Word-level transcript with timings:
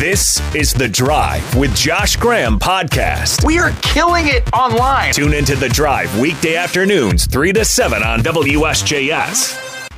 This 0.00 0.40
is 0.54 0.72
The 0.72 0.88
Drive 0.88 1.54
with 1.54 1.76
Josh 1.76 2.16
Graham 2.16 2.58
podcast. 2.58 3.44
We 3.44 3.58
are 3.58 3.70
killing 3.82 4.28
it 4.28 4.50
online. 4.54 5.12
Tune 5.12 5.34
into 5.34 5.54
The 5.56 5.68
Drive 5.68 6.18
weekday 6.18 6.56
afternoons, 6.56 7.26
3 7.26 7.52
to 7.52 7.66
7 7.66 8.02
on 8.02 8.20
WSJS. 8.20 9.90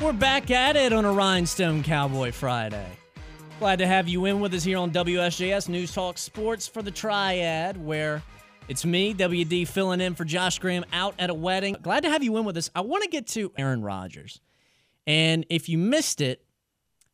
We're 0.00 0.14
back 0.14 0.50
at 0.50 0.74
it 0.74 0.94
on 0.94 1.04
a 1.04 1.12
Rhinestone 1.12 1.82
Cowboy 1.82 2.32
Friday. 2.32 2.86
Glad 3.58 3.80
to 3.80 3.86
have 3.86 4.08
you 4.08 4.24
in 4.24 4.40
with 4.40 4.54
us 4.54 4.64
here 4.64 4.78
on 4.78 4.90
WSJS 4.90 5.68
News 5.68 5.92
Talk 5.92 6.16
Sports 6.16 6.66
for 6.66 6.80
the 6.80 6.90
Triad, 6.90 7.76
where 7.76 8.22
it's 8.68 8.86
me, 8.86 9.12
WD, 9.12 9.68
filling 9.68 10.00
in 10.00 10.14
for 10.14 10.24
Josh 10.24 10.58
Graham 10.58 10.86
out 10.94 11.14
at 11.18 11.28
a 11.28 11.34
wedding. 11.34 11.76
Glad 11.82 12.04
to 12.04 12.08
have 12.08 12.24
you 12.24 12.38
in 12.38 12.46
with 12.46 12.56
us. 12.56 12.70
I 12.74 12.80
want 12.80 13.02
to 13.02 13.10
get 13.10 13.26
to 13.26 13.52
Aaron 13.58 13.82
Rodgers. 13.82 14.40
And 15.06 15.44
if 15.50 15.68
you 15.68 15.76
missed 15.76 16.22
it, 16.22 16.42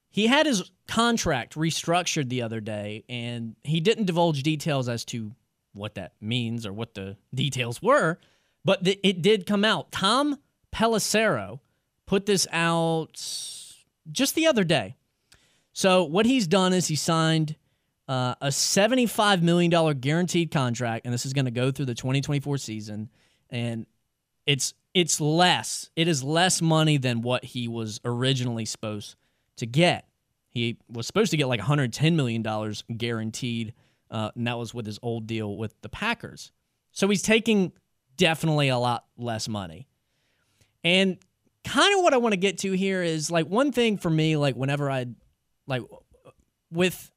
he 0.09 0.29
had 0.29 0.47
his 0.47 0.71
contract 0.87 1.55
restructured 1.55 2.29
the 2.29 2.43
other 2.43 2.61
day, 2.61 3.05
and 3.09 3.57
he 3.65 3.81
didn't 3.81 4.07
divulge 4.07 4.43
details 4.43 4.89
as 4.89 5.05
to 5.07 5.33
what 5.75 5.95
that 5.95 6.13
means 6.21 6.67
or 6.67 6.73
what 6.73 6.95
the 6.95 7.17
details 7.35 7.83
were, 7.83 8.19
but 8.65 8.85
th- 8.85 9.01
it 9.03 9.23
did 9.23 9.47
come 9.47 9.65
out. 9.65 9.93
Tom 9.93 10.39
Pelissero 10.75 11.61
put 12.07 12.27
this 12.27 12.47
out 12.53 13.21
just 14.11 14.35
the 14.35 14.47
other 14.47 14.65
day. 14.65 14.97
So 15.73 16.05
what 16.05 16.27
he's 16.27 16.47
done 16.47 16.73
is 16.73 16.87
he 16.87 16.97
signed 16.97 17.57
uh, 18.09 18.35
a 18.41 18.49
$75 18.49 19.43
million 19.43 19.99
guaranteed 19.99 20.51
contract, 20.51 21.05
and 21.05 21.13
this 21.13 21.27
is 21.27 21.33
going 21.33 21.45
to 21.45 21.51
go 21.51 21.71
through 21.71 21.87
the 21.87 21.95
2024 21.95 22.59
season. 22.59 23.11
And 23.51 23.87
it's 24.47 24.75
it's 24.95 25.21
less. 25.21 25.91
It 25.95 26.09
is 26.09 26.23
less 26.23 26.63
money 26.63 26.97
than 26.97 27.21
what 27.21 27.45
he 27.45 27.69
was 27.69 28.01
originally 28.05 28.65
supposed 28.65 29.17
to 29.57 29.67
get. 29.67 30.07
He 30.57 30.79
was 30.91 31.07
supposed 31.07 31.33
to 31.33 31.37
get 31.37 31.49
like 31.49 31.61
110 31.61 32.17
million 32.17 32.41
dollars 32.41 32.83
guaranteed, 32.97 33.75
uh, 34.11 34.31
and 34.35 34.47
that 34.47 34.57
was 34.57 34.73
with 34.73 34.87
his 34.87 34.99
old 35.03 35.27
deal 35.27 35.55
with 35.55 35.75
the 35.83 35.91
Packers. 35.91 36.51
So 36.93 37.07
he's 37.09 37.21
taking 37.21 37.73
definitely 38.17 38.69
a 38.69 38.79
lot 38.79 39.05
less 39.19 39.49
money. 39.49 39.87
And 40.83 41.19
kind 41.63 41.95
of 41.99 42.03
what 42.03 42.15
I 42.15 42.17
want 42.17 42.33
to 42.33 42.39
get 42.39 42.57
to 42.61 42.73
here 42.73 43.03
is 43.03 43.31
like 43.31 43.47
one 43.47 43.71
thing 43.71 43.99
for 43.99 44.09
me, 44.09 44.39
like 44.39 44.57
whenever 44.57 44.91
I 44.91 45.09
like 45.67 45.83
with 46.71 47.11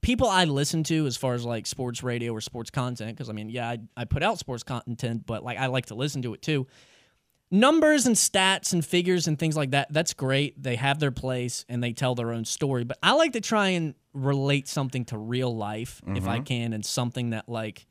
people 0.00 0.28
I 0.28 0.44
listen 0.44 0.84
to 0.84 1.04
as 1.06 1.16
far 1.16 1.34
as 1.34 1.44
like 1.44 1.66
sports 1.66 2.04
radio 2.04 2.32
or 2.32 2.40
sports 2.40 2.70
content, 2.70 3.16
because 3.16 3.28
I 3.28 3.32
mean, 3.32 3.48
yeah, 3.48 3.70
I, 3.70 3.78
I 3.96 4.04
put 4.04 4.22
out 4.22 4.38
sports 4.38 4.62
content, 4.62 5.26
but 5.26 5.42
like 5.42 5.58
I 5.58 5.66
like 5.66 5.86
to 5.86 5.96
listen 5.96 6.22
to 6.22 6.34
it 6.34 6.42
too 6.42 6.68
numbers 7.54 8.04
and 8.04 8.16
stats 8.16 8.72
and 8.72 8.84
figures 8.84 9.28
and 9.28 9.38
things 9.38 9.56
like 9.56 9.70
that 9.70 9.86
that's 9.92 10.12
great 10.12 10.60
they 10.60 10.74
have 10.74 10.98
their 10.98 11.12
place 11.12 11.64
and 11.68 11.82
they 11.82 11.92
tell 11.92 12.16
their 12.16 12.32
own 12.32 12.44
story 12.44 12.82
but 12.82 12.98
i 13.00 13.12
like 13.12 13.32
to 13.32 13.40
try 13.40 13.68
and 13.68 13.94
relate 14.12 14.66
something 14.66 15.04
to 15.04 15.16
real 15.16 15.54
life 15.54 16.02
mm-hmm. 16.04 16.16
if 16.16 16.26
i 16.26 16.40
can 16.40 16.72
and 16.72 16.84
something 16.84 17.30
that 17.30 17.48
like 17.48 17.86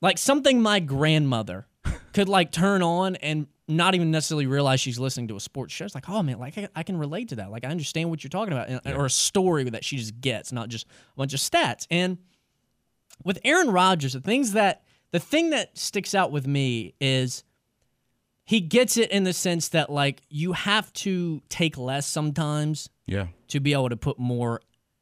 like 0.00 0.18
something 0.18 0.60
my 0.60 0.80
grandmother 0.80 1.68
could 2.12 2.28
like 2.28 2.50
turn 2.50 2.82
on 2.82 3.14
and 3.16 3.46
not 3.68 3.94
even 3.94 4.10
necessarily 4.10 4.46
realize 4.46 4.80
she's 4.80 4.98
listening 4.98 5.28
to 5.28 5.36
a 5.36 5.40
sports 5.40 5.72
show 5.72 5.84
it's 5.84 5.94
like 5.94 6.08
oh 6.08 6.22
man 6.24 6.40
like 6.40 6.58
i, 6.58 6.68
I 6.74 6.82
can 6.82 6.98
relate 6.98 7.28
to 7.28 7.36
that 7.36 7.52
like 7.52 7.64
i 7.64 7.68
understand 7.68 8.10
what 8.10 8.24
you're 8.24 8.28
talking 8.28 8.52
about 8.52 8.68
and, 8.68 8.80
yeah. 8.84 8.96
or 8.96 9.06
a 9.06 9.10
story 9.10 9.62
that 9.70 9.84
she 9.84 9.98
just 9.98 10.20
gets 10.20 10.50
not 10.50 10.68
just 10.68 10.84
a 10.84 11.16
bunch 11.16 11.32
of 11.32 11.38
stats 11.38 11.86
and 11.92 12.18
with 13.22 13.38
aaron 13.44 13.70
rodgers 13.70 14.14
the 14.14 14.20
things 14.20 14.52
that 14.52 14.82
the 15.12 15.20
thing 15.20 15.50
that 15.50 15.78
sticks 15.78 16.12
out 16.12 16.32
with 16.32 16.48
me 16.48 16.94
is 17.00 17.44
he 18.46 18.60
gets 18.60 18.96
it 18.96 19.10
in 19.10 19.24
the 19.24 19.32
sense 19.32 19.68
that 19.70 19.90
like 19.90 20.22
you 20.30 20.52
have 20.52 20.90
to 20.94 21.42
take 21.48 21.76
less 21.76 22.06
sometimes 22.06 22.88
yeah. 23.04 23.26
to 23.48 23.60
be 23.60 23.72
able 23.72 23.88
to 23.88 23.96
put 23.96 24.18
more 24.18 24.60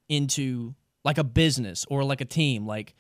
into 0.09 0.75
like 1.05 1.19
a 1.19 1.25
business 1.25 1.85
or 1.89 2.03
like 2.03 2.23
a 2.23 2.25
team. 2.25 2.67
Like 2.67 2.95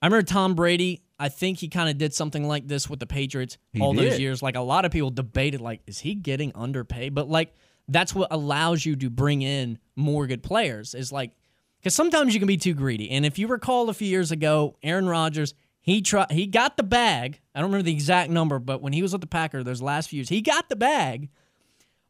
i 0.00 0.06
remember 0.06 0.24
tom 0.24 0.54
brady 0.54 1.02
i 1.18 1.28
think 1.28 1.58
he 1.58 1.66
kind 1.66 1.90
of 1.90 1.98
did 1.98 2.14
something 2.14 2.46
like 2.46 2.68
this 2.68 2.88
with 2.88 3.00
the 3.00 3.06
patriots 3.06 3.58
he 3.72 3.80
all 3.80 3.92
did. 3.92 4.12
those 4.12 4.20
years. 4.20 4.42
Like 4.42 4.56
a 4.56 4.60
lot 4.60 4.84
of 4.84 4.92
people 4.92 5.10
debated 5.10 5.60
like 5.60 5.80
is 5.86 6.00
he 6.00 6.14
getting 6.14 6.52
underpaid? 6.54 7.14
But 7.14 7.28
like 7.28 7.54
that's 7.88 8.14
what 8.14 8.28
allows 8.30 8.84
you 8.84 8.96
to 8.96 9.08
bring 9.08 9.42
in 9.42 9.78
more 9.96 10.26
good 10.26 10.42
players 10.42 10.94
is 10.94 11.12
like 11.12 11.30
because 11.78 11.94
sometimes 11.94 12.34
you 12.34 12.40
can 12.40 12.48
be 12.48 12.56
too 12.56 12.74
greedy. 12.74 13.10
And 13.10 13.24
if 13.24 13.38
you 13.38 13.46
recall 13.46 13.88
a 13.88 13.94
few 13.94 14.08
years 14.08 14.32
ago 14.32 14.76
aaron 14.82 15.08
rodgers 15.08 15.54
he 15.80 16.02
tried. 16.02 16.30
He 16.32 16.46
got 16.46 16.76
the 16.76 16.82
bag. 16.82 17.40
I 17.54 17.60
don't 17.60 17.70
remember 17.70 17.84
the 17.84 17.92
exact 17.92 18.30
number, 18.30 18.58
but 18.58 18.82
when 18.82 18.92
he 18.92 19.02
was 19.02 19.12
with 19.12 19.20
the 19.20 19.26
Packer, 19.26 19.62
those 19.62 19.82
last 19.82 20.10
few 20.10 20.18
years, 20.18 20.28
he 20.28 20.40
got 20.40 20.68
the 20.68 20.76
bag. 20.76 21.30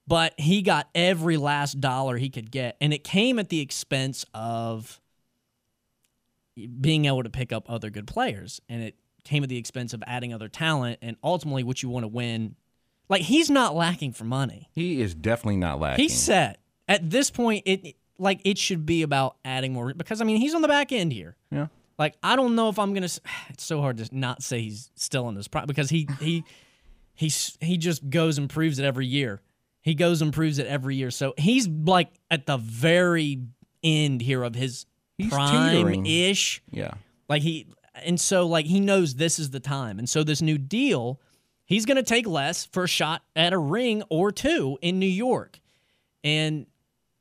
But 0.06 0.32
he 0.38 0.62
got 0.62 0.88
every 0.94 1.36
last 1.36 1.80
dollar 1.80 2.16
he 2.16 2.30
could 2.30 2.50
get, 2.50 2.78
and 2.80 2.94
it 2.94 3.04
came 3.04 3.38
at 3.38 3.50
the 3.50 3.60
expense 3.60 4.24
of 4.32 5.02
being 6.80 7.04
able 7.04 7.22
to 7.22 7.28
pick 7.28 7.52
up 7.52 7.70
other 7.70 7.90
good 7.90 8.06
players, 8.06 8.58
and 8.70 8.82
it 8.82 8.94
came 9.24 9.42
at 9.42 9.50
the 9.50 9.58
expense 9.58 9.92
of 9.92 10.02
adding 10.06 10.32
other 10.32 10.48
talent, 10.48 10.98
and 11.02 11.16
ultimately, 11.22 11.62
what 11.62 11.82
you 11.82 11.90
want 11.90 12.04
to 12.04 12.08
win. 12.08 12.56
Like 13.10 13.22
he's 13.22 13.50
not 13.50 13.74
lacking 13.74 14.12
for 14.14 14.24
money. 14.24 14.68
He 14.72 15.00
is 15.00 15.14
definitely 15.14 15.56
not 15.56 15.78
lacking. 15.78 16.02
He's 16.02 16.18
set 16.18 16.60
at 16.88 17.10
this 17.10 17.30
point. 17.30 17.64
It 17.66 17.96
like 18.18 18.40
it 18.44 18.58
should 18.58 18.86
be 18.86 19.02
about 19.02 19.36
adding 19.44 19.72
more 19.72 19.92
because 19.94 20.20
I 20.20 20.24
mean 20.24 20.38
he's 20.38 20.54
on 20.54 20.62
the 20.62 20.68
back 20.68 20.90
end 20.90 21.12
here. 21.12 21.36
Yeah. 21.50 21.68
Like 21.98 22.16
I 22.22 22.36
don't 22.36 22.54
know 22.54 22.68
if 22.68 22.78
I'm 22.78 22.94
gonna. 22.94 23.08
It's 23.50 23.64
so 23.64 23.80
hard 23.80 23.98
to 23.98 24.08
not 24.16 24.42
say 24.42 24.62
he's 24.62 24.90
still 24.94 25.28
in 25.28 25.36
his 25.36 25.48
prime 25.48 25.66
because 25.66 25.90
he 25.90 26.08
he 26.20 26.44
he's 27.14 27.58
he 27.60 27.76
just 27.76 28.08
goes 28.08 28.38
and 28.38 28.48
proves 28.48 28.78
it 28.78 28.84
every 28.84 29.06
year. 29.06 29.42
He 29.80 29.94
goes 29.94 30.22
and 30.22 30.32
proves 30.32 30.58
it 30.58 30.66
every 30.66 30.96
year. 30.96 31.10
So 31.10 31.34
he's 31.36 31.66
like 31.66 32.08
at 32.30 32.46
the 32.46 32.56
very 32.56 33.42
end 33.82 34.20
here 34.20 34.42
of 34.42 34.54
his 34.54 34.86
He's 35.16 35.30
prime 35.30 36.06
ish. 36.06 36.62
Yeah. 36.70 36.92
Like 37.28 37.42
he 37.42 37.66
and 37.94 38.20
so 38.20 38.46
like 38.46 38.66
he 38.66 38.80
knows 38.80 39.16
this 39.16 39.38
is 39.38 39.50
the 39.50 39.60
time. 39.60 39.98
And 39.98 40.08
so 40.08 40.22
this 40.22 40.40
new 40.40 40.58
deal, 40.58 41.20
he's 41.64 41.86
gonna 41.86 42.02
take 42.02 42.26
less 42.26 42.66
for 42.66 42.84
a 42.84 42.88
shot 42.88 43.22
at 43.34 43.52
a 43.52 43.58
ring 43.58 44.02
or 44.08 44.30
two 44.30 44.78
in 44.80 44.98
New 44.98 45.06
York. 45.06 45.60
And 46.22 46.66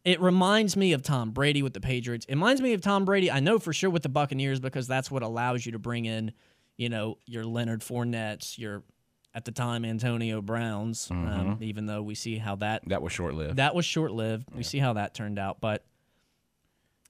it 0.08 0.22
reminds 0.22 0.78
me 0.78 0.94
of 0.94 1.02
Tom 1.02 1.32
Brady 1.32 1.62
with 1.62 1.74
the 1.74 1.82
Patriots. 1.82 2.26
It 2.30 2.36
reminds 2.36 2.62
me 2.62 2.72
of 2.72 2.80
Tom 2.80 3.04
Brady, 3.04 3.30
I 3.30 3.42
know 3.42 3.60
for 3.60 3.74
sure 3.74 3.90
with 3.90 4.04
the 4.04 4.10
Buccaneers 4.10 4.62
because 4.62 4.88
that's 4.88 5.12
what 5.12 5.22
allows 5.22 5.66
you 5.66 5.74
to 5.74 5.80
bring 5.80 6.06
in, 6.06 6.32
you 6.78 6.88
know, 6.88 7.18
your 7.26 7.44
Leonard 7.44 7.82
Fournettes, 7.82 8.58
your 8.58 8.84
at 9.36 9.44
the 9.44 9.52
time 9.52 9.84
Antonio 9.84 10.42
Browns. 10.42 11.12
Um, 11.12 11.26
mm-hmm. 11.26 11.40
Um, 11.40 11.58
even 11.60 11.88
though 11.88 12.02
we 12.02 12.16
see 12.16 12.38
how 12.38 12.56
that 12.56 12.84
that 12.88 13.02
was 13.02 13.12
short 13.12 13.34
lived. 13.34 13.58
That 13.58 13.76
was 13.76 13.86
short 13.86 14.14
lived. 14.14 14.46
Yeah. 14.50 14.58
We 14.58 14.64
see 14.64 14.80
how 14.80 14.94
that 14.94 15.14
turned 15.14 15.40
out, 15.40 15.60
but 15.60 15.84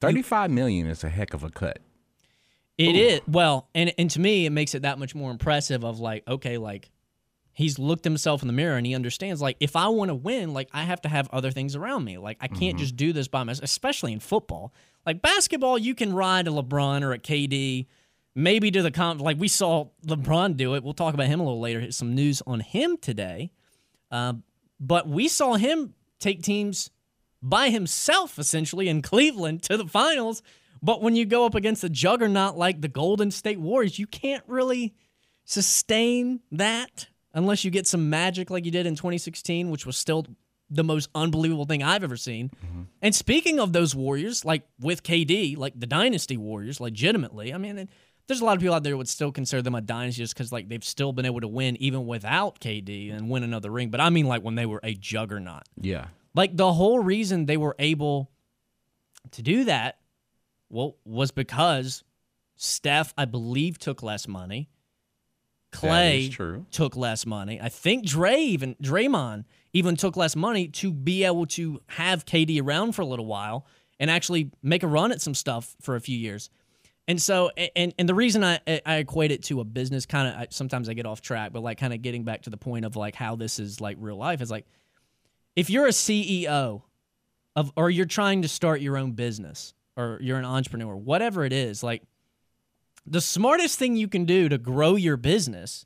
thirty-five 0.02 0.50
million 0.50 0.88
is 0.88 1.04
a 1.04 1.10
heck 1.10 1.36
of 1.36 1.44
a 1.44 1.52
cut. 1.52 1.78
It 2.80 2.96
Ooh. 2.96 3.00
is 3.00 3.22
well, 3.28 3.70
and 3.76 3.94
and 4.00 4.10
to 4.10 4.20
me, 4.20 4.48
it 4.48 4.52
makes 4.52 4.74
it 4.74 4.82
that 4.82 4.98
much 4.98 5.14
more 5.14 5.30
impressive. 5.30 5.86
Of 5.86 6.00
like, 6.00 6.28
okay, 6.28 6.58
like 6.58 6.90
he's 7.58 7.80
looked 7.80 8.04
himself 8.04 8.44
in 8.44 8.48
the 8.48 8.54
mirror 8.54 8.78
and 8.78 8.86
he 8.86 8.94
understands 8.94 9.42
like 9.42 9.58
if 9.60 9.76
I 9.76 9.88
want 9.88 10.10
to 10.10 10.16
win, 10.16 10.54
like 10.54 10.70
I 10.74 10.84
have 10.84 11.02
to 11.02 11.10
have 11.10 11.28
other 11.32 11.50
things 11.50 11.76
around 11.76 12.04
me. 12.04 12.20
Like 12.20 12.38
I 12.40 12.48
can't 12.48 12.62
mm-hmm. 12.62 12.78
just 12.78 12.96
do 12.96 13.14
this 13.14 13.28
by 13.28 13.44
myself, 13.44 13.64
especially 13.64 14.14
in 14.14 14.20
football. 14.20 14.76
Like 15.08 15.24
basketball, 15.24 15.80
you 15.80 15.96
can 15.96 16.14
ride 16.14 16.48
a 16.48 16.52
LeBron 16.52 17.02
or 17.02 17.14
a 17.14 17.18
KD, 17.18 17.88
maybe 18.36 18.70
to 18.70 18.84
the 18.84 18.92
comp. 18.92 19.22
Like 19.22 19.40
we 19.40 19.48
saw 19.48 19.88
LeBron 20.06 20.56
do 20.56 20.76
it. 20.76 20.84
We'll 20.84 20.94
talk 20.94 21.16
about 21.16 21.26
him 21.26 21.40
a 21.40 21.44
little 21.44 21.60
later. 21.60 21.92
Some 21.92 22.14
news 22.14 22.44
on 22.46 22.60
him 22.60 22.96
today, 22.96 23.52
uh, 24.12 24.34
but 24.80 25.08
we 25.08 25.28
saw 25.28 25.56
him 25.56 25.96
take 26.20 26.44
teams 26.44 26.92
by 27.42 27.72
himself 27.72 28.38
essentially 28.38 28.88
in 28.88 29.02
Cleveland 29.02 29.64
to 29.64 29.78
the 29.78 29.88
finals. 29.88 30.44
But 30.84 31.02
when 31.02 31.16
you 31.16 31.26
go 31.26 31.48
up 31.48 31.56
against 31.56 31.84
a 31.84 31.90
juggernaut 31.90 32.56
like 32.56 32.82
the 32.82 32.88
Golden 32.88 33.32
State 33.32 33.60
Warriors, 33.60 33.98
you 33.98 34.06
can't 34.06 34.44
really 34.46 34.94
sustain 35.44 36.42
that 36.52 37.08
unless 37.34 37.64
you 37.64 37.72
get 37.72 37.88
some 37.88 38.10
magic 38.10 38.50
like 38.50 38.66
you 38.66 38.72
did 38.72 38.86
in 38.86 38.96
2016, 38.96 39.70
which 39.70 39.86
was 39.86 39.98
still 39.98 40.26
the 40.70 40.84
most 40.84 41.10
unbelievable 41.16 41.66
thing 41.66 41.84
I've 41.84 42.04
ever 42.04 42.18
seen. 42.18 42.50
Mm-hmm. 42.50 42.82
And 43.02 43.16
speaking 43.16 43.60
of 43.60 43.74
those 43.74 43.96
Warriors, 43.96 44.44
like 44.44 44.64
with 44.80 45.04
KD, 45.04 45.58
like 45.58 45.80
the 45.80 45.88
Dynasty 45.88 46.38
Warriors, 46.38 46.82
legitimately, 46.82 47.54
I 47.54 47.58
mean, 47.58 47.88
there's 48.28 48.42
a 48.42 48.46
lot 48.46 48.58
of 48.58 48.62
people 48.62 48.76
out 48.76 48.84
there 48.84 48.98
would 48.98 49.08
still 49.08 49.32
consider 49.32 49.62
them 49.62 49.76
a 49.76 49.82
dynasty 49.82 50.22
just 50.22 50.34
because 50.34 50.52
like 50.52 50.68
they've 50.68 50.84
still 50.84 51.14
been 51.14 51.26
able 51.26 51.40
to 51.42 51.48
win 51.48 51.78
even 51.82 52.06
without 52.06 52.60
KD 52.60 53.16
and 53.16 53.30
win 53.30 53.44
another 53.44 53.72
ring. 53.72 53.90
But 53.90 54.02
I 54.02 54.10
mean, 54.10 54.26
like 54.26 54.44
when 54.44 54.56
they 54.56 54.66
were 54.66 54.82
a 54.84 54.94
juggernaut. 54.94 55.64
Yeah. 55.80 56.08
Like 56.36 56.56
the 56.56 56.74
whole 56.74 57.00
reason 57.00 57.46
they 57.46 57.58
were 57.58 57.76
able 57.80 58.30
to 59.32 59.42
do 59.42 59.64
that, 59.66 60.00
well, 60.70 60.98
was 61.06 61.32
because 61.32 62.04
Steph, 62.58 63.14
I 63.18 63.26
believe, 63.26 63.80
took 63.80 64.04
less 64.04 64.28
money. 64.28 64.70
Clay 65.72 66.30
took 66.72 66.96
less 66.96 67.26
money. 67.26 67.60
I 67.62 67.70
think 67.70 68.06
Dre 68.06 68.38
even 68.38 68.76
Draymond 68.82 69.46
even 69.74 69.96
took 69.96 70.16
less 70.16 70.36
money 70.36 70.68
to 70.70 70.92
be 70.92 71.24
able 71.24 71.46
to 71.48 71.82
have 71.88 72.26
KD 72.26 72.62
around 72.62 72.94
for 72.94 73.02
a 73.02 73.06
little 73.06 73.26
while 73.26 73.66
and 74.00 74.10
actually 74.10 74.52
make 74.64 74.84
a 74.84 74.88
run 74.88 75.12
at 75.12 75.22
some 75.22 75.34
stuff 75.34 75.76
for 75.82 75.96
a 75.96 76.02
few 76.02 76.18
years. 76.18 76.50
And 77.08 77.22
so, 77.22 77.52
and 77.76 77.94
and 77.98 78.10
the 78.10 78.16
reason 78.16 78.44
I 78.44 78.60
I 78.86 78.96
equate 78.96 79.32
it 79.32 79.44
to 79.44 79.62
a 79.62 79.64
business 79.64 80.06
kind 80.06 80.28
of 80.28 80.54
sometimes 80.54 80.90
I 80.90 80.94
get 80.94 81.06
off 81.06 81.22
track, 81.22 81.54
but 81.54 81.62
like 81.62 81.78
kind 81.78 81.94
of 81.94 82.02
getting 82.02 82.24
back 82.24 82.44
to 82.44 82.50
the 82.50 82.58
point 82.58 82.86
of 82.86 82.96
like 82.96 83.16
how 83.16 83.36
this 83.36 83.60
is 83.60 83.80
like 83.80 83.98
real 84.00 84.18
life 84.18 84.42
is 84.42 84.52
like 84.52 84.66
if 85.56 85.70
you're 85.70 85.88
a 85.88 85.92
CEO 85.92 86.82
of 87.56 87.72
or 87.76 87.90
you're 87.90 88.06
trying 88.06 88.42
to 88.42 88.48
start 88.48 88.82
your 88.82 88.98
own 88.98 89.14
business, 89.14 89.74
or 89.96 90.20
you're 90.22 90.38
an 90.38 90.46
entrepreneur, 90.46 90.96
whatever 90.96 91.44
it 91.44 91.54
is, 91.54 91.82
like 91.82 92.04
the 93.08 93.22
smartest 93.22 93.80
thing 93.80 93.96
you 93.96 94.08
can 94.08 94.26
do 94.26 94.50
to 94.50 94.58
grow 94.58 94.96
your 94.96 95.18
business 95.18 95.86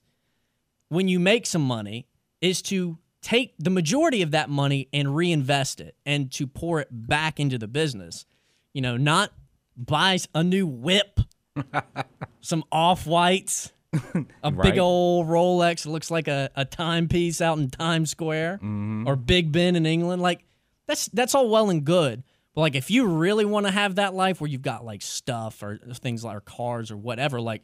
when 0.90 1.08
you 1.08 1.20
make 1.20 1.46
some 1.46 1.62
money 1.62 2.08
is 2.42 2.62
to 2.64 2.98
take 3.22 3.54
the 3.60 3.70
majority 3.70 4.22
of 4.22 4.32
that 4.32 4.50
money 4.50 4.90
and 4.92 5.16
reinvest 5.16 5.80
it 5.80 5.96
and 6.06 6.32
to 6.32 6.48
pour 6.48 6.82
it 6.82 6.88
back 6.92 7.40
into 7.40 7.58
the 7.58 7.68
business. 7.68 8.26
You 8.74 8.82
know, 8.82 8.98
not 8.98 9.32
buy 9.78 10.18
a 10.34 10.44
new 10.44 10.66
whip, 10.66 11.20
some 12.42 12.64
off 12.72 13.06
whites, 13.06 13.72
a 13.94 14.26
Right. 14.52 14.62
big 14.62 14.80
old 14.80 15.28
Rolex 15.28 15.84
that 15.84 15.90
looks 15.90 16.10
like 16.10 16.28
a, 16.28 16.50
a 16.56 16.66
timepiece 16.66 17.42
out 17.42 17.58
in 17.58 17.70
Times 17.70 18.10
Square 18.10 18.58
mm-hmm. 18.58 19.08
or 19.08 19.16
Big 19.16 19.52
Ben 19.52 19.76
in 19.76 19.86
England. 19.86 20.22
Like 20.22 20.44
that's 20.88 21.08
that's 21.08 21.36
all 21.36 21.50
well 21.50 21.70
and 21.70 21.84
good. 21.84 22.24
But 22.54 22.62
like 22.62 22.76
if 22.76 22.92
you 22.92 23.08
really 23.08 23.46
want 23.46 23.66
to 23.66 23.72
have 23.72 23.96
that 23.96 24.14
life 24.14 24.42
where 24.42 24.50
you've 24.50 24.62
got 24.62 24.84
like 24.84 25.02
stuff 25.02 25.64
or 25.64 25.78
things 25.96 26.24
like 26.24 26.38
or 26.38 26.42
cars 26.42 26.92
or 26.92 26.98
whatever, 26.98 27.40
like 27.40 27.64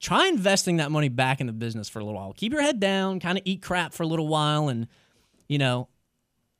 try 0.00 0.28
investing 0.28 0.76
that 0.76 0.90
money 0.90 1.08
back 1.08 1.40
in 1.40 1.46
the 1.46 1.52
business 1.52 1.88
for 1.88 1.98
a 1.98 2.04
little 2.04 2.20
while. 2.20 2.32
Keep 2.32 2.52
your 2.52 2.62
head 2.62 2.80
down, 2.80 3.20
kind 3.20 3.38
of 3.38 3.42
eat 3.44 3.62
crap 3.62 3.92
for 3.92 4.02
a 4.02 4.06
little 4.06 4.28
while, 4.28 4.68
and 4.68 4.86
you 5.48 5.58
know 5.58 5.88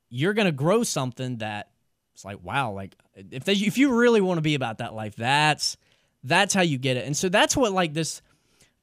you're 0.09 0.35
gonna 0.35 0.53
grow 0.53 0.83
something 0.83 1.37
that 1.39 1.71
it's 2.15 2.25
like 2.25 2.43
wow, 2.43 2.73
like 2.73 2.97
if 3.15 3.45
they, 3.45 3.53
if 3.53 3.79
you 3.79 3.95
really 3.95 4.21
want 4.21 4.39
to 4.39 4.43
be 4.43 4.55
about 4.55 4.79
that 4.79 4.95
life, 4.95 5.15
that's 5.15 5.77
that's 6.25 6.55
how 6.55 6.63
you 6.63 6.79
get 6.79 6.97
it. 6.97 7.07
And 7.07 7.17
so 7.17 7.29
that's 7.29 7.57
what 7.57 7.73
like 7.73 7.95
this 7.95 8.23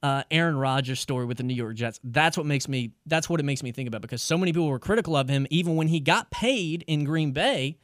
uh, 0.03 0.23
Aaron 0.29 0.55
Rodgers 0.55 0.99
story 0.99 1.25
with 1.25 1.37
the 1.37 1.43
New 1.43 1.53
York 1.53 1.75
Jets. 1.75 1.99
That's 2.03 2.37
what 2.37 2.45
makes 2.45 2.69
me. 2.69 2.91
That's 3.05 3.29
what 3.29 3.39
it 3.39 3.43
makes 3.43 3.63
me 3.63 3.71
think 3.71 3.87
about 3.87 4.01
because 4.01 4.21
so 4.21 4.37
many 4.37 4.53
people 4.53 4.67
were 4.67 4.79
critical 4.79 5.17
of 5.17 5.27
him 5.27 5.47
even 5.49 5.75
when 5.75 5.87
he 5.87 5.99
got 5.99 6.29
paid 6.31 6.83
in 6.87 7.03
Green 7.03 7.31
Bay, 7.31 7.77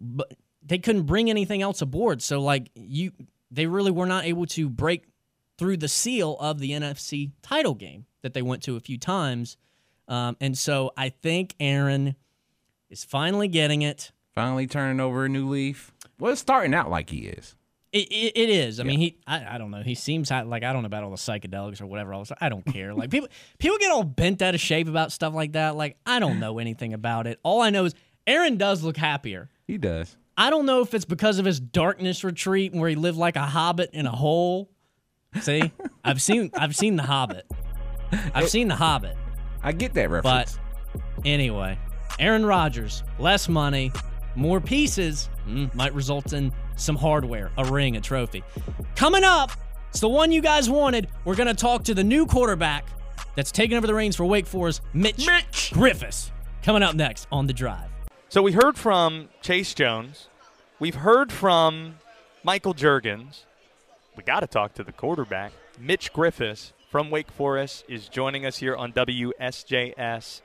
but 0.00 0.32
they 0.62 0.78
couldn't 0.78 1.02
bring 1.02 1.30
anything 1.30 1.62
else 1.62 1.82
aboard. 1.82 2.22
So 2.22 2.40
like 2.40 2.70
you, 2.74 3.12
they 3.50 3.66
really 3.66 3.90
were 3.90 4.06
not 4.06 4.24
able 4.24 4.46
to 4.46 4.68
break 4.68 5.04
through 5.56 5.78
the 5.78 5.88
seal 5.88 6.36
of 6.38 6.58
the 6.60 6.70
NFC 6.70 7.32
title 7.42 7.74
game 7.74 8.06
that 8.22 8.34
they 8.34 8.42
went 8.42 8.62
to 8.64 8.76
a 8.76 8.80
few 8.80 8.98
times. 8.98 9.56
Um, 10.06 10.36
and 10.40 10.56
so 10.56 10.92
I 10.96 11.10
think 11.10 11.54
Aaron 11.60 12.16
is 12.90 13.04
finally 13.04 13.48
getting 13.48 13.82
it. 13.82 14.12
Finally 14.34 14.66
turning 14.68 15.00
over 15.00 15.24
a 15.24 15.28
new 15.28 15.48
leaf. 15.48 15.92
Well, 16.18 16.32
it's 16.32 16.40
starting 16.40 16.74
out 16.74 16.90
like 16.90 17.10
he 17.10 17.26
is. 17.26 17.56
It, 17.92 18.08
it, 18.10 18.32
it 18.36 18.50
is. 18.50 18.80
I 18.80 18.82
mean, 18.82 18.98
he. 18.98 19.18
I, 19.26 19.54
I 19.54 19.58
don't 19.58 19.70
know. 19.70 19.82
He 19.82 19.94
seems 19.94 20.28
ha- 20.28 20.42
like 20.42 20.62
I 20.62 20.72
don't 20.72 20.82
know 20.82 20.86
about 20.86 21.04
all 21.04 21.10
the 21.10 21.16
psychedelics 21.16 21.80
or 21.80 21.86
whatever 21.86 22.12
else. 22.12 22.30
I 22.38 22.50
don't 22.50 22.64
care. 22.64 22.92
Like 22.92 23.10
people, 23.10 23.28
people 23.58 23.78
get 23.78 23.90
all 23.90 24.04
bent 24.04 24.42
out 24.42 24.54
of 24.54 24.60
shape 24.60 24.88
about 24.88 25.10
stuff 25.10 25.32
like 25.32 25.52
that. 25.52 25.74
Like 25.74 25.96
I 26.04 26.18
don't 26.18 26.38
know 26.40 26.58
anything 26.58 26.92
about 26.92 27.26
it. 27.26 27.38
All 27.42 27.62
I 27.62 27.70
know 27.70 27.86
is 27.86 27.94
Aaron 28.26 28.58
does 28.58 28.82
look 28.82 28.96
happier. 28.98 29.48
He 29.68 29.76
does. 29.76 30.16
I 30.36 30.50
don't 30.50 30.66
know 30.66 30.80
if 30.80 30.94
it's 30.94 31.04
because 31.04 31.38
of 31.38 31.44
his 31.44 31.60
darkness 31.60 32.24
retreat 32.24 32.72
where 32.72 32.88
he 32.88 32.96
lived 32.96 33.18
like 33.18 33.36
a 33.36 33.42
hobbit 33.42 33.90
in 33.92 34.06
a 34.06 34.10
hole. 34.10 34.70
See, 35.42 35.70
I've 36.04 36.22
seen 36.22 36.50
I've 36.56 36.74
seen 36.74 36.96
the 36.96 37.02
Hobbit. 37.02 37.46
I've 38.34 38.48
seen 38.48 38.68
the 38.68 38.74
Hobbit. 38.74 39.16
I 39.62 39.72
get 39.72 39.92
that 39.94 40.08
reference. 40.08 40.58
But 40.94 40.96
anyway, 41.26 41.78
Aaron 42.18 42.46
Rodgers, 42.46 43.02
less 43.18 43.48
money, 43.48 43.92
more 44.34 44.60
pieces 44.60 45.28
mm, 45.46 45.72
might 45.74 45.92
result 45.92 46.32
in 46.32 46.50
some 46.76 46.96
hardware, 46.96 47.50
a 47.58 47.64
ring, 47.66 47.96
a 47.96 48.00
trophy. 48.00 48.42
Coming 48.96 49.24
up, 49.24 49.50
it's 49.90 50.00
the 50.00 50.08
one 50.08 50.32
you 50.32 50.40
guys 50.40 50.70
wanted. 50.70 51.08
We're 51.26 51.36
going 51.36 51.48
to 51.48 51.54
talk 51.54 51.84
to 51.84 51.94
the 51.94 52.04
new 52.04 52.24
quarterback 52.24 52.86
that's 53.34 53.52
taking 53.52 53.76
over 53.76 53.86
the 53.86 53.94
reins 53.94 54.16
for 54.16 54.24
Wake 54.24 54.46
Forest, 54.46 54.80
Mitch, 54.94 55.26
Mitch! 55.26 55.72
Griffis. 55.74 56.30
Coming 56.62 56.82
up 56.82 56.94
next 56.94 57.26
on 57.30 57.46
The 57.46 57.52
Drive. 57.52 57.90
So 58.30 58.42
we 58.42 58.52
heard 58.52 58.76
from 58.76 59.30
Chase 59.40 59.72
Jones. 59.72 60.28
We've 60.78 60.96
heard 60.96 61.32
from 61.32 61.94
Michael 62.44 62.74
Jurgens. 62.74 63.44
We 64.18 64.22
got 64.22 64.40
to 64.40 64.46
talk 64.46 64.74
to 64.74 64.84
the 64.84 64.92
quarterback. 64.92 65.52
Mitch 65.80 66.12
Griffis 66.12 66.72
from 66.90 67.08
Wake 67.08 67.30
Forest 67.30 67.86
is 67.88 68.06
joining 68.06 68.44
us 68.44 68.58
here 68.58 68.76
on 68.76 68.92
WSJS. 68.92 70.42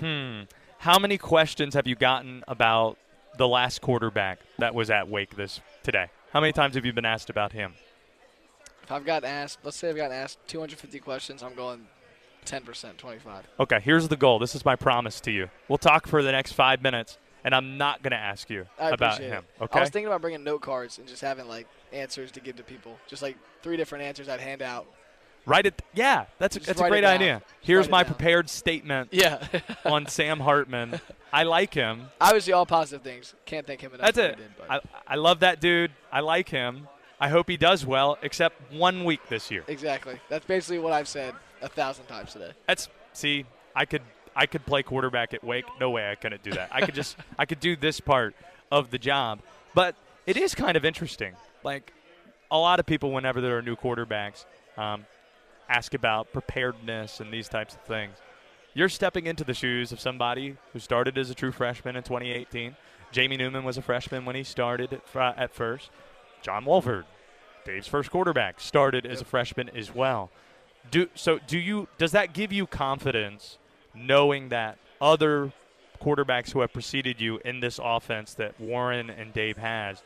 Hmm. 0.00 0.42
How 0.80 0.98
many 0.98 1.16
questions 1.16 1.72
have 1.72 1.86
you 1.86 1.94
gotten 1.94 2.44
about 2.46 2.98
the 3.38 3.48
last 3.48 3.80
quarterback 3.80 4.40
that 4.58 4.74
was 4.74 4.90
at 4.90 5.08
Wake 5.08 5.36
this 5.36 5.62
today? 5.82 6.08
How 6.34 6.42
many 6.42 6.52
times 6.52 6.74
have 6.74 6.84
you 6.84 6.92
been 6.92 7.06
asked 7.06 7.30
about 7.30 7.52
him? 7.52 7.72
If 8.82 8.92
I've 8.92 9.06
gotten 9.06 9.30
asked, 9.30 9.60
let's 9.64 9.78
say 9.78 9.88
I've 9.88 9.96
gotten 9.96 10.14
asked 10.14 10.46
250 10.46 10.98
questions, 10.98 11.42
I'm 11.42 11.54
going 11.54 11.86
10%, 12.44 12.96
25. 12.96 13.46
Okay, 13.60 13.80
here's 13.80 14.08
the 14.08 14.16
goal. 14.16 14.38
This 14.38 14.54
is 14.54 14.64
my 14.64 14.76
promise 14.76 15.20
to 15.22 15.30
you. 15.30 15.48
We'll 15.68 15.78
talk 15.78 16.06
for 16.06 16.22
the 16.22 16.32
next 16.32 16.52
five 16.52 16.82
minutes, 16.82 17.18
and 17.44 17.54
I'm 17.54 17.78
not 17.78 18.02
going 18.02 18.10
to 18.12 18.16
ask 18.18 18.50
you 18.50 18.66
I 18.78 18.90
about 18.90 19.18
him. 19.18 19.44
it. 19.58 19.62
Okay. 19.64 19.78
I 19.78 19.82
was 19.82 19.90
thinking 19.90 20.06
about 20.08 20.20
bringing 20.20 20.44
note 20.44 20.62
cards 20.62 20.98
and 20.98 21.06
just 21.06 21.22
having 21.22 21.48
like 21.48 21.66
answers 21.92 22.32
to 22.32 22.40
give 22.40 22.56
to 22.56 22.62
people, 22.62 22.98
just 23.06 23.22
like 23.22 23.36
three 23.62 23.76
different 23.76 24.04
answers 24.04 24.28
I'd 24.28 24.40
hand 24.40 24.62
out. 24.62 24.86
Write 25.44 25.66
it. 25.66 25.82
Yeah, 25.92 26.26
that's 26.38 26.54
a, 26.54 26.60
Just 26.60 26.68
that's 26.68 26.80
a 26.80 26.88
great 26.88 27.02
idea. 27.04 27.42
Here's 27.62 27.88
my 27.88 28.04
down. 28.04 28.14
prepared 28.14 28.48
statement 28.48 29.08
Yeah. 29.10 29.44
on 29.84 30.06
Sam 30.06 30.38
Hartman. 30.38 31.00
I 31.32 31.42
like 31.42 31.74
him. 31.74 32.10
Obviously, 32.20 32.52
all 32.52 32.64
positive 32.64 33.02
things. 33.02 33.34
Can't 33.44 33.66
thank 33.66 33.80
him 33.80 33.92
enough. 33.92 34.06
That's 34.06 34.18
it. 34.18 34.36
did, 34.36 34.50
I, 34.70 34.80
I 35.04 35.14
love 35.16 35.40
that 35.40 35.60
dude. 35.60 35.90
I 36.12 36.20
like 36.20 36.48
him. 36.48 36.86
I 37.18 37.28
hope 37.28 37.48
he 37.48 37.56
does 37.56 37.84
well, 37.84 38.18
except 38.22 38.72
one 38.72 39.02
week 39.04 39.20
this 39.28 39.50
year. 39.50 39.64
exactly. 39.66 40.20
That's 40.28 40.44
basically 40.44 40.78
what 40.78 40.92
I've 40.92 41.08
said 41.08 41.34
a 41.62 41.68
thousand 41.68 42.06
times 42.06 42.32
today. 42.32 42.52
That's 42.66 42.88
see, 43.12 43.46
I 43.74 43.84
could 43.84 44.02
I 44.34 44.46
could 44.46 44.64
play 44.66 44.82
quarterback 44.82 45.34
at 45.34 45.44
Wake. 45.44 45.64
No 45.80 45.90
way 45.90 46.10
I 46.10 46.14
couldn't 46.14 46.42
do 46.42 46.52
that. 46.52 46.70
I 46.72 46.84
could 46.84 46.94
just 46.94 47.16
I 47.38 47.46
could 47.46 47.60
do 47.60 47.76
this 47.76 48.00
part 48.00 48.34
of 48.70 48.90
the 48.90 48.98
job. 48.98 49.40
But 49.74 49.94
it 50.26 50.36
is 50.36 50.54
kind 50.54 50.76
of 50.76 50.84
interesting. 50.84 51.34
Like 51.64 51.92
a 52.50 52.58
lot 52.58 52.80
of 52.80 52.86
people, 52.86 53.12
whenever 53.12 53.40
there 53.40 53.56
are 53.56 53.62
new 53.62 53.76
quarterbacks, 53.76 54.44
um, 54.76 55.06
ask 55.68 55.94
about 55.94 56.32
preparedness 56.32 57.20
and 57.20 57.32
these 57.32 57.48
types 57.48 57.74
of 57.74 57.80
things. 57.82 58.16
You're 58.74 58.88
stepping 58.88 59.26
into 59.26 59.44
the 59.44 59.54
shoes 59.54 59.92
of 59.92 60.00
somebody 60.00 60.56
who 60.72 60.78
started 60.78 61.18
as 61.18 61.30
a 61.30 61.34
true 61.34 61.52
freshman 61.52 61.96
in 61.96 62.02
2018. 62.02 62.76
Jamie 63.10 63.36
Newman 63.36 63.64
was 63.64 63.76
a 63.76 63.82
freshman 63.82 64.24
when 64.24 64.34
he 64.34 64.42
started 64.42 64.92
at, 64.94 65.06
fr- 65.06 65.20
at 65.20 65.54
first. 65.54 65.90
John 66.40 66.64
Wolford, 66.64 67.04
Dave's 67.66 67.86
first 67.86 68.10
quarterback, 68.10 68.60
started 68.60 69.04
as 69.04 69.20
a 69.20 69.24
freshman 69.24 69.68
as 69.76 69.94
well. 69.94 70.30
Do 70.90 71.08
so? 71.14 71.38
Do 71.46 71.58
you? 71.58 71.88
Does 71.98 72.12
that 72.12 72.32
give 72.32 72.52
you 72.52 72.66
confidence, 72.66 73.58
knowing 73.94 74.48
that 74.50 74.78
other 75.00 75.52
quarterbacks 76.02 76.50
who 76.52 76.60
have 76.60 76.72
preceded 76.72 77.20
you 77.20 77.40
in 77.44 77.60
this 77.60 77.78
offense 77.82 78.34
that 78.34 78.60
Warren 78.60 79.08
and 79.08 79.32
Dave 79.32 79.56
has 79.56 80.02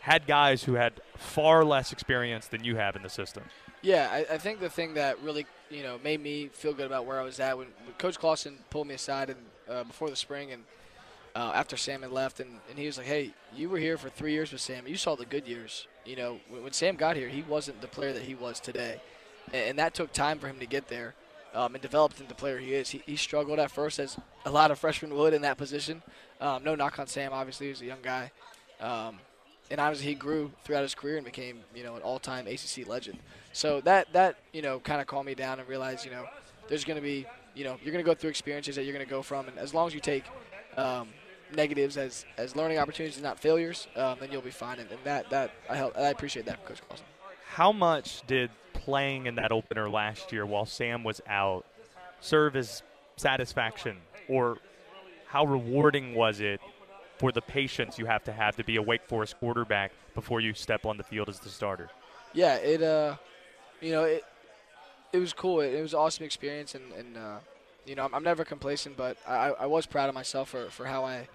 had 0.00 0.26
guys 0.26 0.64
who 0.64 0.74
had 0.74 0.92
far 1.16 1.64
less 1.64 1.90
experience 1.90 2.46
than 2.46 2.62
you 2.62 2.76
have 2.76 2.94
in 2.94 3.02
the 3.02 3.08
system? 3.08 3.42
Yeah, 3.80 4.08
I, 4.10 4.34
I 4.34 4.38
think 4.38 4.60
the 4.60 4.68
thing 4.68 4.94
that 4.94 5.20
really 5.22 5.46
you 5.70 5.82
know 5.82 5.98
made 6.04 6.22
me 6.22 6.48
feel 6.52 6.74
good 6.74 6.86
about 6.86 7.06
where 7.06 7.20
I 7.20 7.24
was 7.24 7.40
at 7.40 7.56
when, 7.56 7.68
when 7.84 7.94
Coach 7.98 8.18
Clawson 8.18 8.58
pulled 8.70 8.86
me 8.86 8.94
aside 8.94 9.30
and 9.30 9.38
uh, 9.68 9.84
before 9.84 10.10
the 10.10 10.16
spring 10.16 10.52
and 10.52 10.62
uh, 11.34 11.52
after 11.54 11.76
Sam 11.76 12.02
had 12.02 12.12
left 12.12 12.38
and, 12.40 12.60
and 12.68 12.78
he 12.78 12.86
was 12.86 12.98
like, 12.98 13.06
"Hey, 13.06 13.32
you 13.56 13.68
were 13.68 13.78
here 13.78 13.96
for 13.96 14.08
three 14.08 14.32
years 14.32 14.52
with 14.52 14.60
Sam. 14.60 14.86
You 14.86 14.96
saw 14.96 15.16
the 15.16 15.26
good 15.26 15.48
years. 15.48 15.88
You 16.04 16.16
know, 16.16 16.38
when, 16.48 16.62
when 16.62 16.72
Sam 16.72 16.96
got 16.96 17.16
here, 17.16 17.28
he 17.28 17.42
wasn't 17.42 17.80
the 17.80 17.88
player 17.88 18.12
that 18.12 18.22
he 18.22 18.34
was 18.34 18.60
today, 18.60 19.00
and, 19.52 19.78
that 19.78 19.94
took 19.94 20.12
time 20.12 20.38
for 20.38 20.48
him 20.48 20.58
to 20.60 20.66
get 20.66 20.88
there." 20.88 21.14
Um, 21.54 21.76
and 21.76 21.82
developed 21.82 22.18
into 22.18 22.28
the 22.28 22.34
player 22.34 22.58
he 22.58 22.74
is. 22.74 22.90
He, 22.90 23.00
he 23.06 23.14
struggled 23.14 23.60
at 23.60 23.70
first, 23.70 24.00
as 24.00 24.18
a 24.44 24.50
lot 24.50 24.72
of 24.72 24.78
freshmen 24.80 25.14
would 25.14 25.32
in 25.32 25.42
that 25.42 25.56
position. 25.56 26.02
Um, 26.40 26.64
no 26.64 26.74
knock 26.74 26.98
on 26.98 27.06
Sam, 27.06 27.32
obviously, 27.32 27.66
he 27.66 27.70
was 27.70 27.80
a 27.80 27.84
young 27.84 28.02
guy. 28.02 28.32
Um, 28.80 29.20
and 29.70 29.80
obviously 29.80 30.08
he 30.08 30.14
grew 30.14 30.50
throughout 30.64 30.82
his 30.82 30.94
career 30.94 31.16
and 31.16 31.24
became 31.24 31.60
you 31.74 31.82
know 31.82 31.96
an 31.96 32.02
all-time 32.02 32.46
ACC 32.46 32.86
legend. 32.86 33.18
So 33.52 33.80
that 33.82 34.12
that 34.12 34.36
you 34.52 34.62
know 34.62 34.78
kind 34.80 35.00
of 35.00 35.06
calmed 35.06 35.26
me 35.26 35.34
down 35.34 35.58
and 35.58 35.68
realized 35.68 36.04
you 36.04 36.10
know 36.10 36.26
there's 36.68 36.84
going 36.84 36.96
to 36.96 37.02
be 37.02 37.26
you 37.54 37.64
know 37.64 37.76
you're 37.82 37.92
going 37.92 38.04
to 38.04 38.08
go 38.08 38.14
through 38.14 38.30
experiences 38.30 38.76
that 38.76 38.84
you're 38.84 38.94
going 38.94 39.04
to 39.04 39.10
go 39.10 39.22
from, 39.22 39.48
and 39.48 39.58
as 39.58 39.74
long 39.74 39.86
as 39.86 39.94
you 39.94 40.00
take 40.00 40.24
um, 40.76 41.08
negatives 41.54 41.96
as 41.96 42.24
as 42.36 42.56
learning 42.56 42.78
opportunities 42.78 43.16
and 43.16 43.24
not 43.24 43.38
failures, 43.38 43.86
um, 43.96 44.16
then 44.20 44.30
you'll 44.30 44.42
be 44.42 44.50
fine. 44.50 44.78
And, 44.78 44.90
and 44.90 45.00
that 45.04 45.30
that 45.30 45.52
I 45.68 45.76
help, 45.76 45.96
I 45.96 46.08
appreciate 46.08 46.46
that, 46.46 46.58
from 46.58 46.68
Coach 46.68 46.82
Clawson. 46.86 47.06
How 47.54 47.70
much 47.70 48.26
did 48.26 48.50
playing 48.72 49.26
in 49.26 49.36
that 49.36 49.52
opener 49.52 49.88
last 49.88 50.32
year 50.32 50.44
while 50.44 50.66
Sam 50.66 51.04
was 51.04 51.20
out 51.28 51.64
serve 52.18 52.56
as 52.56 52.82
satisfaction, 53.16 53.98
or 54.28 54.58
how 55.26 55.44
rewarding 55.44 56.16
was 56.16 56.40
it 56.40 56.60
for 57.18 57.30
the 57.30 57.40
patience 57.40 57.96
you 57.96 58.06
have 58.06 58.24
to 58.24 58.32
have 58.32 58.56
to 58.56 58.64
be 58.64 58.74
a 58.74 58.82
Wake 58.82 59.06
Forest 59.06 59.38
quarterback 59.38 59.92
before 60.16 60.40
you 60.40 60.52
step 60.52 60.84
on 60.84 60.96
the 60.96 61.04
field 61.04 61.28
as 61.28 61.38
the 61.38 61.48
starter? 61.48 61.90
Yeah, 62.32 62.56
it 62.56 62.82
uh, 62.82 63.18
you 63.80 63.92
know 63.92 64.02
it 64.02 64.24
it 65.12 65.18
was 65.18 65.32
cool. 65.32 65.60
It, 65.60 65.74
it 65.74 65.80
was 65.80 65.92
an 65.92 66.00
awesome 66.00 66.24
experience, 66.24 66.74
and 66.74 66.90
and 66.92 67.16
uh, 67.16 67.38
you 67.86 67.94
know 67.94 68.04
I'm, 68.04 68.16
I'm 68.16 68.24
never 68.24 68.44
complacent, 68.44 68.96
but 68.96 69.16
I, 69.28 69.50
I 69.50 69.66
was 69.66 69.86
proud 69.86 70.08
of 70.08 70.14
myself 70.16 70.48
for, 70.48 70.70
for 70.70 70.86
how 70.86 71.04
I 71.04 71.28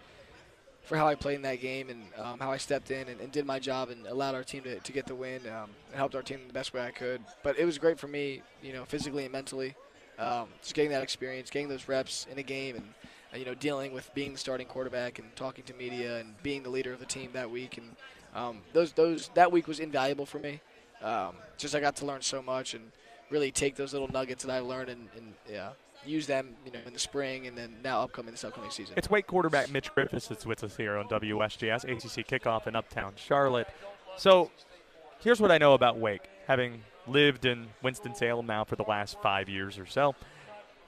for 0.84 0.98
how 0.98 1.08
I 1.08 1.16
played 1.16 1.36
in 1.36 1.42
that 1.44 1.62
game 1.62 1.90
and 1.90 2.04
um, 2.18 2.40
how 2.40 2.52
I 2.52 2.58
stepped 2.58 2.92
in 2.92 3.08
and, 3.08 3.20
and 3.22 3.32
did 3.32 3.46
my 3.46 3.60
job 3.60 3.90
and 3.90 4.08
allowed 4.08 4.36
our 4.36 4.44
team 4.44 4.64
to, 4.64 4.80
to 4.80 4.92
get 4.92 5.06
the 5.06 5.16
win 5.16 5.42
um, 5.48 5.70
and 5.88 5.96
helped 5.96 6.16
our 6.16 6.22
team 6.22 6.40
the 6.48 6.54
best 6.54 6.74
way 6.74 6.82
I 6.82 6.92
could. 6.92 7.22
But 7.44 7.60
it 7.60 7.66
was 7.66 7.78
great 7.78 8.00
for 8.00 8.08
me, 8.08 8.42
you 8.64 8.74
know, 8.74 8.86
physically 8.86 9.24
and 9.24 9.32
mentally, 9.32 9.76
um, 10.18 10.48
just 10.62 10.74
getting 10.74 10.92
that 10.92 11.04
experience, 11.04 11.50
getting 11.50 11.70
those 11.70 11.88
reps 11.88 12.28
in 12.32 12.40
a 12.40 12.44
game, 12.44 12.76
and 12.76 12.86
uh, 13.34 13.38
you 13.38 13.46
know, 13.46 13.54
dealing 13.54 13.94
with 13.94 14.12
being 14.14 14.34
the 14.34 14.40
starting 14.40 14.68
quarterback 14.68 15.20
and 15.20 15.36
talking 15.36 15.64
to 15.66 15.74
media 15.76 16.18
and 16.20 16.42
being 16.42 16.64
the 16.64 16.70
leader 16.70 16.92
of 16.92 17.00
the 17.00 17.06
team 17.06 17.30
that 17.34 17.50
week. 17.50 17.78
And 17.78 17.96
um, 18.34 18.62
those 18.74 18.94
those 18.94 19.30
that 19.36 19.52
week 19.52 19.68
was 19.68 19.80
invaluable 19.80 20.26
for 20.26 20.40
me. 20.40 20.62
Um, 21.02 21.36
just 21.58 21.76
I 21.76 21.80
got 21.80 21.96
to 21.98 22.06
learn 22.06 22.22
so 22.22 22.42
much 22.42 22.74
and 22.74 22.92
really 23.30 23.52
take 23.52 23.76
those 23.76 23.94
little 23.94 24.12
nuggets 24.12 24.44
that 24.44 24.52
I 24.52 24.60
learned 24.60 24.90
and, 24.90 25.08
and 25.16 25.34
yeah, 25.50 25.70
use 26.06 26.28
them, 26.28 26.56
you 26.66 26.72
know, 26.72 26.80
in 26.86 26.94
the 26.94 27.00
spring 27.00 27.48
and 27.48 27.58
then 27.58 27.76
now 27.84 28.02
upcoming 28.02 28.32
this 28.32 28.44
upcoming 28.44 28.72
season. 28.72 28.94
It's 28.98 29.10
Wake 29.10 29.28
quarterback 29.28 29.70
Mitch 29.70 29.94
Griffis 29.94 30.28
that's 30.28 30.46
with 30.46 30.64
us 30.64 30.78
here 30.78 30.98
on 30.98 31.08
WSJS 31.08 31.84
ACC 31.84 32.28
kickoff 32.28 32.68
in 32.68 32.76
Uptown 32.76 33.14
Charlotte. 33.16 33.68
So, 34.18 34.52
here's 35.20 35.40
what 35.42 35.52
I 35.52 35.58
know 35.58 35.74
about 35.74 35.98
Wake, 35.98 36.30
having 36.48 36.84
lived 37.08 37.46
in 37.46 37.68
Winston 37.82 38.16
Salem 38.16 38.46
now 38.46 38.64
for 38.64 38.76
the 38.76 38.84
last 38.84 39.22
five 39.22 39.50
years 39.50 39.78
or 39.78 39.86
so. 39.86 40.16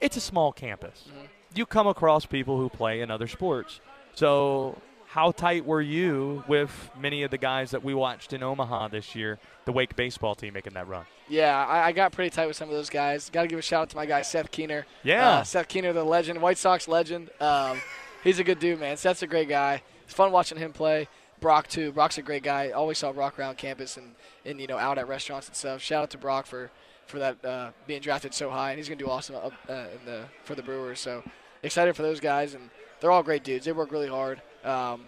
It's 0.00 0.16
a 0.16 0.20
small 0.20 0.52
campus. 0.52 1.04
Mhm. 1.08 1.28
You 1.54 1.66
come 1.66 1.86
across 1.86 2.26
people 2.26 2.56
who 2.58 2.68
play 2.68 3.00
in 3.00 3.10
other 3.10 3.28
sports. 3.28 3.80
So, 4.14 4.78
how 5.12 5.30
tight 5.30 5.66
were 5.66 5.82
you 5.82 6.42
with 6.48 6.90
many 6.98 7.22
of 7.22 7.30
the 7.30 7.36
guys 7.36 7.72
that 7.72 7.84
we 7.84 7.92
watched 7.92 8.32
in 8.32 8.42
Omaha 8.42 8.88
this 8.88 9.14
year, 9.14 9.38
the 9.66 9.72
Wake 9.72 9.94
baseball 9.94 10.34
team 10.34 10.54
making 10.54 10.72
that 10.72 10.88
run? 10.88 11.04
Yeah, 11.28 11.66
I, 11.66 11.88
I 11.88 11.92
got 11.92 12.12
pretty 12.12 12.30
tight 12.30 12.46
with 12.46 12.56
some 12.56 12.70
of 12.70 12.74
those 12.74 12.88
guys. 12.88 13.28
Got 13.28 13.42
to 13.42 13.48
give 13.48 13.58
a 13.58 13.62
shout 13.62 13.82
out 13.82 13.90
to 13.90 13.96
my 13.96 14.06
guy 14.06 14.22
Seth 14.22 14.50
Keener. 14.50 14.86
Yeah. 15.02 15.28
uh, 15.28 15.44
Seth 15.44 15.68
Keener, 15.68 15.92
the 15.92 16.02
legend, 16.02 16.40
White 16.40 16.56
Sox 16.56 16.88
legend. 16.88 17.28
Um, 17.40 17.82
he's 18.24 18.38
a 18.38 18.44
good 18.44 18.58
dude, 18.58 18.80
man. 18.80 18.96
Seth's 18.96 19.22
a 19.22 19.26
great 19.26 19.50
guy. 19.50 19.82
It's 20.04 20.14
fun 20.14 20.32
watching 20.32 20.56
him 20.56 20.72
play. 20.72 21.08
Brock 21.40 21.68
too. 21.68 21.92
Brock's 21.92 22.16
a 22.16 22.22
great 22.22 22.42
guy. 22.42 22.70
Always 22.70 22.96
saw 22.96 23.12
Brock 23.12 23.38
around 23.38 23.58
campus 23.58 23.98
and, 23.98 24.14
and 24.46 24.58
you 24.58 24.66
know 24.66 24.78
out 24.78 24.96
at 24.96 25.08
restaurants 25.08 25.46
and 25.46 25.54
stuff. 25.54 25.82
Shout 25.82 26.04
out 26.04 26.10
to 26.12 26.18
Brock 26.18 26.46
for 26.46 26.70
for 27.06 27.18
that 27.18 27.44
uh, 27.44 27.72
being 27.86 28.00
drafted 28.00 28.32
so 28.32 28.48
high, 28.48 28.70
and 28.70 28.78
he's 28.78 28.88
gonna 28.88 28.98
do 28.98 29.10
awesome 29.10 29.36
up, 29.36 29.52
uh, 29.68 29.72
in 29.72 30.06
the 30.06 30.24
for 30.44 30.54
the 30.54 30.62
Brewers. 30.62 31.00
So 31.00 31.22
excited 31.62 31.94
for 31.96 32.02
those 32.02 32.20
guys, 32.20 32.54
and 32.54 32.70
they're 33.00 33.10
all 33.10 33.22
great 33.22 33.44
dudes. 33.44 33.66
They 33.66 33.72
work 33.72 33.92
really 33.92 34.08
hard. 34.08 34.40
Um, 34.64 35.02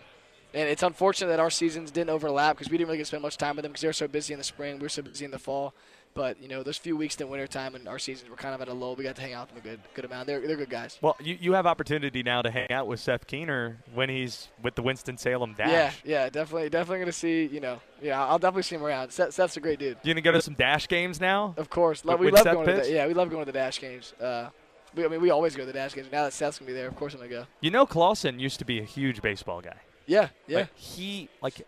and 0.53 0.69
it's 0.69 0.83
unfortunate 0.83 1.29
that 1.29 1.41
our 1.41 1.51
seasons 1.51 1.91
didn't 1.91 2.11
overlap 2.11 2.57
because 2.57 2.71
we 2.71 2.79
didn't 2.79 2.89
really 2.89 2.99
get 2.99 3.05
to 3.05 3.09
spend 3.09 3.23
much 3.23 3.37
time 3.37 3.57
with 3.57 3.65
them 3.65 3.73
because 3.73 3.83
they 3.83 3.89
were 3.89 3.93
so 3.93 4.07
busy 4.07 4.33
in 4.33 4.39
the 4.39 4.45
spring. 4.45 4.77
We 4.77 4.83
were 4.83 4.89
so 4.89 5.03
busy 5.03 5.25
in 5.25 5.33
the 5.33 5.39
fall. 5.39 5.75
But 6.15 6.41
you 6.41 6.47
know, 6.47 6.63
those 6.63 6.79
few 6.79 6.97
weeks 6.97 7.17
in 7.17 7.27
the 7.27 7.31
wintertime 7.31 7.75
and 7.75 7.89
our 7.89 7.99
seasons 7.99 8.31
were 8.31 8.37
kind 8.37 8.55
of 8.55 8.61
at 8.61 8.69
a 8.69 8.73
low. 8.73 8.95
We 8.95 9.03
got 9.03 9.17
to 9.17 9.23
hang 9.23 9.33
out 9.33 9.53
with 9.53 9.65
them 9.65 9.73
a 9.73 9.77
good 9.77 9.81
good 9.95 10.05
amount. 10.05 10.29
They're 10.29 10.47
they're 10.47 10.57
good 10.57 10.71
guys. 10.71 10.97
Well, 11.03 11.17
you, 11.21 11.37
you 11.41 11.53
have 11.55 11.67
opportunity 11.67 12.23
now 12.23 12.41
to 12.41 12.53
hang 12.53 12.71
out 12.71 12.87
with 12.87 13.01
Seth 13.01 13.27
Keener 13.27 13.79
when 13.95 14.09
he's 14.09 14.47
with 14.63 14.77
the 14.77 14.83
Winston-Salem 14.83 15.55
Dash. 15.59 15.71
Yeah, 15.71 15.91
yeah, 16.05 16.29
definitely, 16.31 16.71
definitely 16.71 17.01
gonna 17.01 17.11
see. 17.11 17.47
You 17.47 17.59
know, 17.59 17.81
yeah, 18.01 18.25
I'll 18.25 18.39
definitely 18.39 18.63
see 18.63 18.77
him 18.77 18.85
around. 18.85 19.11
Seth, 19.11 19.35
Seth's 19.35 19.57
a 19.57 19.61
great 19.61 19.81
dude. 19.81 19.97
You 20.05 20.15
gonna 20.15 20.21
go 20.21 20.31
to 20.31 20.41
some 20.41 20.55
Dash 20.55 20.87
games 20.87 21.21
now? 21.21 21.55
Of 21.57 21.69
course, 21.69 22.05
With- 22.05 22.21
we 22.21 22.31
love 22.31 22.45
Seth 22.45 22.55
going 22.55 22.67
to 22.69 22.73
the, 22.75 22.93
yeah, 22.93 23.09
we 23.09 23.15
love 23.15 23.29
going 23.29 23.45
to 23.45 23.51
the 23.51 23.59
dash 23.59 23.81
games. 23.81 24.13
Uh, 24.21 24.51
we, 24.95 25.05
I 25.05 25.09
mean, 25.09 25.21
we 25.21 25.31
always 25.31 25.55
go 25.55 25.63
to 25.63 25.67
the 25.67 25.73
dash 25.73 25.95
games. 25.95 26.09
Now 26.13 26.25
that 26.25 26.33
Seth's 26.33 26.59
gonna 26.59 26.69
be 26.69 26.75
there, 26.75 26.89
of 26.89 26.97
course 26.97 27.15
I'm 27.15 27.21
gonna 27.21 27.31
go. 27.31 27.47
You 27.61 27.71
know, 27.71 27.87
Clawson 27.87 28.39
used 28.39 28.59
to 28.59 28.65
be 28.65 28.79
a 28.79 28.85
huge 28.85 29.23
baseball 29.23 29.61
guy. 29.61 29.77
Yeah, 30.07 30.29
yeah, 30.47 30.59
Like, 30.59 30.77
he 30.77 31.29
like 31.43 31.67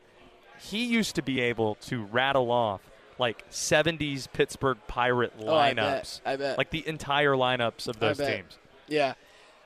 he 0.58 0.84
used 0.84 1.14
to 1.16 1.22
be 1.22 1.40
able 1.40 1.76
to 1.76 2.04
rattle 2.04 2.50
off 2.50 2.82
like 3.18 3.48
70s 3.50 4.30
Pittsburgh 4.30 4.78
Pirate 4.88 5.32
oh, 5.40 5.54
I 5.54 5.72
bet, 5.72 6.04
lineups, 6.04 6.20
I 6.24 6.36
bet. 6.36 6.58
like 6.58 6.70
the 6.70 6.86
entire 6.86 7.32
lineups 7.32 7.88
of 7.88 7.98
those 7.98 8.18
teams. 8.18 8.58
yeah, 8.88 9.14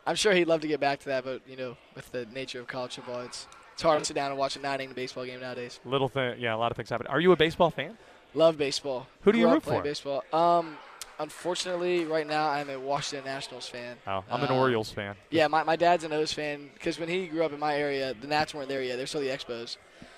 I'm 0.06 0.14
sure 0.14 0.32
he'd 0.32 0.46
love 0.46 0.60
to 0.60 0.68
get 0.68 0.78
back 0.80 1.00
to 1.00 1.06
that, 1.06 1.24
but 1.24 1.42
you 1.48 1.56
know, 1.56 1.76
with 1.94 2.10
the 2.12 2.26
nature 2.26 2.60
of 2.60 2.68
college 2.68 2.94
football, 2.94 3.20
it's 3.22 3.46
it's 3.72 3.82
hard 3.82 3.98
to 3.98 4.04
sit 4.04 4.14
down 4.14 4.30
and 4.30 4.38
watch 4.38 4.56
a 4.56 4.60
nine 4.60 4.80
inning 4.80 4.94
baseball 4.94 5.24
game 5.24 5.40
nowadays. 5.40 5.80
Little 5.84 6.08
thing, 6.08 6.38
yeah, 6.38 6.54
a 6.54 6.58
lot 6.58 6.70
of 6.70 6.76
things 6.76 6.90
happen. 6.90 7.06
Are 7.08 7.20
you 7.20 7.32
a 7.32 7.36
baseball 7.36 7.70
fan? 7.70 7.96
Love 8.34 8.56
baseball. 8.56 9.08
Who 9.22 9.32
do 9.32 9.38
you 9.38 9.46
Grew 9.46 9.54
root 9.54 9.62
for? 9.64 9.82
Baseball. 9.82 10.22
Um, 10.32 10.76
unfortunately, 11.20 12.04
right 12.04 12.26
now 12.26 12.48
I'm 12.48 12.68
a 12.70 12.78
Washington 12.78 13.24
Nationals 13.30 13.68
fan. 13.68 13.96
Oh, 14.06 14.24
I'm 14.30 14.42
an 14.42 14.50
Uh, 14.50 14.54
Orioles 14.56 14.90
fan. 14.90 15.14
Yeah, 15.30 15.46
my, 15.46 15.62
my 15.62 15.76
dad's 15.76 16.02
an 16.04 16.12
O's 16.12 16.32
fan 16.32 16.70
because 16.74 16.98
when 16.98 17.08
he 17.08 17.26
grew 17.26 17.44
up 17.44 17.52
in 17.52 17.60
my 17.60 17.76
area, 17.76 18.14
the 18.20 18.26
Nats 18.26 18.54
weren't 18.54 18.68
there 18.68 18.82
yet. 18.82 18.96
They're 18.96 19.06
still 19.06 19.20
the 19.20 19.28
Expos. 19.28 19.76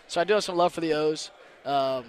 So 0.09 0.21
I 0.21 0.25
do 0.25 0.35
have 0.35 0.45
some 0.45 0.57
love 0.57 0.73
for 0.73 0.81
the 0.81 0.95
O's, 0.95 1.31
um, 1.65 2.05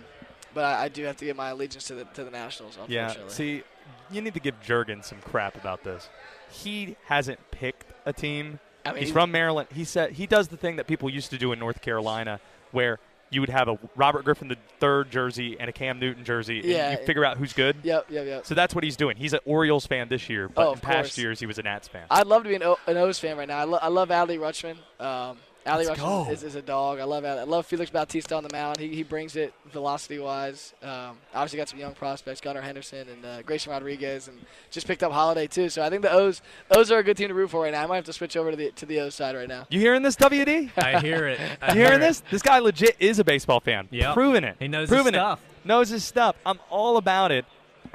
but 0.54 0.64
I, 0.66 0.84
I 0.84 0.88
do 0.88 1.04
have 1.04 1.18
to 1.18 1.26
give 1.26 1.36
my 1.36 1.50
allegiance 1.50 1.86
to 1.88 1.96
the 1.96 2.06
to 2.06 2.24
the 2.24 2.32
Nationals. 2.32 2.78
Yeah, 2.88 3.14
see, 3.28 3.64
you 4.12 4.22
need 4.22 4.34
to 4.36 4.40
give 4.40 4.56
Jurgens 4.62 5.06
some 5.06 5.20
crap 5.20 5.56
about 5.56 5.84
this. 5.84 6.10
He 6.52 6.96
hasn't 7.06 7.40
picked 7.52 7.86
a 8.06 8.14
team. 8.14 8.60
I 8.86 8.92
mean, 8.92 9.04
He's 9.04 9.12
from 9.12 9.32
Maryland. 9.32 9.70
He 9.74 9.86
said 9.86 10.12
he 10.12 10.28
does 10.28 10.50
the 10.50 10.58
thing 10.58 10.76
that 10.76 10.88
people 10.88 11.10
used 11.10 11.30
to 11.32 11.38
do 11.38 11.52
in 11.54 11.60
North 11.60 11.82
Carolina, 11.82 12.40
where 12.72 13.00
you 13.34 13.42
would 13.42 13.50
have 13.50 13.68
a 13.68 13.78
Robert 13.96 14.24
Griffin 14.26 14.48
the 14.48 14.58
third 14.80 15.10
jersey 15.12 15.58
and 15.60 15.70
a 15.70 15.74
Cam 15.74 16.00
Newton 16.00 16.24
jersey, 16.24 16.60
and 16.60 16.68
Yeah. 16.70 16.92
you 16.92 17.06
figure 17.06 17.26
out 17.26 17.38
who's 17.38 17.54
good. 17.54 17.76
Yep, 17.84 18.06
yep, 18.10 18.26
yep. 18.26 18.46
So 18.46 18.54
that's 18.56 18.74
what 18.76 18.84
he's 18.84 18.96
doing. 18.96 19.18
He's 19.18 19.34
an 19.34 19.40
Orioles 19.46 19.86
fan 19.86 20.08
this 20.10 20.30
year, 20.30 20.48
but 20.50 20.68
Oh, 20.68 20.74
in 20.74 20.80
past 20.80 21.10
course. 21.10 21.18
years 21.18 21.40
he 21.40 21.46
was 21.46 21.58
a 21.58 21.64
Nats 21.64 21.88
fan. 21.88 22.04
I'd 22.12 22.28
love 22.28 22.44
to 22.44 22.50
be 22.50 22.56
an, 22.56 22.64
o- 22.64 22.78
an 22.88 22.98
O's 22.98 23.20
fan 23.20 23.38
right 23.38 23.48
now. 23.48 23.58
I, 23.58 23.64
lo- 23.64 23.80
I 23.82 23.88
love 23.90 24.10
Adley 24.10 24.38
Rutschman. 24.38 24.76
Um, 25.04 25.38
Adley 25.66 25.86
Let's 25.88 26.00
Rutschman 26.02 26.32
is, 26.32 26.44
is 26.44 26.56
a 26.56 26.62
dog. 26.62 27.00
I 27.00 27.06
love 27.06 27.24
Adley. 27.24 27.40
I 27.40 27.44
love 27.44 27.66
Felix 27.66 27.90
Bautista 27.90 28.36
on 28.36 28.44
the 28.44 28.50
mound. 28.52 28.78
He, 28.80 28.90
he 28.90 29.04
brings 29.04 29.36
it 29.38 29.54
velocity 29.72 30.20
wise. 30.20 30.74
Um, 30.84 31.18
obviously 31.34 31.58
got 31.58 31.70
some 31.70 31.80
young 31.80 31.94
prospects, 31.94 32.42
Gunnar 32.42 32.62
Henderson 32.62 33.08
and 33.08 33.26
uh, 33.26 33.42
Grayson 33.44 33.72
Rodriguez, 33.72 34.28
and 34.28 34.38
just 34.72 34.88
picked 34.88 35.04
up 35.04 35.12
Holliday 35.14 35.48
too. 35.48 35.70
So 35.70 35.82
I 35.82 35.90
think 35.90 36.02
the 36.02 36.12
O's 36.12 36.42
O's 36.72 36.92
are 36.92 36.98
a 37.00 37.04
good 37.04 37.16
team 37.16 37.30
to 37.30 37.34
root 37.34 37.50
for 37.50 37.62
right 37.64 37.72
now. 37.72 37.84
I 37.84 37.86
might 37.86 37.96
have 37.98 38.06
to 38.06 38.14
switch 38.14 38.36
over 38.36 38.52
to 38.52 38.58
the 38.58 38.72
to 38.72 38.86
the 38.86 39.00
O's 39.00 39.16
side 39.16 39.36
right 39.36 39.48
now. 39.48 39.66
you 39.70 39.80
hearing 39.80 40.02
this, 40.02 40.16
WD? 40.18 40.72
I 40.78 41.00
hear 41.00 41.28
it. 41.28 41.40
I 41.62 41.68
You 41.74 41.74
hear 41.76 41.86
hearing 41.86 42.02
it. 42.02 42.06
this? 42.08 42.24
This 42.30 42.42
guy 42.42 42.60
legit 42.60 42.98
is 43.00 43.20
a 43.20 43.24
baseball 43.24 43.60
fan. 43.62 43.88
Yeah, 43.90 44.14
Proving 44.14 44.44
it. 44.44 44.58
He 44.60 44.68
knows 44.68 44.90
his 44.90 44.96
Proving 44.98 45.14
stuff. 45.14 45.42
It. 45.64 45.68
Knows 45.68 45.90
his 45.90 46.04
stuff. 46.04 46.36
I'm 46.46 46.60
all 46.70 46.98
about 46.98 47.32
it. 47.32 47.46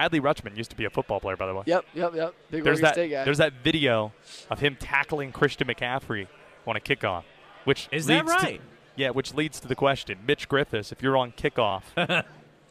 Adley 0.01 0.21
Rutschman 0.21 0.57
used 0.57 0.71
to 0.71 0.77
be 0.77 0.85
a 0.85 0.91
football 0.91 1.21
player, 1.21 1.37
by 1.37 1.47
the 1.47 1.55
way. 1.55 1.65
Yep, 1.67 1.85
yep, 1.93 2.15
yep. 2.15 2.35
Big 2.51 2.63
There's 2.65 2.77
Oregon 2.79 2.83
that. 2.85 2.95
State 2.95 3.11
guy. 3.11 3.25
There's 3.25 3.39
that 3.39 3.53
video 3.65 4.13
of 4.49 4.61
him 4.61 4.77
tackling 4.79 5.33
Christian 5.33 5.67
McCaffrey 5.67 6.29
on 6.67 6.77
a 6.77 6.81
kickoff, 6.81 7.25
which 7.69 7.89
Is 7.93 8.07
that 8.07 8.25
leads 8.27 8.37
to- 8.41 8.47
right? 8.47 8.61
yeah, 8.97 9.11
which 9.11 9.35
leads 9.35 9.61
to 9.61 9.69
the 9.69 9.75
question: 9.77 10.19
Mitch 10.27 10.49
Griffis, 10.49 10.91
if 10.93 11.03
you're 11.03 11.17
on 11.17 11.33
kickoff, 11.33 11.83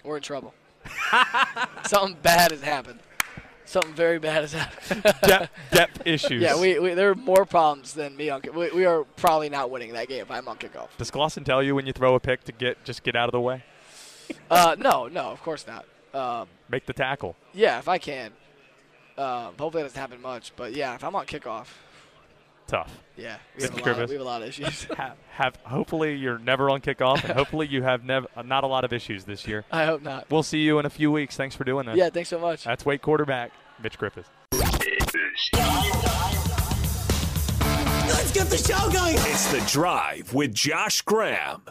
We're 0.04 0.18
in 0.18 0.24
trouble. 0.24 0.54
Something 1.88 2.18
bad 2.22 2.52
has 2.52 2.62
happened. 2.62 3.00
Something 3.66 3.94
very 3.96 4.18
bad 4.20 4.42
has 4.44 4.54
happened. 4.54 5.04
depth, 5.22 5.52
depth 5.72 6.02
issues. 6.08 6.42
yeah, 6.42 6.58
we, 6.60 6.80
we 6.80 6.94
there 6.94 7.10
are 7.10 7.16
more 7.16 7.46
problems 7.46 7.94
than 7.94 8.16
me 8.16 8.30
on. 8.30 8.42
kick- 8.42 8.56
We, 8.56 8.72
we 8.72 8.86
are 8.86 9.04
probably 9.18 9.50
not 9.50 9.70
winning 9.70 9.92
that 9.94 10.08
game 10.08 10.22
if 10.22 10.32
I'm 10.32 10.48
on 10.48 10.58
kickoff. 10.58 10.88
Does 10.98 11.12
Clawson 11.12 11.44
tell 11.44 11.62
you 11.62 11.76
when 11.76 11.86
you 11.86 11.92
throw 11.94 12.16
a 12.16 12.20
pick 12.20 12.44
to 12.46 12.52
get 12.54 12.84
just 12.86 13.04
get 13.04 13.16
out 13.16 13.28
of 13.28 13.34
the 13.34 13.42
way, 13.42 13.64
Uh, 14.50 14.76
no, 14.80 15.08
no, 15.08 15.26
of 15.32 15.42
course 15.44 15.66
not. 15.68 15.86
Um, 16.14 16.48
make 16.70 16.86
the 16.86 16.94
tackle? 16.94 17.36
yeah, 17.54 17.80
if 17.80 17.88
I 17.90 17.98
can. 17.98 18.32
Um, 19.18 19.54
hopefully 19.60 19.82
it 19.82 19.88
doesn't 19.88 20.00
happen 20.00 20.22
much, 20.22 20.54
but 20.56 20.74
yeah, 20.74 20.96
if 20.96 21.04
I'm 21.04 21.16
on 21.16 21.26
kickoff, 21.26 21.68
Tough. 22.68 22.92
yeah, 23.16 23.38
we 23.56 23.64
have, 23.64 23.72
a 23.72 23.76
lot, 23.78 23.84
Griffis. 23.84 24.08
we 24.10 24.14
have 24.16 24.22
a 24.22 24.26
lot 24.26 24.42
of 24.42 24.50
issues. 24.50 24.84
have, 24.98 25.16
have 25.32 25.56
hopefully 25.64 26.16
you're 26.16 26.38
never 26.38 26.70
on 26.70 26.82
kickoff, 26.82 27.24
and 27.24 27.34
hopefully 27.34 27.66
you 27.68 27.82
have 27.82 28.04
never 28.04 28.28
uh, 28.36 28.42
not 28.42 28.64
a 28.66 28.68
lot 28.68 28.84
of 28.84 28.92
issues 28.92 29.24
this 29.24 29.48
year. 29.48 29.64
I 29.72 29.86
hope 29.86 30.02
not. 30.02 30.30
We'll 30.30 30.44
see 30.44 30.60
you 30.60 30.78
in 30.80 30.86
a 30.86 30.90
few 30.90 31.12
weeks. 31.12 31.38
Thanks 31.38 31.56
for 31.56 31.64
doing 31.64 31.86
that. 31.86 31.96
Yeah, 31.96 32.10
thanks 32.10 32.30
so 32.30 32.40
much. 32.40 32.66
That's 32.66 32.86
Wake 32.86 33.02
quarterback 33.02 33.52
Mitch 33.82 33.98
Griffis. 33.98 34.26
Let's 38.08 38.32
get 38.32 38.48
the 38.50 38.58
show 38.58 38.92
going. 38.92 39.16
It's 39.16 39.52
The 39.52 39.62
Drive 39.72 40.34
with 40.34 40.54
Josh 40.54 41.02
Graham. 41.02 41.64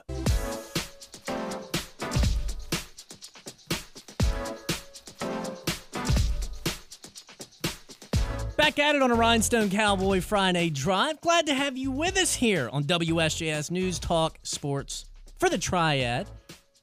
Back 8.66 8.80
at 8.80 8.96
it 8.96 9.02
on 9.02 9.12
a 9.12 9.14
Rhinestone 9.14 9.70
Cowboy 9.70 10.20
Friday 10.20 10.70
Drive. 10.70 11.20
Glad 11.20 11.46
to 11.46 11.54
have 11.54 11.76
you 11.76 11.92
with 11.92 12.16
us 12.16 12.34
here 12.34 12.68
on 12.72 12.82
WSJS 12.82 13.70
News 13.70 14.00
Talk 14.00 14.40
Sports 14.42 15.04
for 15.38 15.48
the 15.48 15.56
Triad. 15.56 16.26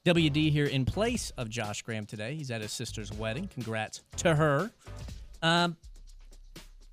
WD 0.06 0.50
here 0.50 0.64
in 0.64 0.86
place 0.86 1.30
of 1.36 1.50
Josh 1.50 1.82
Graham 1.82 2.06
today. 2.06 2.36
He's 2.36 2.50
at 2.50 2.62
his 2.62 2.72
sister's 2.72 3.12
wedding. 3.12 3.48
Congrats 3.48 4.00
to 4.16 4.34
her. 4.34 4.70
Um, 5.42 5.76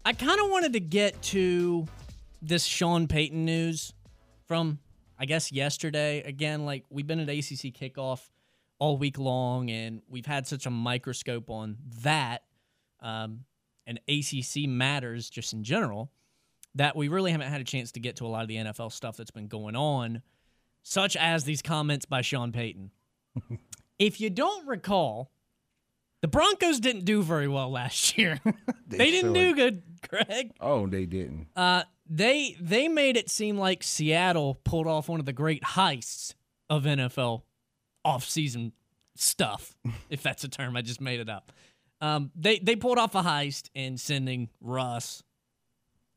I 0.04 0.12
kind 0.12 0.42
of 0.42 0.50
wanted 0.50 0.74
to 0.74 0.82
get 0.82 1.22
to 1.22 1.88
this 2.42 2.66
Sean 2.66 3.08
Payton 3.08 3.46
news 3.46 3.94
from, 4.46 4.78
I 5.18 5.24
guess, 5.24 5.54
yesterday. 5.54 6.22
Again, 6.24 6.66
like 6.66 6.84
we've 6.90 7.08
been 7.08 7.22
at 7.22 7.30
ACC 7.30 7.74
kickoff 7.74 8.30
all 8.78 8.98
week 8.98 9.18
long, 9.18 9.72
and 9.72 10.02
we've 10.10 10.26
had 10.26 10.48
such 10.48 10.66
a 10.66 10.70
microscope 10.70 11.50
on 11.50 11.78
that. 12.02 12.44
Um, 13.00 13.46
and 13.86 14.00
ACC 14.08 14.68
matters 14.68 15.30
just 15.30 15.54
in 15.54 15.64
general, 15.64 16.12
that 16.76 16.96
we 16.96 17.08
really 17.08 17.32
haven't 17.32 17.50
had 17.50 17.62
a 17.62 17.66
chance 17.66 17.92
to 17.94 18.00
get 18.00 18.18
to 18.18 18.26
a 18.26 18.30
lot 18.30 18.42
of 18.42 18.48
the 18.48 18.56
NFL 18.56 18.92
stuff 18.92 19.18
that's 19.18 19.32
been 19.32 19.48
going 19.48 19.76
on, 19.76 20.22
such 20.84 21.16
as 21.16 21.44
these 21.44 21.62
comments 21.62 22.06
by 22.06 22.22
Sean 22.22 22.52
Payton. 22.52 22.92
if 24.00 24.22
you 24.22 24.30
don't 24.30 24.68
recall, 24.68 25.32
the 26.22 26.28
Broncos 26.28 26.80
didn't 26.80 27.06
do 27.06 27.24
very 27.24 27.48
well 27.48 27.72
last 27.72 28.18
year. 28.18 28.40
they, 28.88 29.12
didn't 29.12 29.34
do 29.34 29.56
good, 29.56 29.84
Greg. 30.08 30.52
Oh, 30.60 30.88
they 30.88 31.06
didn't. 31.06 31.48
Uh, 31.56 31.84
they 32.10 32.58
they 32.60 32.88
made 32.88 33.16
it 33.16 33.30
seem 33.30 33.58
like 33.58 33.84
Seattle 33.84 34.60
pulled 34.64 34.88
off 34.88 35.08
one 35.08 35.20
of 35.20 35.26
the 35.26 35.34
great 35.34 35.64
heists 35.64 36.36
of 36.70 36.84
NFL 36.84 37.44
offseason 38.06 38.74
stuff, 39.16 39.76
if 40.10 40.22
that's 40.22 40.44
a 40.44 40.50
term. 40.50 40.76
I 40.76 40.82
just 40.82 41.02
made 41.02 41.20
it 41.20 41.30
up. 41.30 41.52
Um, 42.02 42.32
they 42.36 42.60
they 42.60 42.76
pulled 42.76 42.98
off 42.98 43.16
a 43.16 43.22
heist 43.22 43.70
in 43.74 43.98
sending 43.98 44.50
Russ 44.60 45.24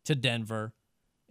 to 0.07 0.15
Denver. 0.15 0.73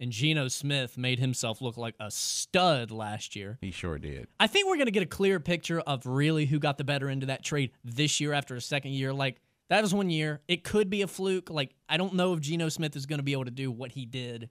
And 0.00 0.10
Geno 0.10 0.48
Smith 0.48 0.98
made 0.98 1.20
himself 1.20 1.62
look 1.62 1.76
like 1.76 1.94
a 2.00 2.10
stud 2.10 2.90
last 2.90 3.36
year. 3.36 3.58
He 3.60 3.70
sure 3.70 3.96
did. 3.96 4.26
I 4.40 4.48
think 4.48 4.66
we're 4.66 4.74
going 4.74 4.86
to 4.86 4.92
get 4.92 5.04
a 5.04 5.06
clear 5.06 5.38
picture 5.38 5.78
of 5.78 6.04
really 6.04 6.46
who 6.46 6.58
got 6.58 6.78
the 6.78 6.84
better 6.84 7.08
end 7.08 7.22
of 7.22 7.28
that 7.28 7.44
trade 7.44 7.70
this 7.84 8.20
year 8.20 8.32
after 8.32 8.56
a 8.56 8.60
second 8.60 8.90
year. 8.90 9.12
Like, 9.12 9.40
that 9.70 9.80
was 9.82 9.94
one 9.94 10.10
year. 10.10 10.40
It 10.48 10.64
could 10.64 10.90
be 10.90 11.02
a 11.02 11.06
fluke. 11.06 11.48
Like, 11.48 11.76
I 11.88 11.96
don't 11.96 12.14
know 12.14 12.34
if 12.34 12.40
Geno 12.40 12.68
Smith 12.70 12.96
is 12.96 13.06
going 13.06 13.20
to 13.20 13.22
be 13.22 13.32
able 13.32 13.44
to 13.44 13.52
do 13.52 13.70
what 13.70 13.92
he 13.92 14.04
did 14.04 14.50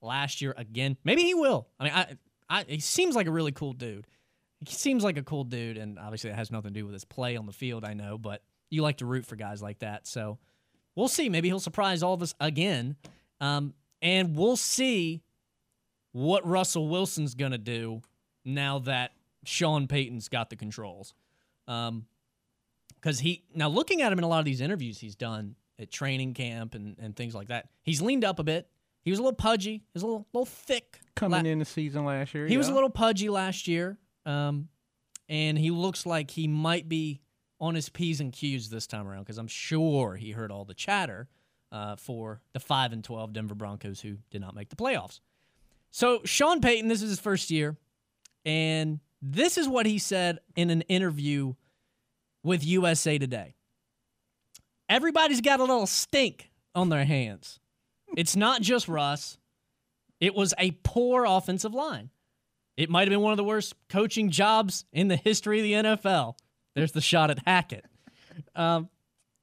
last 0.00 0.40
year 0.40 0.54
again. 0.56 0.96
Maybe 1.04 1.22
he 1.22 1.34
will. 1.34 1.68
I 1.78 1.84
mean, 1.84 1.92
I, 1.92 2.06
I, 2.48 2.64
he 2.66 2.80
seems 2.80 3.14
like 3.14 3.26
a 3.26 3.32
really 3.32 3.52
cool 3.52 3.74
dude. 3.74 4.06
He 4.66 4.74
seems 4.74 5.04
like 5.04 5.18
a 5.18 5.22
cool 5.22 5.44
dude, 5.44 5.76
and 5.76 5.98
obviously 5.98 6.30
it 6.30 6.36
has 6.36 6.50
nothing 6.50 6.72
to 6.72 6.80
do 6.80 6.86
with 6.86 6.94
his 6.94 7.04
play 7.04 7.36
on 7.36 7.44
the 7.44 7.52
field, 7.52 7.84
I 7.84 7.92
know, 7.92 8.16
but 8.16 8.42
you 8.70 8.82
like 8.82 8.98
to 8.98 9.06
root 9.06 9.26
for 9.26 9.36
guys 9.36 9.62
like 9.62 9.80
that. 9.80 10.06
So 10.06 10.38
we'll 10.94 11.08
see. 11.08 11.28
Maybe 11.28 11.48
he'll 11.48 11.60
surprise 11.60 12.02
all 12.02 12.14
of 12.14 12.22
us 12.22 12.34
again. 12.40 12.96
Um, 13.40 13.74
and 14.02 14.36
we'll 14.36 14.56
see 14.56 15.22
what 16.12 16.46
Russell 16.46 16.88
Wilson's 16.88 17.34
going 17.34 17.52
to 17.52 17.58
do 17.58 18.02
now 18.44 18.78
that 18.80 19.12
Sean 19.44 19.86
Payton's 19.86 20.28
got 20.28 20.50
the 20.50 20.56
controls. 20.56 21.14
Um, 21.68 22.06
because 22.94 23.20
he 23.20 23.44
now 23.54 23.68
looking 23.68 24.02
at 24.02 24.10
him 24.12 24.18
in 24.18 24.24
a 24.24 24.28
lot 24.28 24.38
of 24.40 24.44
these 24.44 24.60
interviews 24.60 24.98
he's 24.98 25.14
done 25.14 25.54
at 25.78 25.90
training 25.90 26.34
camp 26.34 26.74
and, 26.74 26.96
and 26.98 27.14
things 27.14 27.34
like 27.34 27.48
that, 27.48 27.68
he's 27.82 28.00
leaned 28.00 28.24
up 28.24 28.38
a 28.38 28.44
bit. 28.44 28.68
He 29.02 29.10
was 29.10 29.20
a 29.20 29.22
little 29.22 29.36
pudgy. 29.36 29.74
He 29.74 29.90
was 29.94 30.02
a 30.02 30.06
little 30.06 30.26
little 30.32 30.46
thick. 30.46 31.00
Coming 31.14 31.44
La- 31.44 31.50
in 31.50 31.58
the 31.58 31.64
season 31.64 32.04
last 32.04 32.34
year. 32.34 32.46
he 32.46 32.56
was 32.56 32.68
a 32.68 32.74
little 32.74 32.90
pudgy 32.90 33.28
last 33.28 33.68
year, 33.68 33.98
um, 34.24 34.68
and 35.28 35.56
he 35.56 35.70
looks 35.70 36.06
like 36.06 36.30
he 36.30 36.48
might 36.48 36.88
be 36.88 37.20
on 37.60 37.74
his 37.74 37.88
p's 37.88 38.20
and 38.20 38.32
q's 38.32 38.68
this 38.68 38.86
time 38.86 39.08
around 39.08 39.22
because 39.22 39.38
I'm 39.38 39.48
sure 39.48 40.16
he 40.16 40.32
heard 40.32 40.50
all 40.50 40.64
the 40.64 40.74
chatter 40.74 41.28
uh, 41.72 41.96
for 41.96 42.40
the 42.52 42.60
five 42.60 42.92
and 42.92 43.02
twelve 43.02 43.32
Denver 43.32 43.54
Broncos 43.54 44.00
who 44.00 44.18
did 44.30 44.40
not 44.40 44.54
make 44.54 44.68
the 44.68 44.76
playoffs. 44.76 45.20
So 45.90 46.20
Sean 46.24 46.60
Payton, 46.60 46.88
this 46.88 47.02
is 47.02 47.10
his 47.10 47.20
first 47.20 47.50
year, 47.50 47.76
and 48.44 49.00
this 49.22 49.56
is 49.56 49.68
what 49.68 49.86
he 49.86 49.98
said 49.98 50.40
in 50.54 50.70
an 50.70 50.82
interview 50.82 51.54
with 52.42 52.64
USA 52.64 53.18
Today. 53.18 53.54
Everybody's 54.88 55.40
got 55.40 55.58
a 55.58 55.64
little 55.64 55.86
stink 55.86 56.50
on 56.74 56.90
their 56.90 57.04
hands. 57.04 57.58
It's 58.16 58.36
not 58.36 58.62
just 58.62 58.88
Russ. 58.88 59.38
It 60.20 60.34
was 60.34 60.54
a 60.58 60.72
poor 60.82 61.24
offensive 61.26 61.74
line. 61.74 62.10
It 62.76 62.90
might 62.90 63.02
have 63.02 63.10
been 63.10 63.20
one 63.20 63.32
of 63.32 63.36
the 63.36 63.44
worst 63.44 63.74
coaching 63.88 64.30
jobs 64.30 64.84
in 64.92 65.08
the 65.08 65.16
history 65.16 65.58
of 65.58 65.64
the 65.64 65.90
NFL. 65.90 66.34
There's 66.76 66.92
the 66.92 67.00
shot 67.00 67.30
at 67.30 67.40
Hackett. 67.46 67.86
Um, 68.54 68.90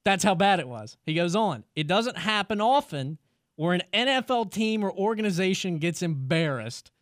that's 0.04 0.22
how 0.22 0.36
bad 0.36 0.60
it 0.60 0.68
was. 0.68 0.96
He 1.04 1.14
goes 1.14 1.34
on. 1.34 1.64
It 1.74 1.88
doesn't 1.88 2.16
happen 2.16 2.60
often 2.60 3.18
where 3.56 3.74
an 3.74 3.82
NFL 3.92 4.52
team 4.52 4.84
or 4.84 4.92
organization 4.92 5.78
gets 5.78 6.00
embarrassed, 6.00 6.92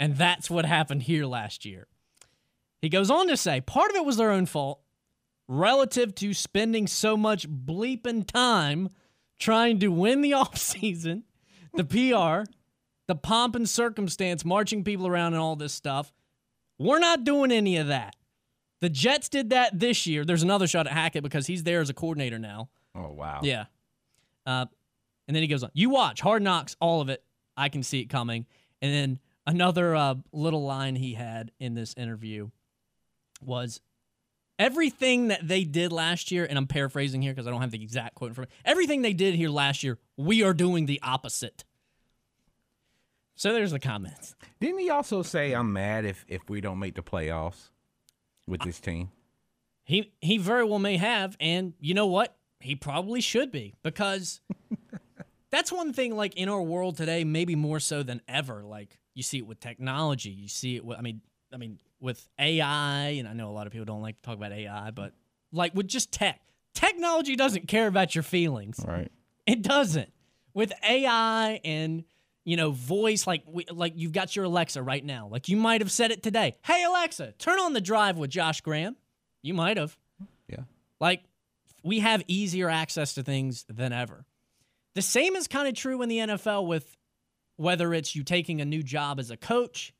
and 0.00 0.16
that's 0.16 0.50
what 0.50 0.64
happened 0.66 1.04
here 1.04 1.24
last 1.24 1.64
year. 1.64 1.86
He 2.82 2.88
goes 2.88 3.10
on 3.10 3.28
to 3.28 3.36
say 3.36 3.60
part 3.60 3.90
of 3.90 3.96
it 3.96 4.04
was 4.04 4.16
their 4.16 4.32
own 4.32 4.46
fault 4.46 4.80
relative 5.46 6.14
to 6.16 6.34
spending 6.34 6.86
so 6.86 7.16
much 7.16 7.48
bleeping 7.48 8.26
time 8.26 8.88
trying 9.38 9.78
to 9.80 9.88
win 9.88 10.20
the 10.20 10.30
offseason, 10.32 11.22
the 11.74 11.84
PR, 11.84 12.50
the 13.06 13.14
pomp 13.14 13.54
and 13.54 13.68
circumstance, 13.68 14.44
marching 14.44 14.82
people 14.82 15.06
around 15.06 15.34
and 15.34 15.42
all 15.42 15.56
this 15.56 15.72
stuff. 15.72 16.12
We're 16.78 16.98
not 16.98 17.22
doing 17.22 17.52
any 17.52 17.76
of 17.76 17.88
that. 17.88 18.16
The 18.80 18.88
Jets 18.88 19.28
did 19.28 19.50
that 19.50 19.78
this 19.78 20.06
year. 20.06 20.24
There's 20.24 20.42
another 20.42 20.66
shot 20.66 20.86
at 20.86 20.92
Hackett 20.92 21.22
because 21.22 21.46
he's 21.46 21.62
there 21.62 21.80
as 21.80 21.90
a 21.90 21.94
coordinator 21.94 22.38
now. 22.38 22.70
Oh 22.94 23.12
wow. 23.12 23.40
Yeah. 23.42 23.66
Uh, 24.46 24.66
and 25.28 25.34
then 25.34 25.42
he 25.42 25.48
goes 25.48 25.62
on. 25.62 25.70
You 25.74 25.90
watch 25.90 26.20
Hard 26.20 26.42
Knocks, 26.42 26.76
all 26.80 27.00
of 27.00 27.08
it. 27.08 27.22
I 27.56 27.68
can 27.68 27.82
see 27.82 28.00
it 28.00 28.06
coming. 28.06 28.46
And 28.80 28.92
then 28.92 29.18
another 29.46 29.94
uh, 29.94 30.14
little 30.32 30.64
line 30.64 30.96
he 30.96 31.14
had 31.14 31.52
in 31.60 31.74
this 31.74 31.94
interview 31.96 32.50
was 33.42 33.80
everything 34.58 35.28
that 35.28 35.46
they 35.46 35.64
did 35.64 35.92
last 35.92 36.30
year, 36.30 36.46
and 36.48 36.56
I'm 36.56 36.66
paraphrasing 36.66 37.22
here 37.22 37.32
because 37.32 37.46
I 37.46 37.50
don't 37.50 37.60
have 37.60 37.70
the 37.70 37.82
exact 37.82 38.14
quote 38.14 38.30
in 38.30 38.34
front 38.34 38.50
of 38.50 38.52
me. 38.52 38.60
Everything 38.64 39.02
they 39.02 39.12
did 39.12 39.34
here 39.34 39.50
last 39.50 39.82
year, 39.82 39.98
we 40.16 40.42
are 40.42 40.54
doing 40.54 40.86
the 40.86 41.00
opposite. 41.02 41.64
So 43.34 43.52
there's 43.52 43.70
the 43.70 43.78
comments. 43.78 44.34
Didn't 44.60 44.80
he 44.80 44.90
also 44.90 45.22
say 45.22 45.52
I'm 45.52 45.72
mad 45.72 46.04
if 46.04 46.24
if 46.28 46.48
we 46.48 46.60
don't 46.60 46.78
make 46.78 46.94
the 46.94 47.02
playoffs 47.02 47.70
with 48.50 48.62
this 48.62 48.80
team? 48.80 49.10
He 49.84 50.12
he 50.20 50.38
very 50.38 50.64
well 50.64 50.78
may 50.78 50.96
have, 50.96 51.36
and 51.40 51.74
you 51.80 51.94
know 51.94 52.06
what? 52.06 52.36
He 52.60 52.74
probably 52.74 53.20
should 53.20 53.50
be 53.50 53.74
because 53.82 54.40
that's 55.50 55.72
one 55.72 55.92
thing. 55.92 56.16
Like 56.16 56.34
in 56.36 56.48
our 56.48 56.62
world 56.62 56.96
today, 56.96 57.24
maybe 57.24 57.56
more 57.56 57.80
so 57.80 58.02
than 58.02 58.20
ever. 58.28 58.62
Like 58.62 58.98
you 59.14 59.22
see 59.22 59.38
it 59.38 59.46
with 59.46 59.60
technology. 59.60 60.30
You 60.30 60.48
see 60.48 60.76
it 60.76 60.84
with. 60.84 60.98
I 60.98 61.02
mean, 61.02 61.22
I 61.52 61.56
mean 61.56 61.78
with 62.00 62.28
AI, 62.38 63.08
and 63.18 63.26
I 63.26 63.32
know 63.32 63.48
a 63.50 63.52
lot 63.52 63.66
of 63.66 63.72
people 63.72 63.86
don't 63.86 64.02
like 64.02 64.16
to 64.16 64.22
talk 64.22 64.36
about 64.36 64.52
AI, 64.52 64.90
but 64.90 65.12
like 65.52 65.74
with 65.74 65.88
just 65.88 66.12
tech, 66.12 66.40
technology 66.74 67.36
doesn't 67.36 67.68
care 67.68 67.86
about 67.86 68.14
your 68.14 68.22
feelings. 68.22 68.80
Right. 68.86 69.10
It 69.46 69.62
doesn't. 69.62 70.12
With 70.52 70.72
AI 70.88 71.60
and 71.64 72.04
you 72.44 72.56
know 72.56 72.70
voice, 72.70 73.26
like 73.26 73.42
we, 73.46 73.64
like 73.70 73.94
you've 73.96 74.12
got 74.12 74.34
your 74.34 74.46
Alexa 74.46 74.82
right 74.82 75.04
now. 75.04 75.28
Like 75.30 75.48
you 75.48 75.56
might 75.56 75.80
have 75.80 75.90
said 75.90 76.10
it 76.10 76.22
today. 76.22 76.56
Hey 76.62 76.84
Alexa, 76.84 77.34
turn 77.38 77.60
on 77.60 77.72
the 77.72 77.80
drive 77.80 78.16
with 78.16 78.30
Josh 78.30 78.60
Graham. 78.60 78.96
You 79.42 79.54
might 79.54 79.76
have. 79.76 79.96
Yeah. 80.48 80.64
Like 81.00 81.22
we 81.82 82.00
have 82.00 82.22
easier 82.28 82.68
access 82.68 83.14
to 83.14 83.22
things 83.22 83.64
than 83.68 83.92
ever. 83.92 84.24
The 84.94 85.02
same 85.02 85.36
is 85.36 85.46
kind 85.46 85.68
of 85.68 85.74
true 85.74 86.02
in 86.02 86.08
the 86.08 86.18
NFL 86.18 86.66
with 86.66 86.96
whether 87.56 87.92
it's 87.94 88.16
you 88.16 88.24
taking 88.24 88.60
a 88.60 88.64
new 88.64 88.82
job 88.82 89.20
as 89.20 89.30
a 89.30 89.36
coach 89.36 89.92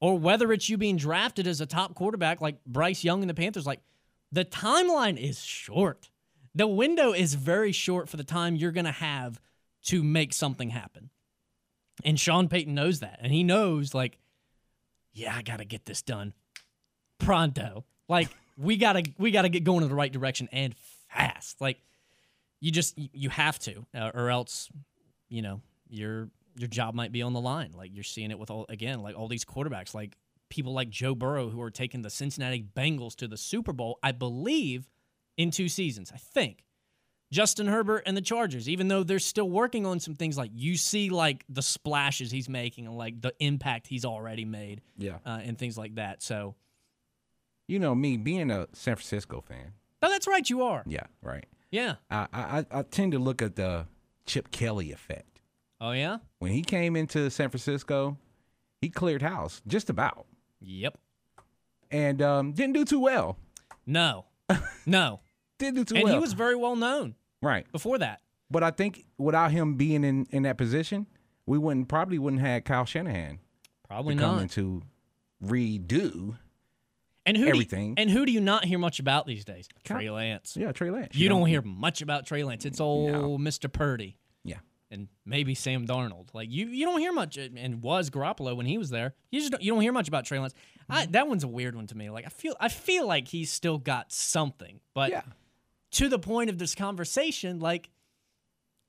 or 0.00 0.18
whether 0.18 0.52
it's 0.52 0.68
you 0.68 0.76
being 0.76 0.96
drafted 0.96 1.46
as 1.46 1.60
a 1.60 1.66
top 1.66 1.94
quarterback 1.94 2.40
like 2.40 2.64
Bryce 2.64 3.04
Young 3.04 3.22
and 3.22 3.30
the 3.30 3.34
Panthers. 3.34 3.66
Like 3.66 3.80
the 4.32 4.44
timeline 4.44 5.16
is 5.16 5.38
short. 5.38 6.10
The 6.54 6.66
window 6.66 7.12
is 7.12 7.34
very 7.34 7.72
short 7.72 8.08
for 8.08 8.16
the 8.16 8.24
time 8.24 8.56
you're 8.56 8.72
going 8.72 8.84
to 8.84 8.92
have 8.92 9.40
to 9.84 10.02
make 10.02 10.32
something 10.32 10.70
happen. 10.70 11.10
And 12.04 12.18
Sean 12.18 12.48
Payton 12.48 12.74
knows 12.74 13.00
that. 13.00 13.18
And 13.22 13.32
he 13.32 13.44
knows, 13.44 13.94
like, 13.94 14.18
yeah, 15.12 15.34
I 15.34 15.42
got 15.42 15.58
to 15.58 15.64
get 15.64 15.84
this 15.84 16.02
done 16.02 16.32
pronto. 17.18 17.84
Like, 18.08 18.28
we 18.56 18.76
got 18.76 18.94
to 18.94 19.04
we 19.18 19.30
got 19.30 19.42
to 19.42 19.48
get 19.48 19.64
going 19.64 19.82
in 19.82 19.88
the 19.88 19.94
right 19.94 20.12
direction 20.12 20.48
and 20.52 20.74
fast. 21.08 21.60
Like, 21.60 21.78
you 22.60 22.70
just 22.70 22.94
you 22.96 23.30
have 23.30 23.58
to 23.60 23.84
uh, 23.94 24.10
or 24.14 24.30
else, 24.30 24.68
you 25.28 25.42
know, 25.42 25.60
your 25.88 26.30
your 26.56 26.68
job 26.68 26.94
might 26.94 27.12
be 27.12 27.22
on 27.22 27.32
the 27.32 27.40
line. 27.40 27.72
Like 27.76 27.90
you're 27.92 28.04
seeing 28.04 28.30
it 28.30 28.38
with 28.38 28.50
all 28.50 28.66
again, 28.68 29.00
like 29.00 29.16
all 29.16 29.28
these 29.28 29.44
quarterbacks, 29.44 29.94
like 29.94 30.16
people 30.48 30.72
like 30.72 30.90
Joe 30.90 31.14
Burrow 31.14 31.48
who 31.48 31.60
are 31.60 31.70
taking 31.70 32.02
the 32.02 32.10
Cincinnati 32.10 32.64
Bengals 32.76 33.16
to 33.16 33.28
the 33.28 33.36
Super 33.36 33.72
Bowl, 33.72 33.98
I 34.02 34.12
believe, 34.12 34.88
in 35.36 35.50
two 35.50 35.68
seasons. 35.68 36.12
I 36.12 36.18
think. 36.18 36.63
Justin 37.34 37.66
Herbert 37.66 38.04
and 38.06 38.16
the 38.16 38.20
Chargers, 38.22 38.68
even 38.68 38.86
though 38.86 39.02
they're 39.02 39.18
still 39.18 39.50
working 39.50 39.84
on 39.86 39.98
some 39.98 40.14
things, 40.14 40.38
like 40.38 40.52
you 40.54 40.76
see, 40.76 41.10
like 41.10 41.44
the 41.48 41.62
splashes 41.62 42.30
he's 42.30 42.48
making 42.48 42.86
and 42.86 42.96
like 42.96 43.20
the 43.20 43.32
impact 43.40 43.88
he's 43.88 44.04
already 44.04 44.44
made, 44.44 44.80
Yeah. 44.96 45.18
uh, 45.26 45.40
and 45.42 45.58
things 45.58 45.76
like 45.76 45.96
that. 45.96 46.22
So, 46.22 46.54
You 47.66 47.80
know 47.80 47.92
me 47.94 48.16
being 48.16 48.52
a 48.52 48.68
San 48.72 48.94
Francisco 48.94 49.40
fan. 49.40 49.72
oh, 50.00 50.08
that's 50.10 50.28
right, 50.28 50.48
you 50.48 50.62
are. 50.62 50.84
Yeah. 50.86 51.06
Right. 51.22 51.46
Yeah. 51.72 51.96
I 52.08 52.28
I, 52.32 52.66
I 52.70 52.82
tend 52.82 53.10
to 53.12 53.18
look 53.18 53.42
at 53.42 53.56
the 53.56 53.86
Chip 54.26 54.52
Kelly 54.52 54.92
effect. 54.92 55.40
Oh 55.80 55.90
yeah. 55.90 56.18
When 56.38 56.52
he 56.52 56.62
came 56.62 56.94
into 56.94 57.28
San 57.30 57.50
Francisco, 57.50 58.16
he 58.80 58.90
cleared 58.90 59.22
house 59.22 59.60
just 59.66 59.90
about, 59.90 60.26
Yep. 60.60 60.98
and 61.90 62.22
um, 62.22 62.52
didn't 62.52 62.74
do 62.74 62.84
too 62.84 63.00
well. 63.00 63.38
No. 63.86 64.26
No. 64.86 65.20
Didn't 65.58 65.76
do 65.76 65.84
too 65.84 65.94
and 65.96 66.04
well. 66.04 66.12
And 66.12 66.20
he 66.20 66.22
was 66.22 66.32
very 66.34 66.54
well 66.54 66.76
known 66.76 67.14
right. 67.44 67.70
before 67.72 67.98
that. 67.98 68.20
But 68.50 68.62
I 68.62 68.70
think 68.70 69.04
without 69.18 69.50
him 69.52 69.74
being 69.74 70.04
in, 70.04 70.26
in 70.30 70.42
that 70.44 70.58
position, 70.58 71.06
we 71.46 71.58
wouldn't 71.58 71.88
probably 71.88 72.18
wouldn't 72.18 72.42
have 72.42 72.64
Kyle 72.64 72.84
Shanahan 72.84 73.38
Probably 73.88 74.14
not. 74.14 74.50
to 74.50 74.82
redo. 75.42 76.36
And 77.26 77.36
who 77.38 77.44
Do 77.44 77.50
everything. 77.50 77.88
you, 77.90 77.94
and 77.98 78.10
who 78.10 78.26
do 78.26 78.32
you 78.32 78.40
not 78.40 78.66
hear 78.66 78.78
much 78.78 79.00
about 79.00 79.26
these 79.26 79.44
days? 79.46 79.66
Cal- 79.84 79.96
Trey 79.98 80.10
Lance. 80.10 80.56
Yeah, 80.60 80.72
Trey 80.72 80.90
Lance. 80.90 81.14
You 81.14 81.28
don't 81.30 81.46
hear 81.46 81.62
much 81.62 82.02
about 82.02 82.26
Trey 82.26 82.44
Lance. 82.44 82.66
It's 82.66 82.80
old 82.80 83.40
Mr. 83.40 83.72
Purdy 83.72 84.18
Yeah. 84.44 84.58
and 84.90 85.08
maybe 85.24 85.54
Sam 85.54 85.86
Darnold. 85.86 86.28
Like 86.34 86.50
you, 86.50 86.66
you 86.66 86.84
don't 86.84 87.00
hear 87.00 87.14
much. 87.14 87.38
And 87.38 87.82
was 87.82 88.10
Garoppolo 88.10 88.54
when 88.54 88.66
he 88.66 88.76
was 88.76 88.90
there. 88.90 89.14
You 89.30 89.40
just 89.40 89.52
don't, 89.52 89.62
you 89.62 89.72
don't 89.72 89.80
hear 89.80 89.92
much 89.92 90.06
about 90.06 90.26
Trey 90.26 90.38
Lance. 90.38 90.52
Mm-hmm. 90.52 90.92
I, 90.92 91.06
that 91.12 91.26
one's 91.26 91.44
a 91.44 91.48
weird 91.48 91.74
one 91.74 91.86
to 91.86 91.96
me. 91.96 92.10
Like 92.10 92.26
I 92.26 92.28
feel 92.28 92.56
I 92.60 92.68
feel 92.68 93.06
like 93.06 93.26
he's 93.28 93.50
still 93.50 93.78
got 93.78 94.12
something, 94.12 94.80
but 94.92 95.08
Yeah. 95.10 95.22
To 95.94 96.08
the 96.08 96.18
point 96.18 96.50
of 96.50 96.58
this 96.58 96.74
conversation, 96.74 97.60
like 97.60 97.88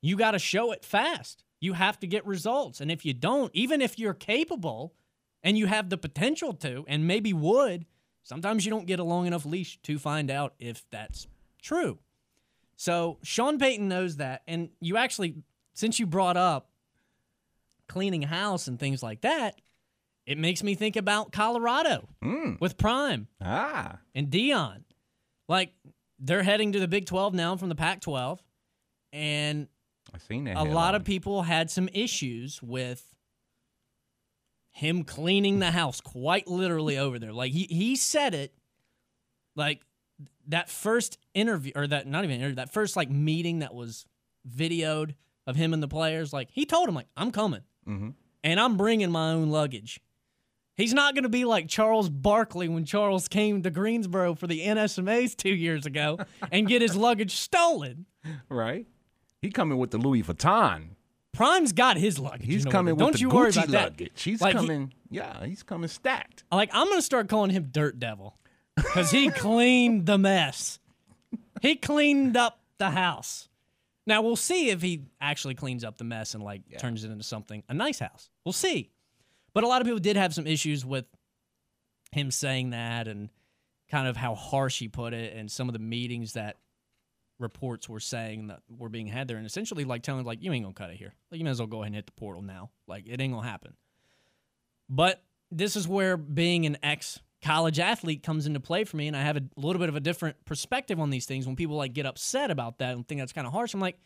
you 0.02 0.16
got 0.16 0.32
to 0.32 0.38
show 0.38 0.72
it 0.72 0.84
fast. 0.84 1.44
You 1.60 1.72
have 1.72 1.98
to 2.00 2.06
get 2.06 2.26
results, 2.26 2.80
and 2.80 2.90
if 2.90 3.04
you 3.04 3.14
don't, 3.14 3.50
even 3.54 3.80
if 3.80 3.98
you're 3.98 4.12
capable 4.14 4.94
and 5.42 5.56
you 5.56 5.66
have 5.66 5.88
the 5.88 5.96
potential 5.96 6.52
to, 6.54 6.84
and 6.86 7.06
maybe 7.06 7.32
would, 7.32 7.86
sometimes 8.22 8.64
you 8.66 8.70
don't 8.70 8.86
get 8.86 8.98
a 8.98 9.04
long 9.04 9.26
enough 9.26 9.46
leash 9.46 9.78
to 9.82 9.98
find 9.98 10.30
out 10.30 10.54
if 10.58 10.84
that's 10.90 11.26
true. 11.62 11.98
So 12.76 13.18
Sean 13.22 13.58
Payton 13.58 13.88
knows 13.88 14.16
that, 14.16 14.42
and 14.46 14.68
you 14.80 14.96
actually, 14.98 15.36
since 15.74 15.98
you 15.98 16.06
brought 16.06 16.36
up 16.36 16.68
cleaning 17.88 18.22
house 18.22 18.66
and 18.68 18.78
things 18.78 19.02
like 19.02 19.22
that, 19.22 19.60
it 20.26 20.36
makes 20.38 20.62
me 20.62 20.74
think 20.74 20.96
about 20.96 21.32
Colorado 21.32 22.08
Mm. 22.22 22.60
with 22.60 22.76
Prime 22.76 23.28
Ah. 23.40 24.00
and 24.14 24.28
Deion. 24.28 24.82
Like 25.48 25.72
they're 26.18 26.42
heading 26.42 26.72
to 26.72 26.80
the 26.80 26.88
Big 26.88 27.06
12 27.06 27.34
now 27.34 27.56
from 27.56 27.68
the 27.68 27.74
Pac 27.74 28.00
12. 28.00 28.42
And 29.12 29.68
I 30.14 30.18
seen 30.18 30.44
that. 30.44 30.56
a 30.56 30.62
lot 30.64 30.94
of 30.94 31.04
people 31.04 31.42
had 31.42 31.70
some 31.70 31.88
issues 31.92 32.62
with 32.62 33.04
him 34.72 35.04
cleaning 35.04 35.58
the 35.58 35.70
house 35.70 36.00
quite 36.00 36.46
literally 36.46 36.98
over 36.98 37.18
there. 37.18 37.32
Like 37.32 37.52
he 37.52 37.64
he 37.70 37.96
said 37.96 38.34
it 38.34 38.52
like 39.54 39.80
that 40.48 40.68
first 40.68 41.18
interview 41.34 41.72
or 41.74 41.86
that 41.86 42.06
not 42.06 42.24
even 42.24 42.36
interview, 42.36 42.56
that 42.56 42.72
first 42.72 42.94
like 42.96 43.10
meeting 43.10 43.60
that 43.60 43.74
was 43.74 44.06
videoed 44.48 45.14
of 45.46 45.56
him 45.56 45.72
and 45.72 45.82
the 45.82 45.88
players 45.88 46.32
like 46.32 46.50
he 46.52 46.66
told 46.66 46.88
him 46.88 46.94
like 46.94 47.08
I'm 47.16 47.30
coming. 47.30 47.62
Mhm. 47.86 48.14
And 48.44 48.60
I'm 48.60 48.76
bringing 48.76 49.10
my 49.10 49.32
own 49.32 49.48
luggage. 49.50 50.00
He's 50.76 50.92
not 50.92 51.14
going 51.14 51.22
to 51.22 51.28
be 51.30 51.44
like 51.44 51.68
Charles 51.68 52.08
Barkley 52.10 52.68
when 52.68 52.84
Charles 52.84 53.28
came 53.28 53.62
to 53.62 53.70
Greensboro 53.70 54.34
for 54.34 54.46
the 54.46 54.60
NSMAs 54.66 55.34
2 55.36 55.48
years 55.48 55.86
ago 55.86 56.18
and 56.52 56.68
get 56.68 56.82
his 56.82 56.94
luggage 56.94 57.34
stolen. 57.34 58.06
right. 58.48 58.86
He 59.42 59.50
coming 59.50 59.78
with 59.78 59.90
the 59.90 59.98
Louis 59.98 60.22
Vuitton. 60.22 60.88
Prime's 61.32 61.72
got 61.72 61.96
his 61.98 62.18
luggage. 62.18 62.46
He's 62.46 62.60
you 62.60 62.64
know, 62.66 62.70
coming 62.70 62.94
with 62.94 62.98
Don't 63.00 63.12
the 63.12 63.18
you 63.20 63.28
Gucci 63.28 63.34
worry 63.34 63.50
about 63.50 63.68
luggage. 63.70 64.12
that. 64.14 64.20
He's 64.22 64.40
Like, 64.40 64.52
he- 64.54 64.66
coming. 64.66 64.92
yeah, 65.10 65.44
he's 65.44 65.62
coming 65.62 65.88
stacked. 65.88 66.44
like 66.50 66.70
I'm 66.72 66.88
gonna 66.88 67.02
start 67.02 67.28
calling 67.28 67.50
him 67.50 67.68
Dirt 67.70 67.98
Devil 68.00 68.36
because 68.76 69.10
he 69.10 69.30
cleaned 69.30 70.06
the 70.06 70.16
mess. 70.18 70.78
He 71.62 71.76
cleaned 71.76 72.36
up 72.36 72.60
the 72.78 72.90
house. 72.90 73.48
Now 74.06 74.22
we'll 74.22 74.36
see 74.36 74.70
if 74.70 74.80
he 74.82 75.02
actually 75.20 75.54
cleans 75.54 75.84
up 75.84 75.98
the 75.98 76.04
mess 76.04 76.34
and 76.34 76.42
like 76.42 76.62
turns 76.78 77.04
it 77.04 77.10
into 77.10 77.24
something 77.24 77.62
a 77.68 77.74
nice 77.74 77.98
house. 77.98 78.30
We'll 78.44 78.52
see. 78.54 78.90
But 79.56 79.64
a 79.64 79.68
lot 79.68 79.80
of 79.80 79.86
people 79.86 80.00
did 80.00 80.18
have 80.18 80.34
some 80.34 80.46
issues 80.46 80.84
with 80.84 81.06
him 82.12 82.30
saying 82.30 82.70
that 82.70 83.08
and 83.08 83.30
kind 83.90 84.06
of 84.06 84.14
how 84.14 84.34
harsh 84.34 84.80
he 84.80 84.86
put 84.86 85.14
it 85.14 85.34
and 85.34 85.50
some 85.50 85.66
of 85.66 85.72
the 85.72 85.78
meetings 85.78 86.34
that 86.34 86.58
reports 87.38 87.88
were 87.88 87.98
saying 87.98 88.48
that 88.48 88.60
were 88.68 88.90
being 88.90 89.06
had 89.06 89.28
there 89.28 89.38
and 89.38 89.46
essentially 89.46 89.84
like 89.84 90.02
telling 90.02 90.26
like 90.26 90.42
you 90.42 90.52
ain't 90.52 90.62
gonna 90.62 90.74
cut 90.74 90.90
it 90.90 90.98
here. 90.98 91.14
Like 91.30 91.38
you 91.38 91.44
might 91.46 91.52
as 91.52 91.58
well 91.58 91.68
go 91.68 91.78
ahead 91.78 91.86
and 91.86 91.94
hit 91.94 92.04
the 92.04 92.12
portal 92.12 92.42
now. 92.42 92.68
Like 92.86 93.04
it 93.06 93.18
ain't 93.18 93.32
gonna 93.32 93.48
happen. 93.48 93.72
But 94.90 95.22
this 95.50 95.74
is 95.74 95.88
where 95.88 96.18
being 96.18 96.66
an 96.66 96.76
ex 96.82 97.20
college 97.42 97.80
athlete 97.80 98.22
comes 98.22 98.46
into 98.46 98.60
play 98.60 98.84
for 98.84 98.98
me, 98.98 99.08
and 99.08 99.16
I 99.16 99.22
have 99.22 99.38
a 99.38 99.42
little 99.56 99.80
bit 99.80 99.88
of 99.88 99.96
a 99.96 100.00
different 100.00 100.44
perspective 100.44 101.00
on 101.00 101.08
these 101.08 101.24
things. 101.24 101.46
When 101.46 101.56
people 101.56 101.76
like 101.76 101.94
get 101.94 102.04
upset 102.04 102.50
about 102.50 102.80
that 102.80 102.94
and 102.94 103.08
think 103.08 103.22
that's 103.22 103.32
kind 103.32 103.46
of 103.46 103.54
harsh, 103.54 103.72
I'm 103.72 103.80
like, 103.80 103.98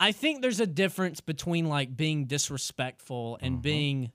I 0.00 0.12
think 0.12 0.42
there's 0.42 0.60
a 0.60 0.66
difference 0.66 1.20
between 1.20 1.68
like 1.68 1.96
being 1.96 2.26
disrespectful 2.26 3.38
and 3.40 3.54
mm-hmm. 3.54 3.62
being 3.62 4.12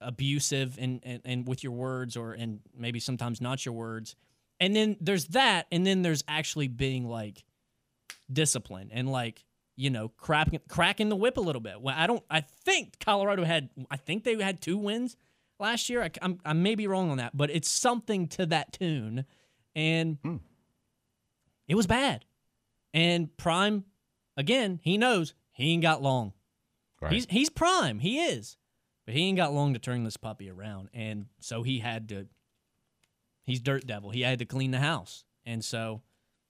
abusive 0.00 0.78
and, 0.80 1.00
and 1.02 1.20
and 1.24 1.48
with 1.48 1.64
your 1.64 1.72
words 1.72 2.16
or 2.16 2.32
and 2.32 2.60
maybe 2.76 3.00
sometimes 3.00 3.40
not 3.40 3.64
your 3.64 3.74
words. 3.74 4.14
And 4.60 4.74
then 4.74 4.96
there's 5.00 5.26
that, 5.28 5.66
and 5.70 5.86
then 5.86 6.02
there's 6.02 6.24
actually 6.26 6.68
being 6.68 7.08
like 7.08 7.44
disciplined 8.32 8.90
and 8.92 9.10
like 9.10 9.44
you 9.76 9.90
know 9.90 10.08
cracking 10.08 10.60
cracking 10.68 11.08
the 11.08 11.16
whip 11.16 11.36
a 11.36 11.40
little 11.40 11.60
bit. 11.60 11.80
Well, 11.80 11.94
I 11.96 12.06
don't. 12.06 12.22
I 12.30 12.40
think 12.40 12.98
Colorado 12.98 13.44
had. 13.44 13.70
I 13.90 13.96
think 13.96 14.24
they 14.24 14.40
had 14.40 14.60
two 14.60 14.76
wins 14.76 15.16
last 15.58 15.88
year. 15.88 16.02
I, 16.02 16.10
I'm 16.20 16.38
I 16.44 16.52
may 16.52 16.74
be 16.74 16.86
wrong 16.86 17.10
on 17.10 17.18
that, 17.18 17.36
but 17.36 17.50
it's 17.50 17.68
something 17.68 18.26
to 18.28 18.46
that 18.46 18.72
tune, 18.72 19.24
and 19.74 20.18
hmm. 20.22 20.36
it 21.68 21.76
was 21.76 21.86
bad. 21.86 22.24
And 22.94 23.34
Prime, 23.36 23.84
again, 24.38 24.80
he 24.82 24.96
knows 24.96 25.34
he 25.52 25.72
ain't 25.72 25.82
got 25.82 26.00
long. 26.00 26.32
Right. 27.02 27.12
He's 27.12 27.26
he's 27.28 27.50
prime. 27.50 27.98
He 27.98 28.18
is, 28.20 28.56
but 29.04 29.14
he 29.14 29.24
ain't 29.26 29.36
got 29.36 29.52
long 29.52 29.74
to 29.74 29.78
turn 29.78 30.04
this 30.04 30.16
puppy 30.16 30.48
around, 30.50 30.88
and 30.94 31.26
so 31.40 31.62
he 31.62 31.80
had 31.80 32.08
to. 32.08 32.26
He's 33.44 33.60
dirt 33.60 33.86
devil. 33.86 34.10
He 34.10 34.22
had 34.22 34.38
to 34.40 34.44
clean 34.46 34.70
the 34.70 34.78
house, 34.80 35.24
and 35.44 35.62
so 35.64 36.00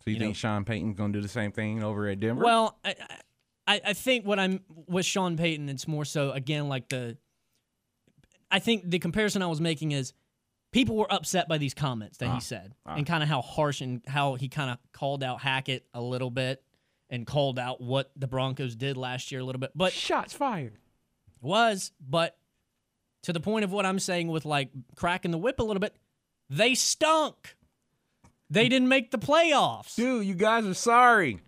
so 0.04 0.10
you, 0.10 0.14
you 0.14 0.20
think 0.20 0.30
know- 0.30 0.34
Sean 0.34 0.64
Payton's 0.64 0.96
gonna 0.96 1.12
do 1.12 1.20
the 1.20 1.28
same 1.28 1.50
thing 1.52 1.82
over 1.82 2.06
at 2.08 2.20
Denver? 2.20 2.44
Well, 2.44 2.78
I, 2.84 2.94
I, 3.66 3.80
I 3.86 3.92
think 3.92 4.24
what 4.26 4.38
I'm 4.38 4.60
with 4.86 5.04
Sean 5.04 5.36
Payton, 5.36 5.68
it's 5.68 5.88
more 5.88 6.04
so 6.04 6.30
again 6.30 6.68
like 6.68 6.88
the. 6.88 7.16
I 8.50 8.60
think 8.60 8.88
the 8.88 8.98
comparison 8.98 9.42
I 9.42 9.46
was 9.46 9.60
making 9.60 9.92
is 9.92 10.14
people 10.72 10.96
were 10.96 11.12
upset 11.12 11.48
by 11.48 11.58
these 11.58 11.74
comments 11.74 12.16
that 12.18 12.28
Ah, 12.28 12.34
he 12.34 12.40
said 12.40 12.74
ah. 12.86 12.94
and 12.94 13.06
kind 13.06 13.22
of 13.22 13.28
how 13.28 13.42
harsh 13.42 13.82
and 13.82 14.00
how 14.06 14.34
he 14.36 14.48
kind 14.48 14.70
of 14.70 14.78
called 14.92 15.22
out 15.22 15.40
Hackett 15.42 15.84
a 15.92 16.00
little 16.00 16.30
bit 16.30 16.62
and 17.10 17.26
called 17.26 17.58
out 17.58 17.80
what 17.80 18.10
the 18.16 18.26
Broncos 18.26 18.76
did 18.76 18.96
last 18.96 19.32
year 19.32 19.40
a 19.40 19.44
little 19.44 19.60
bit. 19.60 19.70
But 19.74 19.92
shots 19.92 20.32
fired. 20.34 20.74
was, 21.40 21.92
but 22.00 22.36
to 23.22 23.32
the 23.32 23.40
point 23.40 23.64
of 23.64 23.72
what 23.72 23.86
I'm 23.86 23.98
saying 23.98 24.28
with 24.28 24.44
like 24.44 24.70
cracking 24.96 25.30
the 25.30 25.38
whip 25.38 25.58
a 25.58 25.62
little 25.62 25.80
bit, 25.80 25.96
they 26.50 26.74
stunk. 26.74 27.56
They 28.50 28.68
didn't 28.68 28.88
make 28.88 29.10
the 29.10 29.18
playoffs. 29.18 29.94
Dude, 29.96 30.24
you 30.26 30.34
guys 30.34 30.64
are 30.64 30.74
sorry. 30.74 31.40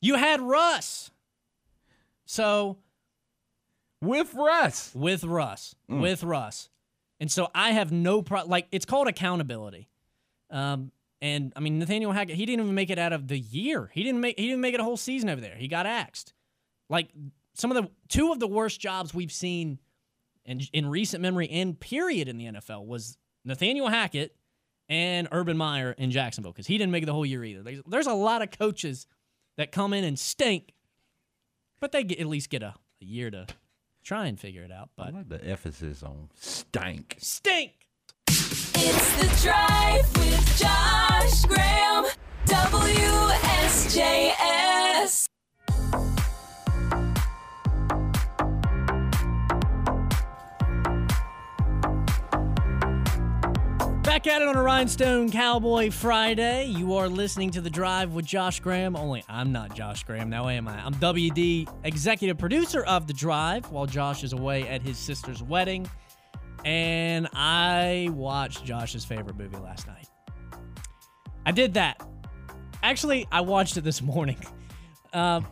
You 0.00 0.14
had 0.14 0.40
Russ. 0.40 1.10
So 2.24 2.78
With 4.00 4.34
Russ. 4.34 4.90
with 4.94 5.24
Russ, 5.24 5.74
with 5.88 6.22
Russ, 6.22 6.68
and 7.20 7.30
so 7.30 7.48
I 7.54 7.70
have 7.72 7.92
no 7.92 8.20
pro. 8.22 8.44
Like 8.44 8.66
it's 8.72 8.84
called 8.84 9.08
accountability. 9.08 9.88
Um, 10.50 10.92
and 11.20 11.52
I 11.56 11.60
mean 11.60 11.78
Nathaniel 11.78 12.12
Hackett, 12.12 12.36
he 12.36 12.46
didn't 12.46 12.62
even 12.64 12.74
make 12.74 12.90
it 12.90 12.98
out 12.98 13.12
of 13.12 13.28
the 13.28 13.38
year. 13.38 13.90
He 13.92 14.02
didn't 14.02 14.20
make 14.20 14.38
he 14.38 14.46
didn't 14.46 14.60
make 14.60 14.74
it 14.74 14.80
a 14.80 14.84
whole 14.84 14.96
season 14.96 15.28
over 15.28 15.40
there. 15.40 15.56
He 15.56 15.68
got 15.68 15.86
axed. 15.86 16.32
Like 16.88 17.08
some 17.54 17.70
of 17.70 17.82
the 17.82 17.90
two 18.08 18.32
of 18.32 18.38
the 18.38 18.46
worst 18.46 18.80
jobs 18.80 19.14
we've 19.14 19.32
seen 19.32 19.78
in 20.44 20.60
in 20.72 20.88
recent 20.88 21.22
memory 21.22 21.48
and 21.50 21.78
period 21.78 22.28
in 22.28 22.36
the 22.38 22.44
NFL 22.46 22.86
was 22.86 23.16
Nathaniel 23.44 23.88
Hackett 23.88 24.36
and 24.88 25.26
Urban 25.32 25.56
Meyer 25.56 25.92
in 25.92 26.10
Jacksonville 26.10 26.52
because 26.52 26.66
he 26.66 26.78
didn't 26.78 26.92
make 26.92 27.02
it 27.02 27.06
the 27.06 27.12
whole 27.12 27.26
year 27.26 27.42
either. 27.44 27.62
There's, 27.62 27.80
there's 27.88 28.06
a 28.06 28.12
lot 28.14 28.42
of 28.42 28.50
coaches 28.52 29.06
that 29.56 29.72
come 29.72 29.92
in 29.92 30.04
and 30.04 30.16
stink, 30.18 30.74
but 31.80 31.90
they 31.92 32.04
get, 32.04 32.20
at 32.20 32.26
least 32.26 32.50
get 32.50 32.62
a, 32.62 32.74
a 33.02 33.04
year 33.04 33.30
to 33.32 33.46
try 34.04 34.26
and 34.26 34.38
figure 34.38 34.62
it 34.62 34.70
out. 34.70 34.90
I 34.98 35.06
But 35.06 35.14
like 35.14 35.28
the 35.28 35.44
emphasis 35.44 36.04
on 36.04 36.28
stank. 36.38 37.16
stink. 37.18 37.72
It's 38.28 39.16
the 39.16 39.42
drive 39.48 40.16
with 40.18 40.58
Josh 40.60 40.85
At 54.26 54.42
it 54.42 54.48
on 54.48 54.56
a 54.56 54.62
Rhinestone 54.62 55.30
Cowboy 55.30 55.92
Friday. 55.92 56.66
You 56.66 56.94
are 56.96 57.08
listening 57.08 57.52
to 57.52 57.60
The 57.60 57.70
Drive 57.70 58.12
with 58.12 58.24
Josh 58.24 58.58
Graham. 58.58 58.96
Only 58.96 59.22
I'm 59.28 59.52
not 59.52 59.72
Josh 59.72 60.02
Graham. 60.02 60.28
Now 60.28 60.48
am 60.48 60.66
I? 60.66 60.84
I'm 60.84 60.94
WD, 60.94 61.68
executive 61.84 62.36
producer 62.36 62.82
of 62.82 63.06
The 63.06 63.12
Drive, 63.12 63.70
while 63.70 63.86
Josh 63.86 64.24
is 64.24 64.32
away 64.32 64.66
at 64.68 64.82
his 64.82 64.98
sister's 64.98 65.44
wedding. 65.44 65.88
And 66.64 67.28
I 67.34 68.08
watched 68.12 68.64
Josh's 68.64 69.04
favorite 69.04 69.36
movie 69.36 69.58
last 69.58 69.86
night. 69.86 70.08
I 71.46 71.52
did 71.52 71.74
that. 71.74 72.04
Actually, 72.82 73.28
I 73.30 73.42
watched 73.42 73.76
it 73.76 73.82
this 73.82 74.02
morning. 74.02 74.38
Um, 75.12 75.46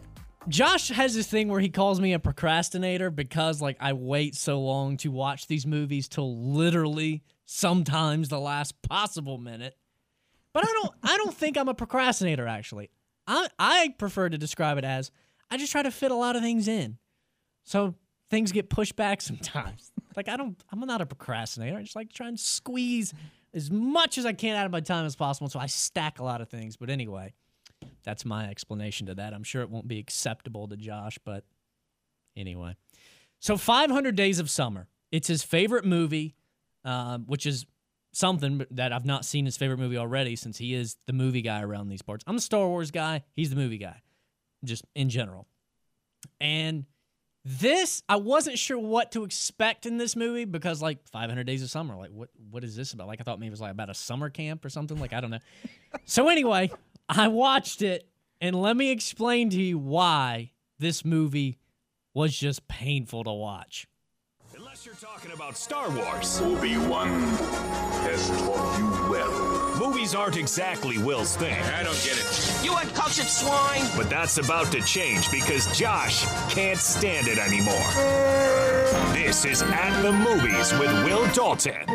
Josh 0.47 0.89
has 0.89 1.15
this 1.15 1.27
thing 1.27 1.49
where 1.49 1.61
he 1.61 1.71
calls 1.71 1.99
me 1.99 2.13
a 2.13 2.19
procrastinator 2.19 3.11
because 3.11 3.63
like 3.63 3.79
I 3.81 3.95
wait 3.95 4.35
so 4.35 4.61
long 4.61 4.99
to 4.99 5.11
watch 5.11 5.47
these 5.47 5.65
movies 5.65 6.07
till 6.07 6.53
literally 6.53 7.23
sometimes 7.45 8.29
the 8.29 8.41
last 8.41 8.81
possible 8.83 9.39
minute. 9.39 9.77
But 10.53 10.65
I 10.65 10.73
don't 10.73 10.93
I 11.03 11.17
don't 11.17 11.35
think 11.35 11.57
I'm 11.57 11.69
a 11.69 11.75
procrastinator 11.75 12.47
actually. 12.47 12.91
I 13.27 13.49
I 13.59 13.95
prefer 13.99 14.29
to 14.29 14.39
describe 14.39 14.79
it 14.79 14.85
as 14.85 15.11
I 15.51 15.57
just 15.57 15.73
try 15.73 15.83
to 15.83 15.91
fit 15.91 16.11
a 16.11 16.17
lot 16.17 16.37
of 16.37 16.43
things 16.43 16.69
in. 16.69 16.99
So 17.65 17.95
things 18.31 18.53
get 18.53 18.71
pushed 18.71 18.97
back 18.97 19.21
sometimes. 19.21 19.93
like 20.17 20.29
I 20.29 20.37
don't 20.37 20.63
I'm 20.71 20.81
not 20.81 21.01
a 21.01 21.07
procrastinator. 21.07 21.77
I 21.77 21.83
just 21.83 21.97
like 21.97 22.09
to 22.11 22.15
try 22.15 22.29
and 22.29 22.39
squeeze 22.39 23.13
as 23.53 23.71
much 23.71 24.19
as 24.19 24.27
I 24.27 24.33
can 24.33 24.57
out 24.57 24.67
of 24.67 24.73
my 24.73 24.81
time 24.81 25.07
as 25.07 25.17
possible 25.17 25.49
so 25.49 25.59
I 25.59 25.67
stack 25.67 26.19
a 26.19 26.25
lot 26.25 26.41
of 26.41 26.49
things. 26.49 26.77
But 26.77 26.91
anyway, 26.91 27.33
that's 28.05 28.25
my 28.25 28.49
explanation 28.49 29.07
to 29.09 29.15
that. 29.17 29.33
I'm 29.33 29.45
sure 29.45 29.63
it 29.63 29.71
won't 29.71 29.89
be 29.89 29.99
acceptable 29.99 30.69
to 30.69 30.77
Josh, 30.77 31.19
but 31.25 31.45
anyway. 32.37 32.77
So 33.41 33.57
500 33.57 34.17
Days 34.17 34.39
of 34.39 34.51
Summer. 34.51 34.89
It's 35.13 35.29
his 35.29 35.45
favorite 35.45 35.85
movie, 35.85 36.35
uh, 36.85 37.19
which 37.19 37.47
is 37.47 37.67
something 38.13 38.65
that 38.71 38.93
I've 38.93 39.05
not 39.05 39.25
seen 39.25 39.45
his 39.45 39.57
favorite 39.57 39.79
movie 39.79 39.99
already 39.99 40.37
since 40.37 40.59
he 40.59 40.75
is 40.75 40.97
the 41.07 41.13
movie 41.13 41.43
guy 41.43 41.63
around 41.63 41.89
these 41.89 42.03
parts. 42.03 42.25
I'm 42.27 42.37
the 42.37 42.43
Star 42.43 42.67
Wars 42.67 42.91
guy. 42.91 43.25
He's 43.35 43.51
the 43.51 43.57
movie 43.57 43.79
guy, 43.79 44.03
just 44.65 44.85
in 44.95 45.09
general. 45.09 45.47
And 46.41 46.87
this, 47.45 48.03
I 48.09 48.17
wasn't 48.17 48.59
sure 48.59 48.79
what 48.79 49.13
to 49.13 49.25
expect 49.25 49.85
in 49.85 49.99
this 49.99 50.17
movie 50.17 50.47
because, 50.47 50.81
like, 50.81 51.07
500 51.09 51.45
Days 51.45 51.63
of 51.63 51.71
Summer, 51.71 51.95
like, 51.97 52.11
what 52.11 52.31
what 52.51 52.65
is 52.65 52.75
this 52.75 52.93
about? 52.93 53.07
Like, 53.07 53.21
I 53.21 53.25
thought 53.25 53.39
maybe 53.39 53.49
it 53.49 53.51
was 53.51 53.61
like 53.61 53.73
about 53.73 53.91
a 53.91 53.95
summer 53.95 54.31
camp 54.31 54.65
or 54.65 54.71
something. 54.71 54.99
Like, 54.99 55.13
I 55.13 55.21
don't 55.21 55.31
know. 55.31 55.41
so 56.07 56.29
anyway, 56.29 56.71
I 57.09 57.29
watched 57.29 57.83
it, 57.83 58.09
and 58.41 58.57
let 58.57 58.77
me 58.77 58.91
explain 58.91 59.51
to 59.51 59.61
you 59.61 59.79
why 59.79 60.53
this 60.79 61.05
movie 61.05 61.59
was 62.15 62.35
just 62.35 62.67
painful 62.69 63.25
to 63.25 63.33
watch. 63.33 63.87
Unless 64.85 65.03
you're 65.03 65.11
talking 65.11 65.33
about 65.33 65.57
Star 65.57 65.89
Wars, 65.91 66.41
Obi-Wan 66.43 67.09
has 67.09 68.29
taught 68.29 68.79
you 68.79 69.11
well. 69.11 69.79
movies 69.79 70.15
aren't 70.15 70.37
exactly 70.37 70.99
Will's 70.99 71.37
thing. 71.37 71.55
I 71.55 71.83
don't 71.83 71.95
get 72.05 72.19
it. 72.19 72.61
You 72.63 72.75
uncultured 72.75 73.27
swine! 73.27 73.87
But 73.97 74.11
that's 74.11 74.37
about 74.37 74.71
to 74.73 74.83
change 74.83 75.31
because 75.31 75.67
Josh 75.79 76.27
can't 76.53 76.79
stand 76.79 77.29
it 77.29 77.39
anymore. 77.39 77.75
This 79.15 79.47
is 79.47 79.63
At 79.63 80.03
the 80.03 80.13
Movies 80.13 80.73
with 80.73 80.93
Will 81.05 81.27
Dalton. 81.33 81.89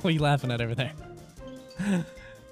What 0.00 0.04
are 0.04 0.10
you 0.10 0.20
laughing 0.20 0.50
at 0.50 0.60
over 0.60 0.74
there? 0.74 0.92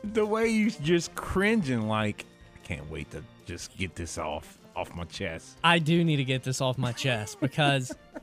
The 0.05 0.24
way 0.24 0.48
you 0.48 0.70
just 0.70 1.14
cringing, 1.14 1.87
like 1.87 2.24
I 2.55 2.66
can't 2.66 2.90
wait 2.90 3.11
to 3.11 3.22
just 3.44 3.77
get 3.77 3.94
this 3.94 4.16
off 4.16 4.59
off 4.78 4.94
my 4.94 5.04
chest. 5.04 5.58
I 5.64 5.80
do 5.80 6.04
need 6.04 6.16
to 6.16 6.24
get 6.24 6.44
this 6.44 6.60
off 6.60 6.78
my 6.78 6.92
chest 6.92 7.40
because 7.40 7.90
I'm 8.14 8.20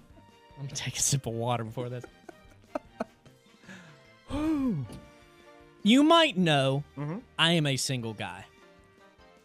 gonna 0.66 0.70
take 0.70 0.96
a 0.96 1.02
sip 1.02 1.26
of 1.26 1.34
water 1.34 1.66
before 1.66 1.90
this. 1.90 2.06
you 5.84 6.04
might 6.04 6.38
know 6.38 6.84
mm-hmm. 6.98 7.18
I 7.38 7.52
am 7.52 7.66
a 7.66 7.76
single 7.76 8.14
guy, 8.14 8.46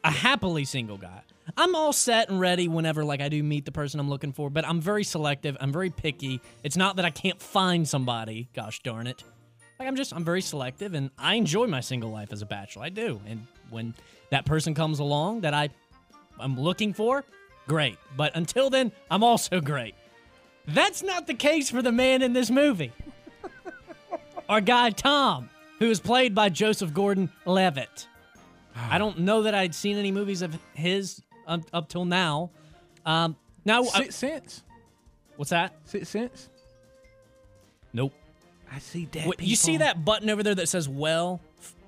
a 0.04 0.10
happily 0.10 0.64
single 0.64 0.98
guy. 0.98 1.22
I'm 1.56 1.74
all 1.74 1.92
set 1.92 2.28
and 2.28 2.38
ready 2.38 2.68
whenever 2.68 3.04
like 3.04 3.20
I 3.20 3.28
do 3.28 3.42
meet 3.42 3.64
the 3.64 3.72
person 3.72 3.98
I'm 3.98 4.08
looking 4.08 4.32
for, 4.32 4.48
but 4.48 4.64
I'm 4.64 4.80
very 4.80 5.02
selective. 5.02 5.56
I'm 5.60 5.72
very 5.72 5.90
picky. 5.90 6.40
It's 6.62 6.76
not 6.76 6.94
that 6.96 7.04
I 7.04 7.10
can't 7.10 7.42
find 7.42 7.88
somebody. 7.88 8.48
Gosh 8.54 8.80
darn 8.84 9.08
it. 9.08 9.24
Like 9.80 9.88
I'm 9.88 9.96
just 9.96 10.14
I'm 10.14 10.24
very 10.24 10.42
selective 10.42 10.94
and 10.94 11.10
I 11.18 11.34
enjoy 11.34 11.66
my 11.66 11.80
single 11.80 12.12
life 12.12 12.32
as 12.32 12.40
a 12.40 12.46
bachelor. 12.46 12.84
I 12.84 12.90
do. 12.90 13.20
And 13.26 13.48
when 13.68 13.94
that 14.30 14.44
person 14.44 14.74
comes 14.74 15.00
along 15.00 15.40
that 15.40 15.54
I 15.54 15.70
I'm 16.40 16.58
looking 16.58 16.92
for, 16.92 17.24
great. 17.68 17.98
But 18.16 18.36
until 18.36 18.70
then, 18.70 18.92
I'm 19.10 19.22
also 19.22 19.60
great. 19.60 19.94
That's 20.66 21.02
not 21.02 21.26
the 21.26 21.34
case 21.34 21.70
for 21.70 21.82
the 21.82 21.92
man 21.92 22.22
in 22.22 22.32
this 22.32 22.50
movie. 22.50 22.92
Our 24.48 24.60
guy 24.60 24.90
Tom, 24.90 25.48
who 25.78 25.90
is 25.90 26.00
played 26.00 26.34
by 26.34 26.48
Joseph 26.48 26.92
Gordon-Levitt. 26.92 28.08
I 28.76 28.98
don't 28.98 29.20
know 29.20 29.42
that 29.42 29.54
I'd 29.54 29.74
seen 29.74 29.96
any 29.96 30.10
movies 30.12 30.42
of 30.42 30.56
his 30.74 31.22
up, 31.46 31.62
up 31.72 31.88
till 31.88 32.04
now. 32.04 32.50
Um, 33.04 33.36
now, 33.64 33.82
uh, 33.82 33.86
Sixth 33.86 34.18
Sense. 34.18 34.62
what's 35.36 35.50
that? 35.50 35.74
Sixth 35.84 36.10
Sense. 36.10 36.48
Nope. 37.92 38.12
I 38.72 38.78
see 38.78 39.06
that. 39.12 39.26
Wait, 39.26 39.40
you 39.40 39.56
see 39.56 39.78
that 39.78 40.04
button 40.04 40.30
over 40.30 40.42
there 40.42 40.54
that 40.54 40.68
says 40.68 40.88
"well"? 40.88 41.40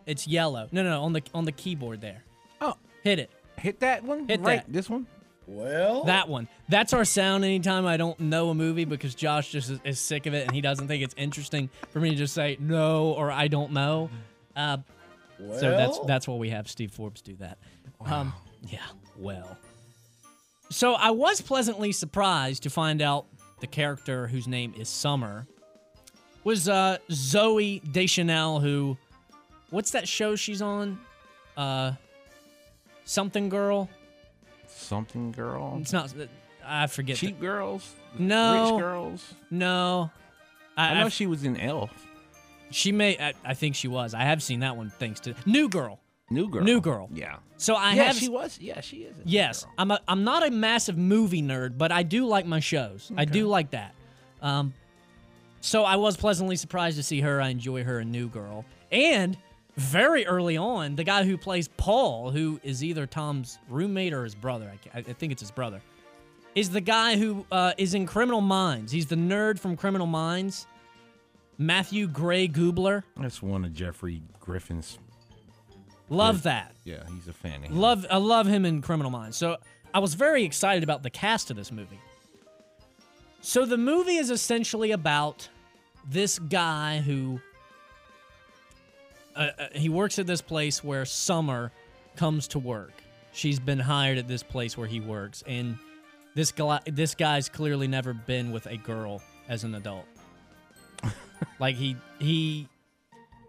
It's 0.05 0.27
yellow. 0.27 0.69
No, 0.73 0.83
no, 0.83 0.91
no, 0.91 1.03
on 1.03 1.13
the 1.13 1.23
on 1.33 1.45
the 1.45 1.53
keyboard 1.53 2.01
there. 2.01 2.25
Oh, 2.61 2.75
Hit 3.05 3.21
it. 3.21 3.31
Hit 3.63 3.81
that 3.81 4.03
one. 4.05 4.29
Hit 4.29 4.41
right. 4.41 4.65
that. 4.67 4.73
This 4.73 4.91
one. 4.91 5.07
Well, 5.47 6.05
that 6.05 6.29
one. 6.29 6.49
That's 6.69 6.93
our 6.93 7.05
sound 7.05 7.45
anytime 7.45 7.87
I 7.87 7.97
don't 7.97 8.19
know 8.21 8.51
a 8.51 8.55
movie 8.55 8.85
because 8.85 9.15
Josh 9.15 9.51
just 9.51 9.71
is, 9.71 9.81
is 9.85 9.99
sick 9.99 10.27
of 10.27 10.35
it 10.35 10.47
and 10.47 10.55
he 10.55 10.61
doesn't 10.61 10.89
think 10.89 11.03
it's 11.03 11.15
interesting 11.17 11.69
for 11.91 12.01
me 12.01 12.11
to 12.11 12.17
just 12.17 12.35
say 12.35 12.57
no 12.61 13.13
or 13.13 13.31
I 13.31 13.49
don't 13.49 13.73
know. 13.73 14.11
Uh, 14.55 14.79
So 15.39 15.71
that's 15.71 15.99
that's 16.07 16.29
why 16.29 16.37
we 16.37 16.51
have 16.51 16.69
Steve 16.69 16.93
Forbes 16.93 17.23
do 17.23 17.35
that. 17.37 17.59
Um, 18.05 18.33
yeah, 18.69 18.79
well. 19.17 19.57
So 20.71 20.95
I 20.95 21.11
was 21.11 21.41
pleasantly 21.41 21.93
surprised 21.93 22.63
to 22.63 22.71
find 22.71 23.03
out 23.03 23.27
the 23.61 23.67
character 23.67 24.27
whose 24.27 24.49
name 24.49 24.75
is 24.79 24.89
Summer 24.89 25.47
was 26.45 26.69
uh, 26.69 26.99
Zooey 27.11 27.81
Deschanel, 27.93 28.61
who, 28.61 28.97
what's 29.71 29.91
that 29.93 30.09
show 30.09 30.35
she's 30.35 30.63
on? 30.63 30.99
Uh, 31.57 31.93
something 33.05 33.49
Girl. 33.49 33.89
Something 34.69 35.33
girl. 35.33 35.79
It's 35.81 35.93
not. 35.93 36.13
I 36.65 36.87
forget. 36.87 37.19
the- 37.19 37.27
Cheap 37.29 37.41
girls. 37.41 37.95
No. 38.19 38.73
Rich 38.73 38.81
girls. 38.83 39.35
No. 39.51 40.11
I 40.77 40.95
know 40.95 41.07
I, 41.07 41.09
she 41.11 41.27
was 41.27 41.45
in 41.45 41.59
Elf. 41.61 41.91
she 42.71 42.91
may. 42.93 43.19
I, 43.19 43.35
I 43.45 43.55
think 43.55 43.75
she 43.75 43.89
was. 43.89 44.15
I 44.15 44.23
have 44.23 44.43
seen 44.43 44.61
that 44.61 44.77
one. 44.77 44.91
Thanks 44.99 45.21
to 45.21 45.35
New 45.45 45.69
Girl. 45.69 46.01
New 46.31 46.49
girl. 46.49 46.63
New 46.65 46.81
Girl. 46.81 47.11
Yeah. 47.13 47.37
So 47.59 47.75
I 47.75 47.93
yeah, 47.93 48.05
have. 48.05 48.17
she 48.17 48.29
was. 48.31 48.59
Yeah, 48.59 48.81
she 48.81 48.99
is. 48.99 49.15
Yes. 49.25 49.67
I'm 49.77 49.91
a, 49.91 50.01
I'm 50.09 50.25
not 50.25 50.47
a 50.47 50.51
massive 50.51 50.97
movie 50.97 51.43
nerd, 51.43 51.77
but 51.77 51.93
I 51.93 52.03
do 52.03 52.25
like 52.27 52.47
my 52.47 52.61
shows. 52.61 53.13
I 53.17 53.27
do 53.27 53.47
like 53.47 53.71
that. 53.73 53.95
Um, 54.41 54.73
so 55.61 55.85
I 55.85 55.97
was 55.97 56.17
pleasantly 56.17 56.57
surprised 56.57 56.97
to 56.97 57.03
see 57.03 57.21
her. 57.21 57.41
I 57.41 57.49
enjoy 57.51 57.85
her 57.85 58.01
in 58.01 58.11
New 58.11 58.29
Girl, 58.29 58.65
and 58.91 59.37
very 59.77 60.27
early 60.27 60.57
on, 60.57 60.97
the 60.97 61.05
guy 61.05 61.25
who 61.25 61.37
plays 61.37 61.69
Paul, 61.69 62.31
who 62.31 62.61
is 62.63 62.85
either 62.85 63.07
Tom's 63.07 63.59
roommate 63.69 64.13
or 64.13 64.25
his 64.25 64.35
brother, 64.35 64.73
I, 64.95 64.99
I 64.99 65.03
think 65.03 65.33
it's 65.33 65.41
his 65.41 65.51
brother, 65.51 65.81
is 66.55 66.71
the 66.71 66.81
guy 66.81 67.17
who 67.17 67.47
uh, 67.51 67.73
is 67.79 67.95
in 67.95 68.07
Criminal 68.07 68.41
Minds. 68.41 68.93
He's 68.93 69.07
the 69.07 69.17
nerd 69.17 69.59
from 69.59 69.77
Criminal 69.77 70.07
Minds, 70.07 70.67
Matthew 71.57 72.07
Gray 72.07 72.49
Gubler. 72.49 73.03
That's 73.17 73.43
one 73.43 73.65
of 73.65 73.73
Jeffrey 73.73 74.23
Griffin's. 74.41 74.99
Love 76.11 76.43
that. 76.43 76.75
Yeah, 76.85 77.05
he's 77.15 77.29
a 77.29 77.33
fan 77.33 77.65
of 77.65 77.71
him. 77.71 77.77
Love 77.79 78.07
I 78.11 78.19
love 78.19 78.47
him 78.47 78.67
in 78.67 78.83
Criminal 78.83 79.11
Minds. 79.11 79.37
So 79.37 79.57
I 79.95 79.99
was 79.99 80.13
very 80.13 80.45
excited 80.45 80.83
about 80.83 81.03
the 81.03 81.11
cast 81.11 81.51
of 81.51 81.57
this 81.57 81.73
movie. 81.73 82.01
So 83.41 83.65
the 83.65 83.79
movie 83.79 84.17
is 84.17 84.31
essentially 84.31 84.91
about 84.91 85.49
this 86.09 86.39
guy 86.39 86.99
who 87.01 87.41
uh, 89.35 89.49
uh, 89.59 89.67
he 89.75 89.89
works 89.89 90.19
at 90.19 90.27
this 90.27 90.41
place 90.43 90.83
where 90.83 91.05
Summer 91.05 91.73
comes 92.17 92.49
to 92.49 92.59
work. 92.59 92.93
She's 93.33 93.59
been 93.59 93.79
hired 93.79 94.19
at 94.19 94.29
this 94.29 94.43
place 94.43 94.77
where 94.77 94.87
he 94.87 95.01
works, 95.01 95.43
and 95.47 95.79
this 96.35 96.53
guy 96.53 96.81
this 96.87 97.15
guy's 97.15 97.49
clearly 97.49 97.89
never 97.89 98.13
been 98.13 98.53
with 98.53 98.67
a 98.67 98.77
girl 98.77 99.23
as 99.49 99.65
an 99.65 99.75
adult. 99.75 100.07
like 101.59 101.77
he 101.77 101.97
he 102.19 102.69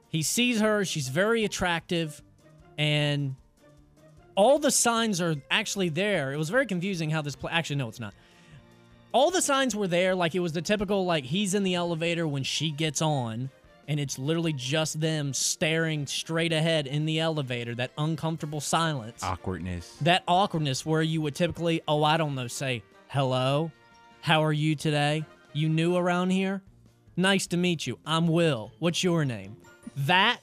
he 0.08 0.22
sees 0.22 0.62
her. 0.62 0.86
She's 0.86 1.10
very 1.10 1.44
attractive, 1.44 2.22
and 2.78 3.36
all 4.36 4.60
the 4.60 4.72
signs 4.72 5.22
are 5.22 5.36
actually 5.52 5.90
there. 5.90 6.32
It 6.32 6.38
was 6.38 6.50
very 6.50 6.66
confusing 6.66 7.10
how 7.10 7.22
this 7.22 7.36
play. 7.36 7.52
Actually, 7.52 7.78
no, 7.78 7.90
it's 7.90 8.00
not. 8.00 8.14
All 9.12 9.32
the 9.32 9.42
signs 9.42 9.76
were 9.76 9.88
there. 9.88 10.16
Like 10.16 10.34
it 10.34 10.40
was 10.40 10.54
the 10.54 10.62
typical 10.62 11.06
like 11.06 11.26
he's 11.26 11.54
in 11.54 11.64
the 11.64 11.76
elevator 11.76 12.28
when 12.28 12.44
she 12.44 12.72
gets 12.72 13.02
on, 13.02 13.50
and 13.88 14.00
it's 14.00 14.18
literally 14.18 14.54
just 14.54 15.00
them 15.00 15.34
staring 15.34 16.08
straight 16.08 16.54
ahead 16.54 16.88
in 16.88 17.06
the 17.06 17.20
elevator. 17.20 17.76
That 17.76 17.92
uncomfortable 17.98 18.62
silence 18.62 19.24
Awkwardness. 19.24 19.96
that 20.02 20.24
awkwardness 20.28 20.86
where 20.86 21.02
you 21.02 21.22
would 21.22 21.36
typically, 21.36 21.82
oh, 21.88 22.04
I 22.04 22.18
don't 22.18 22.36
know, 22.36 22.48
say, 22.48 22.84
hello, 23.08 23.72
how 24.22 24.44
are 24.44 24.54
you 24.54 24.76
today? 24.76 25.26
You 25.54 25.70
new 25.70 25.96
around 25.96 26.30
here? 26.32 26.62
Nice 27.16 27.46
to 27.48 27.58
meet 27.58 27.86
you. 27.86 28.00
I'm 28.06 28.28
Will. 28.28 28.72
What's 28.80 29.04
your 29.04 29.24
name? 29.26 29.58
That 29.96 30.40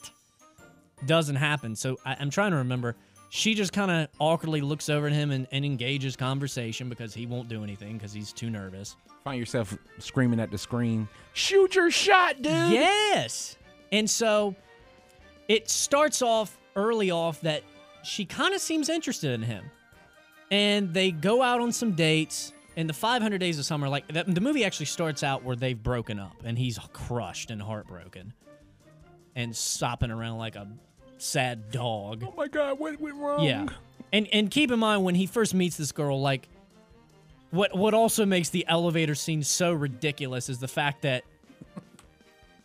doesn't 1.06 1.36
happen. 1.36 1.74
So 1.74 1.98
I, 2.04 2.16
I'm 2.20 2.30
trying 2.30 2.52
to 2.52 2.58
remember. 2.58 2.94
She 3.32 3.54
just 3.54 3.72
kind 3.72 3.92
of 3.92 4.08
awkwardly 4.18 4.60
looks 4.60 4.88
over 4.88 5.06
at 5.06 5.12
him 5.12 5.30
and, 5.30 5.46
and 5.52 5.64
engages 5.64 6.16
conversation 6.16 6.88
because 6.88 7.14
he 7.14 7.26
won't 7.26 7.48
do 7.48 7.62
anything 7.62 7.96
because 7.96 8.12
he's 8.12 8.32
too 8.32 8.50
nervous. 8.50 8.96
Find 9.22 9.38
yourself 9.38 9.76
screaming 9.98 10.40
at 10.40 10.50
the 10.50 10.58
screen. 10.58 11.08
Shoot 11.32 11.76
your 11.76 11.92
shot, 11.92 12.42
dude. 12.42 12.72
Yes. 12.72 13.56
And 13.92 14.10
so 14.10 14.56
it 15.46 15.70
starts 15.70 16.22
off 16.22 16.58
early 16.74 17.12
off 17.12 17.40
that 17.42 17.62
she 18.02 18.24
kind 18.24 18.52
of 18.52 18.60
seems 18.60 18.88
interested 18.88 19.30
in 19.30 19.42
him. 19.42 19.64
And 20.50 20.92
they 20.92 21.12
go 21.12 21.40
out 21.40 21.60
on 21.60 21.70
some 21.70 21.92
dates. 21.92 22.52
And 22.76 22.88
the 22.88 22.94
500 22.94 23.38
Days 23.38 23.58
of 23.60 23.64
Summer, 23.64 23.88
like 23.88 24.08
the, 24.08 24.24
the 24.24 24.40
movie 24.40 24.64
actually 24.64 24.86
starts 24.86 25.22
out 25.22 25.44
where 25.44 25.54
they've 25.54 25.80
broken 25.80 26.18
up 26.18 26.36
and 26.44 26.58
he's 26.58 26.78
crushed 26.92 27.50
and 27.50 27.62
heartbroken 27.62 28.32
and 29.36 29.54
sopping 29.54 30.10
around 30.10 30.38
like 30.38 30.56
a 30.56 30.66
sad 31.22 31.70
dog. 31.70 32.24
Oh 32.26 32.34
my 32.36 32.48
God, 32.48 32.78
what 32.78 33.00
went 33.00 33.16
wrong? 33.16 33.44
Yeah. 33.44 33.66
And 34.12 34.28
and 34.32 34.50
keep 34.50 34.70
in 34.70 34.78
mind 34.78 35.04
when 35.04 35.14
he 35.14 35.26
first 35.26 35.54
meets 35.54 35.76
this 35.76 35.92
girl, 35.92 36.20
like 36.20 36.48
what 37.50 37.76
what 37.76 37.94
also 37.94 38.26
makes 38.26 38.50
the 38.50 38.66
elevator 38.68 39.14
scene 39.14 39.42
so 39.42 39.72
ridiculous 39.72 40.48
is 40.48 40.58
the 40.58 40.68
fact 40.68 41.02
that 41.02 41.24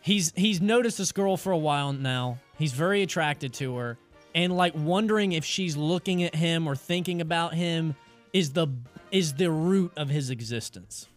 he's 0.01 0.33
he's 0.35 0.61
noticed 0.61 0.97
this 0.97 1.11
girl 1.11 1.37
for 1.37 1.51
a 1.51 1.57
while 1.57 1.93
now. 1.93 2.39
He's 2.57 2.73
very 2.73 3.01
attracted 3.01 3.53
to 3.55 3.75
her 3.77 3.97
and 4.35 4.55
like 4.55 4.73
wondering 4.75 5.31
if 5.31 5.45
she's 5.45 5.75
looking 5.77 6.23
at 6.23 6.35
him 6.35 6.67
or 6.67 6.75
thinking 6.75 7.21
about 7.21 7.53
him 7.53 7.95
is 8.33 8.51
the 8.51 8.67
is 9.11 9.33
the 9.33 9.49
root 9.49 9.93
of 9.95 10.09
his 10.09 10.29
existence. 10.29 11.07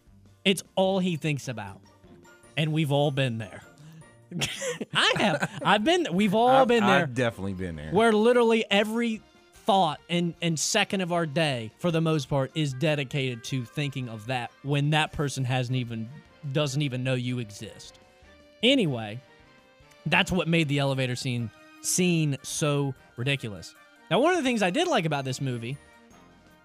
It's 0.45 0.63
all 0.75 0.99
he 0.99 1.17
thinks 1.17 1.47
about. 1.47 1.81
And 2.55 2.73
we've 2.73 2.91
all 2.91 3.11
been 3.11 3.37
there. 3.37 3.61
I 4.93 5.13
have. 5.17 5.61
I've 5.63 5.83
been 5.83 6.07
we've 6.11 6.35
all 6.35 6.49
I've, 6.49 6.67
been 6.67 6.85
there 6.85 7.01
I've 7.03 7.13
definitely 7.15 7.53
been 7.53 7.75
there. 7.75 7.91
where 7.91 8.11
literally 8.13 8.65
every 8.69 9.21
thought 9.65 9.99
and, 10.09 10.33
and 10.41 10.59
second 10.59 11.01
of 11.01 11.11
our 11.11 11.25
day, 11.25 11.71
for 11.79 11.91
the 11.91 12.01
most 12.01 12.29
part, 12.29 12.51
is 12.55 12.73
dedicated 12.73 13.43
to 13.45 13.65
thinking 13.65 14.09
of 14.09 14.25
that 14.27 14.51
when 14.63 14.91
that 14.91 15.11
person 15.11 15.43
hasn't 15.43 15.75
even 15.75 16.09
doesn't 16.53 16.81
even 16.81 17.03
know 17.03 17.13
you 17.15 17.39
exist. 17.39 17.99
Anyway, 18.63 19.19
that's 20.05 20.31
what 20.31 20.47
made 20.47 20.67
the 20.67 20.79
elevator 20.79 21.15
scene 21.15 21.49
scene 21.81 22.37
so 22.43 22.93
ridiculous. 23.17 23.73
Now, 24.11 24.19
one 24.19 24.31
of 24.31 24.37
the 24.37 24.43
things 24.43 24.63
I 24.63 24.69
did 24.69 24.87
like 24.87 25.05
about 25.05 25.23
this 25.25 25.39
movie 25.39 25.77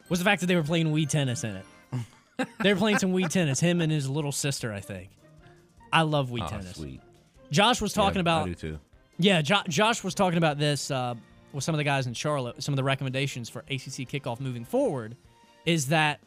was 0.08 0.18
the 0.18 0.24
fact 0.24 0.40
that 0.40 0.46
they 0.46 0.56
were 0.56 0.62
playing 0.62 0.88
Wii 0.88 1.08
tennis 1.08 1.44
in 1.44 1.56
it. 1.56 1.64
they 2.62 2.72
were 2.72 2.78
playing 2.78 2.98
some 2.98 3.12
Wii 3.12 3.28
tennis. 3.28 3.60
Him 3.60 3.80
and 3.80 3.92
his 3.92 4.08
little 4.08 4.32
sister, 4.32 4.72
I 4.72 4.80
think. 4.80 5.10
I 5.92 6.02
love 6.02 6.30
Wii 6.30 6.42
Oh, 6.44 6.48
tennis. 6.48 6.74
sweet. 6.76 7.00
Josh 7.50 7.80
was 7.80 7.92
talking 7.92 8.16
Yeah, 8.16 8.20
about 8.22 8.42
I 8.42 8.48
do 8.48 8.54
too. 8.54 8.78
yeah, 9.18 9.42
jo- 9.42 9.62
Josh 9.68 10.02
was 10.02 10.14
talking 10.14 10.38
about 10.38 10.58
this 10.58 10.90
uh, 10.90 11.14
with 11.52 11.64
some 11.64 11.74
of 11.74 11.78
the 11.78 11.84
guys 11.84 12.06
in 12.06 12.14
Charlotte. 12.14 12.62
Some 12.62 12.72
of 12.72 12.76
the 12.76 12.84
recommendations 12.84 13.48
for 13.48 13.60
ACC 13.60 14.08
kickoff 14.08 14.40
moving 14.40 14.64
forward 14.64 15.16
is 15.64 15.88
that 15.88 16.20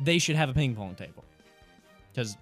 they 0.00 0.18
should 0.18 0.36
have 0.36 0.48
a 0.50 0.54
ping 0.54 0.74
pong 0.74 0.94
table 0.94 1.24
because 2.12 2.36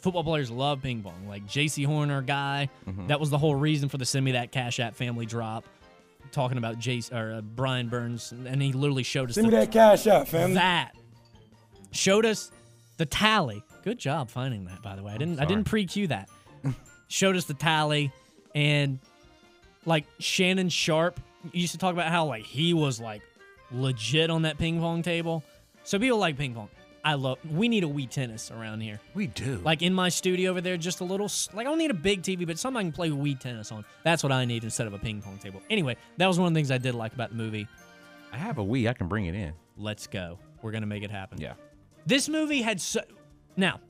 football 0.00 0.24
players 0.24 0.50
love 0.50 0.82
ping 0.82 1.02
pong. 1.02 1.28
Like 1.28 1.46
J.C. 1.46 1.82
Horner 1.82 2.22
guy, 2.22 2.68
that 3.08 3.20
was 3.20 3.30
the 3.30 3.38
whole 3.38 3.54
reason 3.54 3.88
for 3.88 3.98
the 3.98 4.04
send 4.06 4.24
me 4.24 4.32
that 4.32 4.52
cash 4.52 4.80
app 4.80 4.94
family 4.94 5.26
drop. 5.26 5.64
Talking 6.32 6.56
about 6.58 6.78
Jace 6.78 7.12
or 7.12 7.34
uh, 7.34 7.40
Brian 7.42 7.88
Burns, 7.88 8.32
and 8.32 8.60
he 8.60 8.72
literally 8.72 9.02
showed 9.04 9.28
us 9.28 9.34
Send 9.36 9.46
me 9.46 9.52
that 9.52 9.70
cash 9.70 10.06
App 10.08 10.26
fam. 10.26 10.54
that 10.54 10.92
showed 11.92 12.24
us 12.26 12.50
the 12.96 13.06
tally. 13.06 13.62
Good 13.84 13.98
job 13.98 14.30
finding 14.30 14.64
that, 14.64 14.82
by 14.82 14.96
the 14.96 15.02
way. 15.02 15.12
I 15.12 15.18
didn't 15.18 15.38
I 15.38 15.44
didn't 15.44 15.64
pre-cue 15.64 16.08
that. 16.08 16.28
Showed 17.08 17.36
us 17.36 17.44
the 17.44 17.54
tally, 17.54 18.12
and 18.54 18.98
like 19.86 20.04
Shannon 20.18 20.68
Sharpe 20.68 21.20
used 21.52 21.72
to 21.72 21.78
talk 21.78 21.92
about 21.92 22.10
how 22.10 22.26
like 22.26 22.44
he 22.44 22.74
was 22.74 23.00
like 23.00 23.22
legit 23.70 24.30
on 24.30 24.42
that 24.42 24.58
ping 24.58 24.80
pong 24.80 25.02
table. 25.02 25.42
So 25.84 25.98
people 25.98 26.18
like 26.18 26.36
ping 26.36 26.54
pong. 26.54 26.68
I 27.04 27.14
love. 27.14 27.38
We 27.50 27.68
need 27.68 27.84
a 27.84 27.86
Wii 27.86 28.08
tennis 28.08 28.50
around 28.50 28.80
here. 28.80 28.98
We 29.12 29.26
do. 29.26 29.60
Like 29.62 29.82
in 29.82 29.92
my 29.92 30.08
studio 30.08 30.50
over 30.50 30.62
there, 30.62 30.78
just 30.78 31.00
a 31.00 31.04
little. 31.04 31.30
Like 31.52 31.66
I 31.66 31.70
don't 31.70 31.78
need 31.78 31.90
a 31.90 31.94
big 31.94 32.22
TV, 32.22 32.46
but 32.46 32.58
something 32.58 32.78
I 32.78 32.82
can 32.82 32.92
play 32.92 33.10
Wii 33.10 33.38
tennis 33.38 33.70
on. 33.70 33.84
That's 34.04 34.22
what 34.22 34.32
I 34.32 34.46
need 34.46 34.64
instead 34.64 34.86
of 34.86 34.94
a 34.94 34.98
ping 34.98 35.20
pong 35.20 35.36
table. 35.36 35.60
Anyway, 35.68 35.96
that 36.16 36.26
was 36.26 36.38
one 36.38 36.48
of 36.48 36.54
the 36.54 36.58
things 36.58 36.70
I 36.70 36.78
did 36.78 36.94
like 36.94 37.12
about 37.12 37.28
the 37.28 37.36
movie. 37.36 37.68
I 38.32 38.38
have 38.38 38.56
a 38.56 38.64
Wii. 38.64 38.88
I 38.88 38.94
can 38.94 39.06
bring 39.06 39.26
it 39.26 39.34
in. 39.34 39.52
Let's 39.76 40.06
go. 40.06 40.38
We're 40.62 40.72
gonna 40.72 40.86
make 40.86 41.02
it 41.02 41.10
happen. 41.10 41.38
Yeah. 41.38 41.52
This 42.06 42.28
movie 42.28 42.62
had 42.62 42.80
so 42.80 43.02
now. 43.56 43.80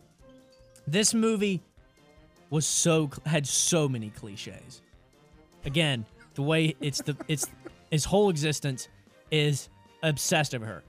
This 0.89 1.15
movie 1.15 1.63
was 2.51 2.67
so 2.67 3.11
had 3.27 3.47
so 3.47 3.89
many 3.89 4.11
cliches. 4.11 4.83
Again, 5.65 6.05
the 6.35 6.43
way 6.43 6.75
it's 6.81 7.03
the 7.03 7.17
it's 7.29 7.47
his 7.91 8.05
whole 8.05 8.29
existence 8.29 8.89
is 9.31 9.69
obsessed 10.03 10.55
over 10.55 10.67
her. 10.67 10.83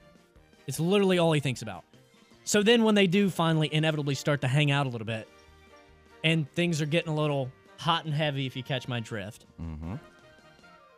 It's 0.67 0.79
literally 0.79 1.17
all 1.19 1.31
he 1.31 1.39
thinks 1.39 1.61
about. 1.61 1.83
So 2.43 2.61
then 2.61 2.83
when 2.83 2.95
they 2.95 3.07
do 3.07 3.29
finally 3.29 3.73
inevitably 3.73 4.15
start 4.15 4.41
to 4.41 4.47
hang 4.47 4.71
out 4.71 4.85
a 4.85 4.89
little 4.89 5.05
bit 5.05 5.27
and 6.23 6.49
things 6.51 6.81
are 6.81 6.85
getting 6.85 7.11
a 7.11 7.15
little 7.15 7.51
hot 7.77 8.05
and 8.05 8.13
heavy 8.13 8.45
if 8.45 8.55
you 8.55 8.63
catch 8.63 8.87
my 8.87 8.99
drift. 8.99 9.45
Mm-hmm. 9.61 9.95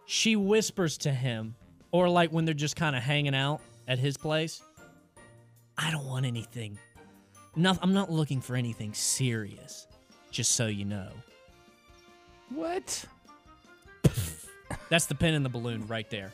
She 0.05 0.35
whispers 0.35 0.97
to 0.99 1.11
him 1.11 1.55
or 1.91 2.09
like 2.09 2.31
when 2.31 2.45
they're 2.45 2.53
just 2.53 2.75
kind 2.75 2.95
of 2.95 3.03
hanging 3.03 3.35
out 3.35 3.61
at 3.87 3.99
his 3.99 4.17
place, 4.17 4.61
I 5.77 5.91
don't 5.91 6.05
want 6.05 6.25
anything. 6.25 6.77
No, 7.55 7.77
I'm 7.81 7.93
not 7.93 8.11
looking 8.11 8.41
for 8.41 8.55
anything 8.55 8.93
serious. 8.93 9.87
Just 10.31 10.53
so 10.53 10.67
you 10.67 10.85
know. 10.85 11.09
What? 12.49 13.05
That's 14.89 15.05
the 15.05 15.15
pin 15.15 15.33
in 15.33 15.43
the 15.43 15.49
balloon 15.49 15.87
right 15.87 16.09
there. 16.09 16.31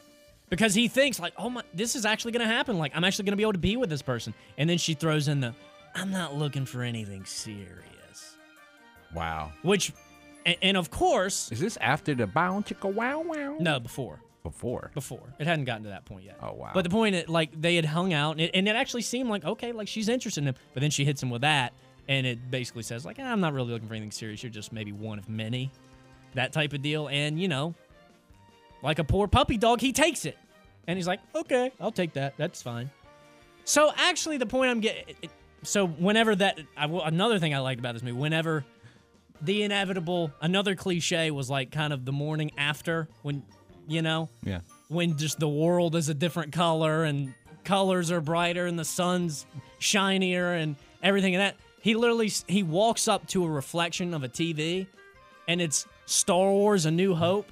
Because 0.49 0.73
he 0.75 0.88
thinks 0.88 1.19
like, 1.19 1.34
"Oh 1.38 1.49
my, 1.49 1.63
this 1.73 1.95
is 1.95 2.06
actually 2.06 2.34
going 2.34 2.47
to 2.47 2.53
happen. 2.53 2.77
Like 2.77 2.91
I'm 2.95 3.03
actually 3.03 3.25
going 3.25 3.34
to 3.34 3.38
be 3.38 3.43
able 3.43 3.53
to 3.53 3.60
be 3.60 3.77
with 3.77 3.89
this 3.89 4.01
person." 4.01 4.34
And 4.58 4.69
then 4.69 4.77
she 4.77 4.93
throws 4.93 5.27
in 5.27 5.39
the, 5.39 5.53
"I'm 5.95 6.12
not 6.12 6.36
looking 6.36 6.65
for 6.65 6.84
anything 6.84 7.25
serious." 7.25 8.36
Wow. 9.13 9.51
Which 9.63 9.93
and, 10.45 10.58
and 10.62 10.77
of 10.77 10.91
course, 10.91 11.51
Is 11.51 11.60
this 11.60 11.77
after 11.77 12.13
the 12.13 12.27
bow 12.27 12.62
chicka 12.62 12.93
wow 12.93 13.21
wow? 13.21 13.58
no, 13.60 13.79
before. 13.79 14.19
Before. 14.43 14.91
Before. 14.93 15.23
It 15.39 15.47
hadn't 15.47 15.65
gotten 15.65 15.84
to 15.84 15.89
that 15.89 16.03
point 16.03 16.25
yet. 16.25 16.38
Oh, 16.41 16.51
wow. 16.53 16.71
But 16.73 16.84
the 16.84 16.89
point 16.89 17.15
is, 17.15 17.29
like, 17.29 17.49
they 17.60 17.77
had 17.77 17.86
hung 17.86 18.12
out, 18.12 18.32
and 18.32 18.41
it, 18.41 18.51
and 18.53 18.67
it 18.67 18.75
actually 18.75 19.03
seemed 19.03 19.29
like, 19.29 19.45
okay, 19.45 19.71
like, 19.71 19.88
she's 19.88 20.10
interested 20.10 20.41
in 20.41 20.49
him. 20.49 20.56
But 20.73 20.82
then 20.82 20.91
she 20.91 21.06
hits 21.06 21.23
him 21.23 21.29
with 21.29 21.43
that, 21.43 21.71
and 22.08 22.26
it 22.28 22.52
basically 22.52 22.84
says, 22.84 23.06
like, 23.06 23.18
"Ah, 23.20 23.24
I'm 23.32 23.39
not 23.39 23.54
really 23.54 23.72
looking 23.72 23.88
for 23.88 23.94
anything 23.94 24.12
serious. 24.12 24.44
You're 24.44 24.52
just 24.52 24.74
maybe 24.74 24.92
one 24.92 25.20
of 25.20 25.30
many. 25.30 25.72
That 26.34 26.52
type 26.52 26.74
of 26.74 26.82
deal. 26.82 27.08
And, 27.10 27.39
you 27.39 27.48
know, 27.48 27.76
like 28.82 29.00
a 29.00 29.04
poor 29.04 29.28
puppy 29.28 29.58
dog, 29.58 29.80
he 29.82 29.94
takes 29.94 30.26
it. 30.26 30.38
And 30.88 30.98
he's 30.98 31.08
like, 31.08 31.20
okay, 31.34 31.72
I'll 31.80 31.92
take 31.92 32.13
that. 32.13 32.34
That's 32.38 32.62
fine. 32.62 32.89
So, 33.66 33.92
actually, 33.96 34.38
the 34.38 34.46
point 34.46 34.70
I'm 34.72 34.82
getting. 34.82 35.16
So, 35.63 35.88
whenever 35.88 36.36
that. 36.36 36.60
I, 36.76 36.86
another 36.86 37.39
thing 37.39 37.54
I 37.54 37.60
liked 37.60 37.80
about 37.80 37.94
this 37.94 38.04
movie, 38.04 38.18
whenever 38.20 38.66
the 39.42 39.63
inevitable, 39.63 40.32
another 40.42 40.76
cliche 40.76 41.32
was 41.32 41.50
like 41.50 41.72
kind 41.72 41.94
of 41.94 42.04
the 42.04 42.12
morning 42.12 42.52
after 42.58 43.08
when, 43.22 43.44
you 43.88 44.02
know, 44.02 44.30
Yeah. 44.44 44.60
when 44.89 45.18
just 45.18 45.39
the 45.39 45.48
world 45.50 45.96
is 45.96 46.10
a 46.10 46.13
different 46.13 46.52
color 46.52 47.04
and 47.04 47.34
colors 47.63 48.12
are 48.12 48.20
brighter 48.22 48.66
and 48.66 48.78
the 48.78 48.86
sun's 48.86 49.46
shinier 49.80 50.54
and 50.54 50.76
everything 51.02 51.36
and 51.36 51.42
that 51.42 51.56
he 51.84 51.96
literally 51.96 52.32
he 52.48 52.63
walks 52.63 53.08
up 53.08 53.28
to 53.28 53.43
a 53.46 53.50
reflection 53.50 54.13
of 54.13 54.24
a 54.24 54.30
TV 54.30 54.88
and 55.48 55.62
it's 55.62 55.86
Star 56.06 56.50
Wars 56.50 56.86
a 56.86 56.91
New 56.91 57.13
Hope. 57.13 57.52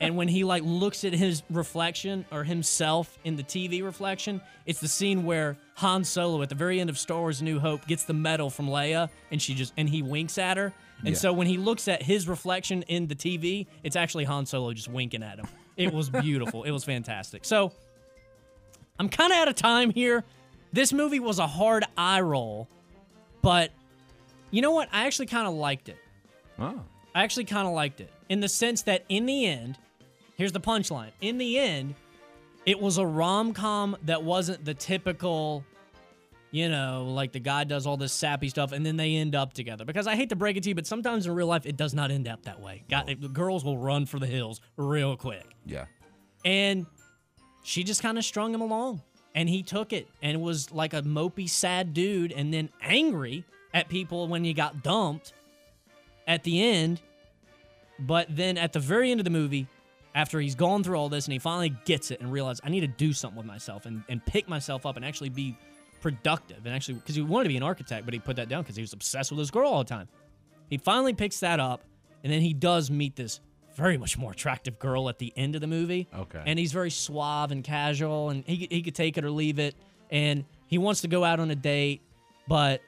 And 0.00 0.16
when 0.16 0.26
he 0.28 0.42
like 0.44 0.62
looks 0.64 1.04
at 1.04 1.12
his 1.12 1.42
reflection 1.50 2.26
or 2.32 2.42
himself 2.44 3.16
in 3.24 3.36
the 3.36 3.44
TV 3.44 3.82
reflection 3.82 4.40
it's 4.66 4.80
the 4.80 4.88
scene 4.88 5.24
where 5.24 5.56
Han 5.76 6.02
Solo 6.04 6.42
at 6.42 6.48
the 6.48 6.54
very 6.56 6.80
end 6.80 6.90
of 6.90 6.98
Star 6.98 7.20
Wars 7.20 7.40
A 7.40 7.44
New 7.44 7.58
Hope 7.60 7.86
gets 7.86 8.02
the 8.04 8.12
medal 8.14 8.50
from 8.50 8.66
Leia 8.66 9.08
and 9.30 9.40
she 9.40 9.54
just 9.54 9.72
and 9.76 9.88
he 9.88 10.02
winks 10.02 10.36
at 10.36 10.56
her. 10.56 10.72
And 11.00 11.10
Yeah. 11.10 11.14
so 11.14 11.32
when 11.32 11.46
he 11.46 11.56
looks 11.56 11.86
at 11.86 12.02
his 12.02 12.26
reflection 12.28 12.82
in 12.82 13.06
the 13.06 13.14
TV 13.14 13.66
it's 13.84 13.94
actually 13.96 14.24
Han 14.24 14.46
Solo 14.46 14.72
just 14.72 14.88
winking 14.88 15.22
at 15.22 15.38
him. 15.38 15.46
It 15.76 15.92
was 15.92 16.10
beautiful. 16.10 16.64
It 16.64 16.72
was 16.72 16.82
fantastic. 16.84 17.44
So 17.44 17.72
I'm 18.98 19.08
kind 19.08 19.32
of 19.32 19.38
out 19.38 19.48
of 19.48 19.54
time 19.54 19.90
here. 19.90 20.24
This 20.72 20.92
movie 20.92 21.20
was 21.20 21.38
a 21.38 21.46
hard 21.46 21.84
eye 21.96 22.20
roll, 22.20 22.68
but 23.44 23.70
you 24.50 24.62
know 24.62 24.70
what? 24.70 24.88
I 24.90 25.06
actually 25.06 25.26
kind 25.26 25.46
of 25.46 25.54
liked 25.54 25.88
it. 25.88 25.98
Oh. 26.58 26.80
I 27.14 27.22
actually 27.22 27.44
kind 27.44 27.68
of 27.68 27.74
liked 27.74 28.00
it 28.00 28.10
in 28.28 28.40
the 28.40 28.48
sense 28.48 28.82
that 28.82 29.04
in 29.08 29.26
the 29.26 29.46
end, 29.46 29.78
here's 30.36 30.52
the 30.52 30.60
punchline. 30.60 31.10
In 31.20 31.38
the 31.38 31.58
end, 31.58 31.94
it 32.66 32.80
was 32.80 32.98
a 32.98 33.06
rom 33.06 33.52
com 33.52 33.96
that 34.04 34.22
wasn't 34.22 34.64
the 34.64 34.74
typical, 34.74 35.64
you 36.50 36.68
know, 36.68 37.04
like 37.08 37.32
the 37.32 37.38
guy 37.38 37.64
does 37.64 37.86
all 37.86 37.96
this 37.96 38.12
sappy 38.12 38.48
stuff 38.48 38.72
and 38.72 38.84
then 38.84 38.96
they 38.96 39.16
end 39.16 39.34
up 39.34 39.52
together. 39.52 39.84
Because 39.84 40.06
I 40.06 40.16
hate 40.16 40.30
to 40.30 40.36
break 40.36 40.56
it 40.56 40.62
to 40.62 40.70
you, 40.70 40.74
but 40.74 40.86
sometimes 40.86 41.26
in 41.26 41.34
real 41.34 41.46
life, 41.46 41.66
it 41.66 41.76
does 41.76 41.92
not 41.92 42.10
end 42.10 42.26
up 42.26 42.44
that 42.44 42.60
way. 42.60 42.82
God, 42.88 43.06
the 43.06 43.28
girls 43.28 43.64
will 43.64 43.78
run 43.78 44.06
for 44.06 44.18
the 44.18 44.26
hills 44.26 44.60
real 44.76 45.16
quick. 45.16 45.54
Yeah. 45.66 45.84
And 46.44 46.86
she 47.62 47.84
just 47.84 48.02
kind 48.02 48.18
of 48.18 48.24
strung 48.24 48.54
him 48.54 48.62
along. 48.62 49.02
And 49.34 49.48
he 49.48 49.62
took 49.62 49.92
it 49.92 50.08
and 50.22 50.40
was 50.40 50.70
like 50.70 50.94
a 50.94 51.02
mopey, 51.02 51.48
sad 51.48 51.92
dude, 51.92 52.30
and 52.32 52.54
then 52.54 52.70
angry 52.80 53.44
at 53.72 53.88
people 53.88 54.28
when 54.28 54.44
he 54.44 54.54
got 54.54 54.82
dumped 54.82 55.32
at 56.26 56.44
the 56.44 56.62
end. 56.62 57.00
But 57.98 58.34
then 58.34 58.56
at 58.58 58.72
the 58.72 58.80
very 58.80 59.10
end 59.10 59.20
of 59.20 59.24
the 59.24 59.30
movie, 59.30 59.66
after 60.14 60.38
he's 60.38 60.54
gone 60.54 60.84
through 60.84 60.96
all 60.96 61.08
this 61.08 61.26
and 61.26 61.32
he 61.32 61.38
finally 61.38 61.74
gets 61.84 62.10
it 62.10 62.20
and 62.20 62.30
realizes 62.30 62.60
I 62.64 62.70
need 62.70 62.80
to 62.80 62.86
do 62.86 63.12
something 63.12 63.36
with 63.36 63.46
myself 63.46 63.86
and, 63.86 64.04
and 64.08 64.24
pick 64.24 64.48
myself 64.48 64.86
up 64.86 64.96
and 64.96 65.04
actually 65.04 65.30
be 65.30 65.58
productive 66.00 66.64
and 66.64 66.74
actually 66.74 66.94
because 66.94 67.16
he 67.16 67.22
wanted 67.22 67.44
to 67.44 67.48
be 67.48 67.56
an 67.56 67.62
architect, 67.62 68.04
but 68.04 68.14
he 68.14 68.20
put 68.20 68.36
that 68.36 68.48
down 68.48 68.62
because 68.62 68.76
he 68.76 68.82
was 68.82 68.92
obsessed 68.92 69.32
with 69.32 69.38
this 69.38 69.50
girl 69.50 69.68
all 69.68 69.82
the 69.82 69.88
time. 69.88 70.08
He 70.70 70.78
finally 70.78 71.14
picks 71.14 71.40
that 71.40 71.60
up, 71.60 71.82
and 72.22 72.32
then 72.32 72.40
he 72.40 72.54
does 72.54 72.90
meet 72.90 73.16
this 73.16 73.40
very 73.74 73.98
much 73.98 74.16
more 74.18 74.32
attractive 74.32 74.78
girl 74.78 75.08
at 75.08 75.18
the 75.18 75.32
end 75.36 75.54
of 75.54 75.60
the 75.60 75.66
movie. 75.66 76.08
Okay. 76.16 76.42
And 76.44 76.58
he's 76.58 76.72
very 76.72 76.90
suave 76.90 77.50
and 77.50 77.62
casual, 77.64 78.30
and 78.30 78.44
he, 78.46 78.68
he 78.70 78.82
could 78.82 78.94
take 78.94 79.18
it 79.18 79.24
or 79.24 79.30
leave 79.30 79.58
it. 79.58 79.74
And 80.10 80.44
he 80.66 80.78
wants 80.78 81.00
to 81.02 81.08
go 81.08 81.24
out 81.24 81.40
on 81.40 81.50
a 81.50 81.54
date, 81.56 82.02
but 82.46 82.80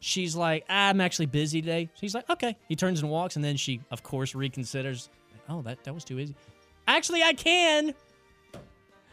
she's 0.00 0.36
like, 0.36 0.64
I'm 0.68 1.00
actually 1.00 1.26
busy 1.26 1.60
today. 1.60 1.88
So 1.94 2.00
he's 2.00 2.14
like, 2.14 2.28
okay. 2.30 2.56
He 2.68 2.76
turns 2.76 3.00
and 3.00 3.10
walks, 3.10 3.36
and 3.36 3.44
then 3.44 3.56
she, 3.56 3.80
of 3.90 4.02
course, 4.02 4.32
reconsiders. 4.32 5.08
Oh, 5.48 5.62
that, 5.62 5.82
that 5.84 5.94
was 5.94 6.04
too 6.04 6.18
easy. 6.18 6.34
Actually, 6.86 7.22
I 7.22 7.32
can. 7.32 7.94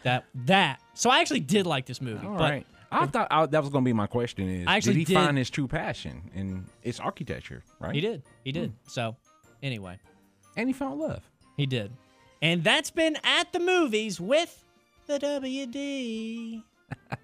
That 0.04 0.26
that. 0.46 0.80
So 0.94 1.10
I 1.10 1.22
actually 1.22 1.40
did 1.40 1.66
like 1.66 1.86
this 1.86 2.02
movie. 2.02 2.26
All 2.26 2.38
but 2.38 2.52
right. 2.52 2.68
I 2.92 3.06
thought 3.08 3.28
I, 3.32 3.46
that 3.46 3.62
was 3.62 3.72
going 3.72 3.84
to 3.84 3.88
be 3.88 3.94
my 3.94 4.06
question. 4.06 4.48
Is 4.50 4.68
I 4.68 4.78
actually 4.78 4.94
did 4.94 5.00
he 5.00 5.06
did- 5.06 5.14
find 5.16 5.38
his 5.38 5.50
true 5.50 5.68
passion? 5.68 6.30
And 6.36 6.66
it's 6.84 7.00
architecture, 7.00 7.64
right? 7.80 7.96
he 7.96 8.02
did. 8.02 8.22
He 8.44 8.52
did. 8.52 8.70
Hmm. 8.70 8.90
So 8.90 9.16
anyway. 9.64 9.98
And 10.56 10.70
he 10.70 10.74
found 10.74 11.00
love. 11.00 11.30
He 11.58 11.66
did. 11.66 11.92
And 12.42 12.64
that's 12.64 12.92
been 12.92 13.18
at 13.24 13.52
the 13.54 13.60
movies 13.60 14.20
with 14.20 14.64
the 15.08 15.20
WD. 15.20 16.64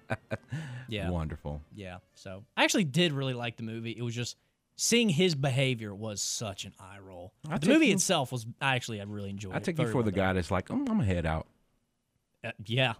yeah. 0.88 1.10
Wonderful. 1.10 1.60
Yeah. 1.74 1.98
So 2.14 2.44
I 2.56 2.64
actually 2.64 2.84
did 2.84 3.12
really 3.12 3.34
like 3.34 3.56
the 3.56 3.62
movie. 3.62 3.92
It 3.92 4.02
was 4.02 4.14
just 4.14 4.36
seeing 4.76 5.08
his 5.10 5.34
behavior 5.34 5.94
was 5.94 6.22
such 6.22 6.64
an 6.64 6.72
eye 6.80 6.98
roll. 7.02 7.32
I 7.48 7.58
the 7.58 7.68
movie 7.68 7.88
you- 7.88 7.94
itself 7.94 8.32
was 8.32 8.46
I 8.60 8.76
actually 8.76 9.00
I 9.00 9.04
really 9.04 9.30
enjoyed 9.30 9.54
I 9.54 9.58
it. 9.58 9.64
take 9.64 9.78
you 9.78 9.88
for 9.88 10.02
the 10.02 10.12
guy 10.12 10.32
that's 10.32 10.50
like, 10.50 10.68
"Mm, 10.68 10.76
I'm 10.78 10.84
gonna 10.86 11.04
head 11.04 11.26
out. 11.26 11.46
Uh, 12.42 12.52
yeah, 12.64 12.94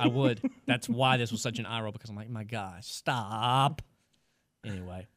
I 0.00 0.06
would. 0.06 0.48
That's 0.66 0.88
why 0.88 1.16
this 1.16 1.32
was 1.32 1.40
such 1.40 1.58
an 1.58 1.66
eye 1.66 1.80
roll 1.80 1.90
because 1.90 2.08
I'm 2.08 2.14
like, 2.14 2.30
my 2.30 2.44
gosh, 2.44 2.86
stop. 2.86 3.82
Anyway, 4.64 5.08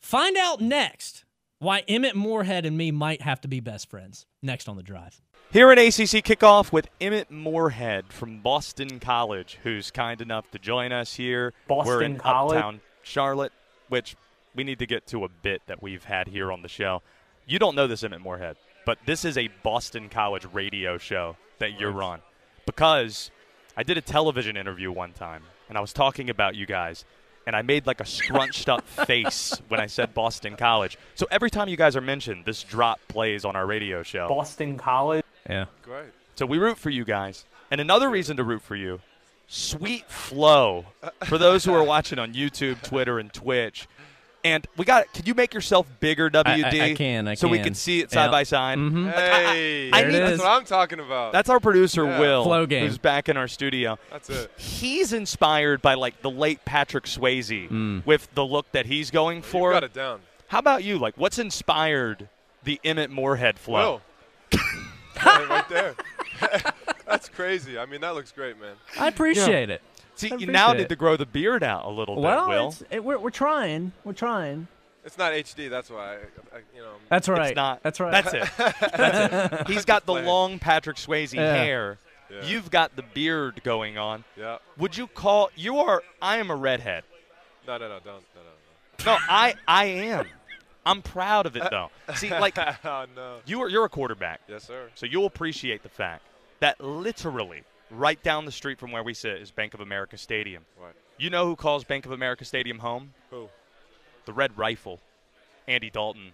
find 0.00 0.34
out 0.38 0.62
next 0.62 1.24
Why 1.62 1.84
Emmett 1.86 2.16
Morehead 2.16 2.66
and 2.66 2.76
me 2.76 2.90
might 2.90 3.22
have 3.22 3.40
to 3.42 3.48
be 3.48 3.60
best 3.60 3.88
friends. 3.88 4.26
Next 4.42 4.68
on 4.68 4.74
the 4.74 4.82
drive. 4.82 5.22
Here 5.52 5.70
in 5.70 5.78
ACC 5.78 6.24
kickoff 6.24 6.72
with 6.72 6.88
Emmett 7.00 7.30
Morehead 7.30 8.06
from 8.12 8.40
Boston 8.40 8.98
College, 8.98 9.60
who's 9.62 9.92
kind 9.92 10.20
enough 10.20 10.50
to 10.50 10.58
join 10.58 10.90
us 10.90 11.14
here. 11.14 11.54
Boston 11.68 11.86
We're 11.86 11.98
Boston 12.00 12.12
in 12.14 12.18
College? 12.18 12.56
Uptown 12.56 12.80
Charlotte, 13.04 13.52
which 13.88 14.16
we 14.56 14.64
need 14.64 14.80
to 14.80 14.86
get 14.86 15.06
to 15.06 15.22
a 15.22 15.28
bit 15.28 15.62
that 15.68 15.80
we've 15.80 16.02
had 16.02 16.26
here 16.26 16.50
on 16.50 16.62
the 16.62 16.68
show. 16.68 17.00
You 17.46 17.60
don't 17.60 17.76
know 17.76 17.86
this, 17.86 18.02
Emmett 18.02 18.22
Morehead, 18.22 18.56
but 18.84 18.98
this 19.06 19.24
is 19.24 19.38
a 19.38 19.48
Boston 19.62 20.08
College 20.08 20.44
radio 20.52 20.98
show 20.98 21.36
that 21.60 21.78
you're 21.78 22.02
on 22.02 22.22
because 22.66 23.30
I 23.76 23.84
did 23.84 23.96
a 23.96 24.02
television 24.02 24.56
interview 24.56 24.90
one 24.90 25.12
time 25.12 25.44
and 25.68 25.78
I 25.78 25.80
was 25.80 25.92
talking 25.92 26.28
about 26.28 26.56
you 26.56 26.66
guys. 26.66 27.04
And 27.46 27.56
I 27.56 27.62
made 27.62 27.86
like 27.86 28.00
a 28.00 28.06
scrunched 28.06 28.68
up 28.68 28.86
face 29.06 29.60
when 29.68 29.80
I 29.80 29.86
said 29.86 30.14
Boston 30.14 30.56
College. 30.56 30.96
So 31.14 31.26
every 31.30 31.50
time 31.50 31.68
you 31.68 31.76
guys 31.76 31.96
are 31.96 32.00
mentioned, 32.00 32.44
this 32.44 32.62
drop 32.62 33.00
plays 33.08 33.44
on 33.44 33.56
our 33.56 33.66
radio 33.66 34.02
show. 34.02 34.28
Boston 34.28 34.76
College. 34.78 35.24
Yeah. 35.48 35.66
Great. 35.82 36.10
So 36.36 36.46
we 36.46 36.58
root 36.58 36.78
for 36.78 36.90
you 36.90 37.04
guys. 37.04 37.44
And 37.70 37.80
another 37.80 38.10
reason 38.10 38.36
to 38.36 38.44
root 38.44 38.62
for 38.62 38.76
you, 38.76 39.00
sweet 39.48 40.08
flow. 40.10 40.86
For 41.24 41.38
those 41.38 41.64
who 41.64 41.72
are 41.74 41.82
watching 41.82 42.18
on 42.18 42.34
YouTube, 42.34 42.82
Twitter, 42.82 43.18
and 43.18 43.32
Twitch. 43.32 43.88
And 44.44 44.66
we 44.76 44.84
got. 44.84 45.12
Can 45.12 45.24
you 45.26 45.34
make 45.34 45.54
yourself 45.54 45.86
bigger, 46.00 46.28
WD? 46.28 46.80
I 46.82 46.94
can, 46.94 47.28
I 47.28 47.34
so 47.34 47.46
we 47.46 47.58
can. 47.58 47.66
can 47.66 47.74
see 47.74 48.00
it 48.00 48.10
side 48.10 48.24
Yeah. 48.24 48.30
by 48.32 48.42
side. 48.42 48.76
Mhm. 48.76 49.06
Like, 49.06 49.14
I- 49.16 49.20
I- 49.20 49.52
Hey, 49.52 49.90
There 49.92 50.06
need- 50.08 50.14
is. 50.16 50.30
that's 50.30 50.42
what 50.42 50.50
I'm 50.50 50.64
talking 50.64 50.98
about. 50.98 51.30
That's 51.32 51.48
our 51.48 51.60
producer 51.60 52.04
Yeah. 52.04 52.18
Will, 52.18 52.42
Flow 52.44 52.66
game. 52.66 52.86
who's 52.88 52.98
back 52.98 53.28
in 53.28 53.36
our 53.36 53.46
studio. 53.46 53.98
That's 54.10 54.28
it. 54.30 54.50
He's 54.56 55.12
inspired 55.12 55.80
by 55.80 55.94
like 55.94 56.22
the 56.22 56.30
late 56.30 56.64
Patrick 56.64 57.04
Swayze 57.04 57.68
Mm. 57.70 58.04
with 58.04 58.28
the 58.34 58.44
look 58.44 58.70
that 58.72 58.86
he's 58.86 59.12
going 59.12 59.36
You 59.38 59.42
for. 59.44 59.72
got 59.72 59.84
it 59.84 59.92
down. 59.94 60.20
How 60.48 60.58
about 60.58 60.82
you? 60.82 60.98
Like, 60.98 61.14
what's 61.16 61.38
inspired 61.38 62.28
the 62.64 62.80
Emmett 62.84 63.10
Morehead 63.10 63.58
flow? 63.60 64.00
Will. 64.52 64.60
Yeah, 65.24 65.44
right 65.46 65.68
there. 65.68 65.94
That's 67.06 67.28
crazy. 67.28 67.78
I 67.78 67.86
mean, 67.86 68.00
that 68.00 68.14
looks 68.14 68.32
great, 68.32 68.58
man. 68.60 68.74
I 68.98 69.06
appreciate 69.08 69.70
it. 69.70 69.82
See, 70.14 70.28
you 70.38 70.46
now 70.46 70.66
appreciate 70.68 70.82
need 70.82 70.88
to 70.90 70.96
grow 70.96 71.16
the 71.16 71.26
beard 71.26 71.62
out 71.62 71.84
a 71.84 71.90
little 71.90 72.20
Well, 72.20 72.46
bit, 72.46 72.54
Will. 72.54 72.68
it's, 72.68 72.82
it, 72.90 73.04
we're, 73.04 73.18
we're 73.18 73.30
trying. 73.30 73.92
We're 74.04 74.12
trying. 74.12 74.68
It's 75.04 75.18
not 75.18 75.32
HD. 75.32 75.68
That's 75.68 75.90
why. 75.90 76.12
I, 76.12 76.16
I, 76.16 76.58
you 76.74 76.80
know. 76.82 76.92
That's 77.08 77.28
right. 77.28 77.48
It's 77.50 77.56
not. 77.56 77.82
That's 77.82 77.98
right. 77.98 78.10
That's 78.12 78.34
it. 78.34 78.48
That's 78.96 79.52
it. 79.62 79.66
He's 79.68 79.84
got 79.84 80.06
the 80.06 80.14
long 80.14 80.58
Patrick 80.58 80.96
Swayze 80.96 81.32
Yeah. 81.34 81.54
hair. 81.54 81.98
Yeah. 82.30 82.44
You've 82.44 82.70
got 82.70 82.94
the 82.96 83.02
beard 83.02 83.62
going 83.64 83.98
on. 83.98 84.24
Yeah. 84.38 84.58
Would 84.78 84.96
you 84.96 85.06
call 85.08 85.50
you 85.56 85.78
are? 85.78 86.02
I 86.22 86.36
am 86.38 86.50
a 86.50 86.56
redhead. 86.56 87.04
No, 87.66 87.76
no, 87.78 87.88
no, 87.88 87.94
don't. 88.00 88.04
No, 88.34 88.40
no, 88.42 89.04
No, 89.06 89.12
no, 89.12 89.18
I 89.28 89.54
I 89.66 89.84
am. 89.86 90.26
I'm 90.86 91.02
proud 91.02 91.46
of 91.46 91.56
it 91.56 91.64
though. 91.70 91.90
See, 92.14 92.30
like 92.30 92.56
oh 92.58 93.06
no. 93.14 93.36
you 93.44 93.60
are 93.62 93.68
you're 93.68 93.84
a 93.84 93.88
quarterback, 93.88 94.40
Yes, 94.48 94.64
sir. 94.64 94.88
so 94.94 95.04
you'll 95.06 95.26
appreciate 95.26 95.82
the 95.82 95.88
fact 95.88 96.22
that 96.60 96.80
literally 96.80 97.62
right 97.92 98.22
down 98.22 98.44
the 98.44 98.52
street 98.52 98.78
from 98.78 98.90
where 98.92 99.02
we 99.02 99.14
sit 99.14 99.40
is 99.40 99.50
Bank 99.50 99.74
of 99.74 99.80
America 99.80 100.16
Stadium. 100.16 100.64
Right. 100.80 100.94
You 101.18 101.30
know 101.30 101.46
who 101.46 101.56
calls 101.56 101.84
Bank 101.84 102.06
of 102.06 102.12
America 102.12 102.44
Stadium 102.44 102.78
home? 102.78 103.12
Who? 103.30 103.48
The 104.24 104.32
Red 104.32 104.56
Rifle, 104.56 105.00
Andy 105.68 105.90
Dalton. 105.90 106.32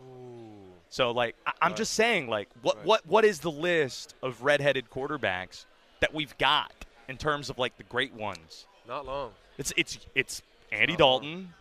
Ooh. 0.00 0.72
So 0.88 1.10
like 1.10 1.36
I- 1.46 1.52
I'm 1.62 1.70
Right. 1.72 1.76
just 1.78 1.94
saying 1.94 2.28
like 2.28 2.48
what 2.62 2.76
Right. 2.78 2.86
what 2.86 3.06
what 3.06 3.24
is 3.24 3.40
the 3.40 3.50
list 3.50 4.14
of 4.22 4.42
redheaded 4.42 4.90
quarterbacks 4.90 5.64
that 6.00 6.12
we've 6.14 6.36
got 6.38 6.72
in 7.08 7.16
terms 7.16 7.50
of 7.50 7.58
like 7.58 7.76
the 7.76 7.82
great 7.84 8.12
ones? 8.12 8.66
Not 8.86 9.06
long. 9.06 9.32
It's 9.58 9.72
it's 9.76 9.98
it's 10.14 10.42
Andy 10.70 10.92
Uh-huh. 10.94 10.98
Dalton, 10.98 11.54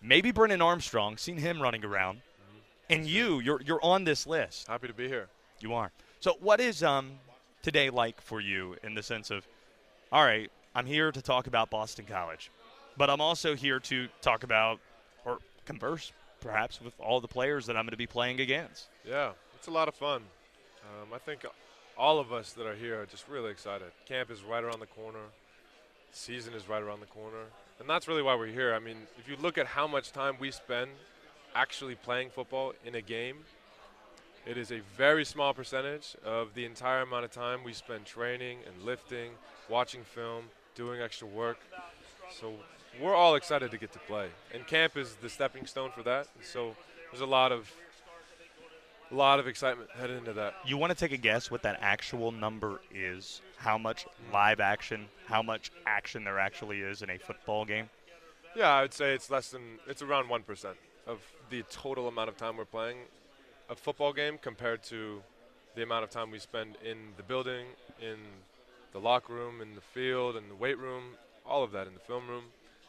maybe 0.00 0.30
Brennan 0.30 0.62
Armstrong, 0.62 1.16
seen 1.16 1.38
him 1.38 1.60
running 1.60 1.84
around. 1.84 2.16
Mm-hmm. 2.18 2.58
And 2.90 3.06
you, 3.06 3.40
you're 3.40 3.60
you're 3.62 3.84
on 3.84 4.04
this 4.04 4.26
list. 4.26 4.66
Happy 4.68 4.88
to 4.88 4.94
be 4.94 5.08
here. 5.08 5.28
You 5.60 5.74
are. 5.74 5.92
So 6.20 6.34
what 6.40 6.60
is 6.60 6.82
um 6.82 7.18
today 7.64 7.88
like 7.88 8.20
for 8.20 8.40
you 8.40 8.76
in 8.84 8.94
the 8.94 9.02
sense 9.02 9.30
of 9.30 9.48
all 10.12 10.22
right, 10.22 10.50
I'm 10.74 10.86
here 10.86 11.10
to 11.10 11.22
talk 11.22 11.46
about 11.46 11.70
Boston 11.70 12.04
College, 12.06 12.50
but 12.96 13.08
I'm 13.08 13.22
also 13.22 13.56
here 13.56 13.80
to 13.80 14.06
talk 14.20 14.44
about 14.44 14.78
or 15.24 15.38
converse 15.64 16.12
perhaps 16.40 16.80
with 16.80 16.92
all 17.00 17.20
the 17.20 17.26
players 17.26 17.64
that 17.66 17.76
I'm 17.76 17.84
going 17.84 17.92
to 17.92 17.96
be 17.96 18.06
playing 18.06 18.38
against. 18.38 18.88
Yeah, 19.08 19.32
it's 19.56 19.66
a 19.66 19.70
lot 19.70 19.88
of 19.88 19.94
fun. 19.94 20.22
Um, 20.82 21.08
I 21.14 21.18
think 21.18 21.46
all 21.96 22.20
of 22.20 22.32
us 22.34 22.52
that 22.52 22.66
are 22.66 22.74
here 22.74 23.00
are 23.00 23.06
just 23.06 23.26
really 23.28 23.50
excited. 23.50 23.90
Camp 24.06 24.30
is 24.30 24.42
right 24.42 24.62
around 24.62 24.80
the 24.80 24.86
corner. 24.86 25.24
Season 26.12 26.52
is 26.52 26.68
right 26.68 26.82
around 26.82 27.00
the 27.00 27.06
corner. 27.06 27.46
And 27.80 27.88
that's 27.88 28.06
really 28.06 28.22
why 28.22 28.34
we're 28.34 28.46
here. 28.52 28.74
I 28.74 28.78
mean, 28.78 28.98
if 29.18 29.26
you 29.26 29.36
look 29.40 29.56
at 29.56 29.66
how 29.66 29.86
much 29.86 30.12
time 30.12 30.36
we 30.38 30.50
spend 30.50 30.90
actually 31.54 31.94
playing 31.94 32.28
football 32.28 32.74
in 32.84 32.94
a 32.94 33.00
game, 33.00 33.38
it 34.46 34.58
is 34.58 34.70
a 34.70 34.80
very 34.96 35.24
small 35.24 35.54
percentage 35.54 36.16
of 36.24 36.54
the 36.54 36.64
entire 36.64 37.02
amount 37.02 37.24
of 37.24 37.30
time 37.30 37.64
we 37.64 37.72
spend 37.72 38.04
training 38.04 38.58
and 38.66 38.84
lifting, 38.84 39.30
watching 39.68 40.02
film, 40.02 40.44
doing 40.74 41.00
extra 41.00 41.26
work. 41.26 41.58
So 42.30 42.52
we're 43.00 43.14
all 43.14 43.36
excited 43.36 43.70
to 43.70 43.78
get 43.78 43.92
to 43.92 43.98
play. 44.00 44.28
And 44.52 44.66
camp 44.66 44.96
is 44.96 45.14
the 45.16 45.28
stepping 45.28 45.66
stone 45.66 45.90
for 45.90 46.02
that. 46.02 46.28
So 46.42 46.76
there's 47.10 47.22
a 47.22 47.26
lot 47.26 47.52
of 47.52 47.72
a 49.10 49.14
lot 49.14 49.38
of 49.38 49.46
excitement 49.46 49.90
headed 49.92 50.18
into 50.18 50.32
that. 50.32 50.54
You 50.66 50.76
want 50.76 50.90
to 50.90 50.98
take 50.98 51.12
a 51.12 51.16
guess 51.16 51.50
what 51.50 51.62
that 51.62 51.78
actual 51.80 52.32
number 52.32 52.80
is? 52.92 53.42
How 53.56 53.78
much 53.78 54.06
live 54.32 54.60
action, 54.60 55.06
how 55.26 55.42
much 55.42 55.70
action 55.86 56.24
there 56.24 56.38
actually 56.38 56.80
is 56.80 57.02
in 57.02 57.10
a 57.10 57.18
football 57.18 57.64
game? 57.64 57.88
Yeah, 58.56 58.70
I 58.70 58.82
would 58.82 58.94
say 58.94 59.14
it's 59.14 59.30
less 59.30 59.50
than 59.50 59.78
it's 59.88 60.02
around 60.02 60.28
one 60.28 60.42
percent 60.42 60.76
of 61.06 61.20
the 61.50 61.62
total 61.70 62.08
amount 62.08 62.28
of 62.28 62.36
time 62.36 62.56
we're 62.56 62.64
playing 62.64 62.96
a 63.68 63.74
football 63.74 64.12
game 64.12 64.38
compared 64.40 64.82
to 64.84 65.22
the 65.74 65.82
amount 65.82 66.04
of 66.04 66.10
time 66.10 66.30
we 66.30 66.38
spend 66.38 66.76
in 66.84 66.96
the 67.16 67.22
building, 67.22 67.66
in 68.00 68.18
the 68.92 68.98
locker 69.00 69.32
room, 69.32 69.60
in 69.60 69.74
the 69.74 69.80
field, 69.80 70.36
in 70.36 70.48
the 70.48 70.54
weight 70.54 70.78
room, 70.78 71.02
all 71.44 71.62
of 71.64 71.72
that 71.72 71.86
in 71.86 71.94
the 71.94 72.00
film 72.00 72.28
room. 72.28 72.44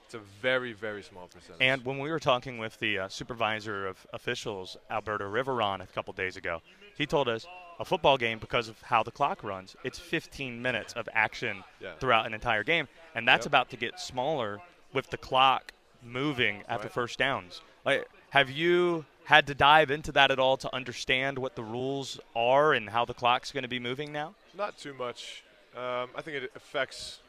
It's 0.06 0.14
a 0.14 0.20
very, 0.20 0.74
very 0.74 1.02
small 1.02 1.28
percentage. 1.28 1.62
And 1.62 1.84
when 1.84 1.98
we 1.98 2.12
were 2.12 2.20
talking 2.20 2.60
with 2.60 2.78
the 2.78 3.00
uh, 3.00 3.10
supervisor 3.10 3.88
of 3.88 4.06
officials, 4.14 4.78
Alberto 4.92 5.26
Riveron, 5.26 5.82
a 5.82 5.88
couple 5.88 6.14
days 6.14 6.38
ago, 6.38 6.62
he 6.96 7.08
told 7.08 7.28
us 7.28 7.48
a 7.80 7.86
football 7.86 8.18
game, 8.18 8.38
because 8.38 8.70
of 8.70 8.80
how 8.84 9.02
the 9.02 9.12
clock 9.12 9.44
runs, 9.44 9.76
it's 9.84 9.98
15 9.98 10.62
minutes 10.62 10.94
of 10.94 11.10
action 11.12 11.64
Yeah. 11.80 11.94
throughout 12.00 12.26
an 12.28 12.34
entire 12.34 12.64
game. 12.64 12.88
And 13.16 13.28
that's 13.28 13.46
Yep. 13.46 13.48
about 13.48 13.70
to 13.72 13.78
get 13.78 14.00
smaller 14.00 14.62
with 14.94 15.10
the 15.10 15.18
clock 15.18 15.72
moving 16.04 16.64
after 16.70 16.86
Right. 16.88 16.94
first 16.94 17.18
downs. 17.18 17.62
Like, 17.84 18.08
have 18.30 18.50
you 18.50 19.06
had 19.26 19.48
to 19.48 19.56
dive 19.56 19.92
into 19.92 20.12
that 20.14 20.32
at 20.32 20.40
all 20.40 20.58
to 20.58 20.74
understand 20.74 21.38
what 21.38 21.56
the 21.56 21.64
rules 21.64 22.20
are 22.36 22.74
and 22.74 22.90
how 22.90 23.06
the 23.06 23.14
clock's 23.14 23.52
going 23.52 23.64
to 23.64 23.70
be 23.70 23.80
moving 23.80 24.12
now? 24.12 24.36
Not 24.58 24.78
too 24.78 24.94
much. 24.94 25.44
Um, 25.76 26.10
I 26.16 26.22
think 26.22 26.38
it 26.38 26.52
affects 26.56 27.20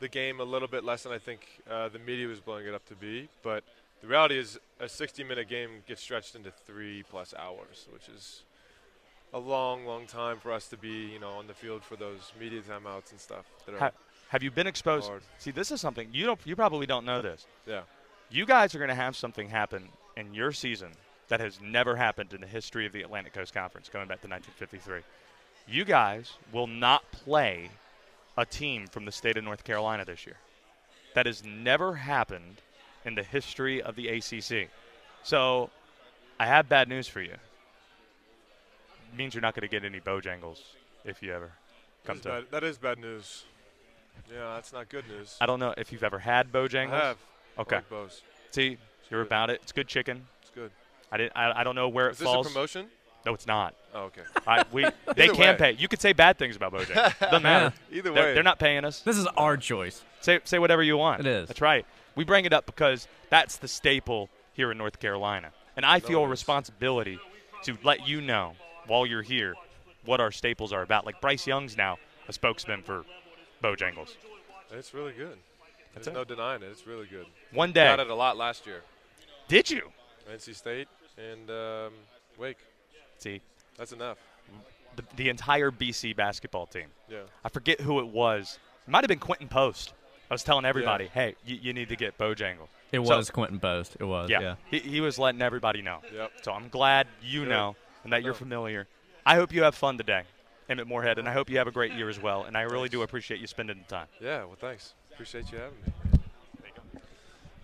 the 0.00 0.08
game 0.08 0.38
a 0.38 0.44
little 0.44 0.68
bit 0.68 0.84
less 0.84 1.02
than 1.02 1.12
I 1.12 1.18
think 1.18 1.40
uh, 1.68 1.88
the 1.88 1.98
media 1.98 2.28
was 2.28 2.40
blowing 2.40 2.66
it 2.66 2.74
up 2.74 2.86
to 2.86 2.94
be. 2.94 3.28
But 3.42 3.64
the 4.00 4.06
reality 4.06 4.38
is, 4.38 4.58
a 4.78 4.84
60-minute 4.84 5.48
game 5.48 5.70
gets 5.88 6.02
stretched 6.02 6.36
into 6.36 6.52
three 6.66 7.02
plus 7.10 7.34
hours, 7.36 7.88
which 7.92 8.08
is 8.08 8.42
a 9.34 9.38
long, 9.38 9.84
long 9.86 10.06
time 10.06 10.38
for 10.38 10.52
us 10.52 10.68
to 10.68 10.76
be, 10.76 10.88
you 11.12 11.18
know, 11.18 11.30
on 11.30 11.46
the 11.48 11.54
field 11.54 11.82
for 11.82 11.96
those 11.96 12.32
media 12.38 12.60
timeouts 12.60 13.10
and 13.10 13.18
stuff. 13.20 13.44
That 13.66 13.74
are 13.74 13.78
Ha- 13.78 13.90
have 14.28 14.42
you 14.42 14.50
been 14.50 14.66
exposed? 14.66 15.08
hard. 15.08 15.22
See, 15.38 15.50
this 15.50 15.70
is 15.72 15.80
something 15.80 16.08
you 16.12 16.26
don't. 16.26 16.38
You 16.44 16.54
probably 16.54 16.86
don't 16.86 17.04
know 17.04 17.22
this. 17.22 17.46
Yeah. 17.66 17.80
You 18.30 18.46
guys 18.46 18.74
are 18.74 18.78
going 18.78 18.88
to 18.90 18.94
have 18.94 19.16
something 19.16 19.48
happen 19.48 19.88
in 20.18 20.34
your 20.34 20.52
season 20.52 20.90
that 21.28 21.40
has 21.40 21.60
never 21.60 21.96
happened 21.96 22.32
in 22.34 22.40
the 22.40 22.46
history 22.46 22.84
of 22.84 22.92
the 22.92 23.02
Atlantic 23.02 23.32
Coast 23.32 23.54
Conference, 23.54 23.88
going 23.88 24.08
back 24.08 24.20
to 24.22 24.28
1953. 24.28 25.00
You 25.66 25.84
guys 25.84 26.32
will 26.52 26.66
not 26.66 27.10
play 27.12 27.70
a 28.36 28.44
team 28.44 28.86
from 28.88 29.04
the 29.04 29.12
state 29.12 29.36
of 29.36 29.44
North 29.44 29.64
Carolina 29.64 30.04
this 30.04 30.26
year. 30.26 30.36
That 31.14 31.26
has 31.26 31.44
never 31.44 31.94
happened 31.94 32.60
in 33.04 33.14
the 33.14 33.22
history 33.22 33.80
of 33.80 33.94
the 33.94 34.08
ACC. 34.08 34.70
So, 35.22 35.70
I 36.40 36.46
have 36.46 36.68
bad 36.68 36.88
news 36.88 37.06
for 37.08 37.20
you. 37.20 37.32
It 37.32 39.16
means 39.16 39.34
you're 39.34 39.42
not 39.42 39.54
going 39.54 39.68
to 39.68 39.68
get 39.68 39.84
any 39.84 40.00
Bojangles 40.00 40.60
if 41.04 41.22
you 41.22 41.32
ever 41.32 41.52
come 42.04 42.16
is 42.16 42.22
to. 42.22 42.28
bad, 42.28 42.44
that 42.50 42.64
is 42.64 42.78
bad 42.78 42.98
news. 42.98 43.44
Yeah, 44.32 44.54
that's 44.54 44.72
not 44.72 44.88
good 44.88 45.04
news. 45.08 45.36
I 45.40 45.46
don't 45.46 45.60
know 45.60 45.74
if 45.76 45.92
you've 45.92 46.04
ever 46.04 46.18
had 46.18 46.52
Bojangles. 46.52 46.92
I 46.92 47.06
have. 47.06 47.18
Okay. 47.58 47.76
Like 47.76 47.88
Bo's. 47.88 48.22
See, 49.08 49.14
you're 49.14 49.22
good. 49.22 49.28
about 49.28 49.50
it. 49.50 49.60
It's 49.62 49.72
good 49.72 49.88
chicken. 49.88 50.26
It's 50.42 50.50
good. 50.50 50.70
I 51.10 51.16
didn't. 51.16 51.32
I, 51.36 51.60
I 51.60 51.64
don't 51.64 51.74
know 51.74 51.88
where 51.88 52.10
Is 52.10 52.16
it 52.16 52.20
this 52.20 52.26
falls. 52.28 52.46
a 52.46 52.50
promotion? 52.50 52.86
No, 53.26 53.34
it's 53.34 53.46
not. 53.46 53.74
Oh, 53.94 54.02
okay. 54.04 54.22
I, 54.46 54.64
we 54.72 54.84
they 55.16 55.28
can 55.28 55.38
way. 55.38 55.56
pay. 55.58 55.72
You 55.72 55.88
could 55.88 56.00
say 56.00 56.12
bad 56.12 56.38
things 56.38 56.56
about 56.56 56.72
Bojangles. 56.72 57.18
Doesn't 57.18 57.42
matter. 57.42 57.74
Either 57.92 58.10
They're, 58.12 58.22
way. 58.24 58.34
they're 58.34 58.42
not 58.42 58.58
paying 58.58 58.84
us. 58.84 59.00
This 59.00 59.16
is 59.18 59.26
our 59.36 59.56
choice. 59.56 60.02
Say 60.20 60.40
say 60.44 60.58
whatever 60.58 60.82
you 60.82 60.96
want. 60.96 61.20
It 61.20 61.26
is. 61.26 61.48
That's 61.48 61.60
right. 61.60 61.84
We 62.14 62.24
bring 62.24 62.44
it 62.44 62.52
up 62.52 62.66
because 62.66 63.06
that's 63.30 63.56
the 63.58 63.68
staple 63.68 64.28
here 64.54 64.70
in 64.72 64.78
North 64.78 64.98
Carolina, 65.00 65.50
and 65.76 65.84
I 65.86 66.00
feel 66.00 66.22
it 66.22 66.26
a 66.26 66.28
responsibility 66.28 67.18
to 67.64 67.76
let 67.84 68.08
you 68.08 68.20
know 68.20 68.52
while 68.86 69.06
you're 69.06 69.22
here 69.22 69.54
what 70.04 70.20
our 70.20 70.30
staples 70.32 70.72
are 70.72 70.82
about. 70.82 71.04
Like 71.06 71.20
Bryce 71.20 71.46
Young's 71.46 71.76
now 71.76 71.98
a 72.28 72.32
spokesman 72.32 72.82
for 72.82 73.04
Bojangles. 73.62 74.16
It's 74.72 74.92
really 74.94 75.12
good. 75.12 75.38
That's 75.94 76.06
There's 76.06 76.08
it. 76.08 76.18
no 76.18 76.24
denying 76.24 76.62
it. 76.62 76.66
It's 76.70 76.86
really 76.86 77.06
good. 77.06 77.26
One 77.52 77.72
day, 77.72 77.84
Got 77.84 78.00
it 78.00 78.10
a 78.10 78.14
lot 78.14 78.36
last 78.36 78.66
year. 78.66 78.82
Did 79.48 79.70
you? 79.70 79.90
NC 80.30 80.54
State. 80.54 80.88
and 81.16 81.50
um, 81.50 81.92
Wake. 82.38 82.58
See, 83.18 83.40
That's 83.76 83.92
enough. 83.92 84.18
the, 84.96 85.02
the 85.16 85.28
entire 85.28 85.70
BC 85.70 86.14
basketball 86.14 86.66
team. 86.66 86.86
Yeah. 87.08 87.18
I 87.44 87.48
forget 87.48 87.80
who 87.80 87.98
it 88.00 88.06
was. 88.08 88.58
It 88.86 88.90
might 88.90 89.02
have 89.02 89.08
been 89.08 89.18
Quinten 89.18 89.48
Post. 89.50 89.92
I 90.30 90.34
was 90.34 90.42
telling 90.44 90.64
everybody, 90.66 91.06
hey, 91.06 91.34
you, 91.46 91.56
you 91.60 91.72
need 91.72 91.88
to 91.88 91.96
get 91.96 92.16
Bojangle. 92.18 92.68
It 92.92 93.04
So- 93.06 93.16
was 93.16 93.30
Quinten 93.30 93.60
Post. 93.60 93.96
It 93.98 94.04
was. 94.04 94.28
Yeah, 94.30 94.40
Yeah. 94.40 94.54
He, 94.70 94.78
he 94.80 95.00
was 95.00 95.18
letting 95.18 95.40
everybody 95.42 95.80
know. 95.82 95.98
Yep. 96.14 96.32
So 96.42 96.52
I'm 96.52 96.68
glad 96.68 97.06
you 97.22 97.40
Good. 97.40 97.48
know 97.48 97.76
and 98.04 98.12
that 98.12 98.22
you're 98.22 98.34
familiar. 98.34 98.86
I 99.26 99.34
hope 99.34 99.52
you 99.52 99.62
have 99.62 99.74
fun 99.74 99.96
today, 99.98 100.22
Emmett 100.68 100.86
Morehead, 100.86 101.18
and 101.18 101.28
I 101.28 101.32
hope 101.32 101.50
you 101.50 101.58
have 101.58 101.66
a 101.66 101.70
great 101.72 101.92
year 101.92 102.08
as 102.08 102.20
well. 102.20 102.44
And 102.44 102.56
I 102.56 102.62
really 102.62 102.88
do 102.88 103.02
appreciate 103.02 103.40
you 103.40 103.46
spending 103.46 103.78
the 103.78 103.84
time. 103.94 104.06
Yeah. 104.20 104.44
Well, 104.44 104.56
thanks. 104.60 104.94
Appreciate 105.12 105.50
you 105.50 105.58
having 105.58 105.78
me. 105.84 105.92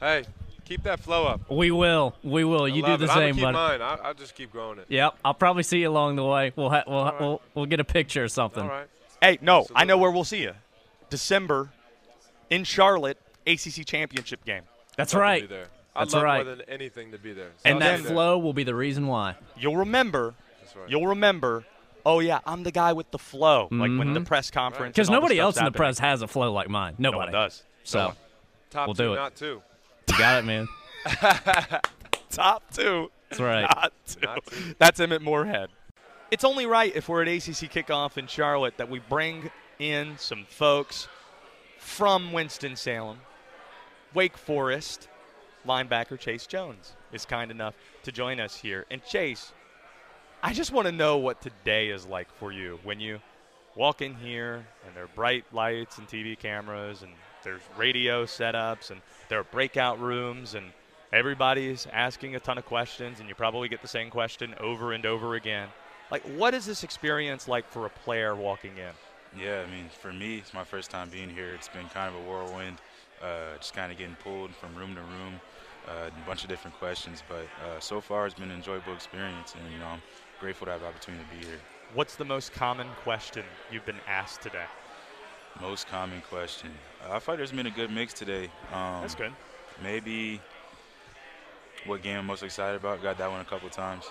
Hey, 0.01 0.25
keep 0.65 0.83
that 0.85 1.01
flow 1.01 1.27
up. 1.27 1.49
We 1.51 1.71
will. 1.71 2.15
We 2.23 2.45
will. 2.45 2.65
I 2.65 2.69
You 2.69 2.83
do 2.85 2.97
the 2.97 3.05
it. 3.05 3.11
I'm 3.11 3.17
same, 3.19 3.35
keep 3.35 3.43
buddy. 3.45 3.55
mine. 3.55 3.83
I, 3.83 3.95
I'll 4.03 4.15
just 4.15 4.35
keep 4.35 4.51
growing 4.53 4.79
it. 4.79 4.87
Yep. 4.89 5.15
I'll 5.25 5.35
probably 5.35 5.63
see 5.63 5.79
you 5.79 5.89
along 5.91 6.17
the 6.17 6.25
way. 6.25 6.53
We'll 6.57 6.71
ha- 6.71 6.85
we'll, 6.87 6.97
All 6.97 7.05
right. 7.05 7.21
we'll 7.21 7.43
we'll 7.55 7.67
get 7.67 7.81
a 7.81 7.85
picture 7.85 8.25
or 8.25 8.29
something. 8.29 8.63
All 8.63 8.69
right. 8.69 8.87
Hey, 9.21 9.39
no, 9.41 9.67
I 9.75 9.85
know 9.85 9.97
where 9.99 10.11
we'll 10.11 10.25
see 10.25 10.43
you. 10.43 10.53
December 11.11 11.71
in 12.51 12.65
Charlotte, 12.65 13.19
ACC 13.47 13.87
championship 13.87 14.45
game. 14.45 14.63
That's 14.97 15.13
Love 15.15 15.21
to 15.21 15.23
right. 15.23 15.43
Be 15.43 15.47
there. 15.49 15.67
I'd 15.97 16.03
That's 16.03 16.15
love 16.15 16.23
right. 16.25 16.45
more 16.47 16.57
than 16.57 16.69
anything 16.69 17.13
to 17.13 17.19
be 17.19 17.33
there. 17.33 17.51
So 17.59 17.63
And 17.71 17.75
I'll 17.75 17.81
that 17.81 17.97
be 17.99 18.03
there. 18.05 18.13
flow 18.13 18.39
will 18.39 18.53
be 18.53 18.65
the 18.65 18.75
reason 18.75 19.07
why. 19.07 19.37
You'll 19.57 19.77
remember. 19.77 20.35
That's 20.61 20.75
right. 20.77 20.91
You'll 20.91 21.07
remember. 21.07 21.65
Oh 22.07 22.19
yeah, 22.21 22.41
I'm 22.45 22.65
the 22.65 22.73
guy 22.73 22.93
with 22.93 23.11
the 23.13 23.19
flow. 23.19 23.69
Like 23.71 23.81
when 23.81 23.99
the 24.13 24.21
mm-hmm. 24.21 24.25
press 24.25 24.51
conference. 24.51 24.95
Because 24.95 25.09
and 25.09 25.15
nobody 25.15 25.39
else 25.39 25.55
stuff's 25.55 25.61
in 25.69 25.73
the 25.73 25.77
happening. 25.79 25.79
press 25.79 25.99
has 26.01 26.23
a 26.23 26.29
flow 26.29 26.53
like 26.53 26.69
mine. 26.69 26.97
No 26.99 27.13
Nobody 27.13 27.33
one 27.33 27.43
does. 27.45 27.63
So 27.85 28.13
Top 28.71 28.89
we'll 28.89 28.95
two, 28.95 29.05
do 29.05 29.13
it. 29.15 29.17
not 29.17 29.37
two. 29.37 29.63
You 30.15 30.21
got 30.21 30.39
it, 30.39 30.45
man. 30.45 30.69
Top 32.31 32.63
two. 32.73 33.11
That's 33.31 33.41
right. 33.41 33.63
Not 33.63 33.93
two. 34.07 34.21
Not 34.23 34.47
two. 34.47 34.75
That's 34.79 35.01
Emmett 35.01 35.23
Morehead. 35.23 35.71
It's 36.31 36.45
only 36.45 36.67
right 36.67 36.95
if 36.95 37.09
we're 37.09 37.23
at 37.23 37.29
ACC 37.29 37.69
kickoff 37.69 38.17
in 38.17 38.29
Charlotte 38.29 38.77
that 38.77 38.89
we 38.89 39.01
bring 39.01 39.51
in 39.81 40.17
some 40.17 40.47
folks 40.49 41.09
from 41.81 42.33
Winston-Salem. 42.33 43.19
Wake 44.15 44.37
Forest 44.37 45.09
linebacker 45.67 46.17
Chase 46.17 46.47
Jones 46.47 46.93
is 47.13 47.27
kind 47.27 47.51
enough 47.51 47.75
to 48.05 48.13
join 48.13 48.39
us 48.39 48.57
here. 48.57 48.87
And 48.93 49.05
Chase, 49.05 49.53
I 50.45 50.53
just 50.53 50.71
want 50.71 50.87
to 50.87 50.93
know 50.93 51.17
what 51.17 51.43
today 51.43 51.89
is 51.89 52.07
like 52.07 52.33
for 52.37 52.53
you 52.53 52.79
when 52.85 53.01
you 53.01 53.19
walk 53.75 54.01
in 54.01 54.15
here 54.15 54.65
and 54.87 54.95
there 54.95 55.03
are 55.03 55.11
bright 55.17 55.45
lights 55.53 55.99
and 55.99 56.07
TV 56.07 56.39
cameras 56.39 57.03
and 57.03 57.11
there's 57.45 57.63
radio 57.77 58.25
setups 58.25 58.91
and 58.91 59.01
there 59.29 59.39
are 59.39 59.45
breakout 59.45 60.01
rooms 60.01 60.55
and 60.55 60.67
everybody's 61.13 61.87
asking 61.93 62.35
a 62.35 62.41
ton 62.41 62.59
of 62.59 62.67
questions 62.67 63.21
and 63.21 63.29
you 63.29 63.35
probably 63.35 63.69
get 63.69 63.83
the 63.83 63.89
same 63.89 64.11
question 64.11 64.55
over 64.59 64.93
and 64.93 65.07
over 65.07 65.35
again. 65.35 65.69
Like, 66.11 66.23
what 66.37 66.55
is 66.55 66.67
this 66.67 66.83
experience 66.83 67.47
like 67.49 67.69
for 67.69 67.87
a 67.87 67.91
player 67.91 68.35
walking 68.35 68.73
in? 68.77 68.93
Yeah, 69.41 69.65
I 69.67 69.71
mean, 69.71 69.89
for 69.89 70.13
me, 70.13 70.39
it's 70.39 70.55
my 70.55 70.65
first 70.65 70.91
time 70.91 71.09
being 71.09 71.29
here. 71.29 71.55
It's 71.55 71.69
been 71.69 71.89
kind 71.89 72.15
of 72.15 72.21
a 72.21 72.29
whirlwind, 72.29 72.79
uh, 73.23 73.57
just 73.59 73.75
kind 73.75 73.91
of 73.91 73.99
getting 73.99 74.17
pulled 74.17 74.55
from 74.55 74.75
room 74.75 74.95
to 74.95 75.01
room, 75.01 75.41
uh, 75.89 76.11
a 76.11 76.27
bunch 76.27 76.45
of 76.45 76.49
different 76.49 76.77
questions. 76.79 77.23
But 77.29 77.47
uh, 77.65 77.81
so 77.81 78.01
far, 78.01 78.27
it's 78.27 78.35
been 78.35 78.51
an 78.51 78.57
enjoyable 78.57 78.93
experience, 78.93 79.55
and 79.59 79.73
you 79.73 79.79
know, 79.79 79.87
I'm 79.87 80.03
grateful 80.39 80.67
to 80.67 80.73
have 80.73 80.83
the 80.83 80.87
opportunity 80.87 81.25
to 81.25 81.41
be 81.41 81.47
here. 81.47 81.59
What's 81.95 82.17
the 82.17 82.25
most 82.25 82.53
common 82.53 82.87
question 83.03 83.45
you've 83.73 83.87
been 83.87 84.01
asked 84.07 84.43
today? 84.43 84.67
Most 85.61 85.87
common 85.89 86.21
question. 86.29 86.71
Uh, 87.05 87.15
I 87.15 87.19
feel 87.21 87.35
like 87.35 87.39
there's 87.39 87.53
been 87.53 87.67
a 87.67 87.71
good 87.71 87.91
mix 87.91 88.13
today. 88.13 88.45
Um, 88.73 89.01
That's 89.03 89.15
good. 89.15 89.33
Maybe 89.83 90.41
what 91.87 92.03
game 92.03 92.19
I'm 92.19 92.27
most 92.27 92.43
excited 92.43 92.77
about. 92.77 93.03
Got 93.03 93.19
that 93.19 93.31
one 93.31 93.41
a 93.41 93.45
couple 93.45 93.69
times. 93.69 94.05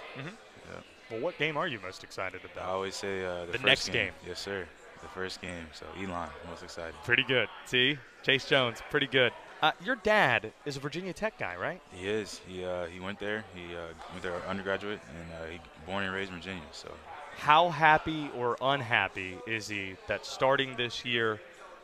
Well, 1.11 1.19
what 1.19 1.37
game 1.37 1.57
are 1.57 1.67
you 1.67 1.79
most 1.81 2.03
excited 2.03 2.41
about? 2.45 2.65
I 2.65 2.71
always 2.71 2.95
say 2.95 3.23
uh, 3.25 3.45
the, 3.45 3.53
The 3.53 3.59
next 3.59 3.87
game. 3.87 4.05
game. 4.05 4.13
Yes, 4.27 4.39
sir. 4.39 4.65
The 5.01 5.07
first 5.09 5.41
game. 5.41 5.65
So 5.73 5.85
Elon, 6.01 6.29
most 6.49 6.63
excited. 6.63 6.95
Pretty 7.03 7.23
good. 7.23 7.49
See? 7.65 7.97
Chase 8.23 8.45
Jones, 8.45 8.79
pretty 8.89 9.07
good. 9.07 9.33
Uh, 9.61 9.71
your 9.83 9.97
dad 9.97 10.51
is 10.65 10.77
a 10.77 10.79
Virginia 10.79 11.11
Tech 11.13 11.37
guy, 11.37 11.55
right? 11.57 11.81
He 11.91 12.07
is. 12.07 12.39
He 12.47 12.63
uh, 12.65 12.85
he 12.85 12.99
went 13.01 13.19
there. 13.19 13.43
He 13.53 13.75
uh, 13.75 13.79
went 14.11 14.23
there 14.23 14.33
undergraduate, 14.47 14.99
and 15.09 15.33
uh, 15.33 15.51
he 15.51 15.59
born 15.85 16.03
and 16.05 16.13
raised 16.13 16.31
in 16.31 16.37
Virginia. 16.37 16.63
So 16.71 16.89
How 17.38 17.69
happy 17.69 18.29
or 18.38 18.57
unhappy 18.61 19.38
is 19.47 19.67
he 19.67 19.95
that 20.07 20.25
starting 20.25 20.75
this 20.75 21.03
year, 21.05 21.39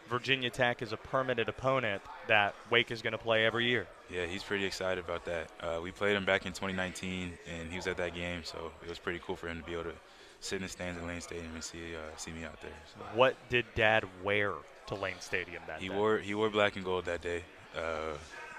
Virginia 0.09 0.49
Tech 0.49 0.81
is 0.81 0.91
a 0.93 0.97
permanent 0.97 1.49
opponent 1.49 2.01
that 2.27 2.55
Wake 2.69 2.91
is 2.91 3.01
going 3.01 3.11
to 3.11 3.17
play 3.17 3.45
every 3.45 3.65
year? 3.67 3.87
yeah, 4.11 4.25
he's 4.25 4.41
pretty 4.43 4.65
excited 4.65 5.03
about 5.03 5.23
that. 5.25 5.51
Uh, 5.61 5.79
we 5.83 5.91
played 5.91 6.15
him 6.15 6.25
back 6.25 6.45
in 6.47 6.51
2019, 6.53 7.31
and 7.47 7.69
he 7.69 7.75
was 7.75 7.85
at 7.85 7.97
that 7.97 8.15
game, 8.15 8.43
so 8.43 8.71
it 8.83 8.89
was 8.89 8.97
pretty 8.97 9.19
cool 9.23 9.35
for 9.35 9.47
him 9.47 9.59
to 9.59 9.63
be 9.65 9.73
able 9.73 9.83
to 9.83 9.93
sit 10.39 10.55
in 10.55 10.61
the 10.63 10.67
stands 10.69 10.99
in 10.99 11.05
Lane 11.07 11.21
Stadium 11.21 11.53
and 11.53 11.63
see 11.63 11.93
uh, 11.95 11.99
see 12.17 12.31
me 12.31 12.43
out 12.43 12.59
there. 12.61 12.71
So 12.93 13.03
What 13.13 13.35
did 13.49 13.65
Dad 13.75 14.05
wear 14.23 14.53
to 14.87 14.95
Lane 14.95 15.19
Stadium 15.19 15.61
that 15.67 15.79
he 15.79 15.89
day? 15.89 15.95
wore 15.95 16.17
he 16.17 16.33
wore 16.33 16.49
black 16.49 16.75
and 16.75 16.83
gold 16.85 17.05
that 17.05 17.21
day, 17.21 17.43
uh, 17.77 18.15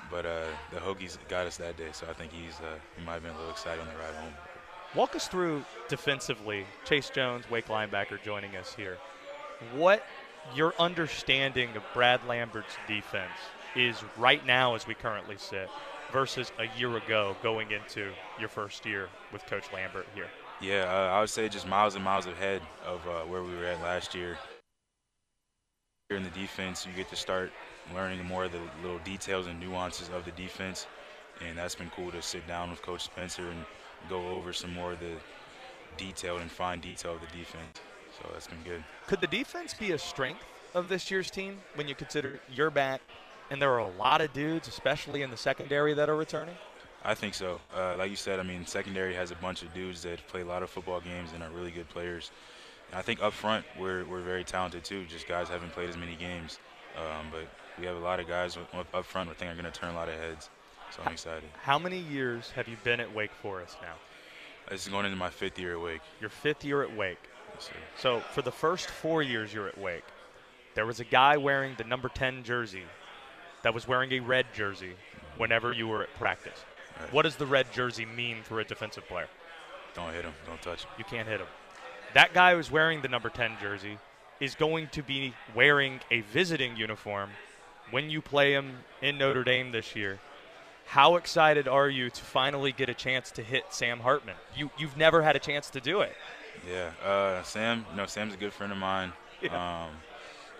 but 0.08 0.24
uh, 0.24 0.44
the 0.72 0.78
Hokies 0.78 1.16
got 1.28 1.46
us 1.48 1.56
that 1.56 1.76
day, 1.76 1.88
so 1.92 2.06
I 2.08 2.12
think 2.12 2.30
he's 2.32 2.54
uh, 2.60 2.78
he 2.96 3.04
might 3.04 3.14
have 3.14 3.22
been 3.24 3.32
a 3.32 3.36
little 3.38 3.50
excited 3.50 3.80
on 3.80 3.88
the 3.88 3.94
ride 3.98 4.14
home. 4.22 4.32
Walk 4.96 5.14
us 5.14 5.28
through 5.28 5.64
defensively. 5.88 6.66
Chase 6.84 7.10
Jones, 7.10 7.48
Wake 7.48 7.66
linebacker, 7.66 8.20
joining 8.24 8.56
us 8.56 8.74
here. 8.74 8.98
What 9.72 10.04
your 10.52 10.74
understanding 10.80 11.76
of 11.76 11.84
Brad 11.94 12.20
Lambert's 12.26 12.74
defense 12.88 13.30
is 13.76 14.02
right 14.16 14.44
now, 14.44 14.74
as 14.74 14.88
we 14.88 14.94
currently 14.94 15.36
sit, 15.38 15.68
versus 16.12 16.50
a 16.58 16.66
year 16.76 16.96
ago 16.96 17.36
going 17.40 17.70
into 17.70 18.10
your 18.40 18.48
first 18.48 18.84
year 18.84 19.08
with 19.32 19.46
Coach 19.46 19.66
Lambert 19.72 20.06
here? 20.12 20.26
Yeah, 20.60 20.92
uh, 20.92 21.14
I 21.14 21.20
would 21.20 21.30
say 21.30 21.48
just 21.48 21.68
miles 21.68 21.94
and 21.94 22.02
miles 22.02 22.26
ahead 22.26 22.60
of 22.84 23.06
uh, 23.06 23.20
where 23.20 23.44
we 23.44 23.54
were 23.54 23.66
at 23.66 23.80
last 23.82 24.12
year. 24.12 24.38
Here 26.08 26.18
in 26.18 26.24
the 26.24 26.30
defense, 26.30 26.84
you 26.84 26.92
get 26.96 27.08
to 27.10 27.16
start 27.16 27.52
learning 27.94 28.24
more 28.24 28.44
of 28.44 28.52
the 28.52 28.60
little 28.82 28.98
details 29.04 29.46
and 29.46 29.60
nuances 29.60 30.08
of 30.08 30.24
the 30.24 30.32
defense, 30.32 30.88
and 31.46 31.56
that's 31.56 31.76
been 31.76 31.90
cool 31.90 32.10
to 32.10 32.20
sit 32.20 32.44
down 32.48 32.70
with 32.70 32.82
Coach 32.82 33.04
Spencer 33.04 33.48
and 33.48 33.64
go 34.08 34.28
over 34.28 34.52
some 34.52 34.72
more 34.72 34.92
of 34.92 35.00
the 35.00 35.14
detailed 35.96 36.40
and 36.40 36.50
fine 36.50 36.80
detail 36.80 37.14
of 37.14 37.20
the 37.20 37.26
defense. 37.26 37.80
So 38.18 38.28
that's 38.32 38.46
been 38.46 38.62
good. 38.64 38.84
Could 39.06 39.20
the 39.20 39.26
defense 39.26 39.74
be 39.74 39.92
a 39.92 39.98
strength 39.98 40.44
of 40.74 40.88
this 40.88 41.10
year's 41.10 41.30
team 41.30 41.58
when 41.74 41.88
you 41.88 41.94
consider 41.94 42.40
you're 42.52 42.70
back 42.70 43.00
and 43.50 43.60
there 43.60 43.72
are 43.72 43.78
a 43.78 43.90
lot 43.98 44.20
of 44.20 44.32
dudes, 44.32 44.68
especially 44.68 45.22
in 45.22 45.30
the 45.30 45.36
secondary, 45.36 45.94
that 45.94 46.08
are 46.08 46.16
returning? 46.16 46.54
I 47.04 47.14
think 47.14 47.34
so. 47.34 47.60
Uh, 47.74 47.96
like 47.96 48.10
you 48.10 48.16
said, 48.16 48.38
I 48.38 48.42
mean, 48.42 48.66
secondary 48.66 49.14
has 49.14 49.30
a 49.30 49.36
bunch 49.36 49.62
of 49.62 49.72
dudes 49.72 50.02
that 50.02 50.26
play 50.28 50.42
a 50.42 50.44
lot 50.44 50.62
of 50.62 50.70
football 50.70 51.00
games 51.00 51.30
and 51.34 51.42
are 51.42 51.50
really 51.50 51.70
good 51.70 51.88
players. 51.88 52.30
And 52.90 52.98
I 52.98 53.02
think 53.02 53.22
up 53.22 53.32
front, 53.32 53.64
we're, 53.78 54.04
we're 54.04 54.20
very 54.20 54.44
talented 54.44 54.84
too. 54.84 55.04
Just 55.06 55.26
guys 55.26 55.48
haven't 55.48 55.72
played 55.72 55.88
as 55.88 55.96
many 55.96 56.14
games. 56.14 56.58
Um, 56.96 57.26
but 57.30 57.46
we 57.78 57.86
have 57.86 57.96
a 57.96 58.00
lot 58.00 58.20
of 58.20 58.28
guys 58.28 58.58
up 58.74 59.04
front. 59.06 59.30
I 59.30 59.32
think 59.32 59.50
are 59.50 59.54
going 59.54 59.64
to 59.64 59.70
turn 59.70 59.90
a 59.90 59.94
lot 59.94 60.08
of 60.08 60.14
heads. 60.14 60.50
So 60.90 61.02
I'm 61.04 61.12
excited. 61.12 61.48
How 61.62 61.78
many 61.78 61.98
years 61.98 62.50
have 62.56 62.68
you 62.68 62.76
been 62.82 63.00
at 63.00 63.14
Wake 63.14 63.32
Forest 63.42 63.76
now? 63.80 63.94
This 64.68 64.82
is 64.82 64.88
going 64.88 65.06
into 65.06 65.16
my 65.16 65.30
fifth 65.30 65.58
year 65.58 65.74
at 65.74 65.82
Wake. 65.82 66.00
Your 66.20 66.30
fifth 66.30 66.64
year 66.64 66.82
at 66.82 66.96
Wake. 66.96 67.18
Yes. 67.54 67.70
So 67.98 68.20
for 68.32 68.42
the 68.42 68.52
first 68.52 68.88
four 68.88 69.22
years 69.22 69.52
you're 69.52 69.68
at 69.68 69.78
Wake, 69.78 70.04
there 70.74 70.86
was 70.86 71.00
a 71.00 71.04
guy 71.04 71.36
wearing 71.36 71.74
the 71.76 71.84
number 71.84 72.08
10 72.08 72.44
jersey 72.44 72.84
that 73.62 73.74
was 73.74 73.86
wearing 73.86 74.12
a 74.12 74.20
red 74.20 74.46
jersey 74.54 74.94
whenever 75.36 75.72
you 75.72 75.88
were 75.88 76.02
at 76.02 76.14
practice. 76.14 76.64
Right. 77.00 77.12
What 77.12 77.22
does 77.22 77.36
the 77.36 77.46
red 77.46 77.72
jersey 77.72 78.06
mean 78.06 78.42
for 78.42 78.60
a 78.60 78.64
defensive 78.64 79.06
player? 79.06 79.28
Don't 79.94 80.12
hit 80.12 80.24
him. 80.24 80.32
Don't 80.46 80.62
touch 80.62 80.84
him. 80.84 80.90
You 80.98 81.04
can't 81.04 81.28
hit 81.28 81.40
him. 81.40 81.48
That 82.14 82.32
guy 82.34 82.54
who's 82.54 82.70
wearing 82.70 83.02
the 83.02 83.08
number 83.08 83.28
10 83.28 83.56
jersey 83.60 83.98
is 84.40 84.54
going 84.54 84.88
to 84.88 85.02
be 85.02 85.34
wearing 85.54 86.00
a 86.10 86.20
visiting 86.22 86.76
uniform 86.76 87.30
when 87.90 88.10
you 88.10 88.20
play 88.20 88.52
him 88.52 88.78
in 89.02 89.18
Notre 89.18 89.44
Dame 89.44 89.72
this 89.72 89.94
year. 89.94 90.18
How 90.90 91.14
excited 91.14 91.68
are 91.68 91.88
you 91.88 92.10
to 92.10 92.20
finally 92.20 92.72
get 92.72 92.88
a 92.88 92.94
chance 92.94 93.30
to 93.32 93.44
hit 93.44 93.62
Sam 93.70 94.00
Hartman? 94.00 94.34
You, 94.56 94.70
you've 94.76 94.96
never 94.96 95.22
had 95.22 95.36
a 95.36 95.38
chance 95.38 95.70
to 95.70 95.80
do 95.80 96.00
it. 96.00 96.16
Yeah, 96.68 96.90
uh, 97.08 97.44
Sam. 97.44 97.86
You 97.92 97.96
know, 97.96 98.06
Sam's 98.06 98.34
a 98.34 98.36
good 98.36 98.52
friend 98.52 98.72
of 98.72 98.78
mine. 98.78 99.12
Yeah. 99.40 99.54
Um, 99.54 99.94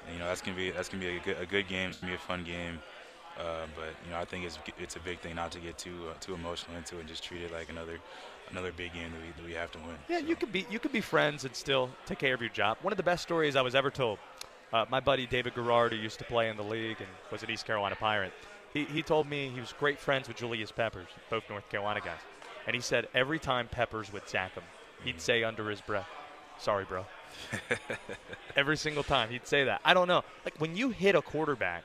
and, 0.07 0.15
you 0.15 0.19
know, 0.19 0.25
that's 0.25 0.41
gonna 0.41 0.57
be 0.57 0.71
that's 0.71 0.89
gonna 0.89 1.05
be 1.05 1.19
a 1.19 1.21
good, 1.21 1.37
a 1.39 1.45
good 1.45 1.69
game. 1.69 1.91
It's 1.91 1.99
gonna 1.99 2.13
be 2.13 2.17
a 2.17 2.19
fun 2.19 2.45
game. 2.45 2.79
Uh, 3.39 3.67
but 3.77 3.91
you 4.07 4.11
know, 4.11 4.19
I 4.19 4.25
think 4.25 4.47
it's 4.47 4.59
it's 4.79 4.97
a 4.97 5.01
big 5.01 5.19
thing 5.19 5.35
not 5.35 5.51
to 5.51 5.59
get 5.59 5.77
too 5.77 6.09
uh, 6.09 6.15
too 6.19 6.33
emotional 6.33 6.79
into 6.79 6.97
it 6.97 7.01
and 7.01 7.09
just 7.09 7.23
treat 7.23 7.43
it 7.43 7.53
like 7.53 7.69
another 7.69 7.99
another 8.51 8.73
big 8.73 8.95
game 8.95 9.13
that 9.13 9.21
we 9.21 9.33
that 9.37 9.45
we 9.45 9.53
have 9.53 9.71
to 9.73 9.79
win. 9.81 9.97
Yeah, 10.09 10.21
you 10.21 10.35
could 10.35 10.51
be 10.51 10.65
you 10.71 10.79
could 10.79 10.93
be 10.93 11.03
friends 11.03 11.45
and 11.45 11.55
still 11.55 11.91
take 12.07 12.21
care 12.21 12.33
of 12.33 12.41
your 12.41 12.49
job. 12.49 12.79
One 12.81 12.91
of 12.91 12.97
the 12.97 13.03
best 13.03 13.23
stories 13.23 13.55
I 13.55 13.61
was 13.61 13.75
ever 13.75 13.91
told. 13.91 14.19
Uh, 14.73 14.87
my 14.89 15.01
buddy 15.01 15.27
David 15.27 15.55
Garrard, 15.55 15.93
who 15.93 15.99
used 15.99 16.19
to 16.21 16.25
play 16.25 16.49
in 16.49 16.57
the 16.57 16.65
league 16.65 16.97
and 17.01 17.09
was 17.31 17.43
an 17.43 17.51
East 17.51 17.67
Carolina 17.67 17.97
Pirate, 17.97 18.33
he, 18.73 18.85
he 18.85 19.03
told 19.03 19.29
me 19.29 19.51
he 19.53 19.61
was 19.61 19.75
great 19.79 19.99
friends 19.99 20.29
with 20.29 20.37
Julius 20.37 20.73
Peppers, 20.73 21.09
both 21.29 21.43
North 21.49 21.69
Carolina 21.69 22.01
guys. 22.01 22.21
And 22.67 22.75
he 22.75 22.81
said 22.81 23.09
every 23.15 23.39
time 23.39 23.69
Peppers 23.69 24.13
would 24.13 24.29
sack 24.29 24.55
him, 24.55 24.63
he'd 25.05 25.21
say 25.21 25.43
under 25.43 25.69
his 25.71 25.81
breath, 25.81 26.09
"Sorry, 26.59 26.85
bro." 26.85 27.07
every 28.57 28.77
single 28.77 29.03
time 29.03 29.31
he'd 29.31 29.47
say 29.47 29.65
that. 29.65 29.81
I 29.85 29.95
don't 29.95 30.09
know. 30.09 30.23
Like 30.45 30.55
when 30.59 30.77
you 30.77 30.91
hit 30.91 31.15
a 31.15 31.23
quarterback, 31.23 31.85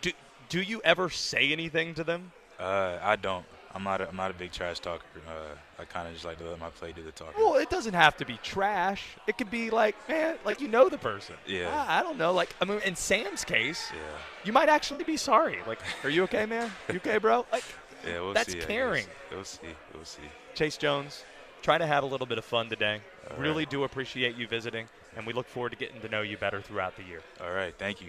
do 0.00 0.12
do 0.48 0.60
you 0.60 0.80
ever 0.84 1.10
say 1.10 1.52
anything 1.52 1.94
to 1.94 2.04
them? 2.04 2.32
Uh, 2.58 2.98
I 3.02 3.16
don't. 3.16 3.44
I'm 3.74 3.84
not. 3.84 4.00
A, 4.00 4.08
I'm 4.08 4.16
not 4.16 4.30
a 4.30 4.34
big 4.34 4.50
trash 4.52 4.80
talker. 4.80 5.04
Uh, 5.28 5.54
I 5.78 5.84
kind 5.84 6.08
of 6.08 6.12
just 6.14 6.24
like 6.24 6.38
to 6.38 6.44
let 6.44 6.58
my 6.58 6.70
play 6.70 6.92
do 6.92 7.02
the 7.02 7.12
talking. 7.12 7.34
Well, 7.38 7.54
it 7.56 7.70
doesn't 7.70 7.94
have 7.94 8.16
to 8.16 8.24
be 8.26 8.36
trash. 8.42 9.04
It 9.28 9.38
could 9.38 9.50
be 9.50 9.70
like, 9.70 9.94
man, 10.08 10.36
like 10.44 10.60
you 10.60 10.66
know 10.68 10.88
the 10.88 10.98
person. 10.98 11.36
Yeah. 11.46 11.68
I, 11.88 12.00
I 12.00 12.02
don't 12.02 12.18
know. 12.18 12.32
Like, 12.32 12.54
I 12.60 12.64
mean, 12.64 12.80
in 12.84 12.96
Sam's 12.96 13.44
case, 13.44 13.90
Yeah. 13.92 14.00
you 14.44 14.52
might 14.52 14.68
actually 14.68 15.04
be 15.04 15.16
sorry. 15.16 15.58
Like, 15.66 15.78
are 16.02 16.10
you 16.10 16.24
okay, 16.24 16.46
man? 16.46 16.70
You 16.88 16.96
okay, 16.96 17.18
bro? 17.18 17.46
Like, 17.52 17.64
Yeah, 18.06 18.20
we'll 18.22 18.32
that's 18.32 18.52
see. 18.52 18.58
Caring. 18.58 19.06
We'll 19.30 19.44
see. 19.44 19.60
We'll 19.94 20.04
see. 20.06 20.22
Chase 20.54 20.76
Jones, 20.78 21.22
try 21.62 21.76
to 21.78 21.86
have 21.86 22.02
a 22.02 22.06
little 22.06 22.26
bit 22.26 22.38
of 22.38 22.44
fun 22.46 22.68
today. 22.70 23.00
All 23.30 23.36
really 23.36 23.64
right. 23.64 23.70
do 23.70 23.84
appreciate 23.84 24.36
you 24.36 24.48
visiting, 24.48 24.86
and 25.16 25.26
we 25.26 25.32
look 25.32 25.46
forward 25.46 25.70
to 25.70 25.76
getting 25.76 26.00
to 26.00 26.08
know 26.08 26.22
you 26.22 26.36
better 26.38 26.60
throughout 26.62 26.96
the 26.96 27.04
year. 27.04 27.20
All 27.40 27.52
right. 27.52 27.74
Thank 27.78 28.00
you. 28.00 28.08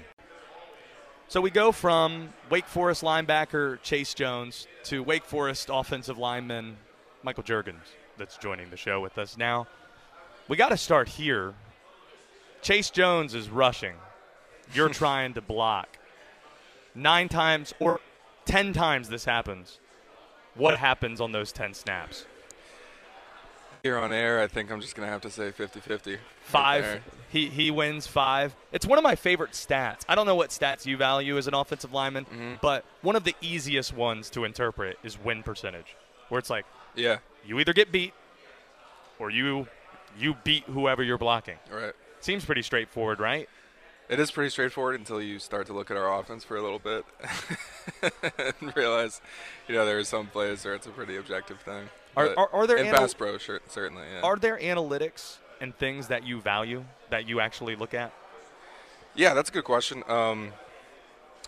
So 1.31 1.39
we 1.39 1.49
go 1.49 1.71
from 1.71 2.27
Wake 2.49 2.67
Forest 2.67 3.03
linebacker 3.03 3.81
Chase 3.83 4.13
Jones 4.13 4.67
to 4.83 5.01
Wake 5.01 5.23
Forest 5.23 5.69
offensive 5.71 6.17
lineman 6.17 6.75
Michael 7.23 7.43
Jurgens 7.43 7.93
that's 8.17 8.35
joining 8.35 8.69
the 8.69 8.75
show 8.75 8.99
with 8.99 9.17
us 9.17 9.37
now. 9.37 9.65
We 10.49 10.57
got 10.57 10.69
to 10.69 10.77
start 10.77 11.07
here. 11.07 11.53
Chase 12.61 12.89
Jones 12.89 13.33
is 13.33 13.49
rushing. 13.49 13.93
You're 14.73 14.89
trying 15.03 15.35
to 15.35 15.41
block. 15.41 15.97
Nine 16.95 17.29
times 17.29 17.73
or 17.79 18.01
ten 18.43 18.73
times 18.73 19.07
this 19.07 19.23
happens. 19.23 19.79
What 20.55 20.79
happens 20.79 21.21
on 21.21 21.31
those 21.31 21.53
10 21.53 21.75
snaps? 21.75 22.25
Here 23.83 23.97
on 23.97 24.13
air, 24.13 24.39
I 24.41 24.47
think 24.47 24.71
I'm 24.71 24.79
just 24.79 24.95
going 24.95 25.07
to 25.07 25.11
have 25.11 25.21
to 25.21 25.29
say 25.31 25.51
50 25.51 25.79
50. 25.79 26.17
Five. 26.43 27.01
He 27.29 27.47
he 27.47 27.71
wins 27.71 28.05
five. 28.05 28.55
It's 28.71 28.85
one 28.85 28.97
of 28.99 29.03
my 29.03 29.15
favorite 29.15 29.51
stats. 29.51 30.01
I 30.07 30.13
don't 30.15 30.25
know 30.27 30.35
what 30.35 30.49
stats 30.51 30.85
you 30.85 30.97
value 30.97 31.37
as 31.37 31.47
an 31.47 31.53
offensive 31.55 31.91
lineman, 31.93 32.25
Mm-hmm. 32.25 32.53
but 32.61 32.85
one 33.01 33.15
of 33.15 33.23
the 33.23 33.33
easiest 33.41 33.93
ones 33.95 34.29
to 34.31 34.43
interpret 34.43 34.99
is 35.03 35.17
win 35.17 35.41
percentage, 35.41 35.95
where 36.29 36.37
it's 36.39 36.49
like, 36.49 36.65
Yeah. 36.95 37.17
you 37.45 37.59
either 37.59 37.73
get 37.73 37.91
beat, 37.91 38.13
or 39.17 39.29
you 39.31 39.67
you 40.19 40.35
beat 40.43 40.65
whoever 40.65 41.01
you're 41.01 41.17
blocking. 41.17 41.57
Right. 41.71 41.93
Seems 42.19 42.43
pretty 42.45 42.61
straightforward, 42.63 43.19
right? 43.19 43.47
It 44.09 44.19
is 44.19 44.29
pretty 44.29 44.49
straightforward 44.49 44.99
until 44.99 45.21
you 45.21 45.39
start 45.39 45.65
to 45.67 45.73
look 45.73 45.89
at 45.89 45.95
our 45.95 46.19
offense 46.19 46.43
for 46.43 46.57
a 46.57 46.61
little 46.61 46.79
bit 46.79 47.05
and 48.61 48.75
realize, 48.75 49.21
you 49.69 49.73
know, 49.75 49.85
there 49.85 49.97
are 49.97 50.03
some 50.03 50.27
plays 50.27 50.65
where 50.65 50.73
it's 50.75 50.85
a 50.85 50.89
pretty 50.89 51.15
objective 51.15 51.61
thing. 51.61 51.87
Are- 52.17 52.37
are- 52.37 52.49
are 52.53 52.67
there 52.67 52.77
in 52.77 52.87
anal- 52.87 52.99
pass 52.99 53.13
pro? 53.13 53.37
Sure, 53.37 53.59
certainly. 53.67 54.03
Yeah. 54.13 54.21
Are 54.21 54.35
there 54.35 54.57
analytics 54.57 55.37
and 55.59 55.75
things 55.77 56.07
that 56.07 56.23
you 56.25 56.41
value 56.41 56.85
that 57.09 57.27
you 57.27 57.39
actually 57.39 57.75
look 57.75 57.93
at? 57.93 58.11
Yeah, 59.15 59.33
that's 59.33 59.49
a 59.49 59.53
good 59.53 59.63
question. 59.63 60.03
Um, 60.07 60.53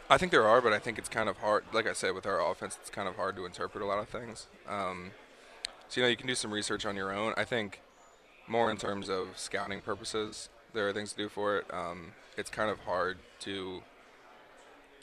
I 0.10 0.18
think 0.18 0.32
there 0.32 0.46
are, 0.48 0.62
but 0.62 0.74
I 0.74 0.80
think 0.80 0.98
it's 0.98 1.10
kind 1.10 1.30
of 1.30 1.38
hard. 1.38 1.64
Like 1.72 1.88
I 1.88 1.94
said, 1.94 2.14
with 2.14 2.26
our 2.26 2.40
offense, 2.46 2.78
it's 2.80 2.90
kind 2.90 3.08
of 3.08 3.16
hard 3.16 3.36
to 3.38 3.46
interpret 3.46 3.82
a 3.84 3.88
lot 3.88 4.00
of 4.00 4.10
things. 4.10 4.48
Um, 4.68 5.12
so 5.88 6.02
you 6.02 6.06
know, 6.06 6.10
you 6.10 6.18
can 6.18 6.28
do 6.28 6.36
some 6.36 6.52
research 6.52 6.86
on 6.86 6.96
your 6.96 7.12
own. 7.14 7.34
I 7.38 7.46
think 7.46 7.82
more 8.48 8.70
in 8.70 8.78
terms 8.78 9.10
of 9.10 9.30
scouting 9.38 9.82
purposes, 9.82 10.50
there 10.74 10.88
are 10.88 10.94
things 10.94 11.12
to 11.12 11.18
do 11.18 11.30
for 11.30 11.58
it. 11.58 11.66
Um, 11.74 12.12
it's 12.38 12.50
kind 12.50 12.70
of 12.70 12.80
hard 12.82 13.18
to 13.42 13.84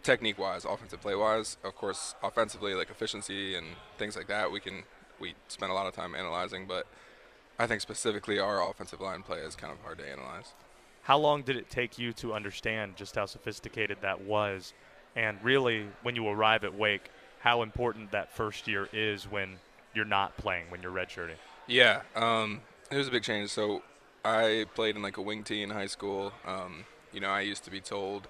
technique-wise, 0.03 0.65
offensive 0.65 1.01
play-wise. 1.01 1.57
Of 1.65 1.75
course, 1.77 2.15
offensively, 2.23 2.75
like 2.75 2.91
efficiency 2.91 3.55
and 3.55 3.67
things 3.99 4.17
like 4.17 4.27
that, 4.29 4.51
we 4.51 4.61
can 4.61 4.85
we 5.21 5.35
spent 5.49 5.71
a 5.71 5.75
lot 5.75 5.87
of 5.87 5.95
time 5.95 6.15
analyzing. 6.15 6.67
But 6.67 6.87
I 7.59 7.67
think 7.67 7.81
specifically 7.81 8.39
our 8.39 8.69
offensive 8.69 9.01
line 9.01 9.23
play 9.23 9.39
is 9.39 9.55
kind 9.55 9.73
of 9.73 9.81
hard 9.81 9.99
to 9.99 10.11
analyze. 10.11 10.55
How 11.03 11.19
long 11.19 11.43
did 11.43 11.57
it 11.57 11.71
take 11.71 11.99
you 11.99 12.13
to 12.15 12.35
understand 12.35 12.97
just 12.97 13.15
how 13.15 13.27
sophisticated 13.27 13.99
that 14.03 14.23
was? 14.23 14.73
And 15.17 15.39
really, 15.43 15.87
when 16.03 16.15
you 16.15 16.29
arrive 16.29 16.65
at 16.65 16.75
Wake, 16.75 17.11
how 17.41 17.63
important 17.63 18.13
that 18.13 18.35
first 18.35 18.69
year 18.69 18.89
is 18.93 19.25
when 19.25 19.57
you're 19.95 20.05
not 20.05 20.37
playing, 20.37 20.67
when 20.69 20.83
you're 20.83 20.93
redshirting? 20.93 21.37
Yeah, 21.67 22.03
um, 22.15 22.61
it 22.91 22.97
was 22.97 23.09
a 23.09 23.11
big 23.11 23.23
change. 23.23 23.51
So 23.51 23.83
I 24.25 24.67
played 24.75 24.97
in 24.97 25.03
like 25.03 25.17
a 25.17 25.23
wing 25.23 25.43
tee 25.43 25.63
in 25.63 25.71
high 25.71 25.87
school. 25.87 26.33
Um, 26.47 26.85
you 27.13 27.21
know, 27.21 27.31
I 27.31 27.41
used 27.41 27.65
to 27.65 27.71
be 27.71 27.81
told 27.81 28.29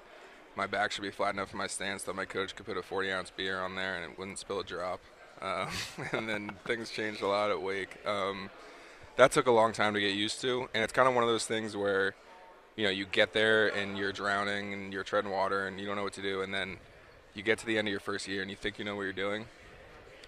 my 0.56 0.66
back 0.66 0.92
should 0.92 1.02
be 1.02 1.10
flat 1.10 1.34
enough 1.34 1.50
for 1.50 1.56
my 1.56 1.66
stance 1.66 2.02
that 2.04 2.14
my 2.14 2.24
coach 2.24 2.54
could 2.54 2.66
put 2.66 2.76
a 2.76 2.82
40 2.82 3.12
ounce 3.12 3.30
beer 3.30 3.60
on 3.60 3.76
there 3.76 3.96
and 3.96 4.10
it 4.10 4.18
wouldn't 4.18 4.38
spill 4.38 4.60
a 4.60 4.64
drop. 4.64 5.00
Um, 5.42 5.68
and 6.12 6.28
then 6.28 6.52
things 6.64 6.90
changed 6.90 7.22
a 7.22 7.26
lot 7.26 7.50
at 7.50 7.60
Wake. 7.60 7.96
Um, 8.06 8.50
that 9.16 9.32
took 9.32 9.46
a 9.46 9.50
long 9.50 9.72
time 9.72 9.94
to 9.94 10.00
get 10.00 10.14
used 10.14 10.40
to, 10.42 10.68
and 10.74 10.82
it's 10.82 10.92
kind 10.92 11.08
of 11.08 11.14
one 11.14 11.24
of 11.24 11.28
those 11.28 11.46
things 11.46 11.76
where, 11.76 12.14
you 12.76 12.84
know, 12.84 12.90
you 12.90 13.06
get 13.06 13.32
there 13.32 13.68
and 13.68 13.98
you're 13.98 14.12
drowning 14.12 14.72
and 14.72 14.92
you're 14.92 15.04
treading 15.04 15.30
water 15.30 15.66
and 15.66 15.78
you 15.78 15.86
don't 15.86 15.96
know 15.96 16.04
what 16.04 16.14
to 16.14 16.22
do, 16.22 16.42
and 16.42 16.54
then 16.54 16.78
you 17.34 17.42
get 17.42 17.58
to 17.58 17.66
the 17.66 17.76
end 17.78 17.88
of 17.88 17.90
your 17.92 18.00
first 18.00 18.26
year 18.28 18.42
and 18.42 18.50
you 18.50 18.56
think 18.56 18.78
you 18.78 18.84
know 18.84 18.96
what 18.96 19.02
you're 19.02 19.12
doing, 19.12 19.46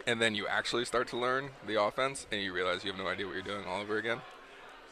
and 0.07 0.21
then 0.21 0.35
you 0.35 0.47
actually 0.47 0.85
start 0.85 1.09
to 1.09 1.17
learn 1.17 1.51
the 1.67 1.81
offense 1.81 2.27
and 2.31 2.43
you 2.43 2.53
realize 2.53 2.85
you 2.85 2.91
have 2.91 3.01
no 3.01 3.07
idea 3.07 3.27
what 3.27 3.35
you're 3.35 3.43
doing 3.43 3.65
all 3.67 3.81
over 3.81 3.97
again. 3.97 4.21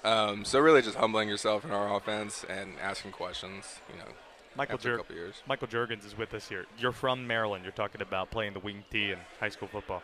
Um, 0.02 0.44
so 0.44 0.58
really, 0.60 0.80
just 0.80 0.96
humbling 0.96 1.28
yourself 1.28 1.64
in 1.64 1.72
our 1.72 1.94
offense 1.94 2.44
and 2.48 2.72
asking 2.80 3.12
questions. 3.12 3.80
You 3.90 3.98
know, 3.98 4.10
Michael, 4.56 4.74
after. 4.74 5.00
Michael 5.46 5.68
Jurgens 5.68 6.04
is 6.04 6.16
with 6.16 6.34
us 6.34 6.48
here. 6.48 6.66
You're 6.78 6.92
from 6.92 7.26
Maryland. 7.26 7.64
You're 7.64 7.72
talking 7.72 8.02
about 8.02 8.30
playing 8.30 8.52
the 8.52 8.58
wing 8.58 8.84
tee 8.90 9.12
in 9.12 9.18
high 9.38 9.48
school 9.48 9.68
football. 9.68 10.02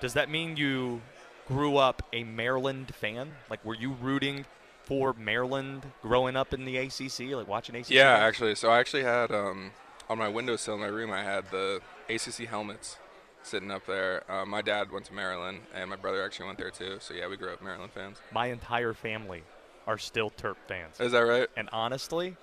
Does 0.00 0.14
that 0.14 0.30
mean 0.30 0.56
you 0.56 1.00
grew 1.46 1.76
up 1.78 2.02
a 2.12 2.22
Maryland 2.24 2.94
fan? 2.94 3.32
Like, 3.50 3.64
were 3.64 3.74
you 3.74 3.92
rooting 4.00 4.44
for 4.84 5.14
Maryland 5.14 5.90
growing 6.02 6.36
up 6.36 6.54
in 6.54 6.64
the 6.64 6.76
ACC, 6.76 7.30
like 7.32 7.48
watching 7.48 7.74
ACC? 7.74 7.90
Yeah, 7.90 8.14
games? 8.14 8.28
actually. 8.28 8.54
So 8.54 8.70
I 8.70 8.78
actually 8.78 9.04
had 9.04 9.30
um, 9.32 9.72
on 10.08 10.18
my 10.18 10.28
windowsill 10.28 10.74
in 10.74 10.80
my 10.80 10.86
room, 10.86 11.10
I 11.10 11.22
had 11.22 11.50
the 11.50 11.80
ACC 12.08 12.48
helmets 12.48 12.98
sitting 13.42 13.70
up 13.70 13.86
there. 13.86 14.30
Uh, 14.30 14.44
my 14.44 14.62
dad 14.62 14.92
went 14.92 15.06
to 15.06 15.14
Maryland, 15.14 15.60
and 15.74 15.88
my 15.90 15.96
brother 15.96 16.22
actually 16.22 16.46
went 16.46 16.58
there 16.58 16.70
too. 16.70 16.98
So 17.00 17.14
yeah, 17.14 17.26
we 17.28 17.36
grew 17.36 17.52
up 17.52 17.62
Maryland 17.62 17.92
fans. 17.92 18.18
My 18.32 18.48
entire 18.48 18.92
family 18.92 19.42
are 19.86 19.98
still 19.98 20.30
Terp 20.30 20.56
fans. 20.66 21.00
Is 21.00 21.12
that 21.12 21.20
right? 21.20 21.48
And 21.56 21.68
honestly, 21.72 22.36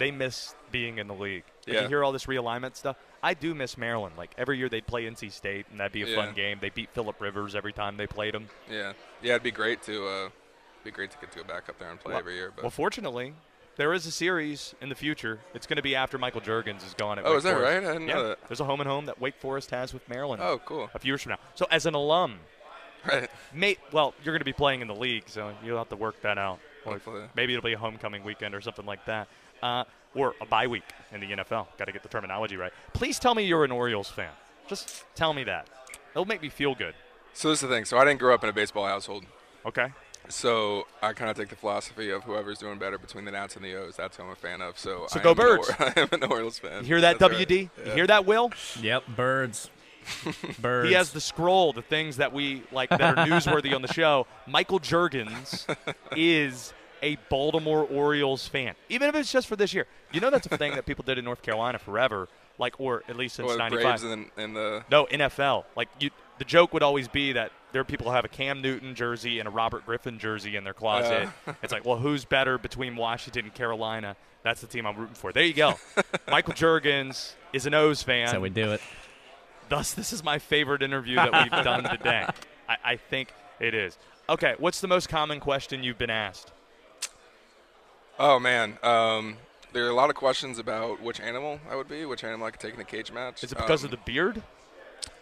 they 0.00 0.10
miss 0.10 0.54
being 0.72 0.98
in 0.98 1.06
the 1.06 1.14
league. 1.14 1.44
Like, 1.66 1.74
Yeah. 1.76 1.82
You 1.82 1.88
hear 1.88 2.02
all 2.02 2.10
this 2.10 2.26
realignment 2.26 2.74
stuff. 2.74 2.96
I 3.22 3.34
do 3.34 3.54
miss 3.54 3.78
Maryland. 3.78 4.16
Like 4.18 4.32
every 4.36 4.58
year 4.58 4.68
they'd 4.68 4.86
play 4.86 5.04
NC 5.06 5.30
State, 5.30 5.66
and 5.70 5.78
that'd 5.78 5.92
be 5.92 6.02
a 6.02 6.06
Yeah. 6.06 6.16
fun 6.16 6.34
game. 6.34 6.58
They 6.60 6.70
beat 6.70 6.90
Philip 6.90 7.20
Rivers 7.20 7.54
every 7.54 7.72
time 7.72 7.96
they 7.96 8.06
played 8.08 8.34
them. 8.34 8.48
Yeah, 8.68 8.94
yeah. 9.22 9.32
It'd 9.34 9.42
be 9.44 9.50
great 9.52 9.82
to 9.84 10.06
uh, 10.08 10.28
be 10.82 10.90
great 10.90 11.10
to 11.12 11.18
get 11.18 11.30
to 11.32 11.38
go 11.38 11.44
back 11.44 11.68
up 11.68 11.78
there 11.78 11.90
and 11.90 12.00
play 12.00 12.10
Well- 12.12 12.18
every 12.18 12.34
year. 12.34 12.50
But 12.54 12.64
Well, 12.64 12.70
fortunately, 12.70 13.34
there 13.76 13.92
is 13.92 14.06
a 14.06 14.10
series 14.10 14.74
in 14.80 14.88
the 14.88 14.94
future. 14.94 15.40
It's 15.54 15.66
going 15.66 15.76
to 15.76 15.82
be 15.82 15.94
after 15.94 16.16
Michael 16.18 16.40
Jurgens 16.40 16.84
is 16.86 16.94
gone. 16.94 17.18
At 17.18 17.26
Oh, 17.26 17.30
Wake 17.30 17.38
is 17.38 17.44
that 17.44 17.54
Forest. 17.56 17.64
right? 17.74 17.84
I 17.90 17.92
didn't 17.92 18.08
yeah. 18.08 18.14
know 18.14 18.28
that. 18.28 18.38
There's 18.48 18.60
a 18.60 18.64
home 18.64 18.80
and 18.80 18.88
home 18.88 19.06
that 19.06 19.20
Wake 19.20 19.36
Forest 19.36 19.70
has 19.70 19.92
with 19.94 20.08
Maryland. 20.08 20.42
Oh, 20.42 20.58
cool. 20.64 20.90
A 20.94 20.98
few 20.98 21.10
years 21.12 21.22
from 21.22 21.30
now. 21.30 21.38
So 21.54 21.66
as 21.70 21.84
an 21.86 21.94
alum, 21.94 22.40
right? 23.06 23.30
Mate, 23.52 23.78
well, 23.92 24.14
you're 24.24 24.32
going 24.32 24.40
to 24.40 24.44
be 24.46 24.52
playing 24.54 24.80
in 24.80 24.88
the 24.88 24.94
league, 24.94 25.24
so 25.26 25.54
you'll 25.62 25.78
have 25.78 25.88
to 25.90 25.96
work 25.96 26.20
that 26.22 26.38
out. 26.38 26.58
Or 26.86 26.94
Hopefully. 26.94 27.24
maybe 27.34 27.52
it'll 27.54 27.62
be 27.64 27.74
a 27.74 27.78
homecoming 27.78 28.24
weekend 28.24 28.54
or 28.54 28.60
something 28.62 28.86
like 28.86 29.04
that, 29.04 29.28
uh, 29.62 29.84
or 30.14 30.34
a 30.40 30.46
bye 30.46 30.66
week 30.66 30.84
in 31.12 31.20
the 31.20 31.26
NFL. 31.30 31.66
Got 31.78 31.84
to 31.86 31.92
get 31.92 32.02
the 32.02 32.08
terminology 32.08 32.56
right. 32.56 32.72
Please 32.92 33.18
tell 33.18 33.34
me 33.34 33.44
you're 33.44 33.64
an 33.64 33.70
Orioles 33.72 34.08
fan. 34.08 34.30
Just 34.68 35.04
tell 35.14 35.32
me 35.32 35.44
that. 35.44 35.68
It'll 36.12 36.24
make 36.24 36.42
me 36.42 36.48
feel 36.48 36.74
good. 36.74 36.94
So 37.32 37.48
this 37.50 37.62
is 37.62 37.68
the 37.68 37.74
thing. 37.74 37.84
So 37.84 37.98
I 37.98 38.04
didn't 38.04 38.18
grow 38.20 38.34
up 38.34 38.42
in 38.44 38.50
a 38.50 38.52
baseball 38.52 38.86
household. 38.86 39.24
Okay. 39.64 39.88
So 40.28 40.86
I 41.02 41.12
kind 41.12 41.30
of 41.30 41.36
take 41.36 41.48
the 41.48 41.56
philosophy 41.56 42.10
of 42.10 42.22
whoever's 42.24 42.58
doing 42.58 42.78
better 42.78 42.98
between 42.98 43.24
the 43.24 43.30
Nats 43.32 43.56
and 43.56 43.64
the 43.64 43.74
O's. 43.76 43.96
That's 43.96 44.16
who 44.16 44.24
I'm 44.24 44.30
a 44.30 44.34
fan 44.36 44.60
of. 44.60 44.78
So, 44.78 45.06
So 45.08 45.18
I 45.18 45.22
go 45.22 45.34
Birds. 45.34 45.68
Or- 45.70 45.74
I 45.80 45.92
am 45.96 46.08
an 46.12 46.24
Orioles 46.24 46.58
fan. 46.58 46.82
You 46.82 46.86
hear 46.86 47.00
that, 47.00 47.18
That's 47.18 47.32
right. 47.32 47.48
WD? 47.48 47.70
You 47.86 47.92
hear 47.92 48.06
that, 48.06 48.26
Will? 48.26 48.50
Yep, 48.80 49.04
birds. 49.16 49.70
birds. 50.60 50.88
He 50.88 50.94
has 50.94 51.10
the 51.12 51.20
scroll, 51.20 51.72
the 51.72 51.82
things 51.82 52.16
that 52.18 52.32
we 52.32 52.62
like 52.72 52.90
that 52.90 53.00
are 53.02 53.14
newsworthy 53.26 53.74
on 53.74 53.82
the 53.82 53.92
show. 53.92 54.26
Michael 54.46 54.80
Jurgens 54.80 55.66
is 56.16 56.72
a 57.02 57.16
Baltimore 57.28 57.84
Orioles 57.84 58.46
fan, 58.46 58.74
even 58.88 59.08
if 59.08 59.14
it's 59.14 59.32
just 59.32 59.46
for 59.46 59.56
this 59.56 59.72
year. 59.74 59.86
You 60.12 60.20
know 60.20 60.30
that's 60.30 60.46
a 60.46 60.56
thing 60.56 60.74
that 60.74 60.86
people 60.86 61.04
did 61.04 61.18
in 61.18 61.24
North 61.24 61.42
Carolina 61.42 61.78
forever, 61.78 62.28
like 62.58 62.78
or 62.78 63.02
at 63.08 63.16
least 63.16 63.36
since 63.36 63.56
'95. 63.56 63.82
Braves 63.82 64.02
and, 64.04 64.30
and 64.36 64.56
the 64.56 64.84
No, 64.90 65.06
NFL. 65.06 65.64
Like 65.76 65.88
you, 65.98 66.10
the 66.38 66.44
joke 66.44 66.72
would 66.72 66.82
always 66.82 67.08
be 67.08 67.32
that 67.32 67.52
there 67.72 67.80
are 67.80 67.84
people 67.84 68.06
who 68.06 68.12
have 68.12 68.24
a 68.24 68.28
Cam 68.28 68.60
Newton 68.62 68.94
jersey 68.94 69.38
and 69.38 69.46
a 69.46 69.50
Robert 69.50 69.86
Griffin 69.86 70.18
jersey 70.18 70.56
in 70.56 70.64
their 70.64 70.74
closet. 70.74 71.28
Uh. 71.46 71.52
it's 71.62 71.72
like, 71.72 71.84
well, 71.84 71.98
who's 71.98 72.24
better 72.24 72.58
between 72.58 72.96
Washington 72.96 73.44
and 73.46 73.54
Carolina? 73.54 74.16
That's 74.42 74.60
the 74.60 74.66
team 74.66 74.86
I'm 74.86 74.96
rooting 74.96 75.14
for. 75.14 75.32
There 75.32 75.44
you 75.44 75.52
go. 75.54 75.74
Michael 76.30 76.54
Jurgens 76.54 77.34
is 77.52 77.66
an 77.66 77.74
O's 77.74 78.02
fan. 78.02 78.24
That's 78.26 78.32
how 78.34 78.40
we 78.40 78.50
do 78.50 78.72
it. 78.72 78.80
Thus, 79.68 79.92
this 79.92 80.12
is 80.12 80.24
my 80.24 80.38
favorite 80.38 80.82
interview 80.82 81.16
that 81.16 81.32
we've 81.32 81.64
done 81.64 81.84
today. 81.84 82.26
I, 82.68 82.76
I 82.84 82.96
think 82.96 83.32
it 83.60 83.74
is. 83.74 83.98
Okay, 84.28 84.54
what's 84.58 84.80
the 84.80 84.88
most 84.88 85.08
common 85.08 85.40
question 85.40 85.84
you've 85.84 85.98
been 85.98 86.10
asked? 86.10 86.52
Oh 88.22 88.38
man, 88.38 88.78
um, 88.82 89.38
there 89.72 89.86
are 89.86 89.88
a 89.88 89.94
lot 89.94 90.10
of 90.10 90.16
questions 90.16 90.58
about 90.58 91.00
which 91.00 91.20
animal 91.20 91.58
I 91.70 91.74
would 91.74 91.88
be, 91.88 92.04
which 92.04 92.22
animal 92.22 92.46
I 92.46 92.50
could 92.50 92.60
take 92.60 92.74
in 92.74 92.80
a 92.80 92.84
cage 92.84 93.10
match. 93.10 93.42
Is 93.42 93.52
it 93.52 93.56
because 93.56 93.82
Um, 93.82 93.86
of 93.86 93.90
the 93.92 93.96
beard? 93.96 94.42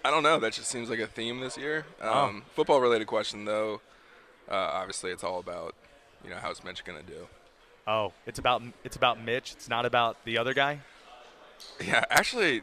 I 0.05 0.11
don't 0.11 0.25
know. 0.25 0.41
That 0.41 0.53
just 0.53 0.69
seems 0.69 0.91
like 0.91 0.99
a 0.99 1.07
theme 1.07 1.39
this 1.39 1.57
year. 1.57 1.87
Oh. 2.03 2.25
Um, 2.25 2.43
Football 2.55 2.81
related 2.81 3.07
question 3.07 3.45
though. 3.45 3.81
Uh, 4.51 4.55
obviously, 4.55 5.13
it's 5.13 5.23
all 5.23 5.39
about 5.39 5.77
you 6.25 6.31
know 6.31 6.39
how's 6.43 6.65
Mitch 6.65 6.85
gonna 6.85 7.03
do. 7.03 7.29
Oh, 7.87 8.13
it's 8.27 8.41
about 8.41 8.63
it's 8.83 8.97
about 8.97 9.23
Mitch. 9.23 9.53
It's 9.53 9.69
not 9.69 9.87
about 9.87 10.17
the 10.25 10.37
other 10.37 10.53
guy. 10.53 10.81
Yeah, 11.81 12.05
actually, 12.11 12.63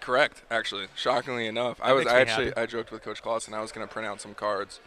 Correct, 0.00 0.42
actually. 0.50 0.86
Shockingly 0.96 1.46
enough, 1.46 1.78
I 1.82 1.92
was 1.92 2.06
I 2.06 2.20
actually 2.20 2.46
happy. 2.46 2.60
I 2.60 2.66
joked 2.66 2.90
with 2.90 3.02
Coach 3.02 3.22
Clawson. 3.22 3.54
I 3.54 3.60
was 3.60 3.70
going 3.70 3.86
to 3.86 3.92
print 3.92 4.08
out 4.08 4.20
some 4.20 4.34
cards 4.34 4.80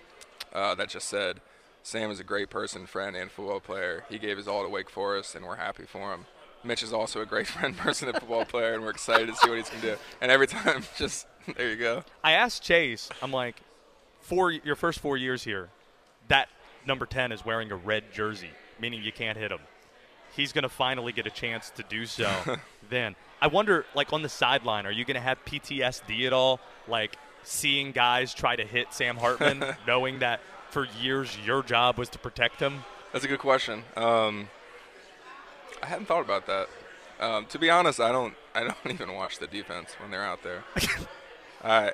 uh, 0.54 0.76
that 0.76 0.90
just 0.90 1.08
said, 1.08 1.40
"Sam 1.84 2.10
is 2.10 2.20
a 2.20 2.24
great 2.24 2.50
person, 2.50 2.86
friend, 2.88 3.16
and 3.16 3.30
football 3.30 3.60
player. 3.60 4.06
He 4.10 4.18
gave 4.18 4.38
his 4.38 4.48
all 4.48 4.64
to 4.64 4.70
Wake 4.70 4.90
Forest, 4.90 5.36
and 5.36 5.46
we're 5.46 5.58
happy 5.58 5.86
for 5.86 6.14
him." 6.14 6.26
Mitch 6.64 6.82
is 6.82 6.94
also 6.94 7.22
a 7.22 7.26
great 7.26 7.48
friend, 7.56 7.78
person, 7.78 8.08
and 8.08 8.18
football 8.18 8.46
player, 8.46 8.74
and 8.74 8.84
we're 8.84 8.90
excited 8.90 9.28
to 9.28 9.36
see 9.36 9.50
what 9.50 9.58
he's 9.58 9.70
going 9.70 9.82
to 9.82 9.88
do. 9.92 9.98
And 10.22 10.32
every 10.32 10.48
time, 10.48 10.84
just 10.98 11.28
there 11.56 11.70
you 11.70 11.78
go. 11.78 12.04
I 12.24 12.34
asked 12.34 12.64
Chase, 12.64 13.10
I'm 13.22 13.32
like, 13.32 13.62
for 14.22 14.52
your 14.52 14.76
first 14.76 15.00
four 15.00 15.18
years 15.18 15.44
here, 15.44 15.70
that 16.30 16.50
number 16.86 17.06
10 17.06 17.32
is 17.32 17.46
wearing 17.46 17.72
a 17.72 17.76
red 17.76 18.12
jersey, 18.14 18.52
meaning 18.80 19.04
you 19.04 19.12
can't 19.12 19.38
hit 19.38 19.52
him. 19.52 19.60
He's 20.36 20.52
going 20.54 20.64
to 20.64 20.70
finally 20.70 21.12
get 21.12 21.28
a 21.28 21.30
chance 21.30 21.70
to 21.72 21.84
do 21.84 22.06
so 22.06 22.32
then. 22.90 23.16
I 23.42 23.48
wonder, 23.48 23.86
like, 23.94 24.14
on 24.14 24.22
the 24.22 24.30
sideline, 24.30 24.86
are 24.86 24.92
you 24.92 25.06
going 25.06 25.16
to 25.16 25.22
have 25.22 25.44
PTSD 25.46 26.26
at 26.26 26.34
all? 26.34 26.60
Like, 26.88 27.18
seeing 27.44 27.92
guys 27.92 28.34
try 28.34 28.56
to 28.56 28.64
hit 28.64 28.94
Sam 28.94 29.18
Hartman, 29.18 29.64
knowing 29.86 30.20
that 30.20 30.40
for 30.74 30.88
years 31.00 31.38
your 31.46 31.62
job 31.64 31.98
was 31.98 32.10
to 32.10 32.20
protect 32.20 32.60
him? 32.60 32.84
That's 33.12 33.24
a 33.24 33.28
good 33.28 33.40
question. 33.40 33.84
Um, 33.96 34.50
I 35.82 35.86
hadn't 35.86 36.08
thought 36.08 36.26
about 36.26 36.48
that. 36.48 36.68
Um, 37.20 37.46
to 37.46 37.60
be 37.60 37.70
honest, 37.70 38.00
I 38.00 38.12
don't. 38.12 38.34
I 38.56 38.64
don't 38.64 38.76
even 38.92 39.14
watch 39.14 39.38
the 39.40 39.48
defense 39.48 39.94
when 40.02 40.12
they're 40.12 40.26
out 40.26 40.44
there. 40.44 40.64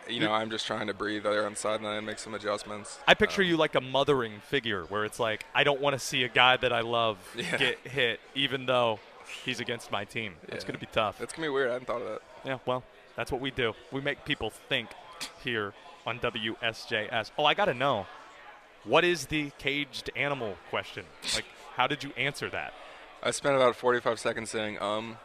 You 0.07 0.19
know, 0.19 0.31
I'm 0.31 0.49
just 0.49 0.65
trying 0.65 0.87
to 0.87 0.95
breathe 0.95 1.21
there 1.21 1.45
on 1.45 1.53
the 1.53 1.59
sideline 1.59 1.97
and 1.97 2.07
make 2.07 2.17
some 2.17 2.33
adjustments. 2.33 2.97
I 3.07 3.13
picture 3.13 3.43
you 3.43 3.55
like 3.55 3.75
a 3.75 3.81
mothering 3.81 4.39
figure 4.47 4.85
where 4.85 5.05
it's 5.05 5.19
like, 5.19 5.45
I 5.53 5.63
don't 5.63 5.79
want 5.79 5.93
to 5.93 5.99
see 5.99 6.23
a 6.23 6.27
guy 6.27 6.57
that 6.57 6.73
I 6.73 6.81
love 6.81 7.19
Yeah. 7.37 7.55
get 7.57 7.77
hit, 7.83 8.19
even 8.33 8.65
though 8.65 8.99
he's 9.45 9.59
against 9.59 9.91
my 9.91 10.05
team. 10.05 10.33
It's 10.47 10.63
going 10.63 10.73
to 10.73 10.79
be 10.79 10.87
tough. 10.91 11.21
It's 11.21 11.33
gonna 11.33 11.45
be 11.45 11.49
weird. 11.53 11.69
I 11.69 11.73
hadn't 11.73 11.85
thought 11.85 12.01
of 12.01 12.07
that. 12.07 12.21
Yeah, 12.43 12.57
well, 12.65 12.83
that's 13.15 13.31
what 13.31 13.41
we 13.41 13.51
do. 13.51 13.73
We 13.91 14.01
make 14.01 14.25
people 14.25 14.49
think 14.49 14.89
here 15.43 15.73
on 16.03 16.19
WSJS. 16.19 17.29
Oh, 17.37 17.45
I 17.45 17.53
got 17.53 17.65
to 17.65 17.75
know. 17.75 18.07
What 18.85 19.03
is 19.03 19.25
the 19.27 19.51
caged 19.59 20.09
animal 20.15 20.55
question? 20.69 21.05
Like, 21.35 21.45
how 21.75 21.87
did 21.87 22.03
you 22.03 22.11
answer 22.17 22.49
that 22.49 22.73
I 23.21 23.31
spent 23.31 23.55
about 23.55 23.75
45 23.75 24.19
seconds 24.19 24.49
saying 24.49 24.81
um. 24.81 25.17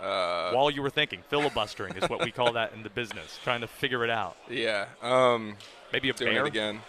Uh, 0.00 0.52
while 0.52 0.70
you 0.70 0.80
were 0.80 0.90
thinking? 0.90 1.22
Filibustering 1.28 1.96
is 1.96 2.08
what 2.08 2.24
we 2.24 2.30
call 2.30 2.52
that 2.52 2.72
in 2.72 2.84
the 2.84 2.90
business, 2.90 3.38
trying 3.42 3.62
to 3.62 3.66
figure 3.66 4.04
it 4.04 4.10
out. 4.10 4.36
yeah. 4.48 4.86
Um, 5.02 5.56
Maybe 5.92 6.08
a 6.08 6.12
doing 6.12 6.34
bear? 6.34 6.44
it 6.44 6.48
again. 6.48 6.82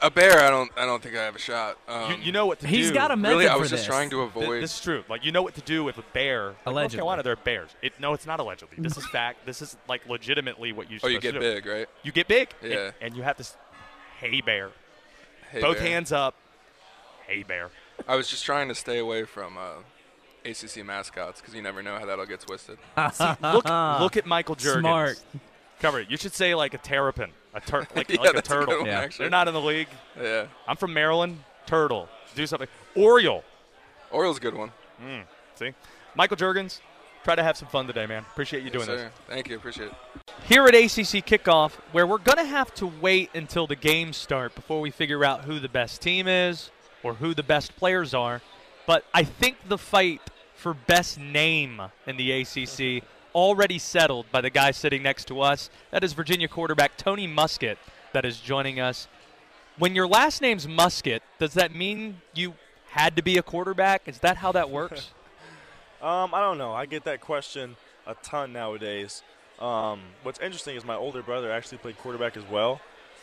A 0.00 0.08
bear. 0.10 0.38
I 0.40 0.48
don't. 0.48 0.70
I 0.76 0.86
don't 0.86 1.02
think 1.02 1.16
I 1.16 1.24
have 1.24 1.34
a 1.34 1.40
shot. 1.40 1.76
Um, 1.88 2.12
You, 2.12 2.16
you 2.26 2.32
know 2.32 2.46
what 2.46 2.60
to 2.60 2.66
do. 2.68 2.72
He's 2.72 2.92
got 2.92 3.10
a 3.10 3.16
method 3.16 3.32
really, 3.38 3.48
I 3.48 3.56
was 3.56 3.70
just 3.70 3.80
this. 3.82 3.86
trying 3.86 4.10
to 4.10 4.18
Th- 4.18 4.28
avoid. 4.28 4.62
This 4.62 4.74
is 4.76 4.80
true. 4.80 5.02
Like 5.08 5.24
you 5.24 5.32
know 5.32 5.42
what 5.42 5.56
to 5.56 5.60
do 5.62 5.82
with 5.82 5.98
a 5.98 6.04
bear. 6.12 6.50
Like, 6.50 6.54
North 6.54 6.66
Allegedly. 6.66 6.96
Carolina, 6.98 7.22
they're 7.24 7.34
bears. 7.36 7.70
It, 7.82 7.94
no, 7.98 8.14
it's 8.14 8.24
not 8.24 8.38
allegedly. 8.38 8.76
This 8.78 8.96
is 8.96 9.04
fact. 9.08 9.44
This 9.44 9.60
is 9.60 9.76
like 9.88 10.08
legitimately 10.08 10.70
what 10.70 10.88
you. 10.88 11.00
oh, 11.02 11.08
you 11.08 11.18
get 11.20 11.34
big, 11.40 11.66
right? 11.66 11.88
You 12.04 12.12
get 12.12 12.28
big. 12.28 12.50
Yeah. 12.62 12.92
And, 13.00 13.16
you 13.16 13.24
have 13.24 13.36
this 13.36 13.48
s- 13.50 13.56
Hey 14.20 14.40
bear. 14.40 14.70
Hey, 15.50 15.60
Both 15.60 15.78
bear. 15.78 15.86
hands 15.88 16.12
up. 16.12 16.34
Hey 17.26 17.42
bear. 17.42 17.70
I 18.06 18.16
was 18.16 18.28
just 18.28 18.44
trying 18.44 18.68
to 18.68 18.74
stay 18.74 18.98
away 18.98 19.24
from 19.24 19.56
uh, 19.58 19.82
ACC 20.44 20.84
mascots 20.84 21.40
because 21.40 21.54
you 21.54 21.62
never 21.62 21.82
know 21.82 21.98
how 21.98 22.06
that'll 22.06 22.26
get 22.26 22.40
twisted. 22.40 22.78
Look, 22.96 23.64
look 24.00 24.16
at 24.16 24.26
Michael 24.26 24.56
Jurgens. 24.56 24.80
Smart. 24.80 25.20
Cover 25.80 26.00
it. 26.00 26.10
You 26.10 26.16
should 26.16 26.32
say 26.34 26.54
like 26.54 26.74
a 26.74 26.78
terrapin, 26.78 27.30
a 27.54 27.60
tur- 27.60 27.86
like, 27.94 28.08
Yeah, 28.10 28.20
like 28.20 28.30
a 28.30 28.32
that's 28.34 28.48
a 28.48 28.52
good 28.52 28.60
turtle. 28.66 28.78
one, 28.78 28.86
Yeah. 28.86 29.00
actually. 29.00 29.24
They're 29.24 29.30
not 29.30 29.46
in 29.48 29.54
the 29.54 29.60
league. 29.60 29.88
Yeah, 30.20 30.46
I'm 30.66 30.76
from 30.76 30.92
Maryland. 30.92 31.42
Turtle. 31.66 32.08
Do 32.34 32.46
something. 32.46 32.68
Oriole. 32.96 33.44
Oriole's 34.10 34.38
a 34.38 34.40
good 34.40 34.54
one. 34.54 34.72
See, 35.56 35.72
Michael 36.14 36.36
Jurgens. 36.36 36.80
Try 37.24 37.34
to 37.34 37.42
have 37.42 37.56
some 37.58 37.68
fun 37.68 37.86
today, 37.86 38.06
man. 38.06 38.22
Appreciate 38.32 38.60
you 38.62 38.70
Yes, 38.72 38.86
doing 38.86 38.98
this. 38.98 39.12
Thank 39.28 39.48
you. 39.50 39.56
Appreciate 39.56 39.88
it. 39.88 39.94
Here 40.48 40.64
at 40.64 40.74
ACC 40.74 41.26
Kickoff, 41.26 41.72
where 41.92 42.06
we're 42.06 42.16
going 42.16 42.38
to 42.38 42.44
have 42.46 42.72
to 42.76 42.86
wait 42.86 43.28
until 43.34 43.66
the 43.66 43.76
games 43.76 44.16
start 44.16 44.54
before 44.54 44.80
we 44.80 44.90
figure 44.90 45.22
out 45.22 45.44
who 45.44 45.60
the 45.60 45.68
best 45.68 46.00
team 46.00 46.26
is 46.26 46.70
or 47.02 47.12
who 47.12 47.34
the 47.34 47.42
best 47.42 47.76
players 47.76 48.14
are. 48.14 48.40
But 48.86 49.04
I 49.12 49.24
think 49.24 49.58
the 49.68 49.76
fight 49.76 50.22
for 50.54 50.72
best 50.72 51.18
name 51.18 51.82
in 52.06 52.16
the 52.16 52.32
ACC 52.32 53.04
already 53.34 53.78
settled 53.78 54.24
by 54.32 54.40
the 54.40 54.48
guy 54.48 54.70
sitting 54.70 55.02
next 55.02 55.26
to 55.26 55.42
us. 55.42 55.68
That 55.90 56.02
is 56.02 56.14
Virginia 56.14 56.48
quarterback 56.48 56.96
Tony 56.96 57.28
Muskett 57.28 57.76
that 58.14 58.24
is 58.24 58.40
joining 58.40 58.80
us. 58.80 59.06
When 59.76 59.94
your 59.94 60.08
last 60.08 60.40
name's 60.40 60.66
Muskett, 60.66 61.20
does 61.38 61.52
that 61.54 61.74
mean 61.74 62.22
you 62.32 62.54
had 62.88 63.16
to 63.16 63.22
be 63.22 63.36
a 63.36 63.42
quarterback? 63.42 64.08
Is 64.08 64.20
that 64.20 64.38
how 64.38 64.52
that 64.52 64.70
works? 64.70 65.10
Um, 66.00 66.32
I 66.32 66.38
don't 66.38 66.58
know. 66.58 66.72
I 66.72 66.86
get 66.86 67.02
that 67.06 67.20
question 67.20 67.74
a 68.06 68.14
ton 68.22 68.52
nowadays. 68.52 69.24
Um, 69.60 70.00
what's 70.22 70.38
interesting 70.40 70.76
is 70.76 70.84
my 70.84 70.94
older 70.94 71.22
brother 71.22 71.50
actually 71.50 71.78
played 71.78 71.98
quarterback 71.98 72.36
as 72.36 72.44
well. 72.44 72.80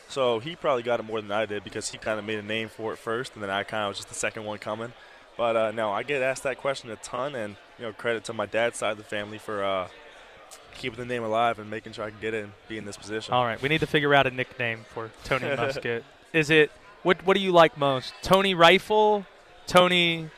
So 0.07 0.39
he 0.39 0.55
probably 0.55 0.83
got 0.83 0.99
it 0.99 1.03
more 1.03 1.21
than 1.21 1.31
I 1.31 1.45
did 1.45 1.63
because 1.63 1.89
he 1.89 1.97
kind 1.97 2.19
of 2.19 2.25
made 2.25 2.38
a 2.38 2.43
name 2.43 2.69
for 2.69 2.93
it 2.93 2.97
first, 2.99 3.33
and 3.33 3.41
then 3.41 3.49
I 3.49 3.63
kind 3.63 3.83
of 3.83 3.89
was 3.89 3.97
just 3.97 4.09
the 4.09 4.15
second 4.15 4.45
one 4.45 4.59
coming. 4.59 4.93
But 5.38 5.55
uh, 5.55 5.71
no, 5.71 5.91
I 5.91 6.03
get 6.03 6.21
asked 6.21 6.43
that 6.43 6.57
question 6.57 6.89
a 6.91 6.95
ton, 6.97 7.36
and 7.36 7.55
you 7.79 7.86
know, 7.86 7.93
credit 7.93 8.23
to 8.25 8.33
my 8.33 8.45
dad's 8.45 8.77
side 8.77 8.91
of 8.91 8.97
the 8.97 9.03
family 9.03 9.38
for 9.38 9.63
uh, 9.63 9.88
keeping 10.75 10.99
the 10.99 11.05
name 11.05 11.23
alive 11.23 11.59
and 11.59 11.69
making 11.69 11.93
sure 11.93 12.05
I 12.05 12.11
can 12.11 12.19
get 12.19 12.33
it 12.33 12.43
and 12.43 12.53
be 12.67 12.77
in 12.77 12.86
this 12.86 12.97
position. 12.97 13.33
All 13.33 13.43
right, 13.43 13.61
we 13.61 13.67
need 13.67 13.79
to 13.79 13.88
figure 13.88 14.13
out 14.13 14.27
a 14.27 14.31
nickname 14.31 14.86
for 14.93 15.11
Tony 15.23 15.45
Muskett. 15.55 16.03
Is 16.33 16.49
it 16.49 16.71
what? 17.03 17.25
What 17.25 17.36
do 17.36 17.41
you 17.41 17.51
like 17.51 17.77
most? 17.77 18.13
Tony 18.21 18.53
Rifle, 18.53 19.25
Tony. 19.67 20.29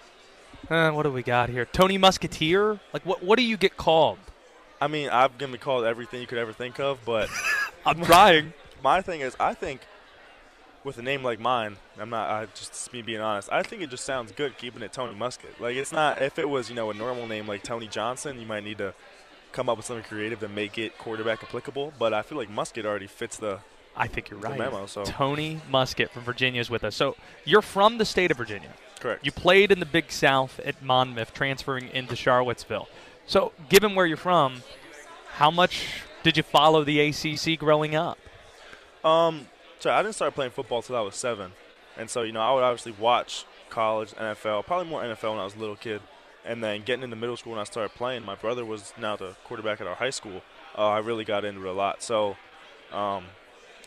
Uh, 0.69 0.91
what 0.91 1.03
do 1.03 1.11
we 1.11 1.23
got 1.23 1.49
here? 1.49 1.65
Tony 1.65 1.97
Musketeer. 1.97 2.79
Like 2.93 3.05
what? 3.05 3.23
What 3.23 3.37
do 3.37 3.43
you 3.43 3.57
get 3.57 3.77
called? 3.77 4.17
I 4.79 4.87
mean, 4.87 5.09
I'm 5.11 5.31
gonna 5.37 5.51
be 5.53 5.57
called 5.57 5.85
everything 5.85 6.21
you 6.21 6.27
could 6.27 6.37
ever 6.37 6.53
think 6.53 6.79
of, 6.79 6.99
but 7.05 7.29
I'm 7.85 8.03
trying. 8.03 8.53
my 8.83 9.01
thing 9.01 9.21
is, 9.21 9.35
I 9.39 9.53
think 9.53 9.81
with 10.83 10.97
a 10.97 11.01
name 11.01 11.23
like 11.23 11.39
mine, 11.39 11.77
I'm 11.99 12.09
not. 12.09 12.29
I 12.29 12.45
just 12.53 12.93
me 12.93 13.01
being 13.01 13.19
honest. 13.19 13.49
I 13.51 13.63
think 13.63 13.81
it 13.81 13.89
just 13.89 14.05
sounds 14.05 14.31
good 14.31 14.57
keeping 14.57 14.81
it 14.81 14.93
Tony 14.93 15.17
Muskett. 15.17 15.59
Like 15.59 15.75
it's 15.75 15.91
not. 15.91 16.21
If 16.21 16.39
it 16.39 16.49
was 16.49 16.69
you 16.69 16.75
know 16.75 16.89
a 16.89 16.93
normal 16.93 17.27
name 17.27 17.47
like 17.47 17.63
Tony 17.63 17.87
Johnson, 17.87 18.39
you 18.39 18.45
might 18.45 18.63
need 18.63 18.77
to 18.77 18.93
come 19.51 19.69
up 19.69 19.77
with 19.77 19.85
something 19.85 20.05
creative 20.05 20.39
to 20.41 20.47
make 20.47 20.77
it 20.77 20.97
quarterback 20.97 21.43
applicable. 21.43 21.93
But 21.97 22.13
I 22.13 22.21
feel 22.21 22.37
like 22.37 22.49
Muskett 22.49 22.85
already 22.85 23.07
fits 23.07 23.37
the. 23.37 23.59
I 23.99 24.05
think 24.05 24.29
you're 24.29 24.39
right. 24.39 24.59
memo. 24.59 24.85
So 24.85 25.03
Tony 25.03 25.59
Muskett 25.71 26.11
from 26.11 26.23
Virginia 26.23 26.61
is 26.61 26.69
with 26.69 26.83
us. 26.83 26.95
So 26.95 27.15
you're 27.45 27.63
from 27.63 27.97
the 27.97 28.05
state 28.05 28.29
of 28.29 28.37
Virginia. 28.37 28.69
correct. 28.99 29.25
You 29.25 29.31
played 29.31 29.71
in 29.71 29.79
the 29.79 29.87
Big 29.87 30.11
South 30.11 30.59
at 30.63 30.83
Monmouth, 30.83 31.33
transferring 31.33 31.89
into 31.89 32.15
Charlottesville. 32.15 32.87
So, 33.27 33.51
given 33.67 33.93
where 33.93 34.05
you're 34.05 34.15
from, 34.15 34.63
how 35.33 35.51
much 35.51 36.01
did 36.23 36.37
you 36.37 36.43
follow 36.43 36.85
the 36.85 36.99
ACC 37.01 37.59
growing 37.59 37.93
up? 37.93 38.17
Um, 39.03 39.47
so 39.79 39.91
I 39.91 40.01
didn't 40.01 40.15
start 40.15 40.33
playing 40.33 40.51
football 40.51 40.81
till 40.81 40.95
I 40.95 41.01
was 41.01 41.15
seven, 41.15 41.51
and 41.97 42.09
so 42.09 42.23
you 42.23 42.31
know 42.31 42.39
I 42.39 42.53
would 42.53 42.63
obviously 42.63 42.93
watch 42.93 43.45
college, 43.69 44.11
NFL, 44.11 44.65
probably 44.65 44.87
more 44.87 45.03
NFL 45.03 45.31
when 45.31 45.39
I 45.39 45.43
was 45.43 45.55
a 45.55 45.59
little 45.59 45.75
kid, 45.75 46.01
and 46.45 46.63
then 46.63 46.83
getting 46.83 47.03
into 47.03 47.17
middle 47.17 47.35
school 47.35 47.51
when 47.51 47.59
I 47.59 47.65
started 47.65 47.93
playing. 47.95 48.23
My 48.23 48.35
brother 48.35 48.63
was 48.63 48.93
now 48.97 49.17
the 49.17 49.35
quarterback 49.43 49.81
at 49.81 49.87
our 49.87 49.95
high 49.95 50.09
school. 50.09 50.41
Uh, 50.77 50.87
I 50.87 50.99
really 50.99 51.25
got 51.25 51.43
into 51.43 51.61
it 51.61 51.69
a 51.69 51.73
lot. 51.73 52.01
So, 52.01 52.37
um, 52.93 53.25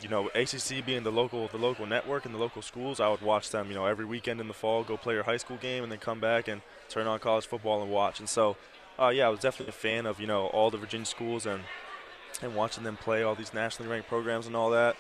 you 0.03 0.09
know, 0.11 0.29
ACC 0.35 0.85
being 0.85 1.03
the 1.03 1.13
local 1.13 1.49
the 1.49 1.57
local 1.57 1.87
network 1.87 2.27
and 2.27 2.35
the 2.35 2.39
local 2.39 2.61
schools, 2.61 3.01
I 3.01 3.09
would 3.09 3.23
watch 3.23 3.51
them. 3.51 3.69
You 3.69 3.75
know, 3.75 3.87
every 3.87 4.05
weekend 4.05 4.41
in 4.41 4.49
the 4.49 4.55
fall, 4.55 4.85
go 4.85 4.99
play 4.99 5.15
your 5.15 5.25
high 5.25 5.39
school 5.39 5.57
game, 5.57 5.83
and 5.83 5.91
then 5.91 5.99
come 5.99 6.21
back 6.21 6.47
and 6.47 6.61
turn 6.91 7.07
on 7.07 7.19
college 7.21 7.47
football 7.47 7.83
and 7.83 7.91
watch. 7.91 8.21
And 8.21 8.29
so, 8.29 8.57
uh, 9.01 9.09
yeah, 9.09 9.27
I 9.27 9.29
was 9.31 9.41
definitely 9.41 9.71
a 9.71 9.73
fan 9.73 10.07
of 10.07 10.21
you 10.21 10.27
know 10.27 10.47
all 10.47 10.71
the 10.71 10.79
Virginia 10.79 11.07
schools 11.07 11.47
and 11.47 11.63
and 12.43 12.55
watching 12.55 12.85
them 12.85 12.97
play 12.97 13.23
all 13.23 13.35
these 13.35 13.53
nationally 13.53 13.91
ranked 13.91 14.09
programs 14.09 14.47
and 14.47 14.55
all 14.57 14.71
that. 14.71 14.97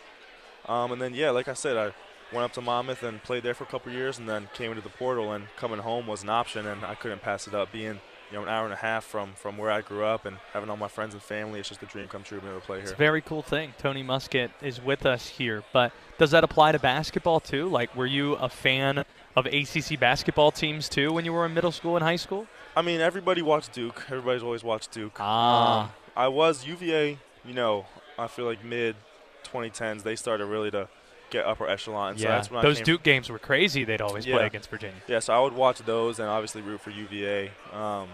Um, 0.69 0.93
and 0.93 1.01
then, 1.01 1.15
yeah, 1.15 1.31
like 1.31 1.49
I 1.49 1.55
said, 1.55 1.77
I 1.77 1.93
went 2.35 2.45
up 2.45 2.53
to 2.53 2.61
Monmouth 2.61 3.03
and 3.03 3.23
played 3.23 3.43
there 3.43 3.55
for 3.55 3.65
a 3.65 3.67
couple 3.67 3.91
years, 3.93 4.19
and 4.19 4.29
then 4.29 4.49
came 4.55 4.71
into 4.71 4.83
the 4.83 4.91
portal. 4.91 5.33
And 5.33 5.47
coming 5.57 5.79
home 5.79 6.07
was 6.07 6.23
an 6.23 6.29
option, 6.29 6.67
and 6.67 6.85
I 6.85 6.95
couldn't 6.95 7.23
pass 7.23 7.47
it 7.47 7.55
up. 7.55 7.73
Being 7.73 8.01
you 8.31 8.37
know 8.37 8.43
an 8.43 8.49
hour 8.49 8.65
and 8.65 8.73
a 8.73 8.77
half 8.77 9.05
from 9.05 9.33
from 9.35 9.57
where 9.59 9.71
I 9.71 9.81
grew 9.81 10.05
up, 10.05 10.27
and 10.27 10.37
having 10.53 10.71
all 10.71 10.77
my 10.77 10.89
friends 10.89 11.15
and 11.15 11.23
family, 11.23 11.61
it's 11.61 11.69
just 11.69 11.83
a 11.83 11.87
dream 11.87 12.09
come 12.09 12.23
true 12.23 12.41
being 12.41 12.53
able 12.53 12.61
to 12.61 12.67
play 12.67 12.79
It's 12.81 12.91
here. 12.91 12.95
a 12.95 12.99
very 12.99 13.21
cool 13.23 13.43
thing. 13.43 13.75
Tony 13.79 14.05
Muskett 14.05 14.51
is 14.63 14.81
with 14.83 15.07
us 15.07 15.29
here, 15.29 15.63
but 15.73 15.93
does 16.19 16.31
that 16.33 16.45
apply 16.45 16.73
to 16.73 16.79
basketball 16.79 17.41
too? 17.41 17.69
Like, 17.69 17.95
were 17.97 18.07
you 18.07 18.35
a 18.35 18.49
fan 18.49 19.05
of 19.35 19.47
ACC 19.47 19.99
basketball 19.99 20.51
teams 20.51 20.89
too 20.89 21.13
when 21.13 21.25
you 21.25 21.33
were 21.33 21.47
in 21.47 21.55
middle 21.55 21.73
school 21.73 21.97
and 21.97 22.05
high 22.05 22.17
school? 22.17 22.47
I 22.77 22.83
mean, 22.83 23.01
everybody 23.01 23.43
watched 23.43 23.73
Duke. 23.73 24.05
Everybody's 24.09 24.43
always 24.43 24.63
watched 24.63 24.93
Duke. 24.93 25.17
Ah. 25.19 25.85
Um, 25.85 25.91
I 26.17 26.29
was 26.29 26.67
UVA. 26.67 27.19
You 27.45 27.55
know, 27.55 27.87
I 28.19 28.27
feel 28.27 28.45
like 28.45 28.65
mid 28.65 28.97
2010s 29.45 30.03
they 30.03 30.15
started 30.17 30.47
really 30.47 30.71
to 30.71 30.89
get 31.31 31.47
upper 31.47 31.67
echelon. 31.69 32.17
So 32.19 32.25
yeah, 32.25 32.37
that's 32.37 32.51
when 32.51 32.63
those 32.63 32.81
Duke 32.81 33.03
games 33.03 33.31
were 33.31 33.39
crazy. 33.39 33.85
They'd 33.85 34.01
always 34.01 34.27
Yeah. 34.27 34.37
play 34.37 34.47
against 34.47 34.69
Virginia. 34.69 35.01
Yeah, 35.07 35.21
so 35.21 35.33
I 35.35 35.41
would 35.41 35.53
watch 35.53 35.79
those 35.81 36.19
and 36.19 36.29
obviously 36.29 36.61
root 36.63 36.81
for 36.81 36.91
UVA. 36.91 37.51
Um, 37.73 38.09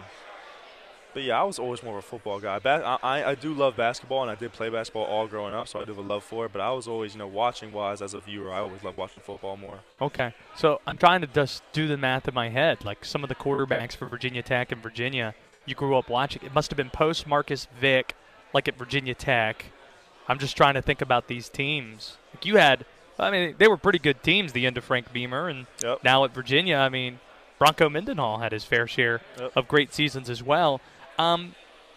but 1.17 1.23
yeah, 1.23 1.41
I 1.41 1.45
was 1.45 1.59
always 1.59 1.83
more 1.83 1.97
of 1.97 2.05
a 2.05 2.07
football 2.07 2.39
guy. 2.41 2.59
Ba- 2.59 2.99
I, 3.03 3.31
I, 3.31 3.35
do 3.35 3.55
love 3.55 3.75
basketball, 3.75 4.21
and 4.21 4.31
I 4.31 4.35
did 4.35 4.53
play 4.53 4.69
basketball 4.69 5.05
all 5.05 5.27
growing 5.27 5.55
up, 5.55 5.67
so 5.67 5.81
I 5.81 5.85
do 5.87 5.93
have 5.95 6.05
a 6.05 6.07
love 6.07 6.23
for 6.23 6.45
it. 6.45 6.53
But 6.53 6.61
I 6.61 6.71
was 6.73 6.87
always, 6.87 7.15
you 7.15 7.19
know, 7.21 7.27
watching 7.27 7.73
wise 7.73 8.03
as 8.03 8.13
a 8.13 8.21
viewer. 8.21 8.53
I 8.53 8.59
always 8.59 8.85
loved 8.85 8.99
watching 8.99 9.23
football 9.23 9.57
more. 9.57 9.79
Okay, 9.99 10.35
so 10.57 10.83
I'm 10.87 10.99
trying 10.99 11.23
to 11.23 11.27
just 11.27 11.63
do 11.73 11.89
the 11.89 11.97
math 11.97 12.29
in 12.29 12.35
my 12.35 12.51
head. 12.51 12.85
Like 12.85 13.03
some 13.03 13.23
of 13.23 13.31
the 13.31 13.35
quarterbacks 13.35 13.97
for 13.97 14.05
Virginia 14.05 14.43
Tech 14.43 14.71
and 14.73 14.83
Virginia, 14.83 15.35
you 15.65 15.75
grew 15.75 15.97
up 15.97 16.11
watching. 16.11 16.43
It 16.45 16.55
must 16.55 16.71
have 16.71 16.77
been 16.77 16.91
post 16.91 17.27
Marcus 17.27 17.67
Vick, 17.81 18.15
like 18.53 18.69
at 18.69 18.77
Virginia 18.77 19.15
Tech. 19.15 19.65
I'm 20.29 20.39
just 20.39 20.55
trying 20.55 20.75
to 20.75 20.83
think 20.83 21.01
about 21.01 21.29
these 21.29 21.49
teams. 21.49 22.19
Like 22.35 22.45
you 22.45 22.57
had, 22.57 22.85
I 23.19 23.31
mean, 23.31 23.55
they 23.57 23.69
were 23.69 23.79
pretty 23.79 24.01
good 24.01 24.23
teams. 24.23 24.53
The 24.53 24.67
end 24.67 24.77
of 24.77 24.85
Frank 24.85 25.15
Beamer, 25.15 25.49
and 25.49 25.67
Yep. 25.83 26.05
now 26.05 26.25
at 26.25 26.35
Virginia, 26.35 26.77
I 26.77 26.91
mean, 26.91 27.21
Bronco 27.59 27.89
Mendenhall 27.89 28.41
had 28.41 28.53
his 28.53 28.65
fair 28.65 28.87
share 28.87 29.23
Yep. 29.39 29.53
of 29.57 29.67
great 29.67 29.95
seasons 29.95 30.29
as 30.29 30.43
well. 30.43 30.79
Um, 31.19 31.55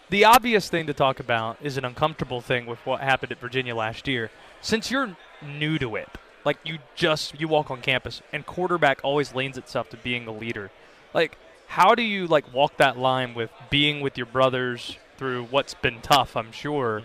the 0.10 0.26
obvious 0.26 0.70
thing 0.70 0.88
to 0.88 0.94
talk 0.94 1.20
about 1.20 1.58
is 1.62 1.78
an 1.78 1.86
uncomfortable 1.86 2.42
thing 2.42 2.66
with 2.66 2.80
what 2.86 3.02
happened 3.02 3.32
at 3.32 3.40
Virginia 3.40 3.76
last 3.76 4.08
year. 4.08 4.32
Since 4.62 4.90
you're 4.90 5.16
new 5.42 5.78
to 5.78 5.96
it, 5.96 6.10
like 6.46 6.58
you 6.64 6.80
just 6.96 7.40
you 7.40 7.48
walk 7.48 7.70
on 7.70 7.82
campus, 7.82 8.22
and 8.34 8.46
quarterback 8.46 9.02
always 9.04 9.36
leans 9.36 9.58
itself 9.58 9.90
to 9.90 9.98
being 9.98 10.28
a 10.28 10.32
leader. 10.32 10.72
Like, 11.14 11.38
how 11.68 11.96
do 11.96 12.02
you 12.02 12.28
like 12.28 12.52
walk 12.54 12.78
that 12.78 12.98
line 12.98 13.34
with 13.34 13.52
being 13.70 14.02
with 14.02 14.18
your 14.18 14.26
brothers 14.26 14.98
through 15.18 15.46
what's 15.46 15.74
been 15.74 16.02
tough? 16.02 16.36
I'm 16.36 16.52
sure, 16.52 17.04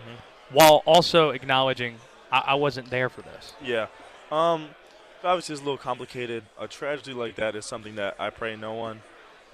while 0.51 0.81
also 0.85 1.29
acknowledging 1.29 1.97
I, 2.31 2.43
I 2.47 2.55
wasn't 2.55 2.89
there 2.89 3.09
for 3.09 3.21
this. 3.21 3.53
Yeah. 3.63 3.87
Um, 4.31 4.69
obviously, 5.23 5.53
it's 5.53 5.61
a 5.61 5.65
little 5.65 5.77
complicated. 5.77 6.43
A 6.59 6.67
tragedy 6.67 7.13
like 7.13 7.35
that 7.35 7.55
is 7.55 7.65
something 7.65 7.95
that 7.95 8.15
I 8.19 8.29
pray 8.31 8.55
no 8.55 8.73
one, 8.73 9.01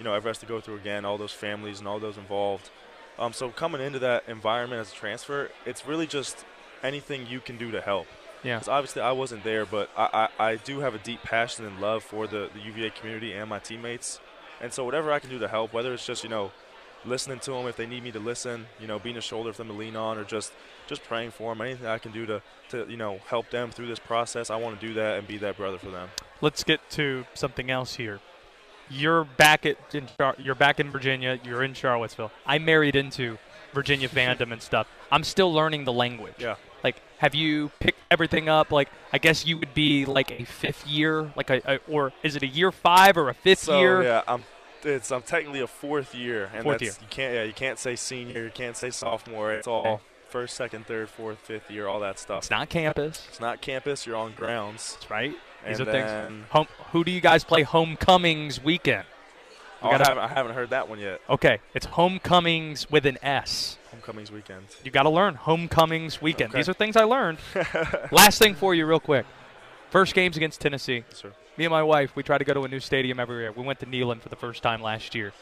you 0.02 0.06
know, 0.06 0.16
ever 0.16 0.30
has 0.30 0.40
to 0.40 0.48
go 0.48 0.60
through 0.60 0.78
again. 0.78 1.06
All 1.06 1.20
those 1.20 1.32
families 1.32 1.78
and 1.78 1.88
all 1.88 2.00
those 2.00 2.18
involved. 2.18 2.72
Um, 3.20 3.34
so 3.34 3.50
coming 3.50 3.82
into 3.82 4.00
that 4.00 4.24
environment 4.28 4.82
as 4.82 4.92
a 4.92 4.96
transfer, 4.96 5.52
it's 5.64 5.86
really 5.86 6.08
just 6.08 6.44
anything 6.82 7.28
you 7.28 7.40
can 7.40 7.56
do 7.56 7.70
to 7.70 7.82
help. 7.82 8.08
Yeah. 8.42 8.56
Because 8.56 8.68
obviously 8.68 9.04
I 9.04 9.12
wasn't 9.12 9.44
there, 9.44 9.64
but 9.64 9.92
I, 9.96 10.28
I, 10.40 10.44
I 10.44 10.56
do 10.56 10.80
have 10.80 10.96
a 10.96 10.98
deep 10.98 11.22
passion 11.22 11.66
and 11.66 11.80
love 11.80 12.04
for 12.04 12.26
the, 12.26 12.50
the 12.52 12.62
UVA 12.62 12.90
community 12.90 13.32
and 13.34 13.48
my 13.48 13.60
teammates. 13.60 14.20
And 14.60 14.74
so 14.74 14.84
whatever 14.84 15.12
I 15.12 15.20
can 15.20 15.30
do 15.30 15.38
to 15.38 15.48
help, 15.48 15.72
whether 15.72 15.94
it's 15.94 16.04
just, 16.04 16.24
you 16.24 16.32
know, 16.32 16.52
listening 17.06 17.38
to 17.42 17.52
them 17.52 17.68
if 17.68 17.76
they 17.76 17.86
need 17.86 18.02
me 18.02 18.12
to 18.12 18.20
listen, 18.20 18.66
you 18.80 18.88
know, 18.88 18.98
being 18.98 19.18
a 19.18 19.22
shoulder 19.22 19.54
for 19.54 19.60
them 19.60 19.68
to 19.68 19.74
lean 19.74 19.96
on, 19.96 20.18
or 20.18 20.24
just 20.24 20.52
just 20.88 21.04
praying 21.04 21.30
for 21.30 21.54
them, 21.54 21.62
anything 21.62 21.86
I 21.86 22.00
can 22.00 22.12
do 22.12 22.26
to, 22.26 22.42
to 22.70 22.88
you 22.90 22.98
know, 22.98 23.20
help 23.28 23.52
them 23.52 23.70
through 23.70 23.88
this 23.88 24.00
process, 24.00 24.50
I 24.50 24.56
want 24.56 24.80
to 24.80 24.88
do 24.88 24.96
that 24.96 25.20
and 25.20 25.28
be 25.28 25.38
that 25.38 25.58
brother 25.58 25.78
for 25.78 25.92
them. 25.92 26.10
Let's 26.42 26.64
get 26.64 26.90
to 26.92 27.26
something 27.36 27.70
else 27.70 27.96
here. 27.96 28.20
You're 28.92 29.24
back 29.24 29.66
at 29.66 29.78
in, 29.96 30.08
Char- 30.18 30.36
you're 30.38 30.56
back 30.56 30.80
in 30.80 30.92
Virginia. 30.92 31.40
You're 31.44 31.64
in 31.64 31.74
Charlottesville. 31.74 32.32
I 32.46 32.60
married 32.60 32.96
into 32.96 33.38
Virginia 33.74 34.10
fandom 34.10 34.52
and 34.52 34.62
stuff. 34.62 34.88
I'm 35.12 35.24
still 35.24 35.54
learning 35.54 35.86
the 35.86 35.94
language. 35.94 36.36
Yeah. 36.40 36.56
Like, 36.84 36.98
have 37.20 37.34
you 37.36 37.72
picked 37.80 38.00
everything 38.10 38.50
up? 38.50 38.72
Like, 38.72 38.90
I 39.14 39.18
guess 39.18 39.46
you 39.46 39.58
would 39.58 39.74
be 39.74 40.06
like 40.06 40.32
a 40.32 40.44
fifth 40.46 40.86
year, 40.88 41.32
like 41.36 41.50
a, 41.50 41.62
a 41.76 41.80
or 41.88 42.12
is 42.24 42.36
it 42.36 42.44
a 42.44 42.48
year 42.48 42.72
five 42.72 43.18
or 43.18 43.30
a 43.30 43.34
fifth 43.34 43.60
So 43.60 43.80
year? 43.80 44.04
yeah, 44.04 44.24
I'm 44.28 44.44
it's 44.84 45.12
I'm 45.12 45.22
technically 45.22 45.60
a 45.62 45.68
fourth 45.68 46.16
year, 46.16 46.50
and 46.54 46.64
Fourth 46.64 46.80
that's, 46.80 46.98
year. 46.98 47.02
you 47.02 47.08
can't 47.10 47.34
yeah 47.36 47.44
you 47.44 47.54
can't 47.54 47.78
say 47.78 47.96
senior, 47.96 48.44
you 48.46 48.52
can't 48.52 48.76
say 48.76 48.90
sophomore. 48.90 49.54
It's 49.54 49.68
all 49.68 50.02
first, 50.30 50.56
second, 50.56 50.88
third, 50.88 51.10
fourth, 51.10 51.38
fifth 51.38 51.70
year, 51.70 51.88
all 51.88 52.00
that 52.00 52.18
stuff. 52.18 52.40
It's 52.40 52.50
not 52.50 52.70
campus. 52.70 53.26
It's 53.30 53.40
not 53.40 53.62
campus. 53.62 54.08
You're 54.08 54.16
on 54.16 54.32
grounds. 54.34 54.94
That's 55.00 55.12
right. 55.12 55.36
And 55.66 55.74
These 55.76 55.82
are 55.82 55.86
then, 55.86 56.28
things. 56.28 56.46
Home, 56.50 56.68
who 56.92 57.04
do 57.04 57.12
you 57.12 57.22
guys 57.22 57.44
play 57.44 57.64
homecomings 57.64 58.64
weekend? 58.64 59.06
We 59.84 59.90
Oh, 59.90 59.92
I, 59.94 59.98
gotta- 59.98 60.10
haven't, 60.10 60.24
I 60.24 60.28
haven't 60.28 60.54
heard 60.56 60.70
that 60.72 60.90
one 60.90 61.00
yet. 61.00 61.22
Okay, 61.30 61.60
it's 61.74 61.86
homecomings 61.88 62.90
with 62.92 63.06
an 63.06 63.18
S. 63.24 63.78
Homecomings 63.92 64.32
weekend. 64.32 64.66
You 64.84 64.92
got 64.92 65.04
to 65.04 65.10
learn 65.10 65.36
homecomings 65.36 66.22
weekend. 66.22 66.52
Okay. 66.52 66.60
These 66.60 66.70
are 66.70 66.74
things 66.74 66.96
I 66.96 67.04
learned. 67.04 67.40
Last 68.12 68.40
thing 68.40 68.56
for 68.56 68.74
you, 68.76 68.86
real 68.86 69.00
quick. 69.00 69.26
First 69.90 70.14
games 70.16 70.38
against 70.38 70.62
Tennessee. 70.62 71.04
sir. 71.14 71.34
Me 71.58 71.66
and 71.66 71.72
my 71.72 71.84
wife, 71.84 72.16
we 72.16 72.24
try 72.24 72.38
to 72.38 72.46
go 72.46 72.54
to 72.54 72.62
a 72.64 72.68
new 72.68 72.80
stadium 72.80 73.20
every 73.20 73.42
year. 73.42 73.52
We 73.52 73.64
went 73.64 73.80
to 73.82 73.86
Neyland 73.86 74.22
for 74.22 74.30
the 74.30 74.36
first 74.38 74.64
time 74.64 74.82
last 74.82 75.14
year. 75.16 75.34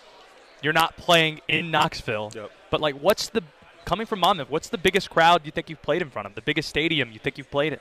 You're 0.63 0.73
not 0.73 0.97
playing 0.97 1.41
in 1.47 1.69
Knoxville, 1.69 2.31
Yep. 2.33 2.51
but 2.71 2.81
like, 2.81 2.95
what's 2.95 3.29
the 3.29 3.43
coming 3.85 4.07
from 4.07 4.19
Monmouth? 4.19 4.49
What's 4.49 4.69
the 4.69 4.77
biggest 4.77 5.09
crowd 5.09 5.41
you 5.45 5.51
think 5.51 5.69
you've 5.69 5.81
played 5.81 6.01
in 6.01 6.09
front 6.09 6.25
of? 6.27 6.35
The 6.35 6.41
biggest 6.41 6.67
stadium 6.69 7.11
you 7.11 7.19
think 7.19 7.37
you've 7.37 7.51
played 7.51 7.73
in? 7.73 7.79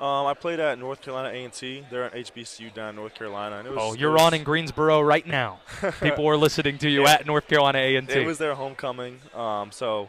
Um, 0.00 0.26
I 0.26 0.32
played 0.32 0.60
at 0.60 0.78
North 0.78 1.02
Carolina 1.02 1.28
A&T. 1.28 1.84
They're 1.90 2.04
at 2.04 2.14
HBCU 2.14 2.72
down 2.72 2.90
in 2.90 2.96
North 2.96 3.14
Carolina. 3.14 3.58
And 3.58 3.68
it 3.68 3.74
was, 3.74 3.78
Oh, 3.80 3.92
you're 3.94 4.18
on 4.18 4.32
in 4.32 4.44
Greensboro 4.44 5.02
right 5.02 5.26
now. 5.26 5.60
People 6.00 6.26
are 6.26 6.38
listening 6.38 6.78
to 6.78 6.88
you 6.88 7.02
Yeah. 7.02 7.12
at 7.12 7.26
North 7.26 7.46
Carolina 7.46 7.78
A&T. 7.78 8.10
It 8.10 8.26
was 8.26 8.38
their 8.38 8.54
homecoming. 8.54 9.20
Um, 9.34 9.70
so 9.70 10.08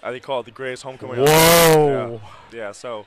I 0.00 0.12
they 0.12 0.20
call 0.20 0.40
it 0.40 0.44
the 0.44 0.52
greatest 0.52 0.84
homecoming. 0.84 1.16
Whoa. 1.18 2.20
Yeah. 2.52 2.58
yeah 2.58 2.72
so 2.72 3.06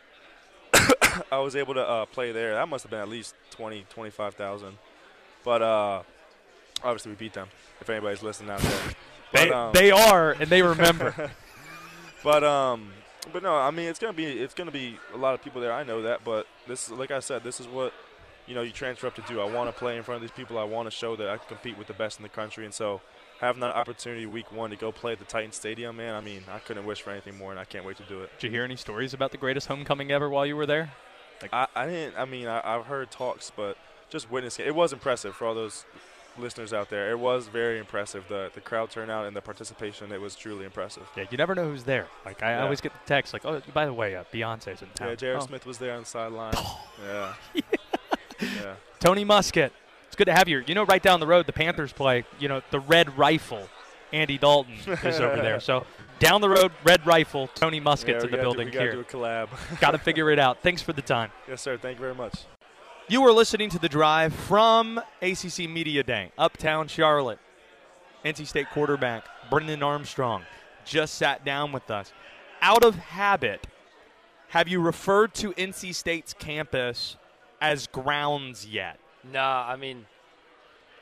I 1.31 1.39
was 1.39 1.55
able 1.55 1.73
to 1.75 1.81
uh, 1.81 2.05
play 2.05 2.33
there. 2.33 2.53
That 2.55 2.67
must 2.67 2.83
have 2.83 2.91
been 2.91 2.99
at 2.99 3.07
least 3.09 3.33
20, 3.51 3.85
25,000. 3.89 4.77
But 5.45 5.61
uh, 5.61 6.03
obviously 6.83 7.11
we 7.11 7.15
beat 7.15 7.33
them. 7.33 7.47
If 7.79 7.89
anybody's 7.89 8.23
listening 8.23 8.49
out 8.49 8.59
there. 8.59 8.81
They, 9.33 9.51
um, 9.51 9.71
they 9.73 9.91
are, 9.91 10.31
and 10.31 10.49
they 10.49 10.61
remember. 10.61 11.31
but 12.23 12.43
um, 12.43 12.91
but 13.31 13.43
no, 13.43 13.55
I 13.55 13.71
mean 13.71 13.87
it's 13.87 13.99
gonna 13.99 14.13
be 14.13 14.25
it's 14.25 14.53
gonna 14.53 14.71
be 14.71 14.97
a 15.13 15.17
lot 15.17 15.33
of 15.33 15.43
people 15.43 15.61
there. 15.61 15.73
I 15.73 15.83
know 15.83 16.01
that, 16.03 16.23
but 16.23 16.47
this 16.67 16.89
like 16.89 17.11
I 17.11 17.19
said, 17.19 17.43
this 17.43 17.59
is 17.59 17.67
what 17.67 17.93
you 18.47 18.55
know 18.55 18.61
you 18.61 18.71
transfer 18.71 19.07
up 19.07 19.15
to 19.15 19.21
do. 19.23 19.39
I 19.41 19.49
want 19.49 19.69
to 19.69 19.77
play 19.77 19.97
in 19.97 20.03
front 20.03 20.17
of 20.17 20.21
these 20.21 20.35
people. 20.35 20.57
I 20.57 20.63
want 20.63 20.87
to 20.87 20.91
show 20.91 21.15
that 21.15 21.29
I 21.29 21.37
can 21.37 21.47
compete 21.47 21.77
with 21.77 21.87
the 21.87 21.93
best 21.93 22.19
in 22.19 22.23
the 22.23 22.29
country, 22.29 22.65
and 22.65 22.73
so 22.73 23.01
having 23.39 23.61
that 23.61 23.75
opportunity 23.75 24.25
week 24.25 24.51
one 24.51 24.69
to 24.69 24.75
go 24.75 24.91
play 24.91 25.13
at 25.13 25.19
the 25.19 25.25
Titan 25.25 25.51
Stadium, 25.51 25.97
man, 25.97 26.15
I 26.15 26.21
mean 26.21 26.43
I 26.51 26.59
couldn't 26.59 26.85
wish 26.85 27.01
for 27.01 27.11
anything 27.11 27.37
more, 27.37 27.51
and 27.51 27.59
I 27.59 27.65
can't 27.65 27.85
wait 27.85 27.97
to 27.97 28.03
do 28.03 28.21
it. 28.21 28.31
Did 28.39 28.47
you 28.47 28.51
hear 28.51 28.63
any 28.63 28.75
stories 28.75 29.13
about 29.13 29.31
the 29.31 29.37
greatest 29.37 29.67
homecoming 29.67 30.11
ever 30.11 30.29
while 30.29 30.45
you 30.45 30.55
were 30.55 30.65
there? 30.65 30.91
I, 31.51 31.67
I 31.75 31.85
didn't. 31.85 32.17
I 32.17 32.25
mean 32.25 32.47
I, 32.47 32.61
I've 32.63 32.85
heard 32.85 33.11
talks, 33.11 33.51
but 33.55 33.77
just 34.09 34.31
witnessing 34.31 34.65
it 34.65 34.75
was 34.75 34.93
impressive 34.93 35.35
for 35.35 35.45
all 35.45 35.55
those 35.55 35.85
listeners 36.37 36.73
out 36.73 36.89
there. 36.89 37.11
It 37.11 37.19
was 37.19 37.47
very 37.47 37.79
impressive. 37.79 38.25
The 38.27 38.51
the 38.53 38.61
crowd 38.61 38.89
turnout 38.91 39.25
and 39.25 39.35
the 39.35 39.41
participation. 39.41 40.11
It 40.11 40.21
was 40.21 40.35
truly 40.35 40.65
impressive. 40.65 41.03
Yeah, 41.15 41.25
you 41.29 41.37
never 41.37 41.55
know 41.55 41.65
who's 41.69 41.83
there. 41.83 42.07
Like 42.25 42.43
I 42.43 42.51
Yeah. 42.51 42.63
always 42.63 42.81
get 42.81 42.93
the 42.93 42.99
text, 43.05 43.33
like, 43.33 43.45
"Oh, 43.45 43.61
by 43.73 43.85
the 43.85 43.93
way, 43.93 44.15
uh, 44.15 44.23
Beyonce's 44.33 44.81
in 44.81 44.89
town." 44.95 45.09
Yeah, 45.09 45.15
J.R. 45.15 45.37
Oh. 45.37 45.39
Smith 45.41 45.65
was 45.65 45.77
there 45.77 45.93
on 45.93 46.01
the 46.01 46.05
sideline. 46.05 46.53
yeah. 47.05 47.33
yeah. 48.39 48.75
Tony 48.99 49.25
Muskett. 49.25 49.71
It's 50.07 50.15
good 50.15 50.25
to 50.25 50.33
have 50.33 50.47
you. 50.47 50.63
You 50.67 50.75
know, 50.75 50.85
right 50.85 51.01
down 51.03 51.19
the 51.19 51.27
road, 51.27 51.45
the 51.45 51.53
Panthers 51.53 51.91
play. 51.93 52.25
You 52.39 52.47
know, 52.47 52.61
the 52.71 52.79
Red 52.79 53.17
Rifle. 53.17 53.67
Andy 54.13 54.37
Dalton 54.37 54.75
is 55.03 55.19
over 55.19 55.35
there. 55.37 55.59
So 55.59 55.85
down 56.19 56.39
the 56.39 56.47
road, 56.47 56.71
Red 56.85 57.05
Rifle. 57.05 57.47
Tony 57.55 57.81
Muskett's 57.81 58.07
Yeah, 58.07 58.13
in 58.13 58.19
the 58.19 58.27
gotta 58.27 58.37
do- 58.37 58.41
building 58.41 58.65
we 58.67 58.71
gotta 58.71 58.91
do 58.91 58.99
a 59.01 59.03
collab. 59.03 59.49
Got 59.81 59.91
to 59.91 59.97
figure 59.97 60.29
it 60.29 60.39
out. 60.39 60.61
Thanks 60.61 60.81
for 60.81 60.93
the 60.93 61.01
time. 61.01 61.31
Yes, 61.49 61.61
sir. 61.61 61.77
Thank 61.77 61.97
you 61.97 62.01
very 62.01 62.15
much. 62.15 62.35
You 63.07 63.23
are 63.27 63.31
listening 63.31 63.69
to 63.69 63.79
The 63.79 63.87
Drive 63.89 64.33
from 64.33 64.99
ACC 65.21 65.69
Media 65.69 66.03
Day, 66.03 66.31
Uptown 66.37 66.87
Charlotte. 66.87 67.39
NC 68.23 68.47
State 68.47 68.67
quarterback 68.71 69.25
Brennan 69.51 69.83
Armstrong 69.83 70.43
just 70.83 71.13
sat 71.13 71.45
down 71.45 71.71
with 71.71 71.91
us. 71.91 72.11
Out 72.61 72.83
of 72.83 72.95
habit, 72.95 73.67
have 74.49 74.67
you 74.67 74.81
referred 74.81 75.35
to 75.35 75.51
NC 75.53 75.93
State's 75.93 76.33
campus 76.33 77.17
as 77.61 77.85
grounds 77.85 78.65
yet? 78.65 78.97
Nah, 79.31 79.65
I 79.67 79.75
mean, 79.75 80.07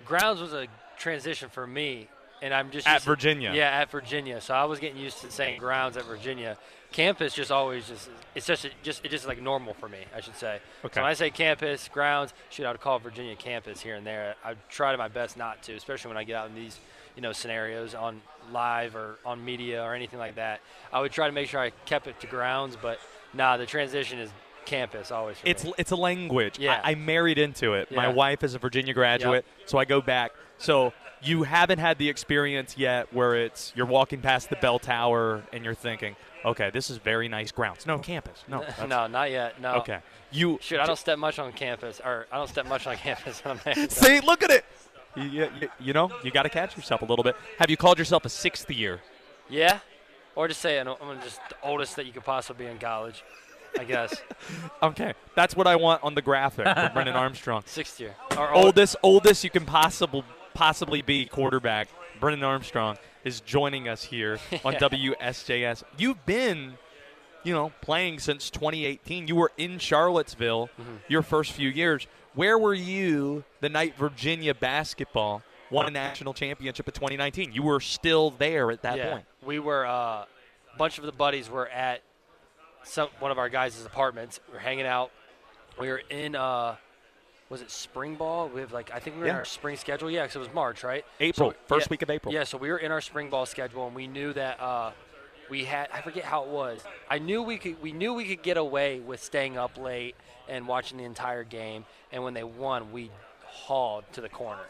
grounds 0.05 0.41
was 0.41 0.51
a 0.51 0.67
transition 0.97 1.47
for 1.49 1.65
me, 1.65 2.09
and 2.41 2.53
I'm 2.53 2.69
just 2.71 2.85
At 2.85 2.95
used 2.95 3.05
to- 3.05 3.09
Virginia. 3.11 3.53
yeah, 3.55 3.69
at 3.79 3.89
Virginia. 3.89 4.41
So 4.41 4.53
I 4.53 4.65
was 4.65 4.79
getting 4.79 4.97
used 5.01 5.21
to 5.21 5.31
saying 5.31 5.57
grounds 5.59 5.95
at 5.95 6.03
Virginia. 6.03 6.57
Campus 6.93 7.33
just 7.33 7.51
always 7.51 7.87
just 7.87 8.09
it's 8.35 8.45
just 8.45 8.67
just 8.83 9.03
it 9.03 9.09
just 9.09 9.27
like 9.27 9.41
normal 9.41 9.73
for 9.73 9.89
me, 9.89 9.99
I 10.15 10.21
should 10.21 10.35
say. 10.35 10.59
Okay. 10.85 10.93
So 10.95 11.01
when 11.01 11.09
I 11.09 11.13
say 11.13 11.29
campus, 11.31 11.89
grounds, 11.91 12.33
shoot, 12.49 12.65
I 12.65 12.71
would 12.71 12.79
call 12.79 12.99
Virginia 12.99 13.35
campus 13.35 13.81
here 13.81 13.95
and 13.95 14.05
there. 14.05 14.35
I 14.45 14.55
try 14.69 14.91
to 14.91 14.97
my 14.97 15.07
best 15.07 15.35
not 15.35 15.61
to, 15.63 15.73
especially 15.73 16.09
when 16.09 16.17
I 16.17 16.23
get 16.23 16.35
out 16.35 16.47
in 16.47 16.55
these 16.55 16.79
you 17.15 17.21
know 17.21 17.31
scenarios 17.31 17.95
on 17.95 18.21
live 18.51 18.95
or 18.95 19.17
on 19.25 19.43
media 19.43 19.83
or 19.83 19.93
anything 19.95 20.19
like 20.19 20.35
that. 20.35 20.61
I 20.93 21.01
would 21.01 21.11
try 21.11 21.27
to 21.27 21.33
make 21.33 21.49
sure 21.49 21.59
I 21.59 21.71
kept 21.85 22.07
it 22.07 22.19
to 22.21 22.27
grounds, 22.27 22.77
but 22.81 22.99
nah, 23.33 23.57
the 23.57 23.65
transition 23.65 24.19
is 24.19 24.29
campus 24.65 25.11
always. 25.11 25.37
For 25.39 25.47
It's 25.47 25.63
me. 25.65 25.73
it's 25.77 25.91
a 25.91 25.95
language. 25.95 26.59
Yeah. 26.59 26.79
I, 26.83 26.91
I 26.91 26.95
married 26.95 27.37
into 27.37 27.73
it. 27.73 27.91
My 27.91 28.07
wife 28.07 28.43
is 28.43 28.55
a 28.55 28.59
Virginia 28.59 28.93
graduate, 28.93 29.45
so 29.65 29.77
I 29.77 29.85
go 29.85 29.99
back. 29.99 30.31
So 30.59 30.93
you 31.24 31.43
haven't 31.43 31.80
had 31.80 31.97
the 31.97 32.09
experience 32.09 32.78
yet 32.78 33.13
where 33.13 33.36
it's 33.36 33.71
you're 33.76 33.86
walking 33.86 34.21
past 34.21 34.49
the 34.49 34.55
bell 34.57 34.80
tower 34.80 35.43
and 35.53 35.63
you're 35.63 35.74
thinking, 35.74 36.15
okay, 36.43 36.69
this 36.71 36.89
is 36.89 36.97
very 36.97 37.28
nice 37.28 37.51
grounds. 37.51 37.86
No 37.86 37.97
campus. 37.97 38.43
No. 38.47 38.65
no, 38.88 39.07
not 39.07 39.32
yet. 39.32 39.59
No. 39.61 39.76
Okay. 39.76 39.99
You 40.32 40.57
Shoot, 40.61 40.80
I 40.80 40.86
don't 40.86 40.97
step 40.97 41.17
much 41.17 41.39
on 41.39 41.51
campus, 41.53 42.01
or 42.03 42.28
I 42.32 42.38
don't 42.38 42.49
step 42.49 42.67
much 42.67 42.88
on 42.88 42.95
campus 42.97 43.41
there. 43.41 43.76
See, 43.89 44.19
look 44.19 44.43
at 44.43 44.51
it. 44.51 44.65
You, 45.15 45.24
you, 45.24 45.69
you 45.80 45.93
know, 45.93 46.11
you 46.24 46.32
got 46.32 46.43
to 46.43 46.49
catch 46.49 46.76
yourself 46.76 47.03
a 47.03 47.05
little 47.05 47.24
bit. 47.24 47.36
Have 47.59 47.69
you 47.69 47.78
called 47.78 47.99
yourself 47.99 48.26
a 48.26 48.30
sixth 48.30 48.69
year? 48.71 48.99
Yeah, 49.47 49.80
or 50.36 50.47
just 50.47 50.59
say 50.59 50.80
I'm 50.80 50.88
I'm 50.88 51.21
just 51.21 51.39
the 51.49 51.55
oldest 51.63 51.95
that 51.97 52.07
you 52.07 52.11
could 52.11 52.24
possibly 52.24 52.65
be 52.65 52.71
in 52.71 52.80
college, 52.80 53.24
I 53.78 53.84
guess. 53.84 54.24
Okay, 54.82 55.13
that's 55.36 55.55
what 55.55 55.67
I 55.67 55.76
want 55.76 56.03
on 56.03 56.15
the 56.15 56.24
graphic 56.24 56.65
for 56.65 56.91
Brennan 56.95 57.13
Armstrong. 57.13 57.61
Sixth 57.67 57.99
year. 57.99 58.15
Old- 58.32 58.65
oldest, 58.65 58.95
oldest 59.03 59.43
you 59.43 59.51
can 59.51 59.65
possible 59.65 60.24
possibly 60.53 61.01
be 61.01 61.25
quarterback. 61.25 61.89
Brennan 62.19 62.43
Armstrong 62.43 62.97
is 63.23 63.41
joining 63.41 63.87
us 63.87 64.03
here 64.03 64.39
on 64.65 64.75
WSJS. 64.75 65.83
You've 65.97 66.25
been, 66.25 66.73
you 67.43 67.53
know, 67.53 67.71
playing 67.81 68.19
since 68.19 68.49
2018. 68.49 69.27
You 69.27 69.35
were 69.35 69.51
in 69.57 69.79
Charlottesville 69.79 70.69
Mm-hmm. 70.79 70.95
your 71.07 71.21
first 71.21 71.51
few 71.51 71.69
years. 71.69 72.07
Where 72.35 72.57
were 72.57 72.73
you 72.73 73.43
the 73.59 73.69
night 73.69 73.95
Virginia 73.95 74.53
basketball 74.55 75.43
won 75.69 75.85
a 75.87 75.91
national 75.91 76.33
championship 76.33 76.87
in 76.87 76.93
2019? 76.93 77.51
You 77.53 77.63
were 77.63 77.79
still 77.79 78.31
there 78.31 78.71
at 78.71 78.81
that 78.83 78.97
yeah, 78.97 79.11
point. 79.11 79.25
we 79.45 79.59
were. 79.59 79.85
Uh, 79.85 80.25
a 80.73 80.77
bunch 80.77 80.97
of 80.97 81.05
the 81.05 81.11
buddies 81.11 81.49
were 81.51 81.67
at 81.67 82.01
some 82.83 83.09
one 83.19 83.29
of 83.31 83.37
our 83.37 83.49
guys' 83.49 83.85
apartments. 83.85 84.39
We 84.51 84.57
are 84.57 84.61
hanging 84.61 84.87
out. 84.87 85.11
We 85.79 85.87
were 85.89 86.01
in 86.09 86.35
uh, 86.35 86.75
was 87.53 87.61
it 87.61 87.69
spring 87.69 88.15
ball? 88.15 88.49
We 88.49 88.61
have 88.61 88.73
like 88.73 88.89
I 88.91 88.99
think 88.99 89.15
we 89.15 89.21
were 89.21 89.27
in 89.27 89.35
our 89.35 89.45
spring 89.45 89.77
schedule. 89.77 90.09
Yeah, 90.09 90.23
because 90.23 90.35
it 90.37 90.39
was 90.39 90.53
March, 90.53 90.83
right? 90.83 91.05
April, 91.19 91.51
So- 91.51 91.57
first 91.67 91.85
yeah, 91.85 91.91
week 91.91 92.01
of 92.01 92.09
April. 92.09 92.33
Yeah, 92.33 92.45
so 92.45 92.57
we 92.57 92.69
were 92.69 92.79
in 92.79 92.91
our 92.91 92.99
spring 92.99 93.29
ball 93.29 93.45
schedule, 93.45 93.85
and 93.85 93.95
we 93.95 94.07
knew 94.07 94.33
that 94.33 94.59
uh, 94.59 94.91
we 95.51 95.63
had 95.63 95.87
I 95.93 96.01
forget 96.01 96.23
how 96.23 96.43
it 96.45 96.49
was. 96.49 96.81
I 97.07 97.19
knew 97.19 97.43
we 97.43 97.59
could 97.59 97.79
we 97.79 97.91
knew 97.91 98.15
we 98.15 98.25
could 98.25 98.41
get 98.41 98.57
away 98.57 98.99
with 98.99 99.23
staying 99.23 99.55
up 99.55 99.77
late 99.77 100.15
and 100.49 100.67
watching 100.67 100.97
the 100.97 101.03
entire 101.03 101.43
game. 101.43 101.85
And 102.11 102.23
when 102.23 102.33
they 102.33 102.43
won, 102.43 102.91
we 102.91 103.11
hauled 103.45 104.05
to 104.13 104.21
the 104.21 104.29
corner. 104.29 104.63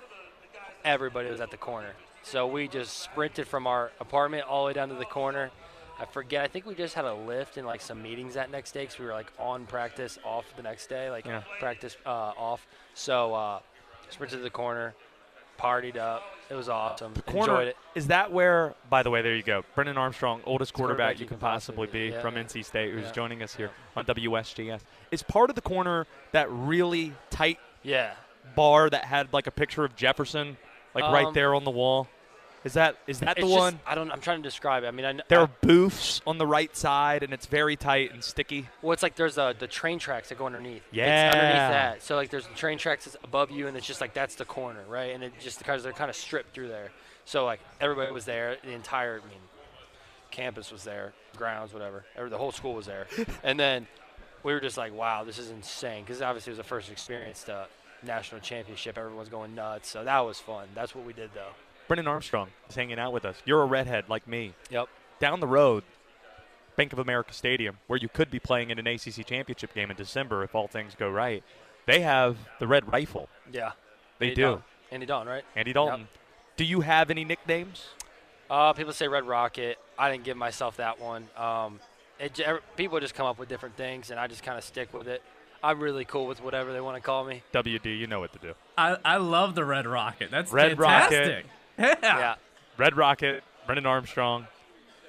Everybody 0.83 1.29
was 1.29 1.39
at 1.39 1.51
the 1.51 1.57
corner, 1.57 1.93
so 2.21 2.45
we 2.45 2.67
just 2.67 2.99
sprinted 2.99 3.47
from 3.47 3.65
our 3.65 3.91
apartment 4.01 4.43
all 4.45 4.63
the 4.63 4.67
way 4.67 4.73
down 4.73 4.89
to 4.89 4.95
the 4.95 5.05
corner. 5.05 5.51
I 5.99 6.05
forget. 6.05 6.43
I 6.43 6.47
think 6.47 6.65
we 6.65 6.73
just 6.75 6.95
had 6.95 7.05
a 7.05 7.13
lift 7.13 7.57
and 7.57 7.67
like 7.67 7.81
some 7.81 8.01
meetings 8.01 8.33
that 8.33 8.49
next 8.51 8.71
day 8.71 8.81
because 8.81 8.97
we 8.99 9.05
were 9.05 9.11
like 9.13 9.31
on 9.39 9.65
practice, 9.65 10.17
off 10.23 10.45
the 10.55 10.63
next 10.63 10.87
day, 10.87 11.09
like 11.09 11.25
Yeah. 11.25 11.43
practice 11.59 11.95
uh, 12.05 12.09
off. 12.09 12.65
So 12.95 13.33
uh, 13.33 13.59
sprinted 14.09 14.39
to 14.39 14.43
the 14.43 14.49
corner, 14.49 14.95
partied 15.59 15.97
up. 15.97 16.23
It 16.49 16.55
was 16.55 16.67
awesome. 16.67 17.13
Corner 17.25 17.53
Enjoyed 17.53 17.67
it. 17.69 17.77
is 17.95 18.07
that 18.07 18.31
where? 18.31 18.75
By 18.89 19.01
the 19.01 19.09
way, 19.09 19.21
there 19.21 19.35
you 19.35 19.43
go. 19.43 19.63
Brennan 19.75 19.97
Armstrong, 19.97 20.41
oldest 20.45 20.73
quarterback, 20.73 20.97
quarterback 21.15 21.19
you 21.21 21.25
can 21.27 21.37
possibly 21.37 21.87
be 21.87 22.07
yeah. 22.07 22.21
from 22.21 22.35
NC 22.35 22.65
State, 22.65 22.91
who's 22.93 23.09
joining 23.11 23.41
us 23.41 23.55
here 23.55 23.71
on 23.95 24.05
WSJS. 24.05 24.81
Is 25.11 25.23
part 25.23 25.49
of 25.49 25.55
the 25.55 25.61
corner 25.61 26.05
that 26.31 26.47
really 26.51 27.13
tight 27.29 27.59
Yeah. 27.83 28.13
bar 28.55 28.89
that 28.89 29.05
had 29.05 29.31
like 29.31 29.47
a 29.47 29.51
picture 29.51 29.83
of 29.85 29.95
Jefferson, 29.95 30.57
like 30.93 31.05
right 31.05 31.27
Um, 31.27 31.33
there 31.33 31.55
on 31.55 31.63
the 31.63 31.71
wall? 31.71 32.07
Is 32.63 32.73
that 32.73 32.97
is 33.07 33.19
that 33.19 33.35
the 33.35 33.41
just- 33.41 33.53
one? 33.53 33.79
I 33.85 33.93
don't. 33.95 34.11
I'm 34.11 34.21
trying 34.21 34.37
to 34.37 34.43
describe 34.43 34.83
it. 34.83 34.87
I 34.87 34.91
mean, 34.91 35.05
I, 35.05 35.19
There 35.27 35.39
I- 35.39 35.43
are 35.43 35.49
booths 35.61 36.21
on 36.25 36.37
the 36.37 36.47
right 36.47 36.75
side, 36.75 37.23
and 37.23 37.33
it's 37.33 37.45
very 37.45 37.75
tight 37.75 38.13
and 38.13 38.23
sticky. 38.23 38.69
Well, 38.81 38.93
it's 38.93 39.03
like 39.03 39.15
there's 39.15 39.35
the 39.35 39.53
train 39.69 39.99
tracks 39.99 40.29
that 40.29 40.37
go 40.37 40.45
underneath. 40.45 40.83
Yeah. 40.91 41.27
It's 41.27 41.35
underneath 41.35 41.55
that. 41.55 42.03
So 42.03 42.15
like 42.15 42.29
there's 42.29 42.47
the 42.47 42.55
train 42.55 42.77
tracks 42.77 43.05
that's 43.05 43.17
above 43.23 43.51
you, 43.51 43.67
and 43.67 43.75
it's 43.75 43.85
just 43.85 43.99
like 44.01 44.13
that's 44.13 44.35
the 44.35 44.45
corner, 44.45 44.83
right? 44.87 45.13
And 45.13 45.23
it 45.23 45.33
just 45.39 45.57
because 45.59 45.83
they're 45.83 45.91
kind 45.93 46.09
of 46.09 46.15
stripped 46.15 46.53
through 46.53 46.69
there. 46.69 46.91
So 47.25 47.45
like 47.45 47.59
everybody 47.81 48.11
was 48.11 48.25
there. 48.25 48.57
The 48.63 48.71
entire, 48.71 49.21
I 49.23 49.29
mean, 49.29 49.39
campus 50.31 50.71
was 50.71 50.83
there, 50.83 51.13
grounds, 51.37 51.73
whatever. 51.73 52.05
Every, 52.15 52.29
the 52.29 52.37
whole 52.37 52.51
school 52.51 52.73
was 52.73 52.85
there. 52.85 53.07
and 53.43 53.59
then 53.59 53.87
we 54.43 54.53
were 54.53 54.59
just 54.59 54.77
like, 54.77 54.93
wow, 54.93 55.23
this 55.23 55.37
is 55.37 55.49
insane. 55.51 56.03
Because 56.03 56.21
obviously 56.21 56.51
it 56.51 56.53
was 56.53 56.57
the 56.57 56.63
first 56.69 56.91
experience 56.91 57.43
to 57.43 57.67
national 58.05 58.41
championship. 58.41 58.97
Everyone's 58.97 59.29
going 59.29 59.55
nuts. 59.55 59.89
So 59.89 60.03
that 60.03 60.19
was 60.19 60.39
fun. 60.39 60.67
That's 60.75 60.93
what 60.95 61.05
we 61.05 61.13
did 61.13 61.29
though. 61.33 61.51
Brennan 61.93 62.07
Armstrong 62.07 62.49
is 62.67 62.75
hanging 62.75 62.97
out 62.97 63.13
with 63.13 63.23
us. 63.23 63.35
You're 63.45 63.61
a 63.61 63.67
redhead 63.67 64.09
like 64.09 64.27
me. 64.27 64.55
Yep. 64.71 64.89
Down 65.19 65.39
the 65.39 65.45
road, 65.45 65.83
Bank 66.75 66.91
of 66.91 66.97
America 66.97 67.33
Stadium, 67.33 67.77
where 67.85 67.99
you 67.99 68.09
could 68.09 68.31
be 68.31 68.39
playing 68.39 68.71
in 68.71 68.79
an 68.79 68.87
ACC 68.87 69.23
championship 69.27 69.75
game 69.75 69.91
in 69.91 69.95
December 69.95 70.43
if 70.43 70.55
all 70.55 70.67
things 70.67 70.95
go 70.95 71.07
right. 71.07 71.43
They 71.85 71.99
have 71.99 72.35
the 72.57 72.65
red 72.65 72.91
rifle. 72.91 73.29
Yeah. 73.51 73.73
They 74.17 74.29
Andy 74.29 74.35
do. 74.35 74.41
Dalton. 74.41 74.63
Andy 74.91 75.05
Dalton, 75.05 75.27
right? 75.27 75.43
Andy 75.55 75.71
Dalton. 75.71 76.07
Do 76.57 76.63
you 76.63 76.81
have 76.81 77.11
any 77.11 77.23
nicknames? 77.25 77.85
Uh, 78.49 78.73
people 78.73 78.93
say 78.93 79.07
Red 79.07 79.27
Rocket. 79.27 79.77
I 79.95 80.11
didn't 80.11 80.23
give 80.23 80.35
myself 80.35 80.77
that 80.77 80.99
one. 80.99 81.27
Um, 81.37 81.79
it, 82.19 82.41
people 82.75 82.99
just 83.01 83.13
come 83.13 83.27
up 83.27 83.37
with 83.37 83.49
different 83.49 83.77
things, 83.77 84.09
and 84.09 84.19
I 84.19 84.25
just 84.25 84.41
kind 84.41 84.57
of 84.57 84.63
stick 84.63 84.91
with 84.95 85.07
it. 85.07 85.21
I'm 85.63 85.79
really 85.79 86.05
cool 86.05 86.25
with 86.25 86.41
whatever 86.43 86.73
they 86.73 86.81
want 86.81 86.97
to 86.97 87.01
call 87.01 87.23
me. 87.23 87.43
WD, 87.53 87.99
you 87.99 88.07
know 88.07 88.19
what 88.19 88.33
to 88.33 88.39
do. 88.39 88.55
I, 88.79 88.97
I 89.05 89.17
love 89.17 89.53
the 89.53 89.63
Red 89.63 89.85
Rocket. 89.85 90.31
That's 90.31 90.51
Red 90.51 90.75
fantastic. 90.75 91.19
Rocket. 91.19 91.45
Yeah. 91.77 91.95
Yeah. 92.01 92.35
Red 92.77 92.95
Rocket, 92.97 93.43
Brennan 93.65 93.85
Armstrong. 93.85 94.47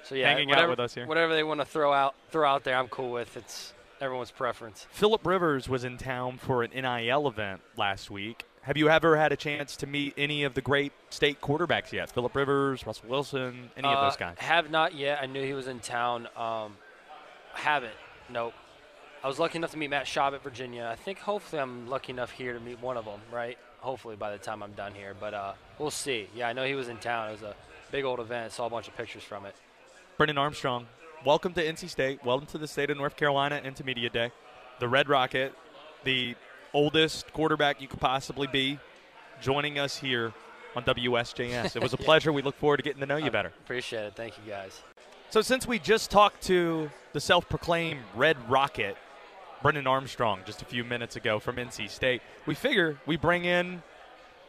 So 0.03 0.13
yeah, 0.15 0.29
hanging 0.29 0.49
whatever, 0.49 0.65
out 0.65 0.69
with 0.71 0.79
us 0.79 0.93
here. 0.93 1.07
Whatever 1.07 1.33
they 1.33 1.43
want 1.43 1.59
to 1.61 1.65
throw 1.65 1.91
out, 1.91 2.13
throw 2.31 2.47
out 2.47 2.63
there, 2.63 2.75
I'm 2.77 2.87
cool 2.89 3.11
with. 3.11 3.35
It's 3.37 3.73
everyone's 3.99 4.31
preference. 4.31 4.85
Philip 4.91 5.25
Rivers 5.25 5.67
was 5.67 5.83
in 5.83 5.97
town 5.97 6.37
for 6.37 6.61
an 6.63 6.71
NIL 6.71 7.27
event 7.27 7.61
last 7.75 8.11
week. 8.11 8.45
Have 8.61 8.77
you 8.77 8.89
ever 8.89 9.15
had 9.17 9.31
a 9.31 9.35
chance 9.35 9.75
to 9.77 9.87
meet 9.87 10.13
any 10.17 10.43
of 10.43 10.53
the 10.55 10.61
great 10.61 10.91
state 11.09 11.39
quarterbacks 11.41 11.91
yet? 11.91 12.09
Philip 12.11 12.35
Rivers, 12.35 12.85
Russell 12.85 13.09
Wilson, 13.09 13.69
any 13.77 13.87
of 13.87 13.97
Uh, 13.97 14.05
those 14.05 14.17
guys? 14.17 14.35
Have 14.39 14.69
not 14.71 14.93
yet. 14.95 15.19
I 15.21 15.27
knew 15.27 15.43
he 15.43 15.53
was 15.53 15.67
in 15.67 15.79
town. 15.79 16.27
Um, 16.35 16.77
haven't. 17.53 17.93
Nope. 18.29 18.53
I 19.23 19.27
was 19.27 19.39
lucky 19.39 19.57
enough 19.57 19.71
to 19.71 19.77
meet 19.77 19.89
Matt 19.89 20.05
Schaub 20.05 20.33
at 20.33 20.43
Virginia. 20.43 20.87
I 20.91 20.95
think 20.95 21.19
hopefully 21.19 21.59
I'm 21.61 21.87
lucky 21.87 22.11
enough 22.11 22.31
here 22.31 22.53
to 22.53 22.59
meet 22.59 22.79
one 22.79 22.95
of 22.97 23.05
them, 23.05 23.19
right? 23.31 23.57
Hopefully 23.79 24.15
by 24.15 24.31
the 24.31 24.37
time 24.37 24.63
I'm 24.63 24.71
done 24.73 24.93
here. 24.93 25.15
But 25.19 25.33
uh, 25.33 25.53
we'll 25.77 25.91
see. 25.91 26.27
Yeah, 26.35 26.47
I 26.47 26.53
know 26.53 26.65
he 26.65 26.75
was 26.75 26.87
in 26.89 26.97
town. 26.97 27.29
It 27.29 27.33
was 27.33 27.41
a 27.43 27.55
big 27.91 28.03
old 28.03 28.19
event. 28.19 28.51
Saw 28.51 28.65
a 28.65 28.69
bunch 28.69 28.87
of 28.87 28.95
pictures 28.97 29.23
from 29.23 29.45
it. 29.45 29.55
Brennan 30.17 30.37
Armstrong, 30.37 30.87
welcome 31.25 31.53
to 31.53 31.63
NC 31.63 31.89
State. 31.89 32.23
Welcome 32.23 32.47
to 32.47 32.57
the 32.57 32.67
state 32.67 32.89
of 32.89 32.97
North 32.97 33.15
Carolina 33.17 33.61
Intermediate 33.63 34.13
Day. 34.13 34.31
The 34.79 34.87
Red 34.87 35.07
Rocket, 35.09 35.53
the 36.03 36.35
oldest 36.73 37.31
quarterback 37.33 37.81
you 37.81 37.87
could 37.87 37.99
possibly 37.99 38.47
be, 38.47 38.79
joining 39.41 39.77
us 39.79 39.97
here 39.97 40.33
on 40.75 40.83
WSJS. 40.83 41.75
It 41.75 41.81
was 41.81 41.93
a 41.93 41.97
Yeah. 41.99 42.05
pleasure. 42.05 42.33
We 42.33 42.41
look 42.41 42.57
forward 42.57 42.77
to 42.77 42.83
getting 42.83 42.99
to 43.01 43.05
know 43.05 43.17
you 43.17 43.31
better. 43.31 43.49
Appreciate 43.63 44.05
it. 44.05 44.15
Thank 44.15 44.37
you 44.37 44.51
guys. 44.51 44.81
So, 45.29 45.41
since 45.41 45.67
we 45.67 45.79
just 45.79 46.11
talked 46.11 46.41
to 46.43 46.89
the 47.13 47.19
self 47.19 47.47
proclaimed 47.49 47.99
Red 48.15 48.37
Rocket, 48.49 48.97
Brennan 49.61 49.87
Armstrong, 49.87 50.41
just 50.45 50.61
a 50.61 50.65
few 50.65 50.83
minutes 50.83 51.15
ago 51.15 51.39
from 51.39 51.55
NC 51.55 51.89
State, 51.89 52.21
we 52.45 52.53
figure 52.55 52.97
we 53.05 53.17
bring 53.17 53.45
in. 53.45 53.81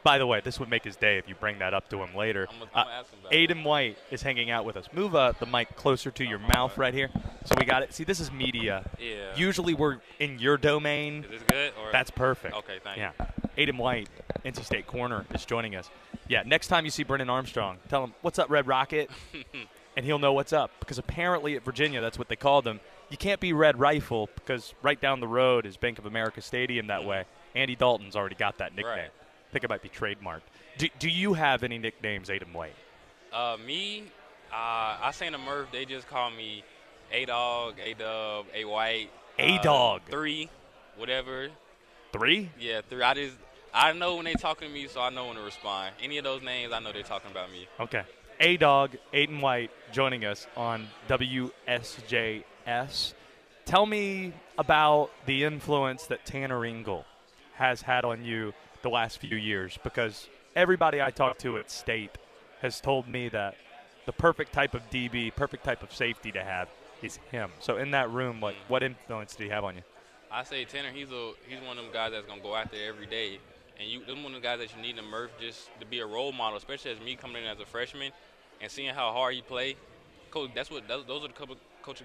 By 0.03 0.19
the 0.19 0.27
way, 0.27 0.41
this 0.41 0.61
would 0.61 0.69
make 0.71 0.85
his 0.85 0.95
day 0.95 1.19
if 1.19 1.29
you 1.29 1.35
bring 1.35 1.59
that 1.59 1.75
up 1.75 1.89
to 1.89 2.01
him 2.01 2.15
later. 2.15 2.47
I'm 2.49 2.63
Uh, 2.63 2.67
I'm 2.75 2.85
gonna 2.85 2.97
ask 2.97 3.11
him 3.13 3.19
about 3.21 3.33
it. 3.33 3.51
Ayden 3.51 3.65
White 3.65 3.99
is 4.13 4.23
hanging 4.23 4.51
out 4.51 4.65
with 4.65 4.77
us. 4.77 4.87
Move 4.93 5.17
uh, 5.17 5.33
the 5.41 5.47
mic 5.47 5.75
closer 5.75 6.13
to 6.13 6.25
your 6.25 6.39
mouth 6.39 6.79
right 6.79 6.95
here. 6.95 7.11
So 7.45 7.57
we 7.59 7.65
got 7.65 7.83
it. 7.83 7.93
See, 7.93 8.05
this 8.05 8.21
is 8.21 8.31
media. 8.31 8.89
Yeah. 9.01 9.35
Usually 9.35 9.75
we're 9.75 9.99
in 10.21 10.39
your 10.39 10.59
domain. 10.59 11.25
Is 11.25 11.31
this 11.31 11.43
good, 11.49 11.73
or- 11.83 11.91
That's 11.91 12.11
perfect. 12.13 12.55
Okay, 12.55 12.79
thank 12.85 12.99
yeah. 12.99 13.13
Ayden 13.59 13.79
White, 13.79 14.09
NC 14.45 14.63
State 14.65 14.87
corner, 14.87 15.27
is 15.35 15.45
joining 15.45 15.75
us. 15.75 15.91
Yeah, 16.29 16.45
next 16.47 16.69
time 16.69 16.85
you 16.85 16.91
see 16.93 17.03
Brennan 17.03 17.31
Armstrong, 17.31 17.79
tell 17.89 18.05
him, 18.05 18.15
what's 18.23 18.39
up, 18.39 18.49
Red 18.49 18.69
Rocket? 18.69 19.11
and 19.97 20.07
he'll 20.07 20.19
know 20.21 20.35
what's 20.35 20.53
up. 20.53 20.71
Because 20.79 20.99
apparently 20.99 21.57
at 21.57 21.65
Virginia, 21.65 22.01
that's 22.01 22.19
what 22.19 22.29
they 22.29 22.37
called 22.37 22.63
them. 22.65 22.79
You 23.09 23.17
can't 23.17 23.41
be 23.41 23.53
Red 23.53 23.79
Rifle 23.79 24.29
because 24.35 24.75
right 24.83 25.01
down 25.01 25.21
the 25.21 25.29
road 25.29 25.65
is 25.65 25.77
Bank 25.77 25.99
of 25.99 26.07
America 26.07 26.41
Stadium 26.41 26.89
that 26.89 27.05
way. 27.05 27.25
Andy 27.55 27.77
Dalton's 27.77 28.17
already 28.17 28.35
got 28.35 28.59
that 28.59 28.75
nickname. 28.75 28.97
Right. 28.97 29.11
I 29.11 29.53
think 29.53 29.65
it 29.65 29.71
might 29.71 29.83
be 29.83 29.89
trademarked. 29.89 30.43
Do, 30.77 30.89
do 30.99 31.09
you 31.09 31.35
have 31.35 31.63
any 31.63 31.79
nicknames, 31.79 32.29
Ayden 32.29 32.53
White? 32.53 32.75
Uh, 33.33 33.57
me, 33.65 34.05
uh, 34.53 34.99
I 35.01 35.11
say 35.13 35.31
the 35.31 35.39
Murph, 35.39 35.71
they 35.71 35.85
just 35.85 36.09
call 36.09 36.31
me 36.31 36.65
A 37.13 37.25
Dog, 37.27 37.75
A 37.83 37.95
Dub, 37.95 38.47
A 38.55 38.65
White, 38.65 39.11
A-Dog. 39.39 40.03
uh, 40.07 40.11
three, 40.11 40.51
whatever. 40.97 41.49
Three? 42.13 42.51
Yeah, 42.59 42.81
three. 42.89 43.03
I 43.03 43.15
just 43.15 43.37
I 43.73 43.93
know 43.93 44.17
when 44.17 44.25
they 44.25 44.33
talking 44.33 44.69
to 44.69 44.75
me, 44.75 44.89
so 44.89 45.03
I 45.03 45.11
know 45.11 45.27
when 45.27 45.37
to 45.37 45.43
respond. 45.43 45.95
Any 46.03 46.17
of 46.17 46.25
those 46.25 46.43
names, 46.43 46.73
I 46.73 46.81
know 46.81 46.93
they're 46.93 47.03
talking 47.03 47.31
about 47.31 47.53
me. 47.53 47.69
Okay. 47.79 48.03
A 48.39 48.59
Dog, 48.59 48.97
Ayden 49.15 49.41
White, 49.41 49.71
joining 49.93 50.27
us 50.27 50.47
on 50.57 50.89
WSJS. 51.09 52.45
Tell 53.65 53.87
me 53.87 54.35
about 54.59 55.11
the 55.25 55.45
influence 55.45 56.07
that 56.09 56.27
Tanner 56.27 56.65
Ingle 56.67 57.07
has 57.55 57.81
had 57.81 58.05
on 58.05 58.25
you 58.25 58.53
the 58.83 58.91
last 58.91 59.19
few 59.19 59.37
years 59.37 59.79
because 59.83 60.29
everybody 60.55 61.01
I 61.01 61.11
talk 61.11 61.39
to 61.39 61.57
at 61.57 61.71
State 61.71 62.19
has 62.61 62.79
told 62.79 63.09
me 63.09 63.31
that 63.31 63.57
the 64.05 64.13
perfect 64.13 64.53
type 64.53 64.75
of 64.75 64.83
DB, 64.91 65.35
perfect 65.35 65.65
type 65.65 65.83
of 65.83 65.91
safety 65.95 66.31
to 66.33 66.45
have 66.45 66.69
is 67.03 67.19
him. 67.31 67.51
So 67.61 67.79
in 67.79 67.91
that 67.93 68.11
room, 68.11 68.43
what, 68.43 68.55
what 68.69 68.83
influence 68.83 69.35
did 69.35 69.45
he 69.45 69.51
have 69.51 69.65
on 69.65 69.77
you? 69.77 69.83
I 70.31 70.45
say 70.45 70.67
Tanner, 70.67 70.91
he's 70.91 71.11
a 71.11 71.33
he's 71.49 71.61
one 71.67 71.79
of 71.79 71.85
them 71.85 71.93
guys 71.93 72.13
that's 72.13 72.27
gonna 72.27 72.43
go 72.43 72.55
out 72.55 72.71
there 72.71 72.87
every 72.89 73.07
day, 73.07 73.39
and 73.81 73.89
you, 73.89 74.05
them 74.05 74.23
one 74.23 74.35
of 74.35 74.43
the 74.43 74.47
guys 74.47 74.59
that 74.59 74.77
you 74.77 74.83
need 74.83 74.99
in 74.99 75.05
Murph 75.07 75.31
just 75.41 75.71
to 75.81 75.87
be 75.87 76.01
a 76.01 76.07
role 76.07 76.33
model, 76.33 76.59
especially 76.59 76.91
as 76.91 77.01
me 77.01 77.17
coming 77.17 77.43
in 77.45 77.49
as 77.49 77.61
a 77.61 77.65
freshman 77.65 78.13
and 78.61 78.71
seeing 78.71 78.95
how 78.95 79.13
hard 79.13 79.35
he 79.35 79.43
play. 79.43 79.77
Coach, 80.31 80.51
that's 80.55 80.71
what 80.71 80.87
those, 80.89 81.05
those 81.07 81.25
are 81.25 81.29
the 81.29 81.35
couple 81.35 81.57
coach. 81.83 82.03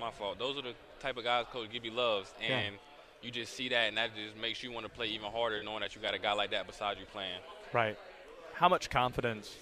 My 0.00 0.10
fault. 0.10 0.40
Those 0.40 0.58
are 0.58 0.62
the 0.62 0.74
type 0.98 1.16
of 1.16 1.22
guys 1.24 1.46
Coach 1.52 1.70
Gibby 1.70 1.88
loves, 1.90 2.32
Yeah. 2.40 2.58
and 2.58 2.76
you 3.22 3.30
just 3.30 3.52
see 3.54 3.68
that, 3.68 3.88
and 3.88 3.96
that 3.96 4.10
just 4.16 4.36
makes 4.36 4.60
you 4.62 4.72
want 4.72 4.84
to 4.86 4.90
play 4.90 5.06
even 5.06 5.30
harder, 5.30 5.62
knowing 5.62 5.80
that 5.80 5.94
you 5.94 6.00
got 6.02 6.14
a 6.14 6.18
guy 6.18 6.32
like 6.32 6.50
that 6.50 6.66
beside 6.66 6.98
you 6.98 7.04
playing. 7.06 7.38
Right. 7.72 7.96
How 8.54 8.68
much 8.68 8.90
confidence 8.90 9.54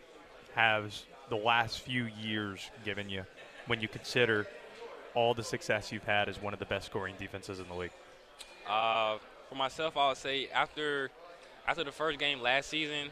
has 0.54 1.04
the 1.28 1.36
last 1.36 1.80
few 1.80 2.08
years 2.22 2.70
given 2.82 3.10
you 3.10 3.24
when 3.66 3.80
you 3.82 3.88
consider 3.88 4.46
all 5.14 5.34
the 5.34 5.42
success 5.44 5.92
you've 5.92 6.04
had 6.04 6.30
as 6.30 6.40
one 6.40 6.54
of 6.54 6.58
the 6.58 6.64
best 6.66 6.86
scoring 6.86 7.14
defenses 7.18 7.60
in 7.60 7.68
the 7.68 7.74
league? 7.74 7.92
Uh, 8.66 9.18
for 9.50 9.54
myself, 9.54 9.96
I 9.98 10.08
would 10.08 10.16
say 10.16 10.48
after 10.48 11.10
after 11.68 11.84
the 11.84 11.92
first 11.92 12.18
game 12.18 12.40
last 12.40 12.70
season, 12.70 13.10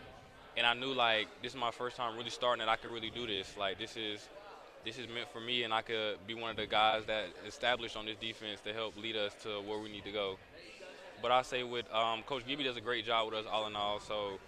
and 0.61 0.67
I 0.67 0.75
knew 0.75 0.93
like 0.93 1.27
this 1.43 1.53
is 1.55 1.59
my 1.59 1.71
first 1.71 1.97
time 1.97 2.19
really 2.19 2.29
starting, 2.29 2.59
that 2.59 2.69
I 2.69 2.77
could 2.77 2.91
really 2.91 3.09
do 3.09 3.27
this. 3.27 3.57
Like 3.59 3.79
this 3.79 3.97
is 3.97 4.29
this 4.85 4.99
is 4.99 5.07
meant 5.09 5.33
for 5.33 5.41
me, 5.41 5.63
and 5.63 5.73
I 5.73 5.81
could 5.81 6.19
be 6.27 6.35
one 6.35 6.51
of 6.51 6.57
the 6.57 6.67
guys 6.67 7.07
that 7.07 7.29
established 7.47 7.97
on 7.97 8.05
this 8.05 8.17
defense 8.21 8.61
to 8.65 8.75
help 8.75 8.95
lead 8.99 9.17
us 9.17 9.33
to 9.43 9.63
where 9.63 9.79
we 9.79 9.91
need 9.91 10.05
to 10.05 10.13
go. 10.13 10.37
But 11.23 11.31
I 11.31 11.41
say 11.41 11.63
with 11.63 11.91
um, 11.95 12.23
Coach 12.25 12.47
Gibby 12.47 12.65
does 12.65 12.77
a 12.77 12.81
great 12.83 13.07
job 13.07 13.25
with 13.27 13.37
us 13.37 13.47
all 13.51 13.67
in 13.69 13.75
all. 13.75 14.01
So 14.01 14.39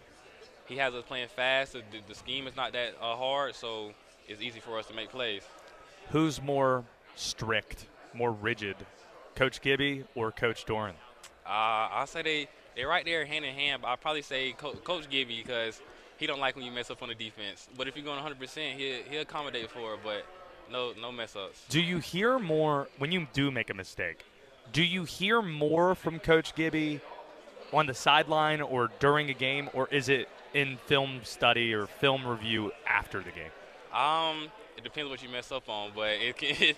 he 0.67 0.77
has 0.77 0.93
us 0.93 1.03
playing 1.07 1.29
fast. 1.29 1.73
The, 1.73 1.83
the 2.07 2.15
scheme 2.15 2.47
is 2.47 2.57
not 2.57 2.75
that 2.75 2.95
uh, 3.01 3.17
hard, 3.17 3.55
so 3.55 3.93
it's 4.29 4.43
easy 4.43 4.61
for 4.61 4.79
us 4.79 4.87
to 4.89 4.95
make 4.95 5.09
plays. 5.09 5.43
who's 6.11 6.43
more 6.43 6.85
strict, 7.17 7.87
more 8.13 8.33
rigid, 8.33 8.77
Coach 9.35 9.63
Gibby 9.63 10.05
or 10.15 10.31
Coach 10.31 10.67
Doeren? 10.67 10.93
Uh, 11.47 11.49
I'll 11.49 12.07
say 12.07 12.23
they 12.23 12.49
they're 12.77 12.89
right 12.89 13.05
there 13.05 13.25
hand 13.25 13.47
in 13.47 13.55
hand. 13.55 13.81
But 13.81 13.89
I'll 13.89 13.97
probably 13.97 14.23
say 14.23 14.53
Co- 14.53 14.75
Coach 14.75 15.09
Gibby 15.09 15.43
because 15.43 15.81
he 16.23 16.29
don't 16.29 16.39
like 16.39 16.55
when 16.55 16.65
you 16.65 16.71
mess 16.71 16.89
up 16.89 17.03
on 17.03 17.09
the 17.09 17.17
defense. 17.17 17.69
But 17.77 17.89
if 17.89 17.97
you're 17.97 18.05
going 18.05 18.23
100%, 18.23 18.77
he'll 18.77 19.03
he'll 19.11 19.23
accommodate 19.23 19.69
for 19.69 19.95
it. 19.95 20.01
But 20.05 20.25
no 20.71 20.93
no 21.01 21.11
mess 21.11 21.35
ups. 21.35 21.65
Do 21.69 21.81
you 21.81 21.99
hear 21.99 22.39
more 22.39 22.87
when 22.99 23.11
you 23.11 23.27
do 23.33 23.51
make 23.51 23.71
a 23.71 23.75
mistake? 23.75 24.25
Do 24.73 24.85
you 24.85 25.03
hear 25.03 25.43
more 25.43 25.97
from 25.97 26.21
Coach 26.21 26.55
Gibby 26.55 27.01
on 27.73 27.87
the 27.87 27.95
sideline 27.95 28.61
or 28.61 28.89
during 29.01 29.31
a 29.31 29.35
game, 29.35 29.69
or 29.75 29.89
is 29.89 30.09
it 30.09 30.29
in 30.55 30.79
film 30.87 31.23
study 31.25 31.75
or 31.75 31.89
film 31.89 32.25
review 32.25 32.71
after 32.87 33.19
the 33.19 33.33
game? 33.33 33.51
Um, 33.93 34.49
it 34.77 34.85
depends 34.85 35.11
what 35.11 35.25
you 35.25 35.29
mess 35.29 35.51
up 35.51 35.69
on, 35.69 35.91
but 35.93 36.11
it 36.11 36.37
can 36.37 36.51
it, 36.61 36.77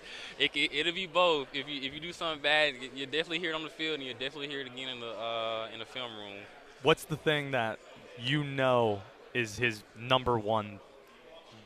it, 0.57 0.73
it'll 0.73 0.95
be 0.95 1.07
both. 1.07 1.49
If 1.53 1.69
you 1.69 1.83
if 1.83 1.93
you 1.93 2.01
do 2.01 2.15
something 2.15 2.43
bad, 2.43 2.77
you 2.95 3.05
definitely 3.05 3.41
hear 3.41 3.51
it 3.51 3.55
on 3.57 3.63
the 3.63 3.69
field, 3.69 3.97
and 3.97 4.05
you 4.05 4.15
definitely 4.15 4.49
hear 4.49 4.61
it 4.61 4.69
again 4.69 4.89
in 4.89 5.01
the 5.01 5.13
uh, 5.13 5.69
in 5.71 5.81
the 5.81 5.85
film 5.85 6.17
room. 6.17 6.39
What's 6.83 7.05
the 7.05 7.17
thing 7.17 7.51
that 7.51 7.79
you 8.19 8.43
know 8.43 9.03
is 9.35 9.59
his 9.59 9.83
number 9.99 10.39
one? 10.39 10.79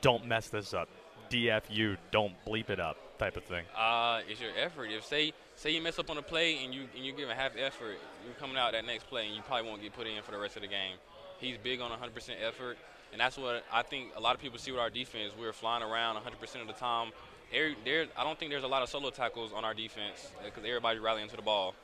Don't 0.01 0.27
mess 0.27 0.49
this 0.49 0.75
up. 0.75 0.89
DFU. 1.31 1.97
Don't 2.11 2.33
bleep 2.47 2.71
it 2.71 2.81
up. 2.81 2.97
Type 3.19 3.37
of 3.37 3.45
thing. 3.45 3.65
Uh, 3.77 4.21
it's 4.29 4.41
your 4.41 4.53
effort. 4.57 4.91
If 4.91 5.05
say 5.05 5.33
say 5.57 5.71
you 5.71 5.83
mess 5.83 5.99
up 5.99 6.09
on 6.09 6.19
a 6.19 6.23
play 6.23 6.65
and 6.65 6.73
you 6.73 6.85
and 6.97 7.05
you 7.05 7.13
give 7.13 7.29
a 7.29 7.35
half 7.35 7.53
effort, 7.59 7.99
you're 8.25 8.35
coming 8.39 8.57
out 8.57 8.73
that 8.73 8.87
next 8.87 9.09
play 9.09 9.27
and 9.27 9.35
you 9.35 9.43
probably 9.43 9.69
won't 9.69 9.83
get 9.83 9.93
put 9.93 10.07
in 10.07 10.23
for 10.23 10.31
the 10.31 10.39
rest 10.39 10.57
of 10.57 10.63
the 10.63 10.69
game. 10.69 10.95
He's 11.41 11.57
big 11.57 11.81
on 11.81 11.91
100% 11.91 12.31
effort, 12.45 12.79
and 13.13 13.21
that's 13.21 13.37
what 13.37 13.65
I 13.73 13.83
think 13.83 14.11
a 14.17 14.21
lot 14.21 14.35
of 14.35 14.41
people 14.41 14.59
see 14.59 14.71
with 14.71 14.81
our 14.81 14.91
defense. 14.91 15.33
We're 15.39 15.53
flying 15.53 15.83
around 15.83 16.17
100% 16.17 16.61
of 16.61 16.67
the 16.67 16.73
time. 16.73 17.11
Every, 17.53 17.77
there, 17.85 18.07
I 18.17 18.25
don't 18.25 18.39
think 18.39 18.51
there's 18.51 18.65
a 18.65 18.69
lot 18.69 18.83
of 18.83 18.89
solo 18.89 19.11
tackles 19.11 19.53
on 19.53 19.65
our 19.65 19.75
defense 19.75 20.31
because 20.45 20.65
everybody's 20.65 21.01
rallying 21.01 21.29
to 21.29 21.37
the 21.37 21.43
ball. 21.43 21.75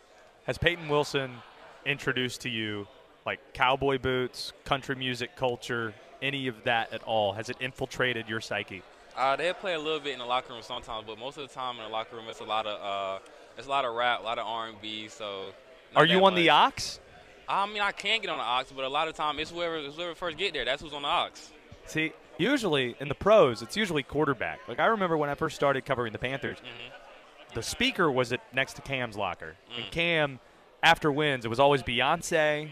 Has 0.45 0.59
Payton 0.59 0.89
Wilson 0.89 1.33
introduced 1.87 2.43
to 2.43 2.49
you 2.49 2.87
like 3.27 3.55
cowboy 3.55 3.99
boots, 3.99 4.53
country 4.65 4.95
music 4.95 5.37
culture, 5.37 5.95
any 6.23 6.47
of 6.49 6.65
that 6.65 6.93
at 6.93 7.03
all? 7.05 7.33
Has 7.33 7.49
it 7.49 7.57
infiltrated 7.61 8.29
your 8.29 8.41
psyche? 8.41 8.83
Uh, 9.17 9.37
they 9.37 9.53
play 9.53 9.75
a 9.75 9.79
little 9.79 10.01
bit 10.01 10.13
in 10.13 10.19
the 10.19 10.25
locker 10.25 10.53
room 10.53 10.63
sometimes, 10.63 11.05
but 11.07 11.19
most 11.19 11.39
of 11.39 11.49
the 11.49 11.55
time 11.55 11.77
in 11.77 11.85
the 11.85 11.89
locker 11.89 12.17
room, 12.17 12.27
it's 12.29 12.41
a 12.41 12.45
lot 12.45 12.67
of 12.67 12.81
uh, 12.83 13.25
it's 13.57 13.67
a 13.67 13.71
lot 13.71 13.85
of 13.85 13.95
rap, 13.95 14.21
a 14.21 14.23
lot 14.25 14.39
of 14.39 14.47
R&B. 14.47 15.09
So, 15.09 15.47
Are 15.95 16.05
you 16.05 16.25
on 16.25 16.35
the 16.35 16.51
aux? 16.51 16.71
I 17.49 17.67
mean, 17.67 17.81
I 17.81 17.93
can 17.93 18.21
get 18.21 18.31
on 18.31 18.39
the 18.39 18.45
aux, 18.45 18.75
but 18.75 18.85
a 18.85 18.89
lot 18.89 19.07
of 19.07 19.15
time 19.15 19.39
it's 19.39 19.51
whoever, 19.51 19.77
it's 19.77 19.97
whoever 19.97 20.15
first 20.15 20.37
get 20.37 20.53
there. 20.53 20.65
That's 20.65 20.83
who's 20.83 20.93
on 20.93 21.03
the 21.03 21.09
aux. 21.09 21.29
See, 21.87 22.13
usually 22.39 22.97
in 22.99 23.09
the 23.09 23.15
pros, 23.15 23.63
it's 23.63 23.77
usually 23.77 24.03
quarterback. 24.03 24.61
Like 24.67 24.81
I 24.81 24.87
remember 24.87 25.17
when 25.17 25.31
I 25.31 25.35
first 25.35 25.55
started 25.55 25.85
covering 25.85 26.13
the 26.13 26.19
Panthers, 26.19 26.59
the 27.55 27.63
speaker 27.63 28.11
was 28.11 28.33
at 28.33 28.41
next 28.53 28.75
to 28.75 28.83
Cam's 28.83 29.17
locker, 29.17 29.55
and 29.77 29.89
Cam, 29.93 30.41
after 30.83 31.13
wins, 31.13 31.45
it 31.45 31.49
was 31.49 31.61
always 31.61 31.83
Beyonce, 31.85 32.71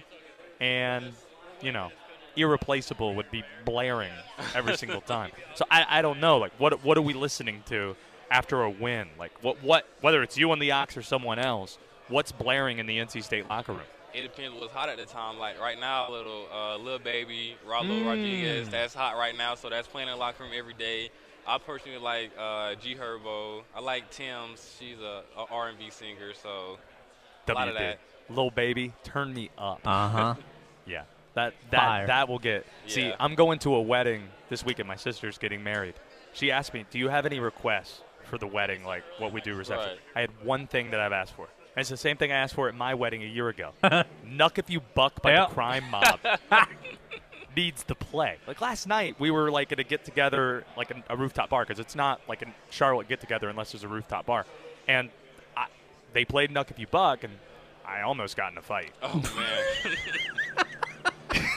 and 0.63 1.13
you 1.61 1.73
know, 1.73 1.91
irreplaceable 2.37 3.15
would 3.15 3.31
be 3.31 3.45
blaring 3.65 4.13
every 4.55 4.77
single 4.77 5.01
time. 5.17 5.31
So 5.55 5.65
I, 5.71 5.99
I 5.99 6.03
don't 6.03 6.21
know, 6.21 6.39
like 6.39 6.53
what 6.59 6.85
what 6.85 6.97
are 6.97 7.03
we 7.03 7.13
listening 7.13 7.63
to 7.67 7.97
after 8.31 8.63
a 8.63 8.71
win? 8.71 9.09
Like 9.19 9.33
what 9.43 9.63
what 9.63 9.87
whether 10.01 10.23
it's 10.23 10.39
you 10.39 10.51
on 10.53 10.59
the 10.59 10.73
aux 10.73 10.87
or 10.97 11.03
someone 11.03 11.39
else, 11.39 11.79
what's 12.09 12.33
blaring 12.33 12.79
in 12.79 12.87
the 12.87 12.99
NC 12.99 13.23
State 13.25 13.49
locker 13.49 13.73
room? 13.73 13.83
It 14.15 14.23
depends 14.23 14.61
what's 14.61 14.73
hot 14.73 14.89
at 14.89 14.99
the 14.99 15.07
time. 15.07 15.39
Like 15.39 15.61
right 15.61 15.79
now, 15.79 16.11
little 16.11 16.47
uh, 16.53 16.77
little 16.77 16.99
baby 16.99 17.57
Rylo 17.67 18.03
Mm. 18.03 18.07
Rodriguez, 18.07 18.69
that's 18.69 18.95
hot 18.95 19.17
right 19.17 19.37
now. 19.37 19.55
So 19.55 19.69
that's 19.69 19.89
playing 19.89 20.09
in 20.09 20.15
the 20.15 20.21
locker 20.21 20.45
room 20.45 20.53
every 20.55 20.75
day. 20.75 21.11
I 21.47 21.59
personally 21.59 21.99
like 21.99 22.31
uh, 22.39 22.75
G 22.77 22.95
Herbo. 22.95 23.63
I 23.75 23.81
like 23.81 24.11
Tems. 24.11 24.77
She's 24.79 25.01
a, 25.01 25.23
a 25.37 25.45
R&B 25.51 25.91
singer. 25.91 26.35
So 26.41 26.79
a 27.49 27.53
lot 27.53 27.67
of 27.69 27.75
that. 27.75 27.99
Lil 28.29 28.51
baby, 28.51 28.93
turn 29.03 29.35
me 29.35 29.51
up. 29.59 29.81
Uh-huh. 29.85 30.35
yeah. 30.87 31.03
That 31.35 31.55
that 31.71 31.79
Fire. 31.81 32.07
that 32.09 32.29
will 32.29 32.39
get. 32.39 32.67
See, 32.87 33.13
I'm 33.19 33.35
going 33.35 33.59
to 33.61 33.75
a 33.75 33.81
wedding 33.81 34.25
this 34.51 34.65
weekend. 34.67 34.87
My 34.89 34.97
sister's 34.97 35.39
getting 35.39 35.63
married. 35.65 35.95
She 36.35 36.51
asked 36.51 36.75
me, 36.75 36.85
"Do 36.91 36.99
you 36.99 37.09
have 37.09 37.25
any 37.25 37.41
requests 37.41 38.03
for 38.25 38.37
the 38.39 38.47
wedding, 38.47 38.85
like 38.85 39.03
what 39.19 39.33
we 39.33 39.41
do 39.41 39.55
reception?" 39.55 39.91
Right. 39.91 39.99
I 40.15 40.21
had 40.21 40.31
one 40.45 40.67
thing 40.67 40.91
that 40.91 41.01
I've 41.01 41.13
asked 41.13 41.33
for. 41.35 41.45
And 41.75 41.81
it's 41.81 41.89
the 41.89 41.97
same 41.97 42.19
thing 42.19 42.31
I 42.33 42.37
asked 42.37 42.55
for 42.55 42.69
at 42.69 42.75
my 42.75 42.93
wedding 42.93 43.23
a 43.23 43.27
year 43.27 43.49
ago. 43.49 43.71
Knuck 43.83 44.59
if 44.59 44.69
you 44.69 44.81
buck 44.95 45.23
by 45.23 45.33
Yep. 45.33 45.49
the 45.49 45.55
crime 45.55 45.85
mob 45.91 46.21
needs 47.57 47.83
to 47.85 47.95
play. 47.95 48.37
Like 48.47 48.61
last 48.61 48.87
night, 48.87 49.17
we 49.19 49.31
were 49.31 49.51
like 49.51 49.73
at 49.73 49.81
a 49.81 49.85
get 49.85 50.05
together, 50.05 50.65
like 50.77 50.91
a, 50.91 51.03
a 51.09 51.17
rooftop 51.17 51.49
bar, 51.49 51.65
because 51.65 51.79
it's 51.81 51.95
not 51.95 52.21
like 52.29 52.43
a 52.43 52.47
Charlotte 52.69 53.09
get 53.09 53.21
together 53.21 53.49
unless 53.49 53.73
there's 53.73 53.85
a 53.85 53.89
rooftop 53.89 54.27
bar. 54.27 54.45
And 54.87 55.09
I, 55.57 55.69
they 56.13 56.27
played 56.27 56.51
Knuck 56.51 56.71
if 56.71 56.79
you 56.79 56.87
buck, 56.87 57.25
and 57.25 57.33
I 57.87 58.03
almost 58.03 58.37
got 58.37 58.53
in 58.53 58.59
a 58.59 58.63
fight. 58.63 58.93
Oh 59.03 59.15
man, 59.15 59.97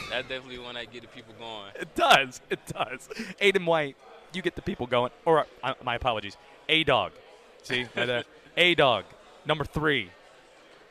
that's 0.09 0.27
definitely 0.27 0.59
one 0.59 0.75
that 0.75 0.91
get 0.91 1.01
the 1.01 1.07
people 1.07 1.33
going. 1.39 1.71
It 1.79 1.93
does. 1.95 2.41
It 2.49 2.59
does. 2.67 3.09
Ayden 3.41 3.65
White, 3.65 3.95
you 4.33 4.41
get 4.41 4.55
the 4.55 4.61
people 4.61 4.87
going. 4.87 5.11
Or 5.25 5.45
uh, 5.63 5.73
my 5.83 5.95
apologies, 5.95 6.37
A 6.69 6.83
Dog. 6.83 7.11
See, 7.63 7.87
A 8.57 8.75
Dog, 8.75 9.05
number 9.45 9.65
three, 9.65 10.09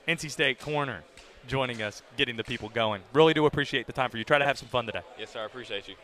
NC 0.09 0.31
State 0.31 0.59
corner, 0.59 1.03
joining 1.47 1.83
us, 1.83 2.03
getting 2.17 2.37
the 2.37 2.45
people 2.45 2.69
going. 2.69 3.03
Really 3.13 3.35
do 3.35 3.47
appreciate 3.47 3.87
the 3.87 3.93
time 3.93 4.11
for 4.11 4.19
you. 4.19 4.25
Try 4.25 4.39
to 4.39 4.45
have 4.45 4.59
some 4.59 4.69
fun 4.69 4.87
today. 4.87 5.03
Yes, 5.19 5.31
sir. 5.31 5.41
I 5.41 5.45
appreciate 5.47 5.89
you. 5.89 5.95